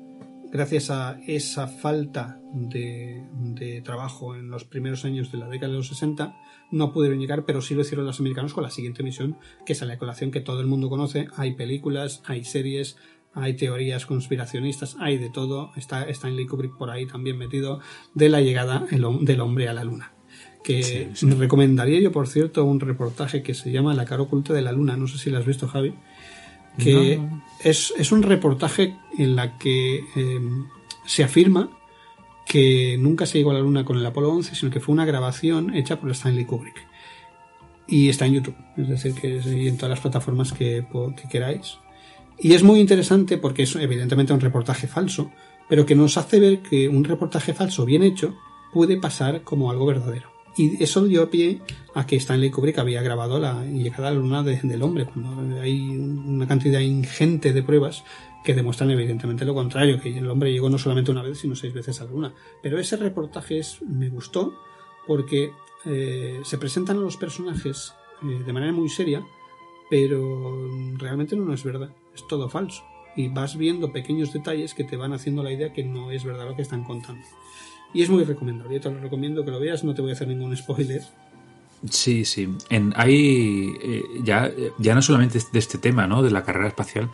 [0.52, 5.88] gracias a esa falta de, trabajo en los primeros años de la década de los
[5.88, 6.36] 60,
[6.70, 9.82] no pudieron llegar, pero sí lo hicieron los americanos con la siguiente misión, que es
[9.82, 11.28] la colación que todo el mundo conoce.
[11.36, 12.96] Hay películas, hay series,
[13.32, 15.72] hay teorías conspiracionistas, hay de todo.
[15.76, 17.80] Está Stanley Kubrick por ahí también metido
[18.14, 20.12] de la llegada del hombre a la luna.
[20.62, 24.62] Que me recomendaría yo, por cierto, un reportaje que se llama La cara oculta de
[24.62, 24.96] la luna.
[24.96, 25.94] No sé si lo has visto, Javi
[26.78, 27.20] que
[27.62, 30.66] es, es, un reportaje en la que em,
[31.04, 31.70] se afirma
[32.46, 35.04] que nunca se llegó a la Luna con el Apolo 11, sino que fue una
[35.04, 36.86] grabación hecha por Stanley Kubrick.
[37.86, 40.84] Y está en YouTube, es decir, que es en todas las plataformas que,
[41.16, 41.78] que queráis.
[42.38, 45.30] Y es muy interesante porque es evidentemente un reportaje falso,
[45.68, 48.34] pero que nos hace ver que un reportaje falso bien hecho
[48.72, 50.39] puede pasar como algo verdadero.
[50.56, 51.60] Y eso dio pie
[51.94, 55.80] a que Stanley Kubrick había grabado la llegada a la luna del hombre, cuando hay
[55.88, 58.04] una cantidad ingente de pruebas
[58.44, 61.72] que demuestran evidentemente lo contrario, que el hombre llegó no solamente una vez, sino seis
[61.72, 62.34] veces a la luna.
[62.62, 64.54] Pero ese reportaje es, me gustó
[65.06, 65.52] porque
[65.84, 69.24] eh, se presentan a los personajes eh, de manera muy seria,
[69.90, 72.82] pero realmente no es verdad, es todo falso.
[73.16, 76.48] Y vas viendo pequeños detalles que te van haciendo la idea que no es verdad
[76.48, 77.26] lo que están contando.
[77.92, 78.74] Y es muy recomendable.
[78.74, 81.02] Yo te lo recomiendo que lo veas, no te voy a hacer ningún spoiler.
[81.88, 82.48] Sí, sí.
[82.68, 86.22] En, hay eh, ya, ya no solamente de este tema, ¿no?
[86.22, 87.10] De la carrera espacial.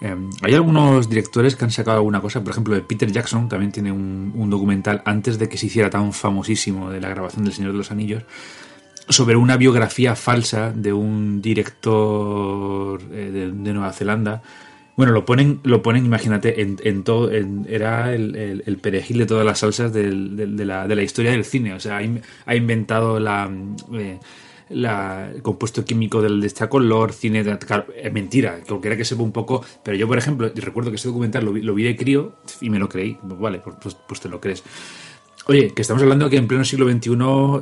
[0.00, 3.92] Em, hay algunos directores que han sacado alguna cosa, por ejemplo, Peter Jackson también tiene
[3.92, 7.78] un, documental antes de que se hiciera tan famosísimo de la grabación del Señor de
[7.78, 8.24] los Anillos,
[9.08, 14.42] sobre una biografía falsa de un director eh, de, Nueva Zelanda
[14.96, 19.44] bueno, lo ponen, lo ponen, imagínate, en, en todo, era el, el, perejil de todas
[19.44, 21.74] las salsas de, la, de, la, historia del cine.
[21.74, 23.50] O sea, ha, inventado la,
[23.92, 24.18] eh,
[24.70, 27.58] la, el compuesto químico del de este color, cine, de,
[28.02, 29.62] es mentira, cualquiera que sepa un poco.
[29.82, 32.70] Pero yo, por ejemplo, recuerdo que ese documental lo vi, lo vi de crío y
[32.70, 33.18] me lo creí.
[33.20, 34.62] Pues vale, pues, pues, pues, te lo crees.
[35.46, 37.10] Oye, que estamos hablando que en pleno siglo XXI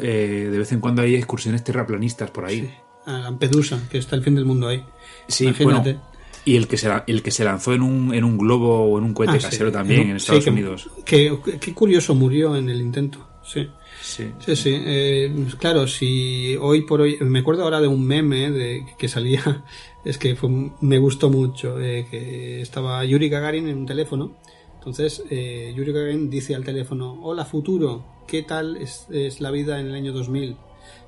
[0.02, 2.60] eh, de vez en cuando hay excursiones terraplanistas por ahí.
[2.60, 2.70] Sí.
[3.06, 4.84] A Lampedusa, que está el fin del mundo ahí.
[5.26, 5.98] Sí, Imagínate.
[6.44, 9.04] Y el que se, el que se lanzó en un, en un globo o en
[9.04, 10.90] un cohete Ah, sí, casero también un- en Estados sí, Unidos.
[11.04, 13.26] Que, que curioso murió en el intento.
[13.42, 13.68] Sí.
[14.02, 14.24] Sí.
[14.44, 14.74] Sí, sí.
[14.74, 17.16] eh, claro, si hoy por hoy.
[17.20, 19.64] Me acuerdo ahora de un meme de que salía.
[20.04, 21.80] Es que fue- me gustó mucho.
[21.80, 24.36] eh, que estaba Yuri Gagarin en un teléfono.
[24.76, 29.80] Entonces, eh, Yuri Gagarin dice al teléfono: Hola, futuro, ¿qué tal es, es la vida
[29.80, 30.56] en el año 2000?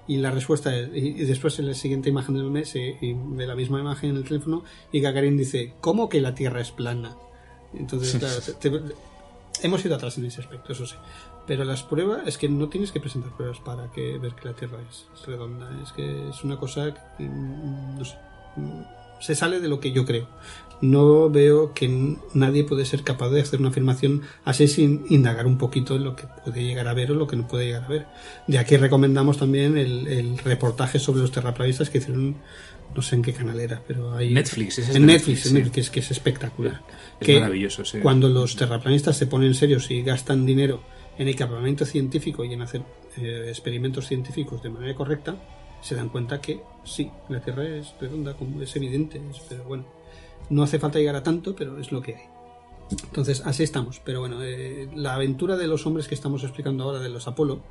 [0.08, 0.88] Y la respuesta es.
[0.94, 4.16] Y, después en la siguiente imagen del meme se y ve la misma imagen en
[4.16, 4.62] el teléfono.
[4.92, 7.16] Y Gagarin dice: ¿Cómo que la Tierra es plana?
[7.74, 8.94] Entonces, claro, te- te-
[9.62, 10.94] hemos ido atrás en ese aspecto, eso sí.
[11.46, 14.54] Pero las pruebas, es que no tienes que presentar pruebas para que ver que la
[14.54, 15.68] Tierra es, es redonda.
[15.82, 18.16] Es que es una cosa que, mm, no sé,
[18.56, 18.82] mm,
[19.20, 20.28] se sale de lo que yo creo.
[20.82, 25.57] No veo que nadie puede ser capaz de hacer una afirmación así sin indagar un
[25.59, 27.89] poquito en lo que puede llegar a ver o lo que no puede llegar a
[27.89, 28.07] ver.
[28.47, 32.36] De aquí recomendamos también el, el reportaje sobre los terraplanistas que hicieron,
[32.94, 34.35] no sé en qué canal era, pero hay...
[34.35, 35.55] Netflix, es en Netflix, Netflix, sí.
[35.55, 36.82] Netflix, que es, que es espectacular.
[37.20, 37.98] Es Que maravilloso, sí.
[38.01, 40.82] Cuando los terraplanistas se ponen serios y gastan dinero
[41.19, 42.82] en equipamiento científico y en hacer
[43.16, 45.36] eh, experimentos científicos de manera correcta,
[45.81, 49.86] se dan cuenta que sí, la Tierra es redonda, como es evidente, es- pero bueno,
[50.51, 52.23] no hace falta llegar a tanto, pero es lo que hay.
[52.90, 54.01] Entonces, así estamos.
[54.05, 57.62] Pero bueno, eh, la aventura de los hombres que estamos explicando ahora, de los Apolo,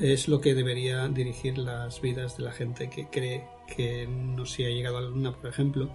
[0.00, 4.66] es lo que debería dirigir las vidas de la gente que cree que no se
[4.66, 5.90] ha llegado a la Luna, por ejemplo,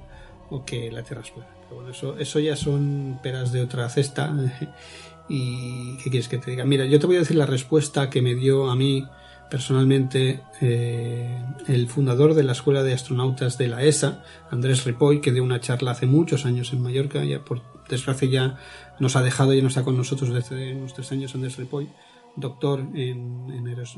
[0.50, 1.50] o que la Tierra es plana.
[1.64, 4.34] Pero bueno, eso, eso ya son peras de otra cesta.
[5.30, 6.64] ¿Y qué quieres que te diga?
[6.64, 9.06] Mira, yo te voy a decir la respuesta que me dio a mí
[9.50, 15.32] personalmente eh, el fundador de la Escuela de Astronautas de la ESA, Andrés Ripoll, que
[15.32, 18.58] dio una charla hace muchos años en Mallorca, ya por desgracia ya
[19.00, 21.90] nos ha dejado y no está con nosotros desde unos tres años Andrés Ripoll,
[22.36, 23.48] doctor en,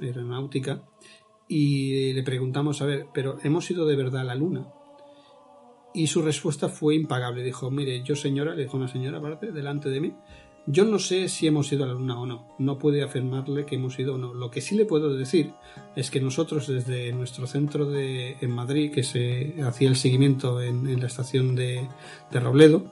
[0.01, 0.83] aeronáutica,
[1.47, 4.67] y le preguntamos, a ver, pero ¿hemos ido de verdad a la Luna?
[5.95, 7.43] Y su respuesta fue impagable.
[7.43, 10.13] Dijo, mire, yo señora, le dijo una señora aparte, delante de mí,
[10.65, 12.47] yo no sé si hemos ido a la Luna o no.
[12.59, 14.33] No puede afirmarle que hemos ido o no.
[14.33, 15.53] Lo que sí le puedo decir
[15.95, 20.99] es que nosotros desde nuestro centro de, en Madrid, que se hacía el seguimiento en,
[20.99, 21.87] la estación de,
[22.31, 22.85] de Robledo,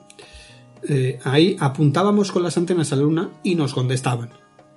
[0.88, 4.30] eh, ahí apuntábamos con las antenas a la Luna y nos contestaban.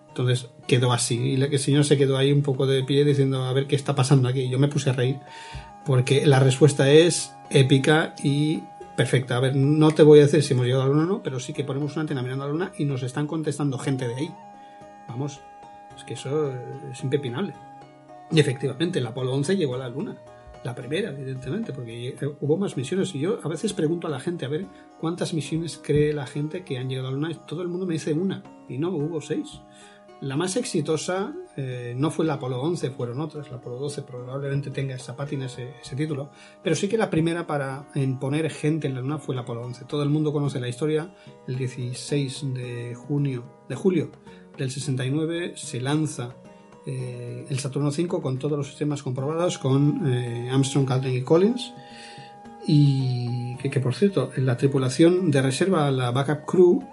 [0.09, 1.18] Entonces quedó así.
[1.18, 3.95] Y el señor se quedó ahí un poco de pie diciendo a ver qué está
[3.95, 4.49] pasando aquí.
[4.49, 5.18] Yo me puse a reír
[5.85, 8.61] porque la respuesta es épica y
[9.01, 9.37] perfecta.
[9.37, 11.23] A ver, no te voy a decir si hemos llegado a la luna o no,
[11.23, 14.07] pero sí que ponemos una antena mirando a la luna y nos están contestando gente
[14.07, 14.31] de ahí.
[15.07, 15.39] Vamos,
[15.97, 16.53] es que eso
[16.91, 17.55] es impepinable.
[18.29, 20.17] Y efectivamente, el Apolo 11 llegó a la luna.
[20.63, 23.15] La primera, evidentemente, porque hubo más misiones.
[23.15, 24.67] Y yo a veces pregunto a la gente, a ver,
[24.99, 27.45] ¿cuántas misiones cree la gente que han llegado a la luna?
[27.47, 28.43] Todo el mundo me dice una.
[28.69, 29.61] Y no, hubo seis.
[30.21, 33.49] La más exitosa eh, no fue el Apolo 11, fueron otras.
[33.49, 36.29] La Apolo 12 probablemente tenga esa pátina, ese, título.
[36.63, 37.87] Pero sí que la primera para
[38.19, 39.85] poner gente en la Luna fue el Apolo 11.
[39.85, 41.13] Todo el mundo conoce la historia.
[41.47, 44.11] El 16 de junio, de julio
[44.57, 46.35] del 69 se lanza
[46.85, 51.73] eh, el Saturno V con todos los sistemas comprobados con eh, Armstrong, Aldrin y Collins.
[52.67, 56.83] Y que, que, por cierto, la tripulación de reserva, la backup crew,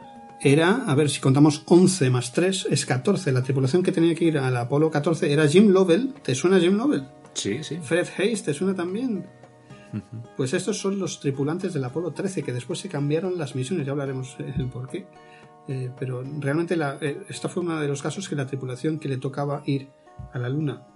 [0.41, 3.33] era, a ver si contamos 11 más 3, es 14.
[3.33, 6.15] La tripulación que tenía que ir al Apolo 14 era Jim Lovell.
[6.23, 7.07] ¿Te suena Jim Lovell?
[7.35, 7.79] Sí, sí.
[7.83, 9.27] Fred Hayes, ¿te suena también?
[10.37, 13.93] Pues estos son los tripulantes del Apolo 13, que después se cambiaron las misiones, ya
[13.93, 15.07] hablaremos el por qué.
[15.67, 19.09] Eh, pero realmente la, eh, esta fue uno de los casos que la tripulación que
[19.09, 19.91] le tocaba ir
[20.33, 20.87] a la Luna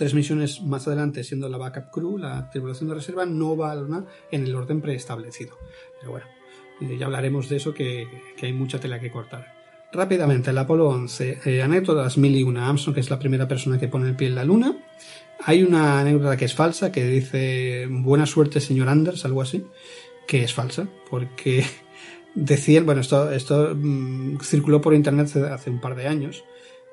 [0.00, 3.74] tres misiones más adelante, siendo la backup crew, la tripulación de reserva no va a
[3.74, 5.58] la Luna en el orden preestablecido.
[5.98, 6.26] Pero bueno,
[6.80, 9.54] eh, ya hablaremos de eso, que, que, hay mucha tela que cortar.
[9.92, 12.68] Rápidamente, el Apolo 11, eh, anécdotas mil y una.
[12.68, 14.76] Armstrong, que es la primera persona que pone el pie en la Luna.
[15.44, 19.66] Hay una anécdota que es falsa, que dice buena suerte, señor Anders, algo así,
[20.26, 21.64] que es falsa, porque
[22.34, 26.44] decían, bueno, esto, esto mmm, circuló por internet hace un par de años,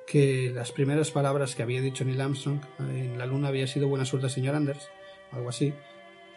[0.08, 4.06] que las primeras palabras que había dicho Neil Armstrong en la luna había sido buena
[4.06, 4.90] suerte, señor Anders,
[5.32, 5.74] algo así,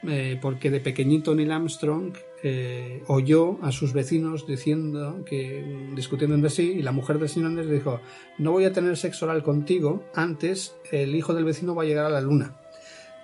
[0.09, 6.51] eh, porque de pequeñito Neil Armstrong eh, oyó a sus vecinos diciendo que discutiendo entre
[6.51, 8.01] sí y la mujer del señor Anders le dijo
[8.39, 12.07] no voy a tener sexo oral contigo antes el hijo del vecino va a llegar
[12.07, 12.57] a la luna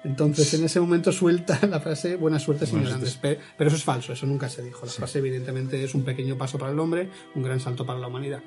[0.05, 4.13] entonces en ese momento suelta la frase buena suerte señor Anders pero eso es falso
[4.13, 4.85] eso nunca se dijo.
[4.85, 4.99] La sí.
[4.99, 8.43] frase evidentemente es un pequeño paso para el hombre un gran salto para la humanidad.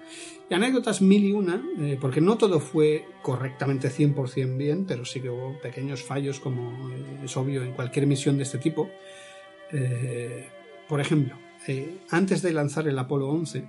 [0.50, 5.20] Y anécdotas mil y una eh, porque no todo fue correctamente 100% bien pero sí
[5.20, 8.90] que hubo pequeños fallos como eh, es obvio en cualquier misión de este tipo.
[9.72, 10.48] Eh,
[10.90, 11.36] por ejemplo
[11.68, 13.66] eh, antes de lanzar el Apolo 11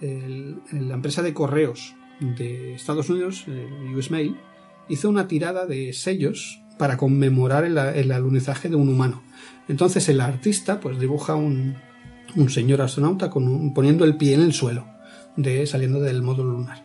[0.00, 4.36] el, la empresa de correos de Estados Unidos, el US Mail,
[4.88, 9.22] hizo una tirada de sellos para conmemorar el, alunizaje de un humano.
[9.68, 11.76] Entonces el artista pues dibuja un,
[12.34, 14.86] un señor astronauta con poniendo el pie en el suelo,
[15.36, 16.84] de, saliendo del módulo lunar.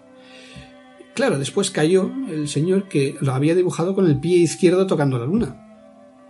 [1.14, 5.26] Claro, después cayó el señor que lo había dibujado con el pie izquierdo tocando la
[5.26, 5.71] luna.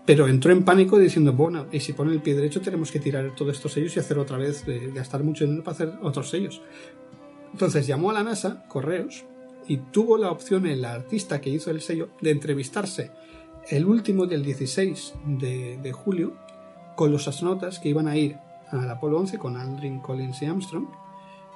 [0.05, 3.35] Pero entró en pánico diciendo, bueno, y si pone el pie derecho tenemos que tirar
[3.35, 6.61] todos estos sellos y hacer otra vez, eh, gastar mucho dinero para hacer otros sellos.
[7.51, 9.25] Entonces llamó a la NASA, Correos,
[9.67, 13.11] y tuvo la opción el artista que hizo el sello de entrevistarse
[13.69, 16.33] el último del 16 de, de julio
[16.95, 18.37] con los astronautas que iban a ir
[18.71, 20.87] al Apolo 11 con Aldrin, Collins y Armstrong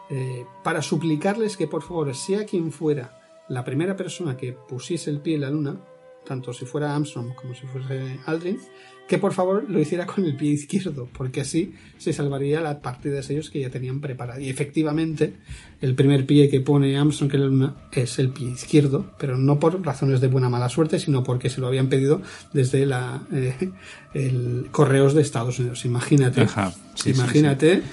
[0.09, 5.19] eh, para suplicarles que por favor, sea quien fuera la primera persona que pusiese el
[5.19, 5.77] pie en la luna,
[6.26, 8.60] tanto si fuera Armstrong como si fuese Aldrin,
[9.07, 13.15] que por favor lo hiciera con el pie izquierdo, porque así se salvaría la partida
[13.15, 14.39] de sellos que ya tenían preparada.
[14.39, 15.35] Y efectivamente,
[15.80, 19.60] el primer pie que pone Armstrong en la luna es el pie izquierdo, pero no
[19.60, 22.22] por razones de buena mala suerte, sino porque se lo habían pedido
[22.53, 23.72] desde la eh,
[24.14, 25.85] el correos de Estados Unidos.
[25.85, 27.84] Imagínate, Ajá, sí, sí, imagínate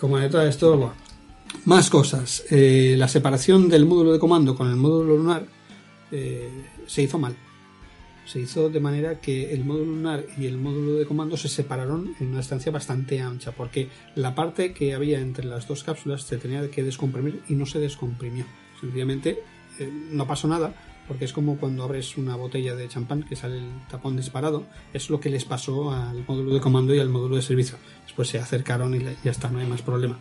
[0.00, 0.76] cómo de todo esto.
[0.76, 1.08] bueno.
[1.64, 2.44] Más cosas.
[2.50, 5.46] Eh, la separación del módulo de comando con el módulo lunar
[6.10, 6.48] eh,
[6.86, 7.36] se hizo mal.
[8.28, 12.14] Se hizo de manera que el módulo lunar y el módulo de comando se separaron
[12.20, 16.36] en una distancia bastante ancha, porque la parte que había entre las dos cápsulas se
[16.36, 18.44] tenía que descomprimir y no se descomprimió.
[18.78, 19.38] Sencillamente
[19.78, 20.74] eh, no pasó nada,
[21.08, 24.66] porque es como cuando abres una botella de champán que sale el tapón disparado.
[24.92, 27.78] Es lo que les pasó al módulo de comando y al módulo de servicio.
[28.04, 30.18] Después se acercaron y ya está, no hay más problema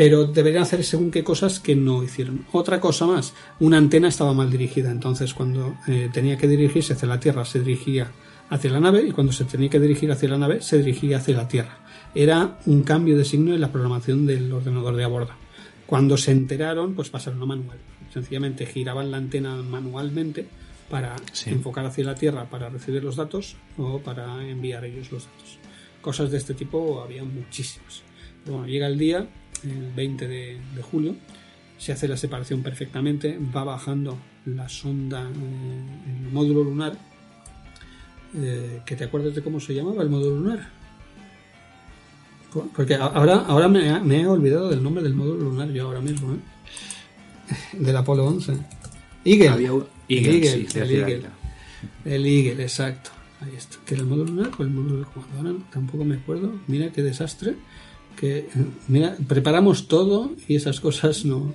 [0.00, 2.46] pero deberían hacer según qué cosas que no hicieron.
[2.52, 7.06] Otra cosa más, una antena estaba mal dirigida, entonces cuando eh, tenía que dirigirse hacia
[7.06, 8.10] la Tierra se dirigía
[8.48, 11.36] hacia la nave y cuando se tenía que dirigir hacia la nave se dirigía hacia
[11.36, 11.80] la Tierra.
[12.14, 15.32] Era un cambio de signo en la programación del ordenador de a bordo.
[15.84, 17.76] Cuando se enteraron, pues pasaron a manual.
[18.10, 20.46] Sencillamente giraban la antena manualmente
[20.88, 21.50] para Sí.
[21.50, 25.58] enfocar hacia la Tierra para recibir los datos o para enviar ellos los datos.
[26.00, 28.00] Cosas de este tipo había muchísimas.
[28.42, 29.28] Pero bueno, llega el día,
[29.64, 31.14] el 20 de, de julio,
[31.78, 36.96] se hace la separación perfectamente, va bajando la sonda, eh, el módulo lunar,
[38.34, 40.68] eh, que te acuerdas de cómo se llamaba el módulo lunar.
[42.52, 45.86] Por- Porque ahora, ahora me, ha- me he olvidado del nombre del módulo lunar yo
[45.86, 46.38] ahora mismo, ¿eh?
[47.78, 48.54] del Apolo 11.
[49.24, 49.48] Eagle.
[49.48, 51.22] Había un- El Eagle, Eagle, sí, el Eagle.
[52.04, 53.10] El Eagle, exacto.
[53.40, 53.76] Ahí está.
[53.86, 55.36] ¿Que era el módulo lunar o el módulo de comando?
[55.50, 56.52] Ahora tampoco me acuerdo.
[56.66, 57.54] Mira qué desastre.
[58.16, 58.48] Que,
[58.88, 61.54] mira, preparamos todo y esas cosas no.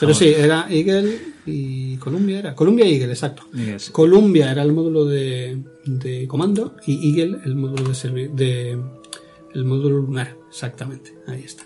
[0.00, 2.54] Pero sí, era Eagle y Columbia era.
[2.54, 3.42] Columbia y Eagle, exacto.
[3.76, 3.92] Sí.
[3.92, 8.78] Columbia era el módulo de, de comando y Eagle el módulo de, servi- de
[9.54, 11.14] el módulo lunar, exactamente.
[11.26, 11.64] Ahí está.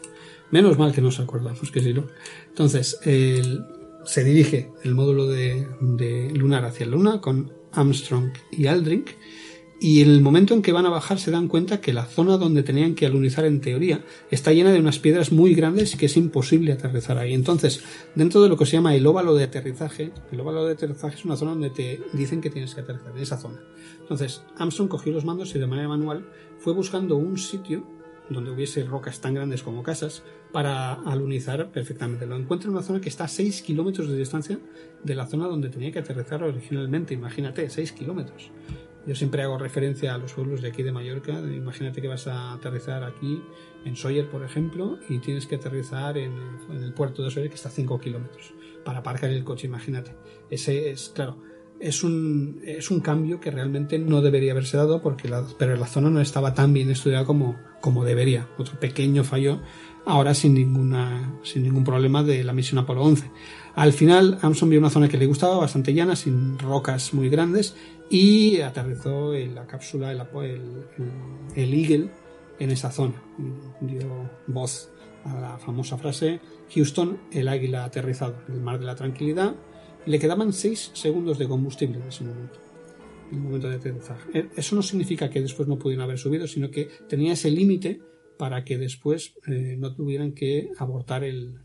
[0.50, 2.06] Menos mal que nos acordamos, que si no.
[2.48, 3.64] Entonces, el-
[4.04, 9.04] se dirige el módulo de, de lunar hacia la luna con Armstrong y Aldrin.
[9.84, 12.36] Y en el momento en que van a bajar se dan cuenta que la zona
[12.36, 16.06] donde tenían que alunizar en teoría está llena de unas piedras muy grandes y que
[16.06, 17.34] es imposible aterrizar ahí.
[17.34, 17.82] Entonces,
[18.14, 21.24] dentro de lo que se llama el óvalo de aterrizaje, el óvalo de aterrizaje es
[21.24, 23.59] una zona donde te dicen que tienes que aterrizar, en esa zona.
[24.00, 26.28] Entonces, Armstrong cogió los mandos y de manera manual
[26.60, 27.84] fue buscando un sitio
[28.30, 30.22] donde hubiese rocas tan grandes como casas
[30.52, 32.24] para alunizar perfectamente.
[32.26, 34.60] Lo encuentra en una zona que está a 6 kilómetros de distancia
[35.02, 37.14] de la zona donde tenía que aterrizar originalmente.
[37.14, 38.52] Imagínate, 6 kilómetros.
[39.07, 41.33] Yo siempre hago referencia a los pueblos de aquí de Mallorca.
[41.33, 43.43] Imagínate que vas a aterrizar aquí
[43.85, 46.33] en Sawyer, por ejemplo, y tienes que aterrizar en
[46.70, 48.55] el, puerto de Sawyer que está a 5 kilómetros
[48.85, 49.66] para aparcar el coche.
[49.66, 50.15] Imagínate.
[50.51, 51.39] Ese es, claro,
[51.81, 55.87] es un, es un cambio que realmente no debería haberse dado, porque la, pero la
[55.87, 58.47] zona no estaba tan bien estudiada como, como debería.
[58.57, 59.61] Otro pequeño fallo,
[60.07, 63.31] ahora sin, ninguna, sin ningún problema de la misión Apolo 11.
[63.74, 67.74] Al final, Armstrong vio una zona que le gustaba, bastante llana, sin rocas muy grandes,
[68.12, 70.86] y aterrizó en la cápsula, el, el,
[71.56, 72.10] el Eagle,
[72.59, 73.14] en esa zona.
[73.80, 74.90] Dio voz
[75.24, 76.39] a la famosa frase:
[76.74, 79.55] Houston, el águila aterrizado en el mar de la tranquilidad.
[80.05, 82.59] Le quedaban 6 segundos de combustible en ese momento,
[83.30, 84.18] en el momento de aterrizar.
[84.55, 88.02] Eso no significa que después no pudieran haber subido, sino que tenía ese límite
[88.38, 91.60] para que después eh, no tuvieran que abortar el,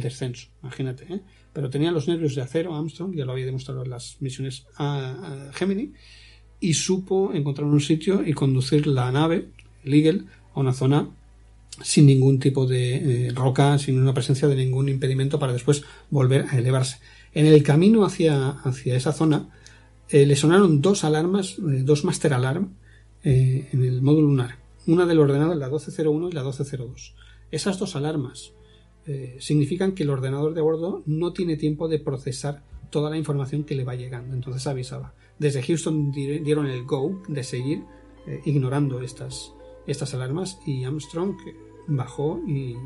[0.00, 0.48] descenso.
[0.62, 1.20] Imagínate, ¿eh?
[1.52, 5.50] Pero tenía los nervios de acero Armstrong, ya lo había demostrado en las misiones a,
[5.52, 5.92] Gemini,
[6.60, 9.48] y supo encontrar un sitio y conducir la nave,
[9.84, 10.24] el Eagle,
[10.54, 11.10] a una zona
[11.82, 16.46] sin ningún tipo de eh, roca, sin una presencia de ningún impedimento para después volver
[16.50, 16.98] a elevarse.
[17.34, 19.48] En el camino hacia, hacia esa zona
[20.08, 22.74] eh, le sonaron dos alarmas, dos master alarm
[23.24, 24.61] en el módulo lunar.
[24.86, 27.14] Una del ordenador, la 1201 y la 1202.
[27.50, 28.52] Esas dos alarmas
[29.06, 33.64] eh, significan que el ordenador de bordo no tiene tiempo de procesar toda la información
[33.64, 34.34] que le va llegando.
[34.34, 35.14] Entonces avisaba.
[35.38, 37.84] Desde Houston dieron el go de seguir
[38.26, 39.52] eh, ignorando estas,
[39.86, 41.36] estas alarmas y Armstrong
[41.88, 42.76] bajó y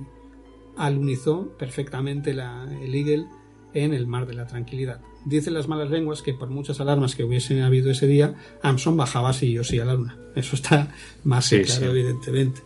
[0.77, 3.27] alunizó perfectamente la, el Eagle
[3.85, 5.01] en el mar de la tranquilidad.
[5.25, 9.33] Dicen las malas lenguas que por muchas alarmas que hubiesen habido ese día, Armstrong bajaba
[9.33, 10.19] sí o sí a la luna.
[10.35, 10.95] Eso está
[11.25, 12.63] más claro, evidentemente.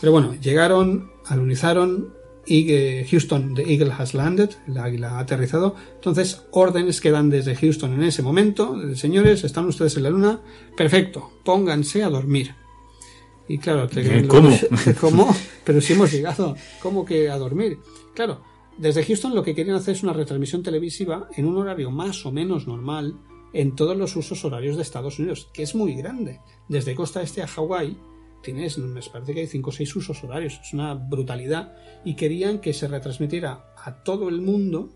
[0.00, 5.76] Pero bueno, llegaron, alunizaron, y Houston, the Eagle has landed, el águila ha aterrizado.
[5.94, 10.40] Entonces, órdenes que dan desde Houston en ese momento, señores, están ustedes en la luna,
[10.76, 12.54] perfecto, pónganse a dormir.
[13.46, 14.56] Y claro, te, ¿cómo?
[15.00, 15.36] ¿Cómo?
[15.64, 17.78] Pero si hemos llegado, ¿cómo que a dormir?
[18.14, 18.42] Claro,
[18.80, 22.32] desde Houston lo que querían hacer es una retransmisión televisiva en un horario más o
[22.32, 23.14] menos normal
[23.52, 26.40] en todos los usos horarios de Estados Unidos, que es muy grande.
[26.68, 27.98] Desde costa este a Hawái
[28.42, 31.76] tienes, me parece que hay 5 o 6 usos horarios, es una brutalidad.
[32.06, 34.88] Y querían que se retransmitiera a todo el mundo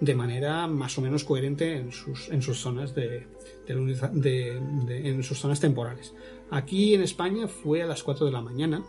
[0.00, 3.28] de manera más o menos coherente en sus, en sus zonas de,
[3.68, 6.14] en sus zonas temporales.
[6.50, 8.82] Aquí en España fue a las 4 de la mañana,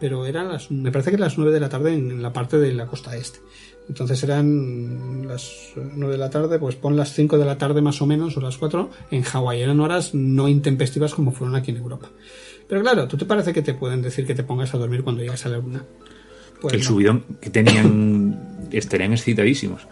[0.00, 2.72] pero eran las, me parece que las 9 de la tarde en la parte de
[2.72, 3.40] la costa este.
[3.88, 8.00] Entonces eran las 9 de la tarde, pues pon las 5 de la tarde más
[8.00, 9.62] o menos, o las 4, en Hawái.
[9.62, 12.08] Eran horas no intempestivas como fueron aquí en Europa.
[12.68, 15.22] Pero claro, ¿tú te parece que te pueden decir que te pongas a dormir cuando
[15.22, 15.84] llegas a la luna?
[16.60, 19.88] Pues el subidón que tenían estarían excitadísimos.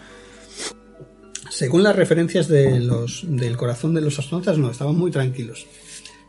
[1.50, 5.66] Según las referencias de los, del corazón de los astronautas, no, estaban muy tranquilos.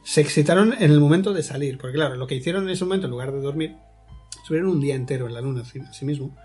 [0.04, 3.06] Se excitaron en el momento de salir, porque claro, lo que hicieron en ese momento,
[3.06, 3.76] en lugar de dormir,
[4.42, 6.36] estuvieron un día entero en la luna a sí mismo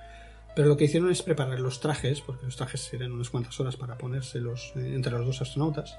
[0.54, 3.76] pero lo que hicieron es preparar los trajes, porque los trajes eran unas cuantas horas
[3.76, 5.98] para ponérselos eh, entre los dos astronautas.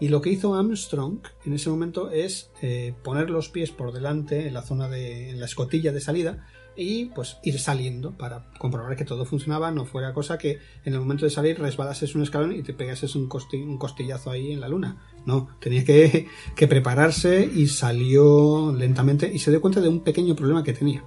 [0.00, 4.48] Y lo que hizo Armstrong en ese momento es eh, poner los pies por delante
[4.48, 8.96] en la zona de en la escotilla de salida y pues ir saliendo para comprobar
[8.96, 12.52] que todo funcionaba, no fuera cosa que en el momento de salir resbalases un escalón
[12.56, 14.96] y te pegases un, un costillazo ahí en la luna.
[15.26, 16.26] No, tenía que,
[16.56, 21.04] que prepararse y salió lentamente y se dio cuenta de un pequeño problema que tenía.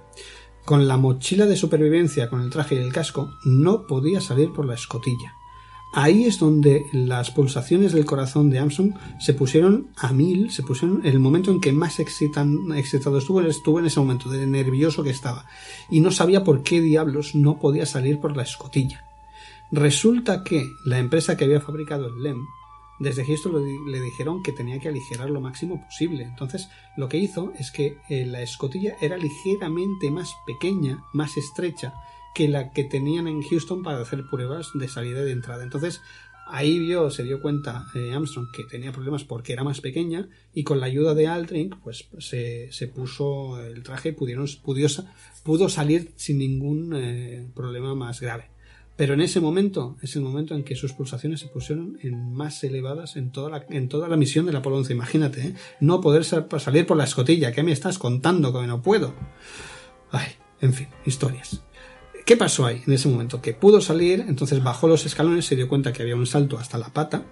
[0.66, 4.66] Con la mochila de supervivencia, con el traje y el casco, no podía salir por
[4.66, 5.32] la escotilla.
[5.92, 11.06] Ahí es donde las pulsaciones del corazón de Armstrong se pusieron a mil, se pusieron
[11.06, 15.46] el momento en que más excitado estuvo, estuvo en ese momento, de nervioso que estaba,
[15.88, 19.04] y no sabía por qué diablos no podía salir por la escotilla.
[19.70, 22.44] Resulta que la empresa que había fabricado el LEM
[22.98, 26.24] desde Houston le dijeron que tenía que aligerar lo máximo posible.
[26.24, 31.94] Entonces, lo que hizo es que eh, la escotilla era ligeramente más pequeña, más estrecha
[32.34, 35.62] que la que tenían en Houston para hacer pruebas de salida y de entrada.
[35.62, 36.00] Entonces,
[36.46, 40.62] ahí vio, se dio cuenta eh, Armstrong que tenía problemas porque era más pequeña y
[40.64, 44.46] con la ayuda de Aldrin, pues se, puso el traje y pudieron,
[45.44, 48.55] pudo salir sin ningún eh, problema más grave.
[48.96, 52.64] Pero en ese momento es el momento en que sus pulsaciones se pusieron en más
[52.64, 54.94] elevadas en toda la, en toda la misión Apolo 11.
[54.94, 55.54] Imagínate, ¿eh?
[55.80, 57.52] no poder salir por la escotilla.
[57.52, 59.12] ¿Qué me estás contando que no puedo?
[60.10, 60.28] Ay,
[60.62, 61.62] en fin, historias.
[62.24, 63.42] ¿Qué pasó ahí en ese momento?
[63.42, 66.78] Que pudo salir, entonces bajó los escalones, se dio cuenta que había un salto hasta
[66.78, 67.24] la pata,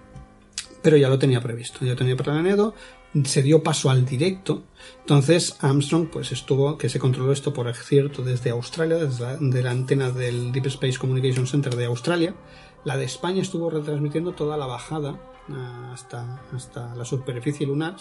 [0.81, 2.75] pero ya lo tenía previsto, ya tenía planeado,
[3.23, 4.63] se dio paso al directo.
[4.99, 10.11] Entonces Armstrong pues estuvo, que se controló esto por cierto desde Australia, desde la, antena
[10.11, 12.35] del Deep Space Communication Center de Australia.
[12.83, 15.19] La de España estuvo retransmitiendo toda la bajada
[15.49, 17.95] ah, hasta, hasta la superficie lunar,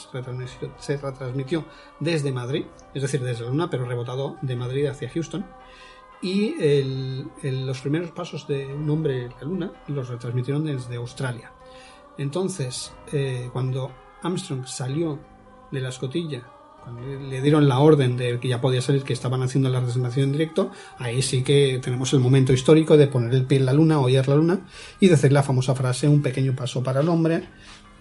[0.78, 1.64] se retransmitió,
[2.00, 5.46] desde Madrid, es decir, desde la Luna, pero rebotado de Madrid hacia Houston.
[6.20, 6.54] Y
[7.42, 11.52] los primeros pasos de un hombre en la Luna los retransmitieron desde Australia.
[12.16, 13.90] Entonces, eh, cuando
[14.24, 15.20] Armstrong salió
[15.70, 16.42] de la escotilla,
[16.84, 20.22] cuando le dieron la orden de que ya podía salir, que estaban haciendo la resonancia
[20.22, 23.72] en directo, ahí sí que tenemos el momento histórico de poner el pie en la
[23.72, 24.60] luna, oír la luna
[25.00, 27.48] y decir la famosa frase, un pequeño paso para el hombre,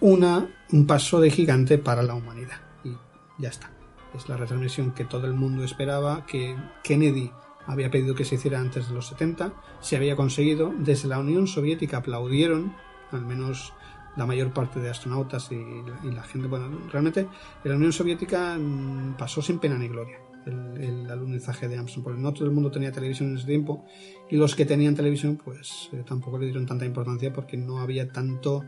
[0.00, 2.60] una, un paso de gigante para la humanidad.
[2.84, 2.90] Y
[3.38, 3.70] ya está.
[4.14, 7.30] Es la retransmisión que todo el mundo esperaba, que Kennedy
[7.66, 11.46] había pedido que se hiciera antes de los 70, se había conseguido, desde la Unión
[11.46, 12.74] Soviética aplaudieron,
[13.10, 13.72] al menos
[14.16, 16.48] la mayor parte de astronautas y, la gente.
[16.48, 21.76] Bueno, realmente en la Unión Soviética mm, pasó sin pena ni gloria el, alunizaje de
[21.76, 23.84] Armstrong, porque no todo el mundo tenía televisión en ese tiempo
[24.30, 28.10] y los que tenían televisión, pues eh, tampoco le dieron tanta importancia porque no había
[28.10, 28.64] tanto.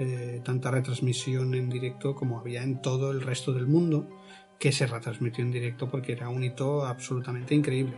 [0.00, 4.08] Eh, tanta retransmisión en directo como había en todo el resto del mundo
[4.56, 7.94] que se retransmitió en directo porque era un hito absolutamente increíble.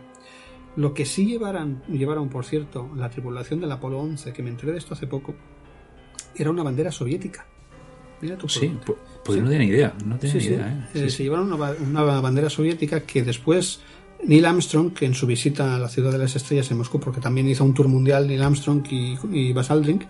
[0.75, 4.71] Lo que sí llevaron, llevaron, por cierto, la tripulación del Apolo 11, que me enteré
[4.71, 5.35] de esto hace poco,
[6.35, 7.45] era una bandera soviética.
[8.21, 8.71] Mira tu sí,
[9.23, 9.93] pues no tenía ni idea.
[10.05, 11.09] No tenía idea ¿eh?
[11.09, 13.81] se llevaron una, bandera soviética que después
[14.23, 17.19] Neil Armstrong, que en su visita a la ciudad de las estrellas en Moscú, porque
[17.19, 20.05] también hizo un tour mundial Neil Armstrong y, y Buzz Aldrin,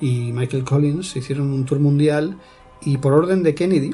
[0.00, 2.36] y Michael Collins hicieron un tour mundial
[2.82, 3.90] y por orden de Kennedy,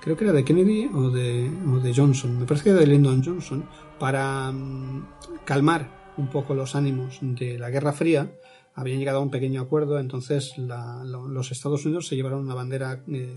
[0.00, 2.86] creo que era de Kennedy o de, o de Johnson, me parece que era de
[2.86, 3.64] Lyndon Johnson,
[3.98, 5.06] para mm,
[5.44, 8.30] calmar un poco los ánimos de la Guerra Fría,
[8.78, 13.34] habían llegado a un pequeño acuerdo, entonces los Estados Unidos se llevaron una bandera eh,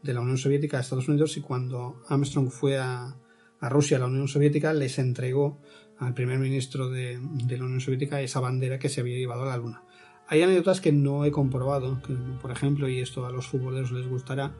[0.00, 3.16] de la Unión Soviética a Estados Unidos y cuando Armstrong fue a,
[3.62, 5.58] Rusia, a la Unión Soviética, les entregó
[5.98, 9.56] al primer ministro de, la Unión Soviética esa bandera que se había llevado a la
[9.56, 9.82] Luna.
[10.28, 14.06] Hay anécdotas que no he comprobado, que, por ejemplo, y esto a los futboleros les
[14.06, 14.54] gustará,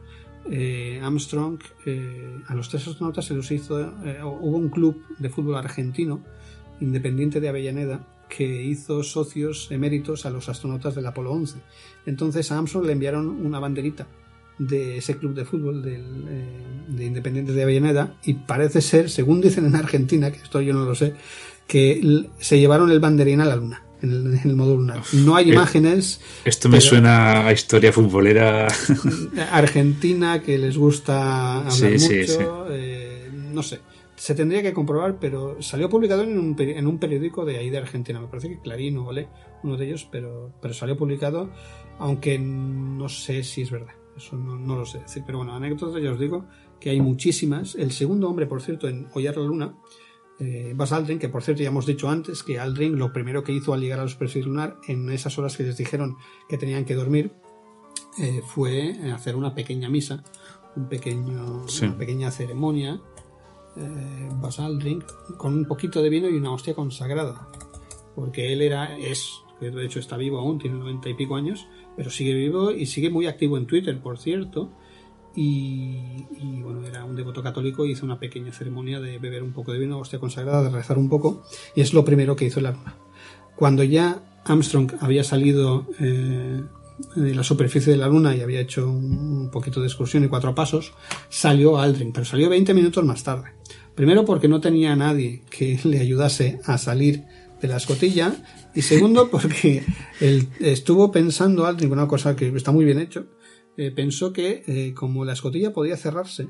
[0.51, 3.75] eh, Armstrong, eh, a los tres astronautas se los hizo,
[4.25, 6.21] hubo un club de fútbol argentino,
[6.81, 11.57] independiente de Avellaneda, que hizo socios eméritos a los astronautas del Apolo 11.
[12.05, 14.07] Entonces a Armstrong le enviaron una banderita
[14.59, 16.45] de ese club de fútbol del, eh,
[16.87, 20.83] de Independiente de Avellaneda y parece ser, según dicen en Argentina, que esto yo no
[20.85, 21.13] lo sé,
[21.67, 25.01] que se llevaron el banderín a la luna, en el, en el módulo lunar.
[25.13, 26.21] No hay Eh, imágenes.
[26.43, 28.67] Esto me suena a historia futbolera.
[29.51, 32.37] Argentina que les gusta hablar Sí, mucho, sí, sí.
[32.71, 33.79] eh, no sé.
[34.17, 37.77] Se tendría que comprobar, pero salió publicado en un, en un periódico de ahí de
[37.77, 38.19] Argentina.
[38.19, 39.29] Me parece que Clarín o Olé,
[39.63, 41.51] uno de ellos, pero, pero salió publicado,
[41.99, 43.93] aunque no sé si es verdad.
[44.17, 45.21] Eso no, no lo sé decir.
[45.23, 46.45] Pero bueno, anécdotas ya os digo
[46.79, 47.75] que hay muchísimas.
[47.75, 49.77] El segundo hombre, por cierto, en hollar la luna,
[50.39, 53.51] eh, Buzz Aldrin, que por cierto ya hemos dicho antes que Aldrin lo primero que
[53.51, 56.17] hizo al llegar a la superficie lunar, en esas horas que les dijeron
[56.49, 57.33] que tenían que dormir,
[58.19, 60.23] eh, fue hacer una pequeña misa,
[60.75, 61.85] un pequeño, Sí.
[61.85, 62.99] una pequeña ceremonia,
[63.77, 65.03] eh, Buzz Aldrin,
[65.37, 67.47] con un poquito de vino y una hostia consagrada.
[68.15, 71.67] Porque él era, es, que de hecho está vivo aún, tiene noventa y pico años,
[71.95, 74.71] pero sigue vivo y sigue muy activo en Twitter, por cierto.
[75.35, 76.23] Y,
[76.63, 79.77] bueno, era un devoto católico y hizo una pequeña ceremonia de beber un poco de
[79.77, 81.43] vino, hostia consagrada, de rezar un poco,
[81.75, 82.95] y es lo primero que hizo en la luna.
[83.55, 86.63] Cuando ya Armstrong había salido eh,
[87.15, 90.55] de la superficie de la luna y había hecho un, poquito de excursión y cuatro
[90.55, 90.93] pasos,
[91.29, 93.53] salió Aldrin, pero salió 20 minutos más tarde.
[93.95, 97.23] Primero porque no tenía a nadie que le ayudase a salir
[97.61, 98.35] de la escotilla
[98.73, 99.83] y segundo porque
[100.19, 103.27] él estuvo pensando Aldrin, una cosa que está muy bien hecho,
[103.77, 106.49] eh, pensó que eh, como la escotilla podía cerrarse,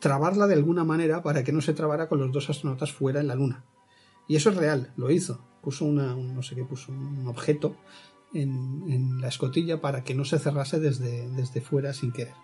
[0.00, 3.28] trabarla de alguna manera para que no se trabara con los dos astronautas fuera en
[3.28, 3.64] la Luna.
[4.26, 5.44] Y eso es real, lo hizo.
[5.62, 7.76] Puso una, un, no sé qué, puso un objeto
[8.34, 12.34] en, la escotilla para que no se cerrase desde, desde fuera sin querer.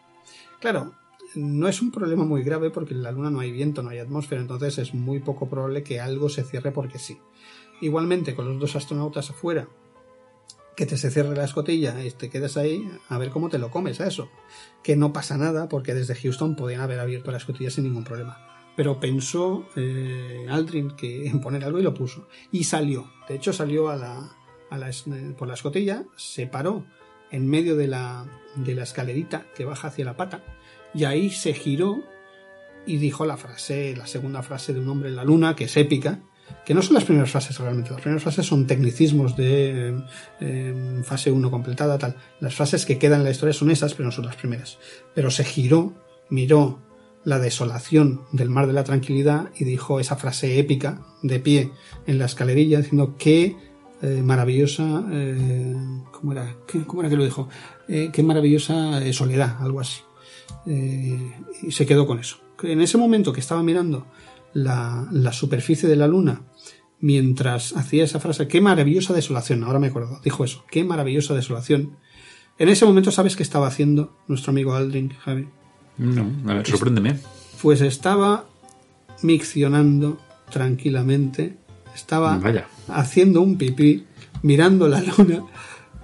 [0.61, 0.95] Claro,
[1.35, 3.99] no es un problema muy grave porque en la Luna no hay viento, no hay
[3.99, 7.19] atmósfera, entonces es muy poco probable que algo se cierre porque sí.
[7.81, 9.69] Igualmente, con los dos astronautas afuera,
[10.79, 13.71] que te se cierre la escotilla y te quedes ahí a ver cómo te lo
[13.71, 14.29] comes a eso.
[14.83, 18.39] Que no pasa nada porque desde Houston podían haber abierto la escotilla sin ningún problema.
[18.77, 22.29] Pero pensó eh, Aldrin que en poner algo y lo puso.
[22.53, 23.11] Y salió.
[23.29, 24.38] De hecho salió a la,
[25.37, 26.85] por la escotilla, se paró
[27.31, 30.43] en medio de la, de la escalerita que baja hacia la pata
[30.95, 32.03] y ahí se giró
[32.87, 35.77] y dijo la frase, la segunda frase de un hombre en la luna, que es
[35.77, 36.21] épica,
[36.65, 40.03] que no son las primeras frases realmente, las primeras frases son tecnicismos de
[40.41, 42.17] eh, fase 1 completada, tal.
[42.41, 44.79] Las frases que quedan en la historia son esas, pero no son las primeras.
[45.15, 45.93] Pero se giró,
[46.31, 46.81] miró
[47.25, 51.73] la desolación del mar de la tranquilidad y dijo esa frase épica de pie
[52.07, 53.55] en la escalerilla diciendo que
[54.03, 55.75] eh, maravillosa, eh,
[56.13, 56.57] ¿cómo, era?
[56.67, 57.49] ¿Qué, ¿cómo era que lo dijo?
[57.89, 60.01] Eh, qué maravillosa soledad, algo así.
[60.67, 62.39] Y se quedó con eso.
[62.63, 64.07] En ese momento que estaba mirando
[64.53, 66.43] la, la, superficie de la luna
[67.01, 71.97] mientras hacía esa frase, qué maravillosa desolación, ahora me acuerdo, dijo eso, qué maravillosa desolación.
[72.59, 75.49] En ese momento, ¿sabes qué estaba haciendo nuestro amigo Aldrin, Javi?
[75.97, 77.19] No, a ver, sorpréndeme.
[77.63, 78.47] Pues estaba
[79.23, 80.19] miccionando
[80.51, 81.57] tranquilamente,
[81.99, 82.67] estaba Vaya.
[82.89, 84.07] haciendo un pipí,
[84.43, 85.45] mirando la luna,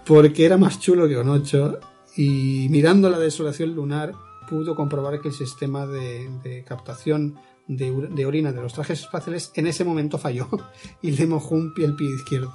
[0.05, 1.78] porque era más chulo que Onocho,
[2.16, 4.12] y mirando la desolación lunar
[4.48, 9.50] pudo comprobar que el sistema de, de captación de, de, orina de los trajes espaciales
[9.55, 10.48] en ese momento falló
[11.02, 12.52] y le mojó un pie el pie izquierdo.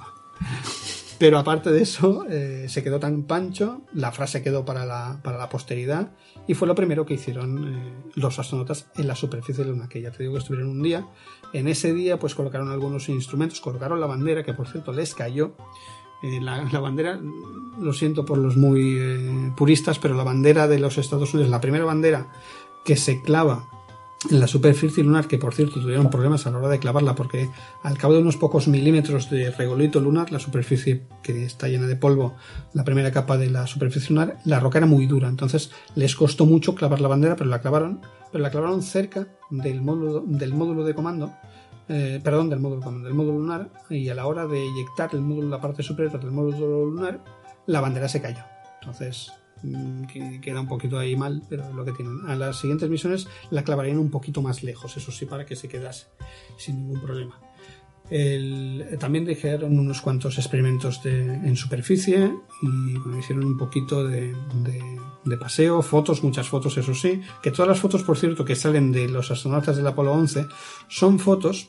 [1.20, 5.36] Pero aparte de eso, eh, se quedó tan pancho, la frase quedó para la, para
[5.36, 6.12] la posteridad
[6.46, 9.88] y fue lo primero que hicieron eh, los astronautas en la superficie de la Luna,
[9.90, 11.06] que ya te digo que estuvieron un día.
[11.52, 15.52] En ese día pues colocaron algunos instrumentos, colocaron la bandera, que por cierto les cayó.
[16.22, 17.18] Eh, la, bandera,
[17.78, 21.60] lo siento por los muy eh, puristas, pero la bandera de los Estados Unidos, la
[21.60, 22.30] primera bandera
[22.84, 23.68] que se clava
[24.28, 27.48] en la superficie lunar, que por cierto tuvieron problemas a la hora de clavarla, porque
[27.82, 31.96] al cabo de unos pocos milímetros de regolito lunar, la superficie que está llena de
[31.96, 32.34] polvo,
[32.74, 36.44] la primera capa de la superficie lunar, la roca era muy dura, entonces les costó
[36.44, 40.84] mucho clavar la bandera, pero la clavaron, pero la clavaron cerca del módulo, del módulo
[40.84, 41.32] de comando,
[41.88, 45.48] eh, perdón, del módulo, del módulo lunar, y a la hora de eyectar el módulo,
[45.48, 47.24] la parte superior del módulo lunar,
[47.66, 48.42] la bandera se cayó.
[48.80, 49.32] Entonces,
[50.12, 52.20] que- queda un poquito ahí mal, pero es lo que tienen.
[52.28, 55.68] A las siguientes misiones la clavarían un poquito más lejos, eso sí, para que se
[55.68, 56.06] quedase
[56.58, 57.38] sin ningún problema.
[58.98, 62.32] También dijeron unos cuantos experimentos en superficie
[62.62, 64.34] y bueno, hicieron un poquito de
[65.38, 67.20] paseo, fotos, muchas fotos, eso sí.
[67.42, 70.46] Que todas las fotos, por cierto, que salen de los astronautas del Apolo 11
[70.88, 71.68] son fotos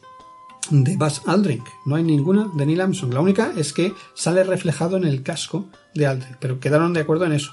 [0.71, 1.63] de Buzz Aldrin.
[1.85, 3.13] No hay ninguna de Neil Armstrong.
[3.13, 7.25] La única es que sale reflejado en el casco de Aldrin, pero quedaron de acuerdo
[7.25, 7.51] en eso.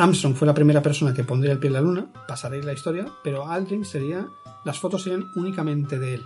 [0.00, 3.06] Armstrong fue la primera persona que pondría el pie en la luna, pasaréis la historia,
[3.22, 4.26] pero Aldrin sería,
[4.64, 6.22] las fotos serían únicamente de él.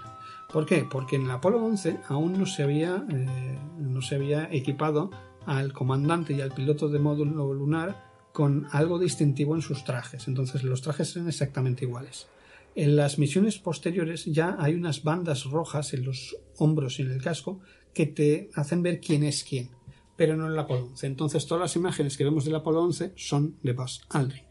[0.52, 0.86] ¿Por qué?
[0.88, 5.10] Porque en el Apolo 11 aún no se había, eh, no se había equipado
[5.44, 10.28] al comandante y al piloto de módulo lunar con algo distintivo en sus trajes.
[10.28, 12.28] Entonces los trajes eran exactamente iguales.
[12.76, 17.20] En las misiones posteriores ya hay unas bandas rojas en los hombros y en el
[17.20, 17.58] casco
[17.92, 19.70] que te hacen ver quién es quién,
[20.16, 21.06] pero no en el Apolo 11.
[21.06, 24.44] Entonces todas las imágenes que vemos del Apolo 11 son de Buzz Aldrin.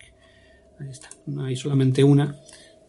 [0.80, 1.10] Ahí está.
[1.28, 2.36] No hay solamente una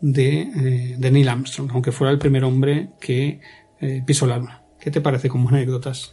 [0.00, 3.40] de, eh, de Neil Armstrong, aunque fuera el primer hombre que
[3.80, 4.62] eh, pisó la luna.
[4.80, 6.12] ¿Qué te parece como anécdotas?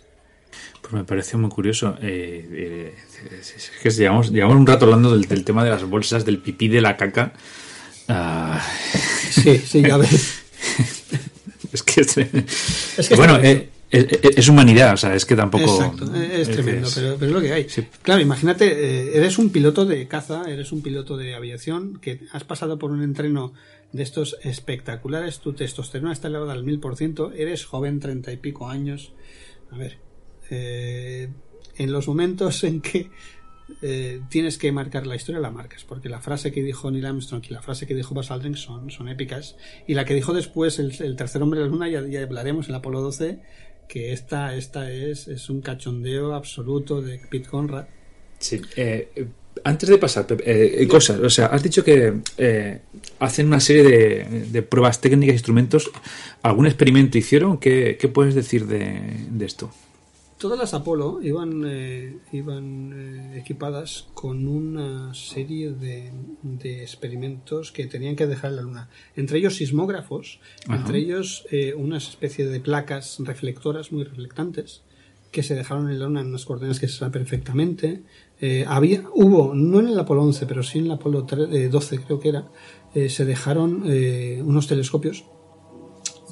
[0.81, 1.95] Pues me pareció muy curioso.
[2.01, 2.95] eh, eh,
[3.39, 6.67] es, que llevamos, llevamos un rato hablando del, del tema de las bolsas, del pipí,
[6.67, 7.33] de la caca.
[8.07, 8.61] Ah,
[9.31, 10.41] Sí, sí, ya ves.
[11.73, 15.63] es que es, que bueno, eh, es, es humanidad, o sea, es que tampoco.
[15.65, 17.69] Exacto, es tremendo, es- pero, pero es lo que hay.
[17.69, 17.85] Sí.
[18.01, 22.43] Claro, imagínate, eh, eres un piloto de caza, eres un piloto de aviación, que has
[22.43, 23.53] pasado por un entreno
[23.91, 28.37] de estos espectaculares, tu testosterona está elevada al mil por ciento, eres joven, treinta y
[28.37, 29.11] pico años.
[29.69, 29.97] A ver,
[30.49, 31.29] eh,
[31.77, 33.09] en los momentos en que
[33.81, 37.41] eh, tienes que marcar la historia, la marcas, porque la frase que dijo Neil Armstrong
[37.49, 39.55] y la frase que dijo Buzz Aldrin son, son épicas,
[39.87, 42.65] y la que dijo después el, el tercer hombre de la luna, ya, ya hablaremos
[42.67, 43.39] en el Apolo 12,
[43.87, 47.85] que esta, esta es, es un cachondeo absoluto de Pete Conrad.
[48.39, 48.61] Sí.
[48.75, 49.25] eh, eh,
[49.63, 52.79] antes de pasar, eh, eh, cosas, o sea, has dicho que eh,
[53.19, 55.91] hacen una serie de, de pruebas técnicas, instrumentos.
[56.41, 57.57] ¿Algún experimento hicieron?
[57.57, 59.71] ¿Qué, qué puedes decir de, de esto?
[60.41, 66.11] Todas las Apolo iban, eh, iban eh, equipadas con una serie de,
[66.41, 68.89] de experimentos que tenían que dejar en la Luna.
[69.15, 70.77] Entre ellos sismógrafos, Ajá.
[70.77, 74.81] entre ellos eh, una especie de placas reflectoras muy reflectantes
[75.31, 78.01] que se dejaron en la Luna en unas coordenadas que se saben perfectamente.
[78.41, 81.69] Eh, había, hubo, no en el Apolo 11, pero sí en el Apolo 3, eh,
[81.69, 82.47] 12 creo que era,
[82.95, 85.23] eh, se dejaron eh, unos telescopios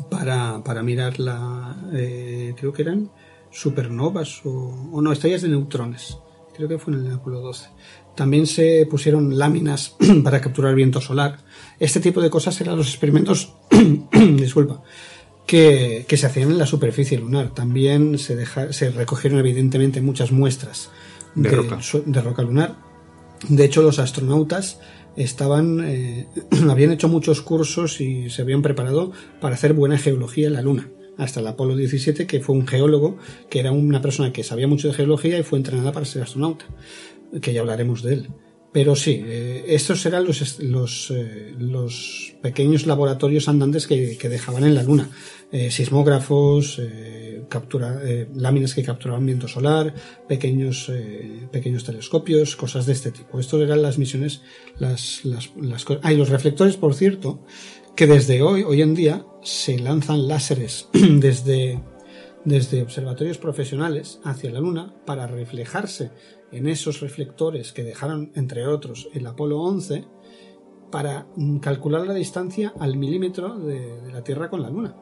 [0.09, 1.77] para, para mirar la.
[1.93, 3.11] eh, creo que eran
[3.51, 6.17] supernovas o, o no, estrellas de neutrones.
[6.55, 7.69] Creo que fue en el Apolo 12.
[8.15, 11.39] También se pusieron láminas para capturar viento solar.
[11.79, 13.53] Este tipo de cosas eran los experimentos.
[14.35, 14.83] disculpa.
[15.47, 17.53] Que, que se hacían en la superficie lunar.
[17.55, 20.91] También se, deja- se recogieron, evidentemente, muchas muestras
[21.33, 21.79] De roca.
[22.05, 22.75] de roca lunar.
[23.47, 24.79] De hecho, los astronautas
[25.15, 26.27] estaban, eh,
[26.69, 29.11] habían hecho muchos cursos y se habían preparado
[29.41, 30.87] para hacer buena geología en la Luna.
[31.17, 33.17] Hasta el Apolo 17, que fue un geólogo,
[33.49, 36.65] que era una persona que sabía mucho de geología y fue entrenada para ser astronauta,
[37.41, 38.29] que ya hablaremos de él.
[38.71, 44.63] Pero sí, eh, estos eran los, los, eh, los pequeños laboratorios andantes que, que dejaban
[44.63, 45.09] en la Luna.
[45.51, 46.79] Eh, sismógrafos,
[47.49, 47.99] captura,
[48.35, 49.95] láminas que capturaban viento solar,
[50.27, 50.91] pequeños,
[51.51, 53.39] pequeños telescopios, cosas de este tipo.
[53.39, 54.43] Estas eran las misiones,
[54.77, 56.03] las, las, las cosas.
[56.05, 57.43] Ah, y los reflectores, por cierto,
[57.99, 61.83] que desde hoy, hoy en día, se lanzan láseres desde,
[62.45, 66.09] desde observatorios profesionales hacia la Luna para reflejarse
[66.53, 70.05] en esos reflectores que dejaron, entre otros, el Apolo 11,
[70.89, 74.95] para mm, calcular la distancia al milímetro de, de la Tierra con la Luna.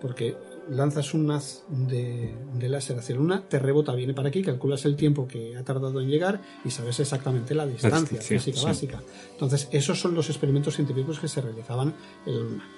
[0.00, 0.34] Porque
[0.70, 4.84] lanzas un haz de, de láser hacia la Luna, te rebota, viene para aquí, calculas
[4.84, 8.64] el tiempo que ha tardado en llegar y sabes exactamente la distancia distancia, física sí.
[8.64, 9.02] básica.
[9.32, 11.94] Entonces, esos son los experimentos científicos que se realizaban
[12.26, 12.68] en la Luna.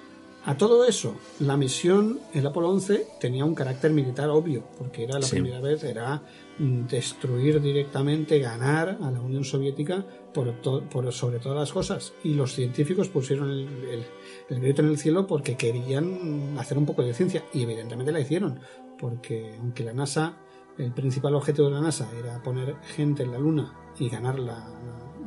[0.46, 5.18] A todo eso, la misión, el Apolo 11, tenía un carácter militar obvio, porque era
[5.18, 5.36] la Sí.
[5.36, 6.20] primera vez, era
[6.58, 10.04] mm, destruir directamente, ganar a la Unión Soviética
[10.34, 12.12] por, to- por sobre todas las cosas.
[12.24, 14.04] Y los científicos pusieron el, el,
[14.50, 18.20] el grito en el cielo porque querían hacer un poco de ciencia, y evidentemente la
[18.20, 18.60] hicieron,
[18.98, 20.36] porque aunque la NASA,
[20.78, 24.66] el principal objetivo de la NASA era poner gente en la Luna y ganar la,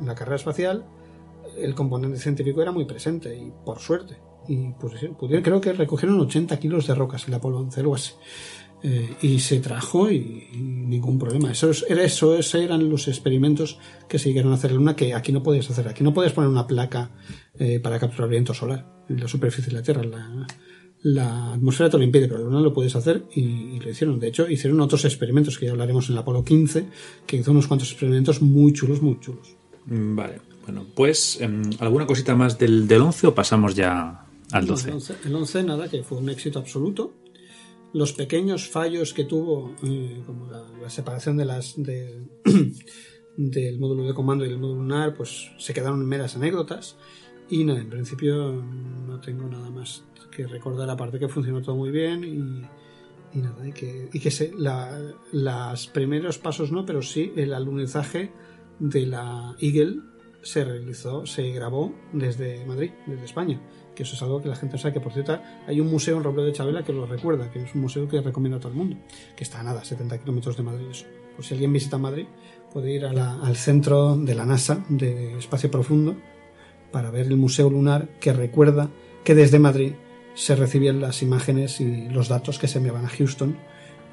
[0.02, 0.84] la carrera espacial,
[1.56, 4.18] el componente científico era muy presente y por suerte.
[4.46, 8.14] Y pues, pudieron- creo que recogieron 80 kilos de rocas el Apolo 11, algo así.
[8.82, 11.50] Eh, y se trajo y, y ningún problema.
[11.50, 14.80] Eso, es- era eso, esos eran los experimentos que se llegaron a hacer en la
[14.80, 15.88] Luna que aquí no podías hacer.
[15.88, 17.10] Aquí no puedes poner una placa
[17.58, 20.04] eh, para capturar viento solar en la superficie de la Tierra.
[20.04, 20.46] La,
[21.02, 24.18] la atmósfera te lo impide, pero la Luna lo puedes hacer y, lo hicieron.
[24.20, 26.86] De hecho, hicieron otros experimentos que ya hablaremos en el Apolo 15,
[27.26, 29.56] que hizo unos cuantos experimentos muy chulos, muy chulos.
[29.86, 34.66] Mm, vale, bueno, pues em, ¿alguna cosita más del, del 11 o pasamos ya al
[34.66, 34.92] 12?
[35.24, 37.14] el, 11, nada, que fue un éxito absoluto.
[37.92, 41.74] Los pequeños fallos que tuvo, eh, como la, separación de las
[43.36, 46.96] del módulo de comando y el módulo lunar, pues se quedaron meras anécdotas.
[47.50, 51.90] Y nada, en principio no tengo nada más que recordar, aparte que funcionó todo muy
[51.90, 52.24] bien
[53.32, 54.52] y, nada, y que, y que se,
[55.32, 58.32] los primeros pasos no, pero sí el alunizaje
[58.78, 60.02] de la Eagle
[60.42, 63.60] se realizó, se grabó desde Madrid, desde España,
[63.98, 66.22] que eso es algo que la gente sabe que por cierto hay un museo en
[66.22, 68.78] Robledo de Chabela que lo recuerda, que es un museo que recomiendo a todo el
[68.78, 68.96] mundo,
[69.34, 70.86] que está a nada, 70 kilómetros de Madrid.
[70.88, 71.06] Eso.
[71.34, 72.26] Por si alguien visita Madrid,
[72.72, 76.14] puede ir al centro de la NASA de Espacio Profundo
[76.92, 78.88] para ver el Museo Lunar que recuerda
[79.24, 79.94] que desde Madrid
[80.34, 83.56] se recibían las imágenes y los datos que se enviaban a Houston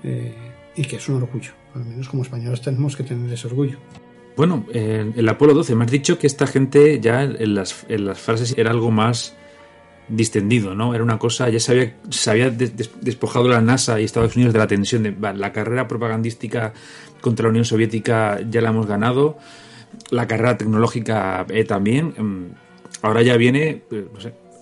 [0.04, 0.34] eh,
[0.76, 1.52] y que es un orgullo.
[1.76, 3.78] Al menos como españoles tenemos que tener ese orgullo.
[4.36, 8.06] Bueno, en el Apolo 12 me has dicho que esta gente ya en las, en
[8.06, 9.36] las frases era algo más
[10.08, 10.93] distendido, ¿no?
[10.93, 14.59] Era una cosa, ya se había, se había despojado la NASA y Estados Unidos de
[14.59, 16.74] la tensión de la carrera propagandística
[17.22, 19.38] contra la Unión Soviética ya la hemos ganado,
[20.11, 22.14] la carrera tecnológica eh, también.
[22.17, 22.53] Mm,
[23.01, 24.08] ahora ya viene, eh,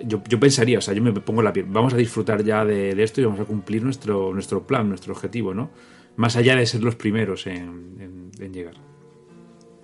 [0.06, 3.02] yo, yo, pensaría, o sea, yo me pongo la piel, vamos a disfrutar ya de,
[3.04, 5.72] esto y vamos a cumplir nuestro, nuestro plan, nuestro objetivo, ¿no?
[6.16, 8.76] Más allá de ser los primeros en, llegar.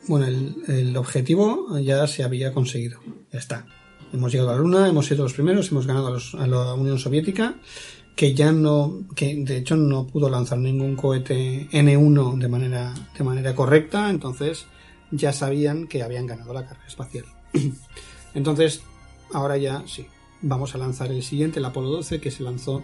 [0.07, 2.99] Bueno, el, objetivo ya se había conseguido,
[3.31, 3.65] ya está.
[4.11, 7.55] Hemos llegado a la Luna, hemos sido los primeros, hemos ganado a, la Unión Soviética,
[8.15, 13.23] que ya no, que de hecho no pudo lanzar ningún cohete N1 de manera, de
[13.23, 14.65] manera correcta, entonces
[15.11, 17.25] ya sabían que habían ganado la carrera espacial.
[18.35, 18.81] Entonces,
[19.33, 20.05] ahora ya sí,
[20.41, 22.83] vamos a lanzar el siguiente, el Apolo 12, que se lanzó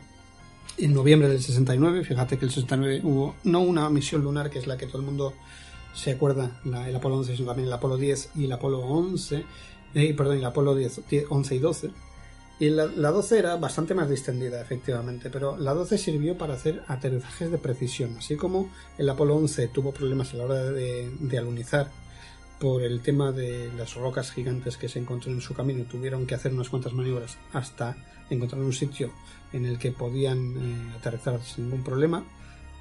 [0.78, 2.04] en noviembre del 69.
[2.04, 5.06] Fíjate que el 69 hubo no una misión lunar, que es la que todo el
[5.06, 5.34] mundo
[5.94, 9.46] se acuerda, el Apolo 11, sino también el Apolo 10 y el Apolo 11,
[9.96, 11.92] eh, perdón, el Apolo 10, 11 y 12.
[12.58, 17.52] Y la, 12 era bastante más distendida, efectivamente, pero la 12 sirvió para hacer aterrizajes
[17.52, 21.90] de precisión, así como el Apolo 11 tuvo problemas a la hora de, de alunizar
[22.60, 26.36] por el tema de las rocas gigantes que se encontró en su camino, tuvieron que
[26.36, 27.98] hacer unas cuantas maniobras hasta
[28.30, 29.12] encontrar un sitio
[29.52, 32.24] en el que podían eh, aterrizar sin ningún problema.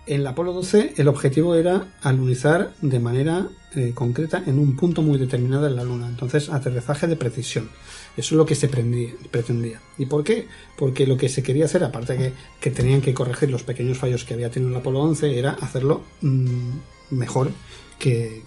[0.06, 5.00] En la Apolo 12 el objetivo era alunizar de manera eh, concreta en un punto
[5.00, 6.06] muy determinado en la Luna.
[6.08, 7.70] Entonces, aterrizaje de precisión.
[8.16, 9.80] Eso es lo que se pretendía.
[9.96, 10.46] ¿Y por qué?
[10.76, 14.24] Porque lo que se quería hacer, aparte de que, tenían que corregir los pequeños fallos
[14.24, 16.70] que había tenido el Apolo 11, era hacerlo mm,
[17.10, 17.50] mejor
[17.98, 18.42] que,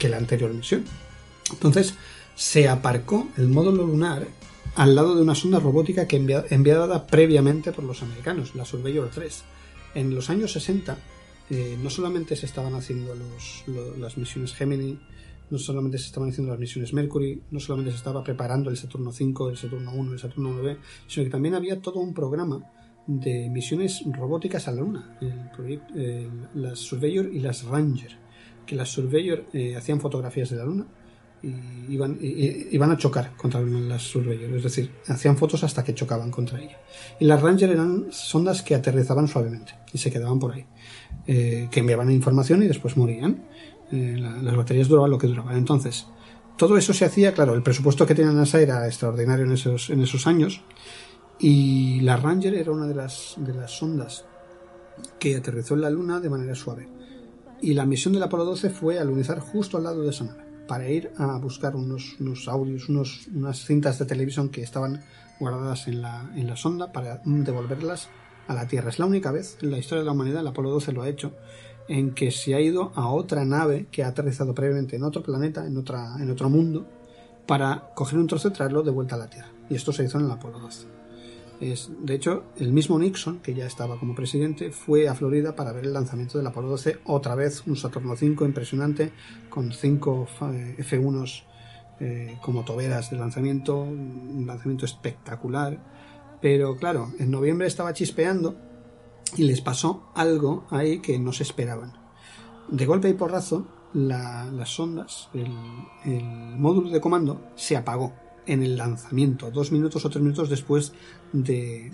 [0.00, 0.84] la anterior misión.
[1.52, 1.94] Entonces,
[2.34, 4.26] se aparcó el módulo lunar
[4.74, 9.44] al lado de una sonda robótica que enviada previamente por los americanos, la Surveyor 3.
[9.94, 10.96] En los años 60
[11.50, 13.14] eh, no solamente se estaban haciendo
[13.98, 14.98] las misiones Gemini,
[15.50, 19.12] no solamente se estaban haciendo las misiones Mercury, no solamente se estaba preparando el Saturno
[19.12, 22.70] 5, el Saturno 1, el Saturno 9, sino que también había todo un programa
[23.06, 25.18] de misiones robóticas a la Luna,
[26.54, 28.28] las Surveyor y las Ranger
[28.68, 30.86] que las Surveyor eh, hacían fotografías de la Luna
[31.42, 36.78] iban, a chocar contra las Surveyor, es decir, hacían fotos hasta que chocaban contra ella.
[37.20, 40.66] Y las Ranger eran sondas que aterrizaban suavemente y se quedaban por ahí,
[41.26, 43.44] eh, que enviaban información y después morían.
[43.90, 45.56] Eh, las baterías duraban lo que duraban.
[45.56, 46.06] Entonces,
[46.56, 50.62] todo eso se hacía, claro, el presupuesto que tenía NASA era extraordinario en esos, años
[51.38, 54.24] y la Ranger era una de las, de las sondas
[55.20, 56.88] que aterrizó en la Luna de manera suave
[57.62, 60.88] y la misión del Apolo 12 fue alunizar justo al lado de esa nave para
[60.88, 65.02] ir a buscar unos, unos audios, unos, unas cintas de televisión que estaban
[65.40, 68.08] guardadas en la, en la sonda para devolverlas
[68.46, 68.90] a la Tierra.
[68.90, 71.08] Es la única vez en la historia de la humanidad, el Apolo 12 lo ha
[71.08, 71.32] hecho,
[71.88, 75.66] en que se ha ido a otra nave que ha aterrizado previamente en otro planeta,
[75.66, 76.86] en, otra, en otro mundo,
[77.46, 79.48] para coger un trozo y traerlo de vuelta a la Tierra.
[79.68, 80.97] Y esto se hizo en el Apolo 12
[81.60, 85.86] de hecho, el mismo Nixon, que ya estaba como presidente, fue a Florida para ver
[85.86, 89.12] el lanzamiento del Apolo 12, otra vez un Saturno 5 impresionante,
[89.50, 91.42] con cinco F1s
[91.98, 95.78] eh, como toberas de lanzamiento, un lanzamiento espectacular.
[96.40, 98.54] Pero claro, en noviembre estaba chispeando
[99.36, 101.92] y les pasó algo ahí que no se esperaban.
[102.68, 106.22] De golpe y porrazo, las sondas, el
[106.56, 110.94] módulo de comando se apagó en el lanzamiento, dos minutos o tres minutos después
[111.32, 111.90] de,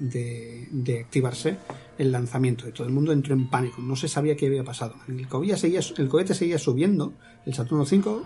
[0.71, 1.59] de, activarse
[1.99, 2.69] el lanzamiento.
[2.69, 4.95] Y todo el mundo entró en pánico, no se sabía qué había pasado.
[5.09, 7.13] El cohete seguía, el cohete seguía subiendo,
[7.45, 8.23] el Saturno 5,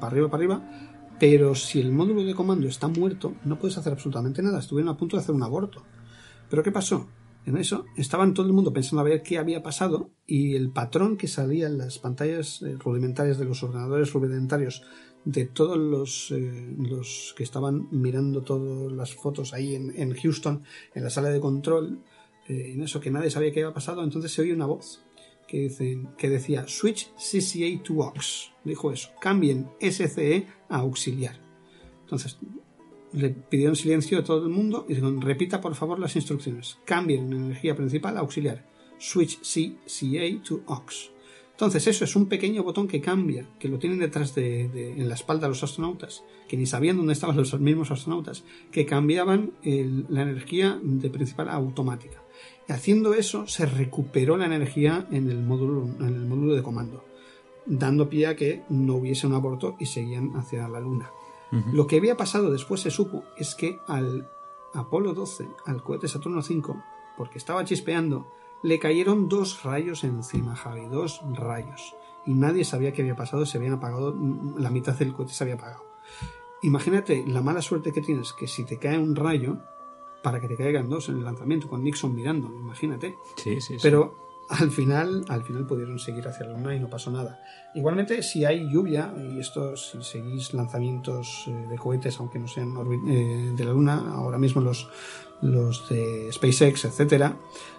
[0.00, 0.62] para arriba, para arriba,
[1.20, 4.58] pero si el módulo de comando está muerto, no puedes hacer absolutamente nada.
[4.58, 5.84] Estuvieron a punto de hacer un aborto.
[6.50, 7.08] Pero ¿qué pasó?
[7.46, 11.16] En eso estaban todo el mundo pensando a ver qué había pasado y el patrón
[11.16, 14.82] que salía en las pantallas eh, rudimentarias de los ordenadores rudimentarios
[15.28, 20.62] de todos los, eh, los que estaban mirando todas las fotos ahí en, en Houston,
[20.94, 22.02] en la sala de control,
[22.48, 25.04] eh, en eso que nadie sabía qué había pasado, entonces se oye una voz
[25.46, 25.68] que,
[26.16, 28.52] que decía Switch CCA to AUX.
[28.64, 31.38] Dijo eso, cambien SCE a auxiliar.
[32.04, 32.38] Entonces
[33.12, 36.78] le pidieron silencio a todo el mundo y dijeron repita por favor las instrucciones.
[36.86, 38.66] Cambien energía principal a auxiliar.
[38.98, 41.10] Switch CCA to AUX.
[41.58, 45.16] Entonces eso es un pequeño botón que cambia, que lo tienen detrás de, en la
[45.16, 50.78] espalda los astronautas, que ni sabían dónde estaban los mismos astronautas, que cambiaban la energía
[50.80, 52.22] de principal a automática.
[52.68, 57.04] Y haciendo eso se recuperó la energía en el módulo, en el módulo de comando,
[57.66, 61.10] dando pie a que no hubiese un aborto y seguían hacia la Luna.
[61.72, 64.30] Lo que había pasado después se supo es que al
[64.74, 66.80] Apolo 12, al cohete Saturno 5,
[67.16, 68.28] porque estaba chispeando,
[68.62, 71.94] le cayeron dos rayos encima, Javi, dos rayos.
[72.26, 74.14] Y nadie sabía qué había pasado, se habían apagado,
[74.58, 75.84] la mitad del cohete se había apagado.
[76.62, 79.58] Imagínate la mala suerte que tienes, que si te cae un rayo,
[80.22, 83.16] para que te caigan dos en el lanzamiento, con Nixon mirando, imagínate.
[83.36, 83.78] Sí, sí, sí.
[83.80, 87.38] Pero al final, al final pudieron seguir hacia la Luna y no pasó nada.
[87.74, 92.74] Igualmente, si hay lluvia, y esto si seguís lanzamientos eh, de cohetes, aunque no sean
[93.08, 94.88] eh, de la Luna, ahora mismo los,
[95.42, 97.36] los de SpaceX, etcétera,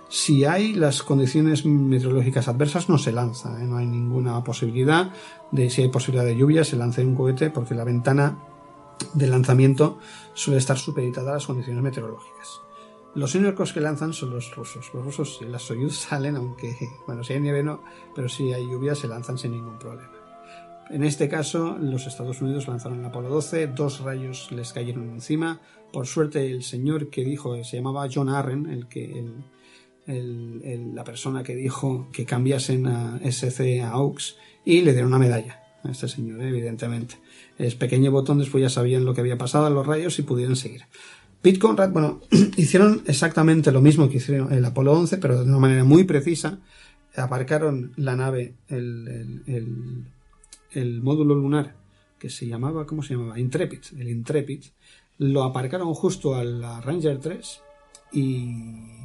[0.10, 3.66] si hay las condiciones meteorológicas adversas no se lanza, ¿eh?
[3.66, 5.12] no hay ninguna posibilidad
[5.52, 8.40] de si hay posibilidad de lluvia se lance un cohete porque la ventana
[9.14, 10.00] de lanzamiento
[10.34, 12.62] suele estar supeditada a las condiciones meteorológicas.
[13.16, 14.92] Los únicos que lanzan son los rusos.
[14.94, 17.84] Los rusos, si las Soyuz salen, aunque, bueno, si hay nieve no,
[18.16, 20.12] pero si hay lluvia se lanzan sin ningún problema.
[20.90, 25.62] En este caso, los Estados Unidos lanzaron el Apolo 12, dos rayos les cayeron encima.
[25.94, 29.44] Por suerte, el señor que dijo, se llamaba John Arren, el que, el,
[30.10, 35.62] la persona que dijo que cambiasen a SC a AUX, y le dieron una medalla
[35.84, 37.16] a este señor, evidentemente.
[37.58, 40.56] Es pequeño botón, después ya sabían lo que había pasado a los rayos y pudieron
[40.56, 40.84] seguir.
[41.42, 42.22] Pete Conrad, bueno,
[42.58, 46.60] hicieron exactamente lo mismo que hicieron el Apolo 11, pero de una manera muy precisa.
[47.16, 49.42] Aparcaron la nave, el,
[50.72, 51.76] el, módulo lunar,
[52.20, 53.40] que se llamaba, ¿cómo se llamaba?
[53.40, 54.64] Intrepid, el Intrepid.
[55.18, 57.62] Lo aparcaron justo a la Ranger 3
[58.14, 58.99] y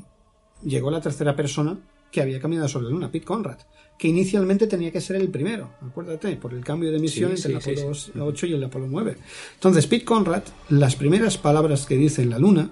[0.65, 1.79] llegó la tercera persona
[2.11, 3.59] que había caminado sobre la Luna, Pete Conrad
[3.99, 7.59] que inicialmente tenía que ser el primero, acuérdate, por el cambio de misión entre el
[7.59, 7.93] Apolo
[8.27, 9.17] 8 y el Apolo 9.
[9.55, 12.71] Entonces, Pete Conrad, las primeras palabras que dice en la Luna,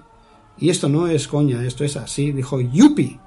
[0.59, 3.19] y esto no es coña, esto es así, dijo, yupi,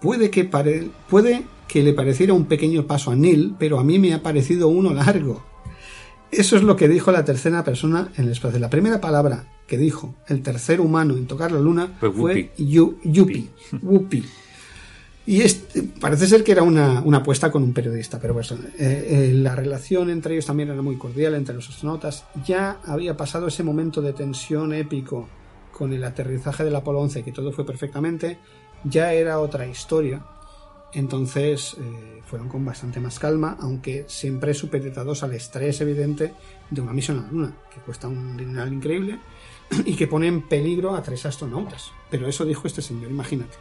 [0.00, 4.14] puede que, puede que le pareciera un pequeño paso a Neil, pero a mí me
[4.14, 5.44] ha parecido uno largo.
[6.30, 8.58] Eso es lo que dijo la tercera persona en el espacio.
[8.58, 13.48] La primera palabra que dijo el tercer humano en tocar la luna fue, yupi,
[13.82, 14.24] yupi.
[15.26, 15.42] Y
[16.00, 20.10] parece ser que era una, apuesta con un periodista, pero bueno, eh, eh, la relación
[20.10, 22.24] entre ellos también era muy cordial, entre los astronautas.
[22.44, 25.26] Ya había pasado ese momento de tensión épico
[25.72, 28.38] con el aterrizaje del Apolo 11, que todo fue perfectamente,
[28.84, 30.22] ya era otra historia.
[30.92, 36.34] Entonces eh, fueron con bastante más calma, aunque siempre supeditados al estrés evidente
[36.70, 39.18] de una misión a la Luna, que cuesta un dineral increíble
[39.84, 41.92] y que pone en peligro a tres astronautas.
[42.10, 43.56] Pero eso dijo este señor, imagínate.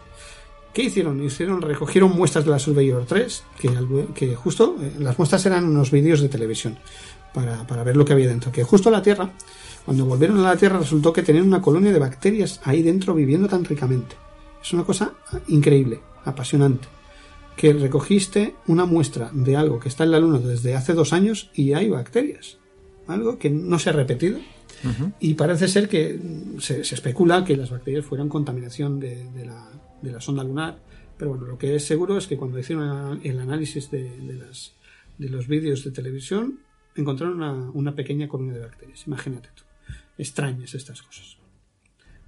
[0.73, 1.23] ¿Qué hicieron?
[1.23, 3.69] Hicieron, recogieron muestras de la Surveyor 3, que,
[4.15, 6.79] que justo, eh, las muestras eran unos vídeos de televisión,
[7.31, 8.51] para, para, ver lo que había dentro.
[8.51, 9.29] Que justo la Tierra,
[9.85, 13.47] cuando volvieron a la Tierra, resultó que tenían una colonia de bacterias ahí dentro viviendo
[13.47, 14.15] tan ricamente.
[14.63, 15.13] Es una cosa
[15.47, 16.87] increíble, apasionante.
[17.55, 21.51] Que recogiste una muestra de algo que está en la Luna desde hace dos años
[21.53, 22.57] y hay bacterias.
[23.07, 24.39] Algo que no se ha repetido.
[25.19, 26.19] Y parece ser que
[26.59, 29.69] se, especula que las bacterias fueran contaminación de la
[30.03, 30.77] de la sonda lunar.
[31.17, 34.03] Pero bueno, lo que es seguro es que cuando hicieron el análisis de,
[35.17, 36.59] de los vídeos de televisión,
[36.95, 39.07] encontraron una, pequeña colonia de bacterias.
[39.07, 39.63] Imagínate tú.
[40.17, 41.37] Extrañas estas cosas.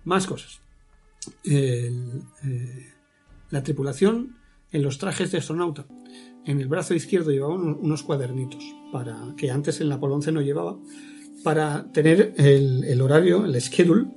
[0.05, 0.61] Más cosas.
[1.43, 1.91] Eh,
[3.51, 4.37] la tripulación
[4.71, 5.85] en los trajes de astronauta.
[6.45, 10.41] En el brazo izquierdo llevaba unos cuadernitos para que antes en la Apolo 11 no
[10.41, 10.77] llevaba
[11.45, 14.07] para tener el, horario, el schedule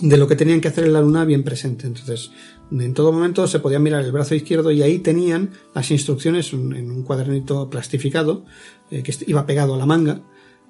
[0.00, 1.86] de lo que tenían que hacer en la luna bien presente.
[1.86, 2.30] Entonces,
[2.72, 6.90] en todo momento se podía mirar el brazo izquierdo y ahí tenían las instrucciones en
[6.90, 8.46] un cuadernito plastificado
[8.90, 10.22] eh, que iba pegado a la manga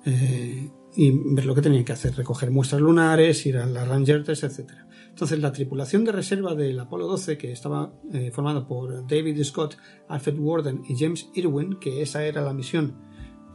[0.04, 4.42] eh, y ver lo que tenían que hacer, recoger muestras lunares, ir a las Rangers,
[4.42, 4.68] etc.
[5.10, 9.76] Entonces la tripulación de reserva del Apolo 12, que estaba eh, formada por David Scott,
[10.08, 12.96] Alfred Warden y James Irwin, que esa era la misión,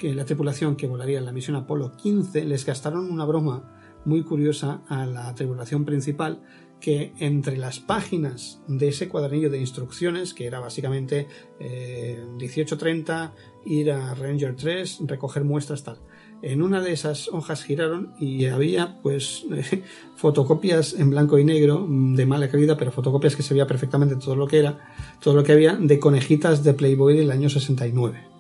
[0.03, 3.72] que la tripulación que volaría en la misión Apolo 15, les gastaron una broma
[4.03, 6.41] muy curiosa a la tripulación principal
[6.82, 13.33] que entre las páginas de ese cuadernillo de instrucciones, que era básicamente eh, 1830,
[13.65, 15.99] ir a Ranger 3, recoger muestras, tal.
[16.41, 19.45] En una de esas hojas giraron y había pues
[20.17, 24.17] fotocopias en blanco y negro mm, de mala calidad, pero fotocopias que se veía perfectamente
[24.17, 24.91] todo lo que era,
[25.22, 28.33] todo lo que había de conejitas de Playboy del año 69.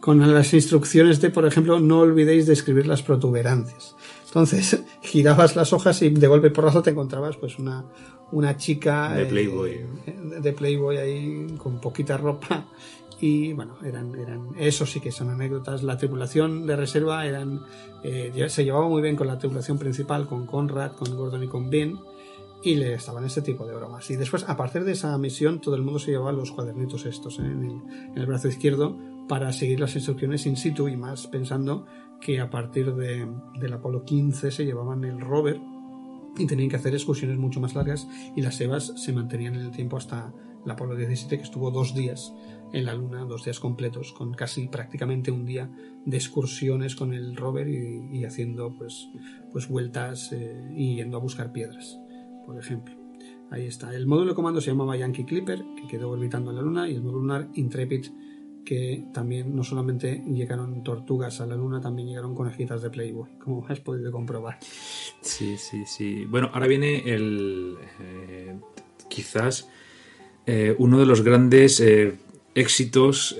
[0.00, 3.96] Con las instrucciones de, por ejemplo, no olvidéis de escribir las protuberancias.
[4.26, 7.84] Entonces, girabas las hojas y de golpe y porrazo te encontrabas pues una,
[8.30, 9.70] una chica De Playboy.
[10.06, 12.66] eh, de Playboy ahí con poquita ropa
[13.20, 15.82] y bueno, eran, eran, eso sí que son anécdotas.
[15.82, 17.62] La tripulación de reserva eran,
[18.04, 21.68] eh, se llevaba muy bien con la tripulación principal, con Conrad, con Gordon y con
[21.68, 21.98] Ben,
[22.62, 24.08] y le estaban este tipo de bromas.
[24.10, 27.40] Y después, a partir de esa misión, todo el mundo se llevaba los cuadernitos estos
[27.40, 27.42] ¿eh?
[27.42, 28.96] en, el, en el brazo izquierdo
[29.28, 31.86] para seguir las instrucciones in situ y más pensando
[32.20, 33.28] que a partir de,
[33.60, 35.60] del Apolo 15 se llevaban el rover
[36.36, 39.70] y tenían que hacer excursiones mucho más largas y las EVAs se mantenían en el
[39.70, 40.32] tiempo hasta
[40.64, 42.32] el Apolo 17 que estuvo dos días
[42.72, 45.70] en la Luna, dos días completos, con casi prácticamente un día
[46.04, 49.08] de excursiones con el rover y, haciendo pues,
[49.50, 51.98] pues vueltas eh, y yendo a buscar piedras,
[52.44, 52.94] por ejemplo.
[53.50, 53.94] Ahí está.
[53.94, 56.94] El módulo de comando se llamaba Yankee Clipper, que quedó orbitando en la Luna, y
[56.94, 58.06] el módulo lunar Intrepid,
[58.68, 63.64] que también no solamente llegaron tortugas a la Luna, también llegaron conejitas de Playboy, como
[63.66, 64.58] has podido comprobar.
[65.22, 66.26] Sí, sí, sí.
[66.26, 67.76] Bueno, ahora viene el.
[68.00, 68.54] eh,
[69.08, 69.70] quizás
[70.46, 72.14] eh, uno de los grandes eh,
[72.54, 73.36] éxitos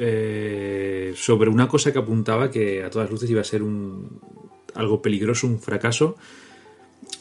[1.16, 4.20] sobre una cosa que apuntaba que a todas luces iba a ser un,
[4.74, 6.16] algo peligroso, un fracaso,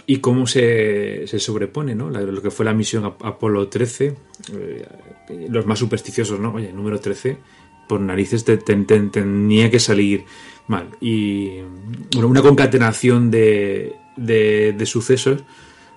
[0.06, 2.10] y cómo se, se sobrepone, ¿no?
[2.10, 4.16] Lo que fue la misión Ap- Apolo 13,
[4.54, 4.86] eh,
[5.50, 6.54] los más supersticiosos, ¿no?
[6.54, 7.38] Oye, número 13,
[7.88, 10.26] por narices te- te- te- tenía que salir
[10.68, 10.90] mal.
[11.02, 11.60] Y
[12.14, 15.44] bueno, una concatenación de, de, sucesos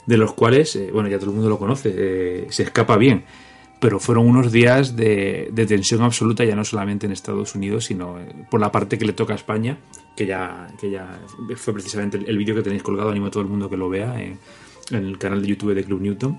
[0.06, 3.24] de los cuales, eh, bueno, ya todo el mundo lo conoce, eh, se escapa bien.
[3.80, 8.20] Pero fueron unos días de, de tensión absoluta, ya no solamente en Estados Unidos, sino
[8.20, 9.78] eh, por la parte que le toca a España,
[10.14, 11.18] que ya, que ya
[11.56, 13.88] fue precisamente el, el vídeo que tenéis colgado, animo a todo el mundo que lo
[13.88, 14.38] vea en
[14.90, 16.36] el canal de YouTube de Club Newton.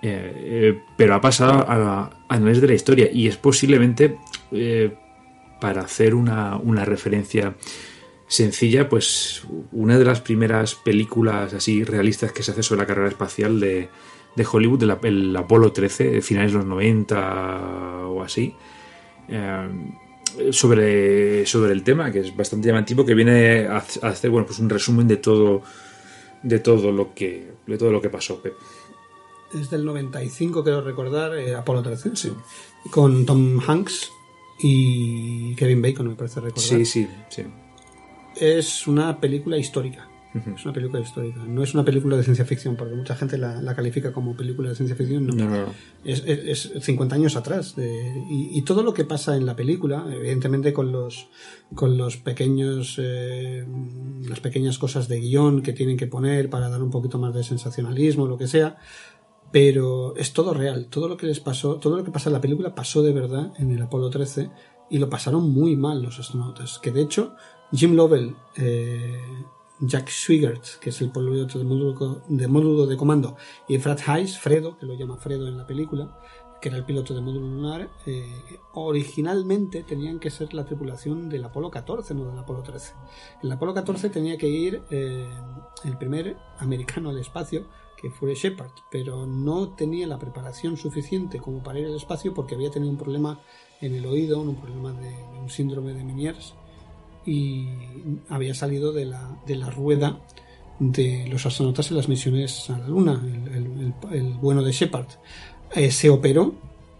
[0.00, 4.16] Eh, eh, pero ha pasado a, a niveles de la historia y es posiblemente
[4.52, 4.94] eh,
[5.60, 7.56] para hacer una, una referencia
[8.28, 13.08] sencilla, pues una de las primeras películas así realistas que se hace sobre la carrera
[13.08, 13.88] espacial de,
[14.36, 18.54] de Hollywood, el, el Apolo 13, de finales de los 90 o así,
[20.52, 24.68] sobre, sobre el tema, que es bastante llamativo, que viene a, hacer bueno, pues un
[24.68, 25.62] resumen de todo
[26.42, 28.40] de todo lo que de todo lo que pasó.
[29.54, 32.32] Es del 95, quiero recordar, eh, Apolo 13, sí.
[32.90, 34.10] Con Tom Hanks
[34.60, 36.62] y Kevin Bacon, me parece recordar.
[36.68, 37.42] Sí, sí, sí.
[38.36, 40.06] Es una película histórica.
[40.54, 41.42] Es una película histórica.
[41.46, 44.68] No es una película de ciencia ficción, porque mucha gente la, la califica como película
[44.68, 45.26] de ciencia ficción.
[45.26, 45.34] No.
[45.34, 45.72] No, no, no.
[46.04, 47.74] Es, es- es 50 años atrás.
[47.74, 51.28] de- y, y todo lo que pasa en la película, evidentemente con los,
[51.74, 53.66] con los pequeños, eh,
[54.28, 57.42] las pequeñas cosas de guion que tienen que poner para dar un poquito más de
[57.42, 58.76] sensacionalismo, lo que sea,
[59.50, 60.88] pero es todo real.
[60.90, 63.52] Todo lo que les pasó, todo lo que pasa en la película pasó de verdad
[63.58, 64.50] en el Apolo 13
[64.90, 66.78] y lo pasaron muy mal los astronautas.
[66.78, 67.34] Que de hecho,
[67.72, 69.20] Jim Lovell, eh,
[69.80, 73.36] Jack Swigert, que es el piloto de módulo de, módulo de comando,
[73.68, 76.18] y Fred Hayes, Fredo, que lo llama Fredo en la película,
[76.60, 81.44] que era el piloto de módulo lunar, eh, originalmente tenían que ser la tripulación del
[81.44, 82.94] Apolo 14, no del Apolo 13.
[83.42, 85.28] El Apolo 14 tenía que ir eh,
[85.84, 87.66] el primer americano al espacio,
[88.00, 92.54] que fue Shepard, pero no tenía la preparación suficiente como para ir al espacio porque
[92.54, 93.40] había tenido un problema
[93.80, 96.54] en el oído, un problema de, un síndrome de Meniers
[97.26, 97.68] y
[98.28, 100.20] había salido de la, de la rueda
[100.78, 103.20] de los astronautas en las misiones a la Luna,
[103.52, 105.06] el, el- bueno de Shepard.
[105.74, 106.54] Eh, se operó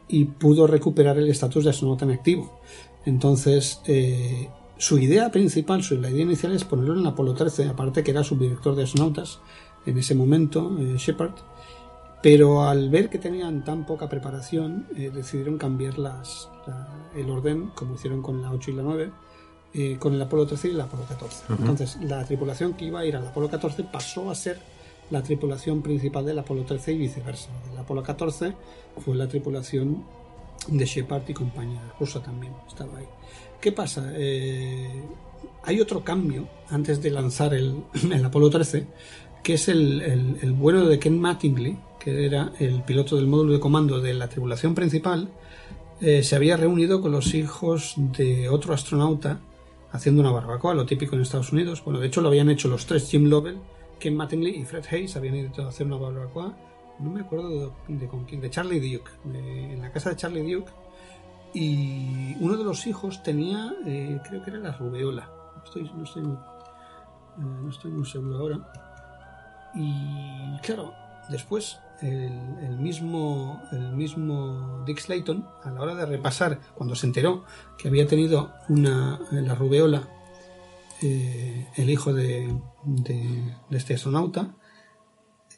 [0.09, 2.60] y pudo recuperar el estatus de astronauta en activo.
[3.07, 8.02] Entonces, eh, su idea principal, su, la idea inicial es ponerlo en Apolo 13, aparte
[8.02, 9.41] que era subdirector de astronautas
[9.86, 11.32] en ese momento, eh, Shepard,
[12.23, 17.70] pero al ver que tenían tan poca preparación, eh, decidieron cambiar las, la- el orden,
[17.74, 19.10] como hicieron con la 8 y la 9,
[19.74, 21.44] eh, con el Apolo 13 y el Apolo 14.
[21.58, 24.58] Entonces, la tripulación que iba a ir al Apolo 14 pasó a ser
[25.10, 27.50] la tripulación principal del Apolo 13 y viceversa.
[27.73, 28.55] El Apolo 14
[29.05, 30.05] fue la tripulación
[30.66, 33.07] de Shepard y compañía rusa también estaba ahí.
[33.60, 34.10] ¿Qué pasa?
[34.15, 35.02] Eh,
[35.62, 38.86] hay otro cambio antes de lanzar el, el Apolo 13,
[39.42, 44.00] que es el, el, de Ken Mattingly, que era el piloto del módulo de comando
[44.00, 45.31] de la tripulación principal,
[46.00, 49.41] eh, se había reunido con los hijos de otro astronauta
[49.91, 51.83] haciendo una barbacoa, lo típico en Estados Unidos.
[51.84, 53.58] Bueno, de hecho lo habían hecho los tres, Jim Lovell,
[53.99, 56.55] Ken Mattingly y Fred Hayes, habían ido a hacer una barbacoa.
[57.00, 60.70] No me acuerdo de, con quién, de Charlie Duke, en la casa de Charlie Duke,
[61.55, 65.31] y uno de los hijos tenía, eh, creo que era la rubeola,
[65.65, 66.36] estoy, no estoy, eh,
[67.36, 68.88] no estoy muy seguro ahora,
[69.78, 70.92] y claro,
[71.28, 77.44] después el, mismo, el mismo Dick Slayton, a la hora de repasar, cuando se enteró
[77.76, 80.08] que había tenido una, la rubeola,
[81.02, 82.52] eh, el hijo de,
[82.84, 84.55] de, este astronauta,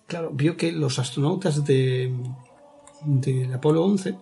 [0.07, 2.15] claro, vio que los astronautas de
[3.05, 4.18] del Apolo 11,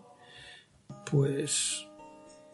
[1.11, 1.89] pues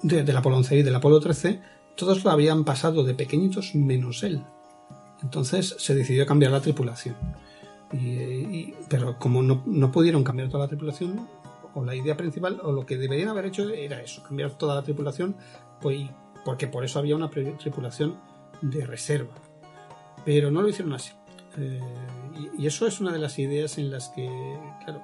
[0.03, 1.61] del Apolo 11 y del Apolo 13,
[1.97, 4.45] todos lo habían pasado de pequeñitos menos él.
[5.25, 7.17] Entonces se decidió cambiar la tripulación.
[8.89, 11.27] Pero como no, no, pudieron cambiar toda la tripulación,
[11.75, 14.83] o la idea principal, o lo que deberían haber hecho era eso, cambiar toda la
[14.83, 15.37] tripulación,
[15.81, 16.09] pues,
[16.45, 18.17] porque por eso había una tripulación
[18.61, 19.35] de reserva.
[20.25, 21.13] Pero no lo hicieron así.
[21.57, 21.81] Eh,
[22.59, 24.29] y, eso es una de las ideas en las que,
[24.85, 25.03] claro,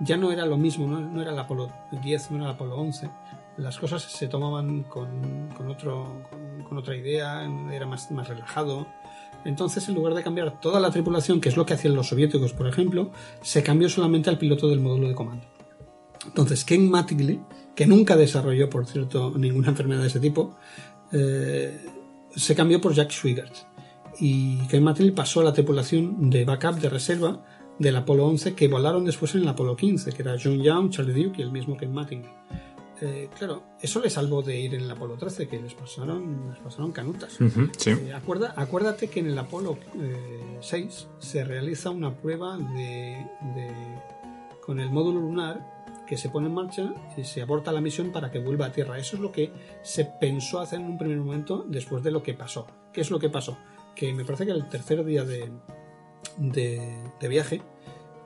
[0.00, 1.70] ya no era lo mismo, no, era el Apolo
[2.02, 3.10] 10, no era el Apolo 11.
[3.56, 6.22] Las cosas se tomaban con, con otro,
[6.68, 8.86] con, otra idea, era más, más relajado.
[9.46, 12.52] Entonces, en lugar de cambiar toda la tripulación, que es lo que hacían los soviéticos,
[12.52, 15.46] por ejemplo, se cambió solamente al piloto del módulo de comando.
[16.26, 17.40] Entonces, Ken Mattingly,
[17.74, 20.56] que nunca desarrolló, por cierto, ninguna enfermedad de ese tipo,
[21.12, 21.78] eh,
[22.34, 23.54] se cambió por Jack Swigert.
[24.18, 27.44] Y Ken Mattingly pasó a la tripulación de backup de reserva
[27.78, 31.22] del Apolo 11 que volaron después en el Apolo 15, que era John Young, Charlie
[31.22, 32.30] Duke y el mismo Ken Mattingly.
[33.00, 36.58] Eh, claro, eso le salvó de ir en el Apolo 13, que les pasaron, les
[36.60, 37.38] pasaron canutas.
[37.40, 38.12] Eh,
[38.56, 39.78] acuérdate que en el Apolo
[40.60, 43.26] 6 eh, se realiza una prueba de,
[44.64, 45.74] con el módulo lunar
[46.06, 48.98] que se pone en marcha y se aborta la misión para que vuelva a Tierra.
[48.98, 49.52] Eso es lo que
[49.82, 52.66] se pensó hacer en un primer momento después de lo que pasó.
[52.92, 53.58] ¿Qué es lo que pasó?
[53.94, 55.50] Que me parece que el tercer día de,
[56.38, 57.60] de viaje,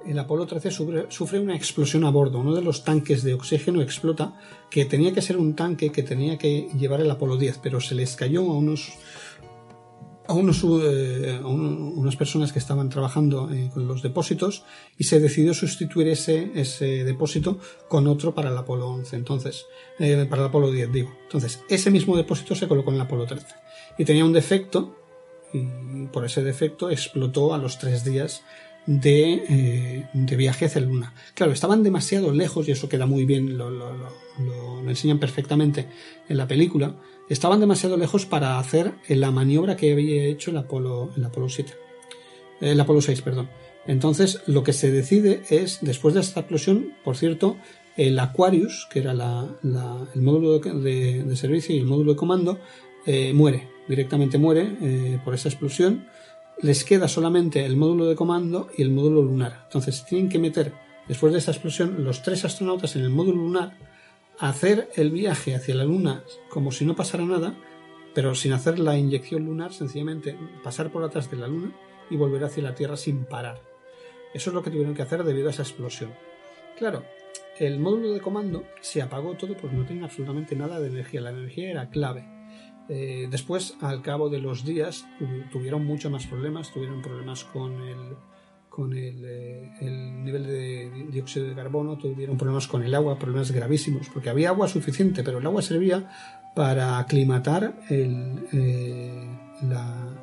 [0.06, 2.38] el Apolo 13 sufre, una explosión a bordo.
[2.38, 4.38] Uno de los tanques de oxígeno explota,
[4.70, 7.94] que tenía que ser un tanque que tenía que llevar el Apolo 10, pero se
[7.94, 8.92] les cayó a unos
[10.28, 14.64] a, unos, eh, unas personas que estaban trabajando eh, con los depósitos
[14.96, 19.66] y se decidió sustituir ese, ese depósito con otro para el Apolo 11, entonces,
[19.98, 21.10] eh, para el Apolo 10, digo.
[21.24, 23.46] Entonces, ese mismo depósito se colocó en el Apolo 13
[23.98, 24.94] y tenía un defecto
[25.52, 28.44] y por ese defecto explotó a los tres días
[28.86, 31.14] eh, de, viaje hacia la Luna.
[31.34, 33.70] Claro, estaban demasiado lejos, y eso queda muy bien, lo,
[34.88, 35.86] enseñan perfectamente
[36.28, 36.96] en la película,
[37.28, 41.72] estaban demasiado lejos para hacer la maniobra que había hecho el Apolo, el Apolo 7.
[42.60, 43.48] El Apolo 6, perdón.
[43.86, 47.56] Entonces, lo que se decide es, después de esta explosión, por cierto,
[47.96, 52.58] el Aquarius, que era el módulo de, servicio y el módulo de comando,
[53.06, 56.06] eh, muere, directamente muere eh, por esa explosión
[56.62, 59.62] les queda solamente el módulo de comando y el módulo lunar.
[59.64, 60.72] Entonces tienen que meter,
[61.08, 63.76] después de esta explosión, los tres astronautas en el módulo lunar,
[64.38, 67.54] hacer el viaje hacia la Luna como si no pasara nada,
[68.14, 71.72] pero sin hacer la inyección lunar, sencillamente pasar por atrás de la Luna
[72.10, 73.60] y volver hacia la Tierra sin parar.
[74.34, 76.12] Eso es lo que tuvieron que hacer debido a esa explosión.
[76.78, 77.04] Claro,
[77.58, 81.20] el módulo de comando se apagó todo porque no tenía absolutamente nada de energía.
[81.20, 82.39] La energía era clave.
[82.92, 85.06] Eh, después, al cabo de los días,
[85.52, 88.16] tuvieron muchos más problemas, tuvieron problemas con el,
[88.68, 94.08] con el, eh, nivel de dióxido de carbono, tuvieron problemas con el agua, problemas gravísimos,
[94.12, 96.10] porque había agua suficiente, pero el agua servía
[96.56, 99.38] para aclimatar el, eh,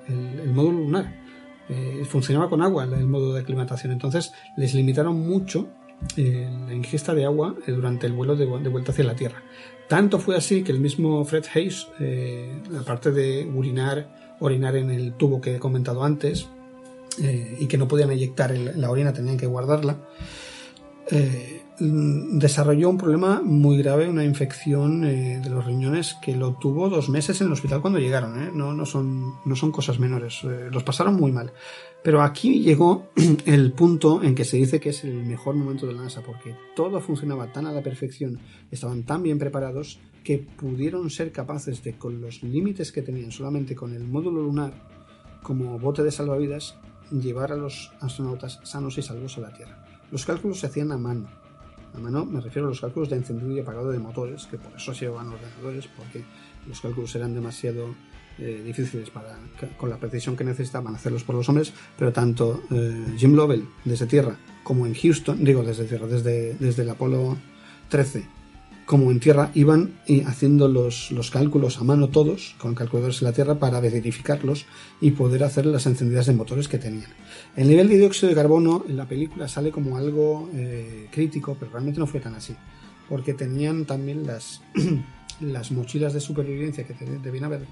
[0.10, 1.16] el, módulo lunar.
[2.04, 5.70] funcionaba con agua el módulo de aclimatación, entonces les limitaron mucho
[6.18, 9.42] la ingesta de agua durante el vuelo de, vuelta hacia la Tierra.
[9.88, 15.14] Tanto fue así que el mismo Fred Hayes, eh, aparte de urinar, orinar en el
[15.14, 16.48] tubo que he comentado antes,
[17.22, 19.98] eh, y que no podían eyectar la orina, tenían que guardarla,
[21.10, 27.08] eh, desarrolló un problema muy grave, una infección de los riñones que lo tuvo dos
[27.08, 28.58] meses en el hospital cuando llegaron.
[28.58, 31.54] No, son cosas menores, los pasaron muy mal.
[32.04, 33.10] Pero aquí llegó
[33.46, 36.56] el punto en que se dice que es el mejor momento de la NASA, porque
[36.76, 38.40] todo funcionaba tan a la perfección,
[38.72, 43.76] estaban tan bien preparados, que pudieron ser capaces de, con los límites que tenían solamente
[43.76, 44.74] con el módulo lunar
[45.42, 46.76] como bote de salvavidas,
[47.12, 49.86] llevar a los astronautas sanos y salvos a la Tierra.
[50.12, 51.30] Los cálculos se hacían a mano.
[51.94, 54.74] A mano me refiero a los cálculos de encendido y apagado de motores, que por
[54.76, 56.26] eso se llevaban ordenadores, porque
[56.68, 57.96] los cálculos eran demasiado
[58.40, 59.38] eh, difíciles para,
[59.78, 64.06] con la precisión que necesitaban hacerlos por los hombres, pero tanto eh, Jim Lovell desde
[64.06, 67.38] tierra como en Houston, digo desde tierra, desde, desde el Apolo
[67.90, 68.38] 13
[68.88, 73.34] como en tierra, iban haciendo los, los cálculos a mano todos, con calculadores en la
[73.34, 74.66] tierra, para verificarlos
[75.02, 77.10] y poder hacer las encendidas de motores que tenían.
[77.58, 81.74] El nivel de dióxido de carbono en la película sale como algo eh, crítico, pero
[81.74, 82.56] realmente no fue tan así,
[83.10, 84.62] porque tenían también las,
[85.42, 87.68] las mochilas de supervivencia que debían haber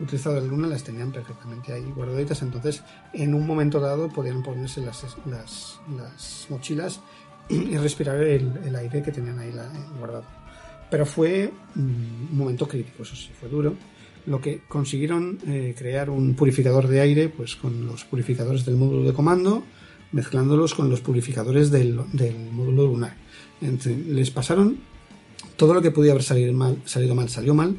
[0.00, 4.80] utilizado la luna, las tenían perfectamente ahí guardaditas, entonces en un momento dado podían ponerse
[4.80, 7.00] las, las, las mochilas
[7.48, 9.52] y respirar el, aire que tenían ahí
[9.98, 10.24] guardado.
[10.90, 13.74] Pero fue un momento crítico, eso sí, fue duro.
[14.26, 19.04] Lo que consiguieron eh, crear un purificador de aire, pues con los purificadores del módulo
[19.04, 19.62] de comando,
[20.12, 21.94] mezclándolos con los purificadores del,
[22.52, 23.16] módulo lunar.
[23.60, 24.78] les pasaron
[25.56, 27.76] todo lo que podía haber salido mal, salido mal, salió mal,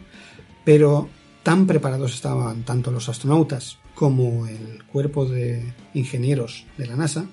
[0.65, 1.09] pero
[1.47, 7.25] tan preparados estaban tanto los astronautas como el cuerpo de ingenieros de la NASA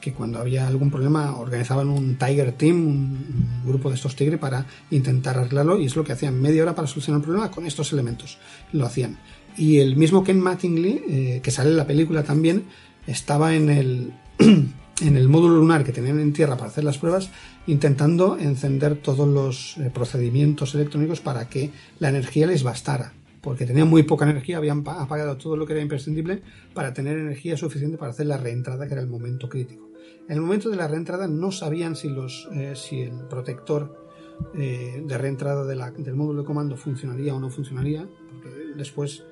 [0.00, 4.66] que cuando había algún problema organizaban un Tiger Team, un, grupo de estos tigres para
[4.90, 7.92] intentar arreglarlo y es lo que hacían, media hora para solucionar el problema con estos
[7.92, 8.38] elementos,
[8.72, 9.18] lo hacían.
[9.56, 12.64] Y el mismo Ken Mattingly, eh, que sale en la película también,
[13.06, 17.30] estaba en el, en el módulo lunar que tenían en tierra para hacer las pruebas,
[17.68, 23.88] intentando encender todos los eh, procedimientos electrónicos para que la energía les bastara porque tenían
[23.88, 26.42] muy poca energía, habían apagado todo lo que era imprescindible
[26.74, 29.90] para tener energía suficiente para hacer la reentrada, que era el momento crítico.
[30.28, 34.08] En el momento de la reentrada no sabían si, los, eh, si el protector
[34.54, 39.24] eh, de reentrada del módulo de comando funcionaría o no funcionaría, porque después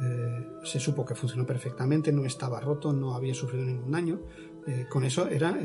[0.00, 4.20] eh, se supo que funcionó perfectamente, no estaba roto, no había sufrido ningún daño.
[4.90, 5.58] Con eso era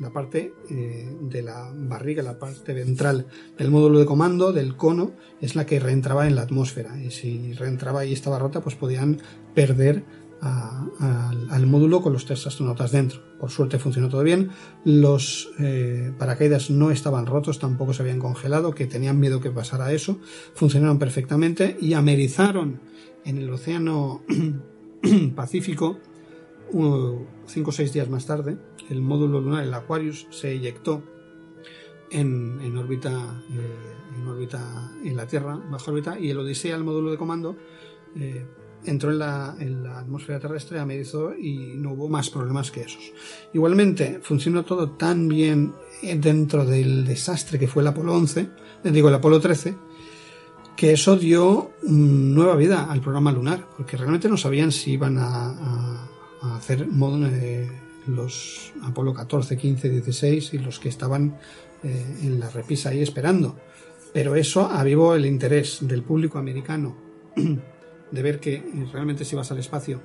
[0.00, 5.54] la parte de la barriga, la parte ventral del módulo de comando, del cono, es
[5.54, 7.00] la que reentraba en la atmósfera.
[7.00, 9.20] Y si reentraba y estaba rota, pues podían
[9.54, 10.04] perder
[10.42, 13.20] al módulo con los tres astronautas dentro.
[13.38, 14.50] Por suerte funcionó todo bien.
[14.84, 19.92] Los eh, paracaídas no estaban rotos, tampoco se habían congelado, que tenían miedo que pasara
[19.92, 20.18] eso.
[20.54, 22.80] Funcionaron perfectamente y amerizaron
[23.24, 24.22] en el océano
[25.36, 25.98] Pacífico
[27.46, 28.56] cinco o seis días más tarde.
[28.88, 31.02] El módulo lunar, el Aquarius, se eyectó
[32.10, 37.16] en, órbita, eh, en en la Tierra, bajo órbita, y el Odisea, el módulo de
[37.16, 37.56] comando,
[38.16, 38.46] eh,
[38.84, 43.12] entró en la, atmósfera terrestre, amerizó y no hubo más problemas que esos.
[43.52, 48.40] Igualmente, funcionó todo tan bien dentro del desastre que fue el Apolo 11,
[48.84, 49.74] eh, digo el Apolo 13,
[50.76, 56.08] que eso dio nueva vida al programa lunar, porque realmente no sabían si iban a,
[56.42, 57.68] hacer modo, eh,
[58.06, 61.36] los Apolo 14, 15, 16 y los que estaban
[61.82, 63.56] eh, en la repisa ahí esperando.
[64.12, 66.96] Pero eso avivó el interés del público americano
[67.36, 68.62] de ver que
[68.92, 70.02] realmente si vas al espacio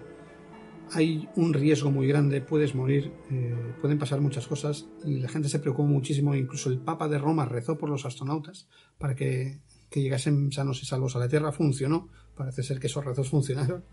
[0.93, 5.49] hay un riesgo muy grande, puedes morir, eh, pueden pasar muchas cosas y la gente
[5.49, 8.67] se preocupó muchísimo, incluso el Papa de Roma rezó por los astronautas
[8.97, 9.59] para que,
[9.91, 13.83] llegasen sanos y salvos a la Tierra, funcionó, parece ser que esos rezos funcionaron,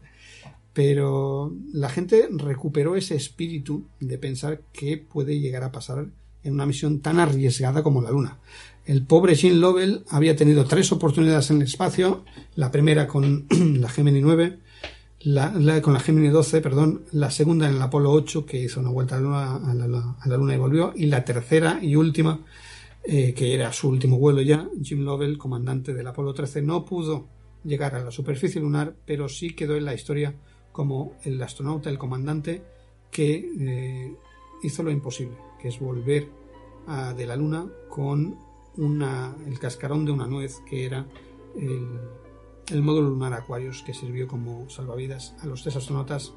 [0.75, 6.09] pero la gente recuperó ese espíritu de pensar que puede llegar a pasar
[6.43, 8.39] en una misión tan arriesgada como la Luna.
[8.85, 12.25] El pobre Jean Lovell había tenido tres oportunidades en el espacio,
[12.57, 13.47] la primera con
[13.81, 14.59] la Gemini 9,
[15.21, 18.91] la, con la Gemini 12, perdón, la segunda en el Apolo 8, que hizo una
[18.91, 22.41] vuelta a la Luna, y volvió, y la tercera y última,
[23.05, 27.29] eh, que era su último vuelo ya, Jim Lovell, comandante del Apolo 13, no pudo
[27.63, 30.35] llegar a la superficie lunar, pero sí quedó en la historia
[30.75, 32.61] como el astronauta, el comandante,
[33.09, 34.17] que eh,
[34.65, 36.29] hizo lo imposible, que es volver
[36.89, 38.37] a, de la Luna con
[38.77, 41.07] una, el cascarón de una nuez que era
[41.57, 46.33] el, módulo lunar Aquarius que sirvió como salvavidas a los tres astronautas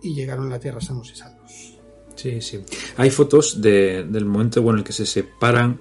[0.00, 1.80] y llegaron a la Tierra sanos y salvos.
[2.14, 2.60] Sí, sí.
[2.96, 5.80] Hay fotos del momento bueno, en el que se separan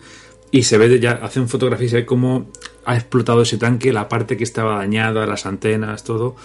[0.49, 2.49] y se ve, ya hacen fotografías y se ve cómo
[2.85, 6.35] ha explotado ese tanque, la parte que estaba dañada, las antenas, todo.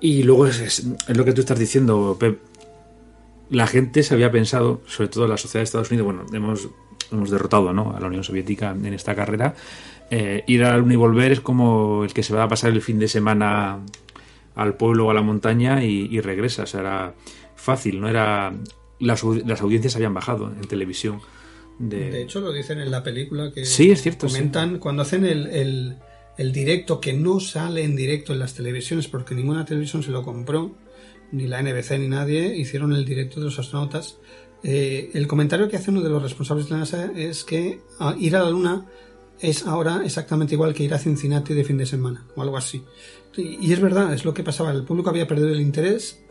[0.00, 2.40] Y luego es, es, lo que tú estás diciendo, Pep.
[3.50, 6.68] La gente se había pensado, sobre todo la sociedad de Estados Unidos, bueno, hemos
[7.12, 7.94] hemos derrotado ¿no?
[7.96, 9.54] a la Unión Soviética en esta carrera.
[10.10, 12.70] Eh, ir a la Luna y volver es como el que se va a pasar
[12.72, 13.80] el fin de semana
[14.56, 16.64] al pueblo o a la montaña y, regresa.
[16.64, 17.14] O sea, era
[17.54, 18.52] fácil, no era.
[18.98, 21.20] Las, las audiencias habían bajado en televisión.
[21.78, 22.20] De...
[22.20, 25.96] hecho, lo dicen en la película que sí, es cierto, comentan cuando hacen el, el,
[26.40, 30.22] el, directo que no sale en directo en las televisiones porque ninguna televisión se lo
[30.22, 30.74] compró,
[31.32, 34.18] ni la NBC ni nadie, hicieron el directo de los astronautas
[34.62, 38.14] eh, el comentario que hace uno de los responsables de la NASA es que ah,
[38.18, 38.86] ir a la Luna
[39.40, 42.82] es ahora exactamente igual que ir a Cincinnati de fin de semana o algo así.
[43.36, 44.70] Y, es verdad, es lo que pasaba.
[44.72, 46.20] El público había perdido el interés.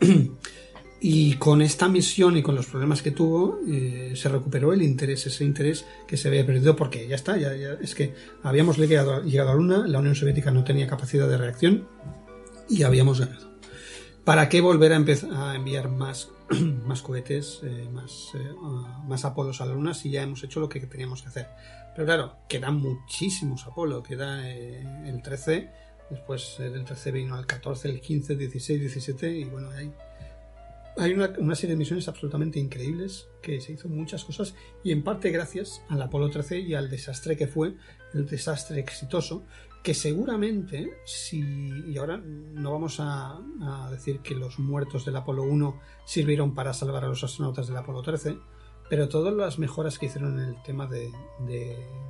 [1.02, 5.26] Y con esta misión y con los problemas que tuvo, eh, se recuperó el interés,
[5.26, 9.22] ese interés que se había perdido, porque ya está, ya, ya es que habíamos llegado,
[9.22, 11.88] llegado a Luna, la Unión Soviética no tenía capacidad de reacción
[12.68, 13.50] y habíamos ganado.
[14.24, 16.28] ¿Para qué volver a, empezar a enviar más,
[16.86, 18.52] más cohetes, eh, más, eh,
[19.06, 21.48] más Apolos a la Luna si ya hemos hecho lo que teníamos que hacer?
[21.94, 25.70] Pero claro, quedan muchísimos Apolo, queda eh, el 13,
[26.10, 29.92] después del 13 vino el 14, el 15, 16, 17 y bueno, hay
[31.00, 34.54] hay una, serie de misiones absolutamente increíbles que se hizo muchas cosas
[34.84, 37.74] y en parte gracias al Apolo 13 y al desastre que fue,
[38.12, 39.44] el desastre exitoso,
[39.82, 43.40] que seguramente si y ahora no vamos a,
[43.90, 48.02] decir que los muertos del Apolo 1 sirvieron para salvar a los astronautas del Apolo
[48.02, 48.36] 13,
[48.90, 51.10] pero todas las mejoras que hicieron en el tema de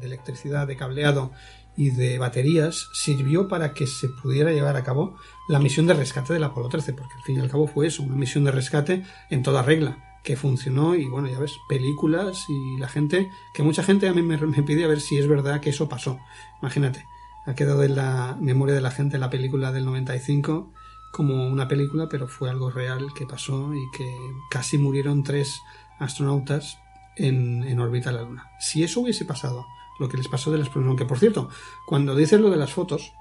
[0.03, 1.31] electricidad, de cableado
[1.77, 5.17] y de baterías sirvió para que se pudiera llevar a cabo
[5.49, 8.03] la misión de rescate del Apolo 13, porque al fin y al cabo fue eso,
[8.03, 12.77] una misión de rescate en toda regla, que funcionó y bueno, ya ves, películas y
[12.79, 15.71] la gente, que mucha gente a mí me, pide a ver si es verdad que
[15.71, 16.19] eso pasó.
[16.61, 17.05] Imagínate,
[17.47, 20.73] ha quedado en la memoria de la gente la película del 95
[21.13, 24.15] como una película, pero fue algo real que pasó y que
[24.51, 25.61] casi murieron tres
[25.99, 26.79] astronautas
[27.17, 28.51] en, en órbita a la Luna.
[28.61, 29.67] Si eso hubiese pasado,
[30.01, 30.97] lo que les pasó de la explosión.
[30.97, 31.49] Que por cierto,
[31.87, 33.13] cuando dices lo de las fotos,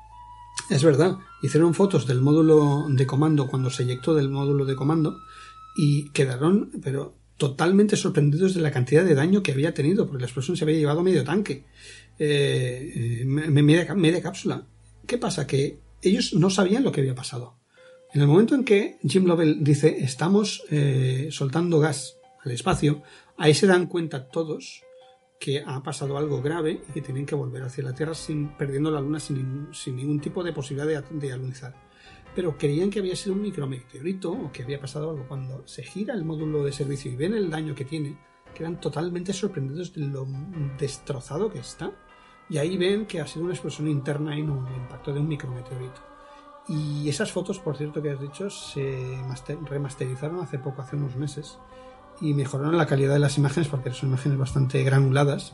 [0.70, 5.20] es verdad, hicieron fotos del módulo de comando cuando se eyectó del módulo de comando
[5.76, 10.28] y quedaron, pero totalmente sorprendidos de la cantidad de daño que había tenido, porque la
[10.28, 11.66] explosión se había llevado medio tanque,
[12.18, 14.66] eh, media, media cápsula.
[15.06, 15.48] ¿Qué pasa?
[15.48, 17.56] Que ellos no sabían lo que había pasado.
[18.14, 23.04] En el momento en que Jim Lovell dice estamos eh, soltando gas al espacio,
[23.38, 24.84] ahí se dan cuenta todos
[25.40, 28.92] que ha pasado algo grave y que tienen que volver hacia la Tierra sin, perdiendo
[28.92, 31.74] la Luna sin, ningún tipo de posibilidad de, de alunizar.
[32.36, 35.26] Pero creían que había sido un micrometeorito o que había pasado algo.
[35.28, 38.20] Cuando se gira el módulo de servicio y ven el daño que tiene,
[38.54, 40.28] quedan totalmente sorprendidos de lo
[40.78, 41.92] destrozado que está.
[42.50, 46.02] Y ahí ven que ha sido una explosión interna no el impacto de un micrometeorito.
[46.68, 49.18] Y esas fotos, por cierto, que has dicho, se
[49.68, 51.58] remasterizaron hace poco, hace unos meses
[52.22, 55.54] y mejoraron la calidad de las imágenes porque son imágenes bastante granuladas,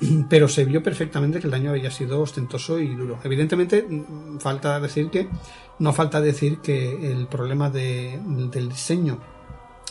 [0.28, 3.18] pero se vio perfectamente que el daño había sido ostentoso y duro.
[3.24, 3.86] Evidentemente,
[4.38, 5.28] falta decir que
[5.78, 9.18] no falta decir que el problema de, del diseño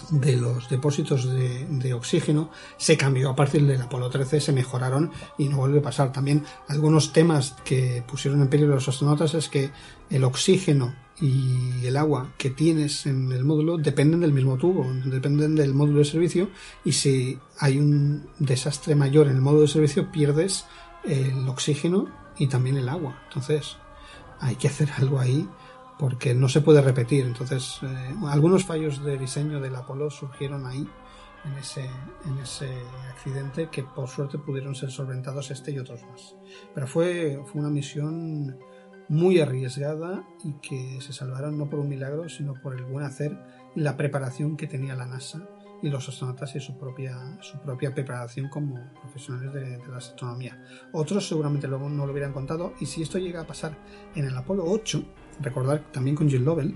[0.09, 5.11] de los depósitos de, de, oxígeno se cambió a partir del Apolo 13, se mejoraron
[5.37, 6.11] y no vuelve a pasar.
[6.11, 9.71] También algunos temas que pusieron en peligro los astronautas es que
[10.09, 15.55] el oxígeno y el agua que tienes en el módulo dependen del mismo tubo, dependen
[15.55, 16.49] del módulo de servicio
[16.83, 20.65] y si hay un desastre mayor en el módulo de servicio pierdes
[21.03, 23.21] el oxígeno y también el agua.
[23.27, 23.77] Entonces
[24.39, 25.47] hay que hacer algo ahí
[25.99, 27.25] porque no se puede repetir.
[27.25, 30.87] Entonces eh, algunos fallos de diseño del Apolo surgieron ahí
[31.45, 31.89] en ese,
[32.25, 32.73] en ese
[33.11, 36.35] accidente que por suerte pudieron ser solventados este y otros más.
[36.73, 38.57] Pero fue, fue una misión
[39.09, 43.37] muy arriesgada y que se salvaron no por un milagro, sino por el buen hacer
[43.75, 45.47] y la preparación que tenía la NASA
[45.81, 50.63] y los astronautas y su propia, su propia preparación como profesionales de, la astronomía.
[50.93, 53.77] Otros seguramente luego no lo hubieran contado y si esto llega a pasar
[54.15, 55.03] en el Apolo 8,
[55.41, 56.75] recordar también con Jill Lovell,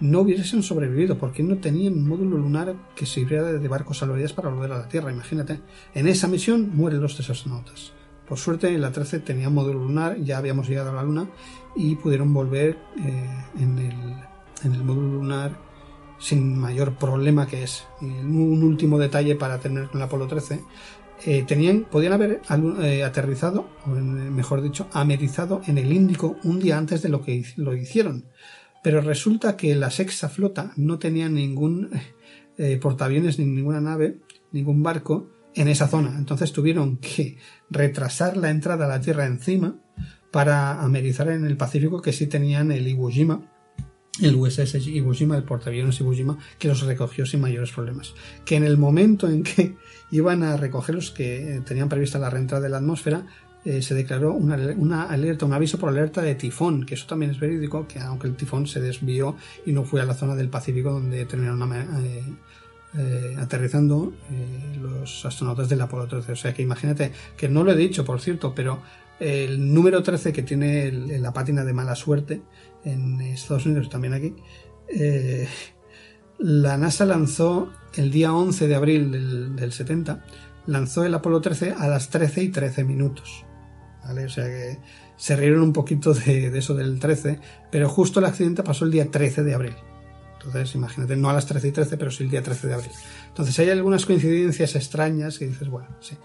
[0.00, 4.72] no hubiesen sobrevivido porque no tenían módulo lunar que sirviera de barco salvavidas para volver
[4.72, 5.12] a la Tierra.
[5.12, 5.60] Imagínate,
[5.94, 7.92] en esa misión mueren los tres astronautas.
[8.28, 11.30] Por suerte, en la 13 tenía módulo lunar, ya habíamos llegado a la Luna
[11.74, 13.26] y pudieron volver eh,
[13.58, 15.58] en, el, módulo lunar
[16.18, 17.86] sin mayor problema que es.
[18.02, 20.62] Un último detalle para tener con el Apolo 13.
[21.24, 22.42] Eh, tenían, podían haber
[22.82, 27.46] eh, aterrizado, o mejor dicho, amerizado en el Índico un día antes de lo que
[27.56, 28.26] lo hicieron.
[28.82, 31.90] Pero resulta que la sexta flota no tenía ningún
[32.80, 34.18] portaaviones ni ninguna nave,
[34.52, 36.14] ningún barco, en esa zona.
[36.16, 37.36] Entonces tuvieron que
[37.70, 39.76] retrasar la entrada a la Tierra encima
[40.30, 43.40] para amerizar en el Pacífico que sí tenían el Iwo Jima,
[44.20, 48.14] el USS Iwo Jima, el portaaviones Iwo Jima, que los recogió sin mayores problemas.
[48.44, 49.76] Que en el momento en que
[50.10, 53.26] iban a recogerlos, que tenían prevista la reentrada de la atmósfera,
[53.64, 57.32] eh, se declaró una, una, alerta, un aviso por alerta de tifón, que eso también
[57.32, 60.48] es verídico, que aunque el tifón se desvió y no fue a la zona del
[60.48, 62.22] Pacífico donde terminaron eh,
[62.96, 66.32] eh, aterrizando eh, los astronautas del Apolo 13.
[66.32, 68.82] O sea que imagínate, que no lo he dicho, por cierto, pero
[69.20, 72.40] el número 13 que tiene el, la pátina de mala suerte
[72.84, 74.34] en Estados Unidos, también aquí,
[74.88, 75.48] eh,
[76.38, 80.24] la NASA lanzó el día 11 de abril del, del, 70,
[80.66, 83.44] lanzó el Apolo 13 a las 13 y 13 minutos.
[84.08, 84.78] O sea que
[85.16, 89.10] se rieron un poquito de eso del 13, pero justo el accidente pasó el día
[89.10, 89.74] 13 de abril.
[90.44, 92.90] Entonces, imagínate, no a las 13 y 13, pero sí el día 13 de abril.
[93.28, 96.16] Entonces, hay algunas coincidencias extrañas que dices, bueno, sí.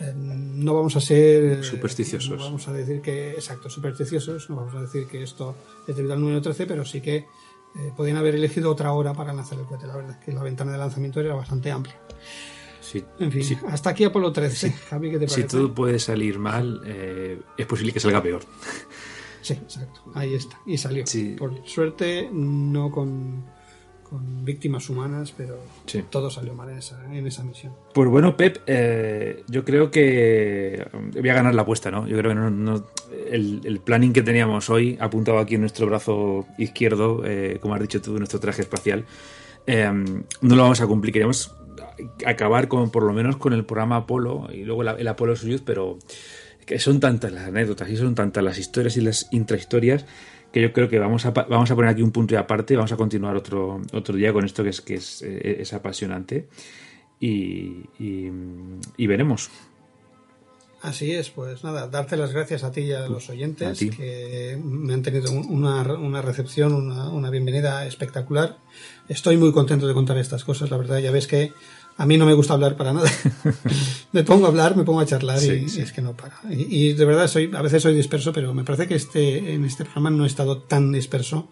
[0.00, 2.36] Eh, no vamos a ser eh, supersticiosos.
[2.38, 6.14] No vamos a decir que, exacto, supersticiosos, no vamos a decir que esto es debido
[6.14, 7.26] al número 13, pero sí que eh,
[7.96, 9.86] podían haber elegido otra hora para lanzar el cohete.
[9.86, 11.96] La verdad es que la ventana de lanzamiento era bastante amplia.
[12.80, 13.56] Sí, En fin, sí.
[13.68, 14.72] hasta aquí Apolo 13.
[14.90, 15.56] Javi, ¿qué te Si parece?
[15.56, 18.42] todo puede salir mal, eh, es posible que salga peor.
[19.40, 20.00] Sí, exacto.
[20.14, 20.58] Ahí está.
[20.66, 21.06] Y salió.
[21.06, 21.36] Sí.
[21.38, 23.44] Por suerte, no con,
[24.08, 26.04] con víctimas humanas, pero Sí.
[26.08, 27.72] todo salió mal en esa, en esa misión.
[27.92, 30.86] Pues bueno, Pep, eh, yo creo que
[31.18, 32.06] voy a ganar la apuesta, ¿no?
[32.06, 32.86] Yo creo que no, no-
[33.30, 37.80] el, el planning que teníamos hoy, apuntado aquí en nuestro brazo izquierdo, eh, como has
[37.80, 39.04] dicho tú, nuestro traje espacial,
[39.66, 39.90] eh,
[40.40, 41.12] no lo vamos a cumplir.
[41.12, 41.54] Queríamos
[42.26, 45.62] acabar con, por lo menos con el programa Apolo y luego la- el Apolo Soyuz,
[45.64, 45.98] pero
[46.66, 50.06] que son tantas las anécdotas y son tantas las historias y las intrahistorias
[50.54, 52.92] que yo creo que vamos a, vamos a poner aquí un punto y aparte, vamos
[52.92, 56.46] a continuar otro, otro día con esto que es, que es, eh, es apasionante
[57.18, 58.30] y, y-
[58.96, 59.50] y veremos.
[60.80, 64.56] Así es, pues nada, darte las gracias a ti y a los oyentes A que
[64.62, 68.58] me han tenido un- una, una recepción, una, una bienvenida espectacular.
[69.08, 71.52] Estoy muy contento de contar estas cosas, la verdad, ya ves que
[71.96, 73.10] a mí no me gusta hablar para nada.
[74.12, 75.78] me pongo a hablar, me pongo a charlar y, Sí, sí.
[75.80, 76.38] y es que no para.
[76.50, 79.64] Y, y de verdad soy, a veces soy disperso, pero me parece que este, en
[79.64, 81.48] este programa no he estado tan disperso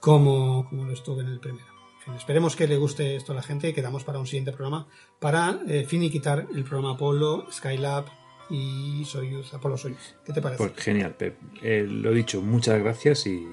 [0.00, 1.66] como, como lo estuve en el primero.
[2.00, 4.52] En fin, esperemos que le guste esto a la gente y quedamos para un siguiente
[4.52, 4.86] programa
[5.18, 8.04] para eh, finiquitar el programa Apolo, Skylab
[8.50, 10.14] y Soyuz, Apolo Soyuz.
[10.24, 10.56] ¿Qué te parece?
[10.64, 11.36] Pues genial, Pep.
[11.62, 13.46] Eh, lo dicho, muchas gracias y,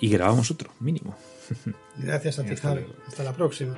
[0.00, 1.14] y- grabamos otro, mínimo.
[1.98, 2.86] Gracias a ti, Javi.
[3.06, 3.74] Hasta la próxima.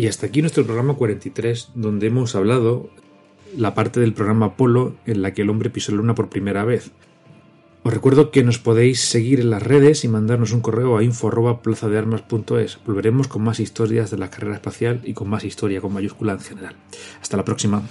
[0.00, 2.88] Y hasta aquí nuestro programa 43, donde hemos hablado
[3.54, 6.64] la parte del programa Apolo en la que el hombre pisó la luna por primera
[6.64, 6.90] vez.
[7.82, 12.78] Os recuerdo que nos podéis seguir en las redes y mandarnos un correo a info@plazadearmas.es.
[12.86, 16.40] Volveremos con más historias de la carrera espacial y con más historia con mayúscula en
[16.40, 16.76] general.
[17.20, 17.82] Hasta la próxima.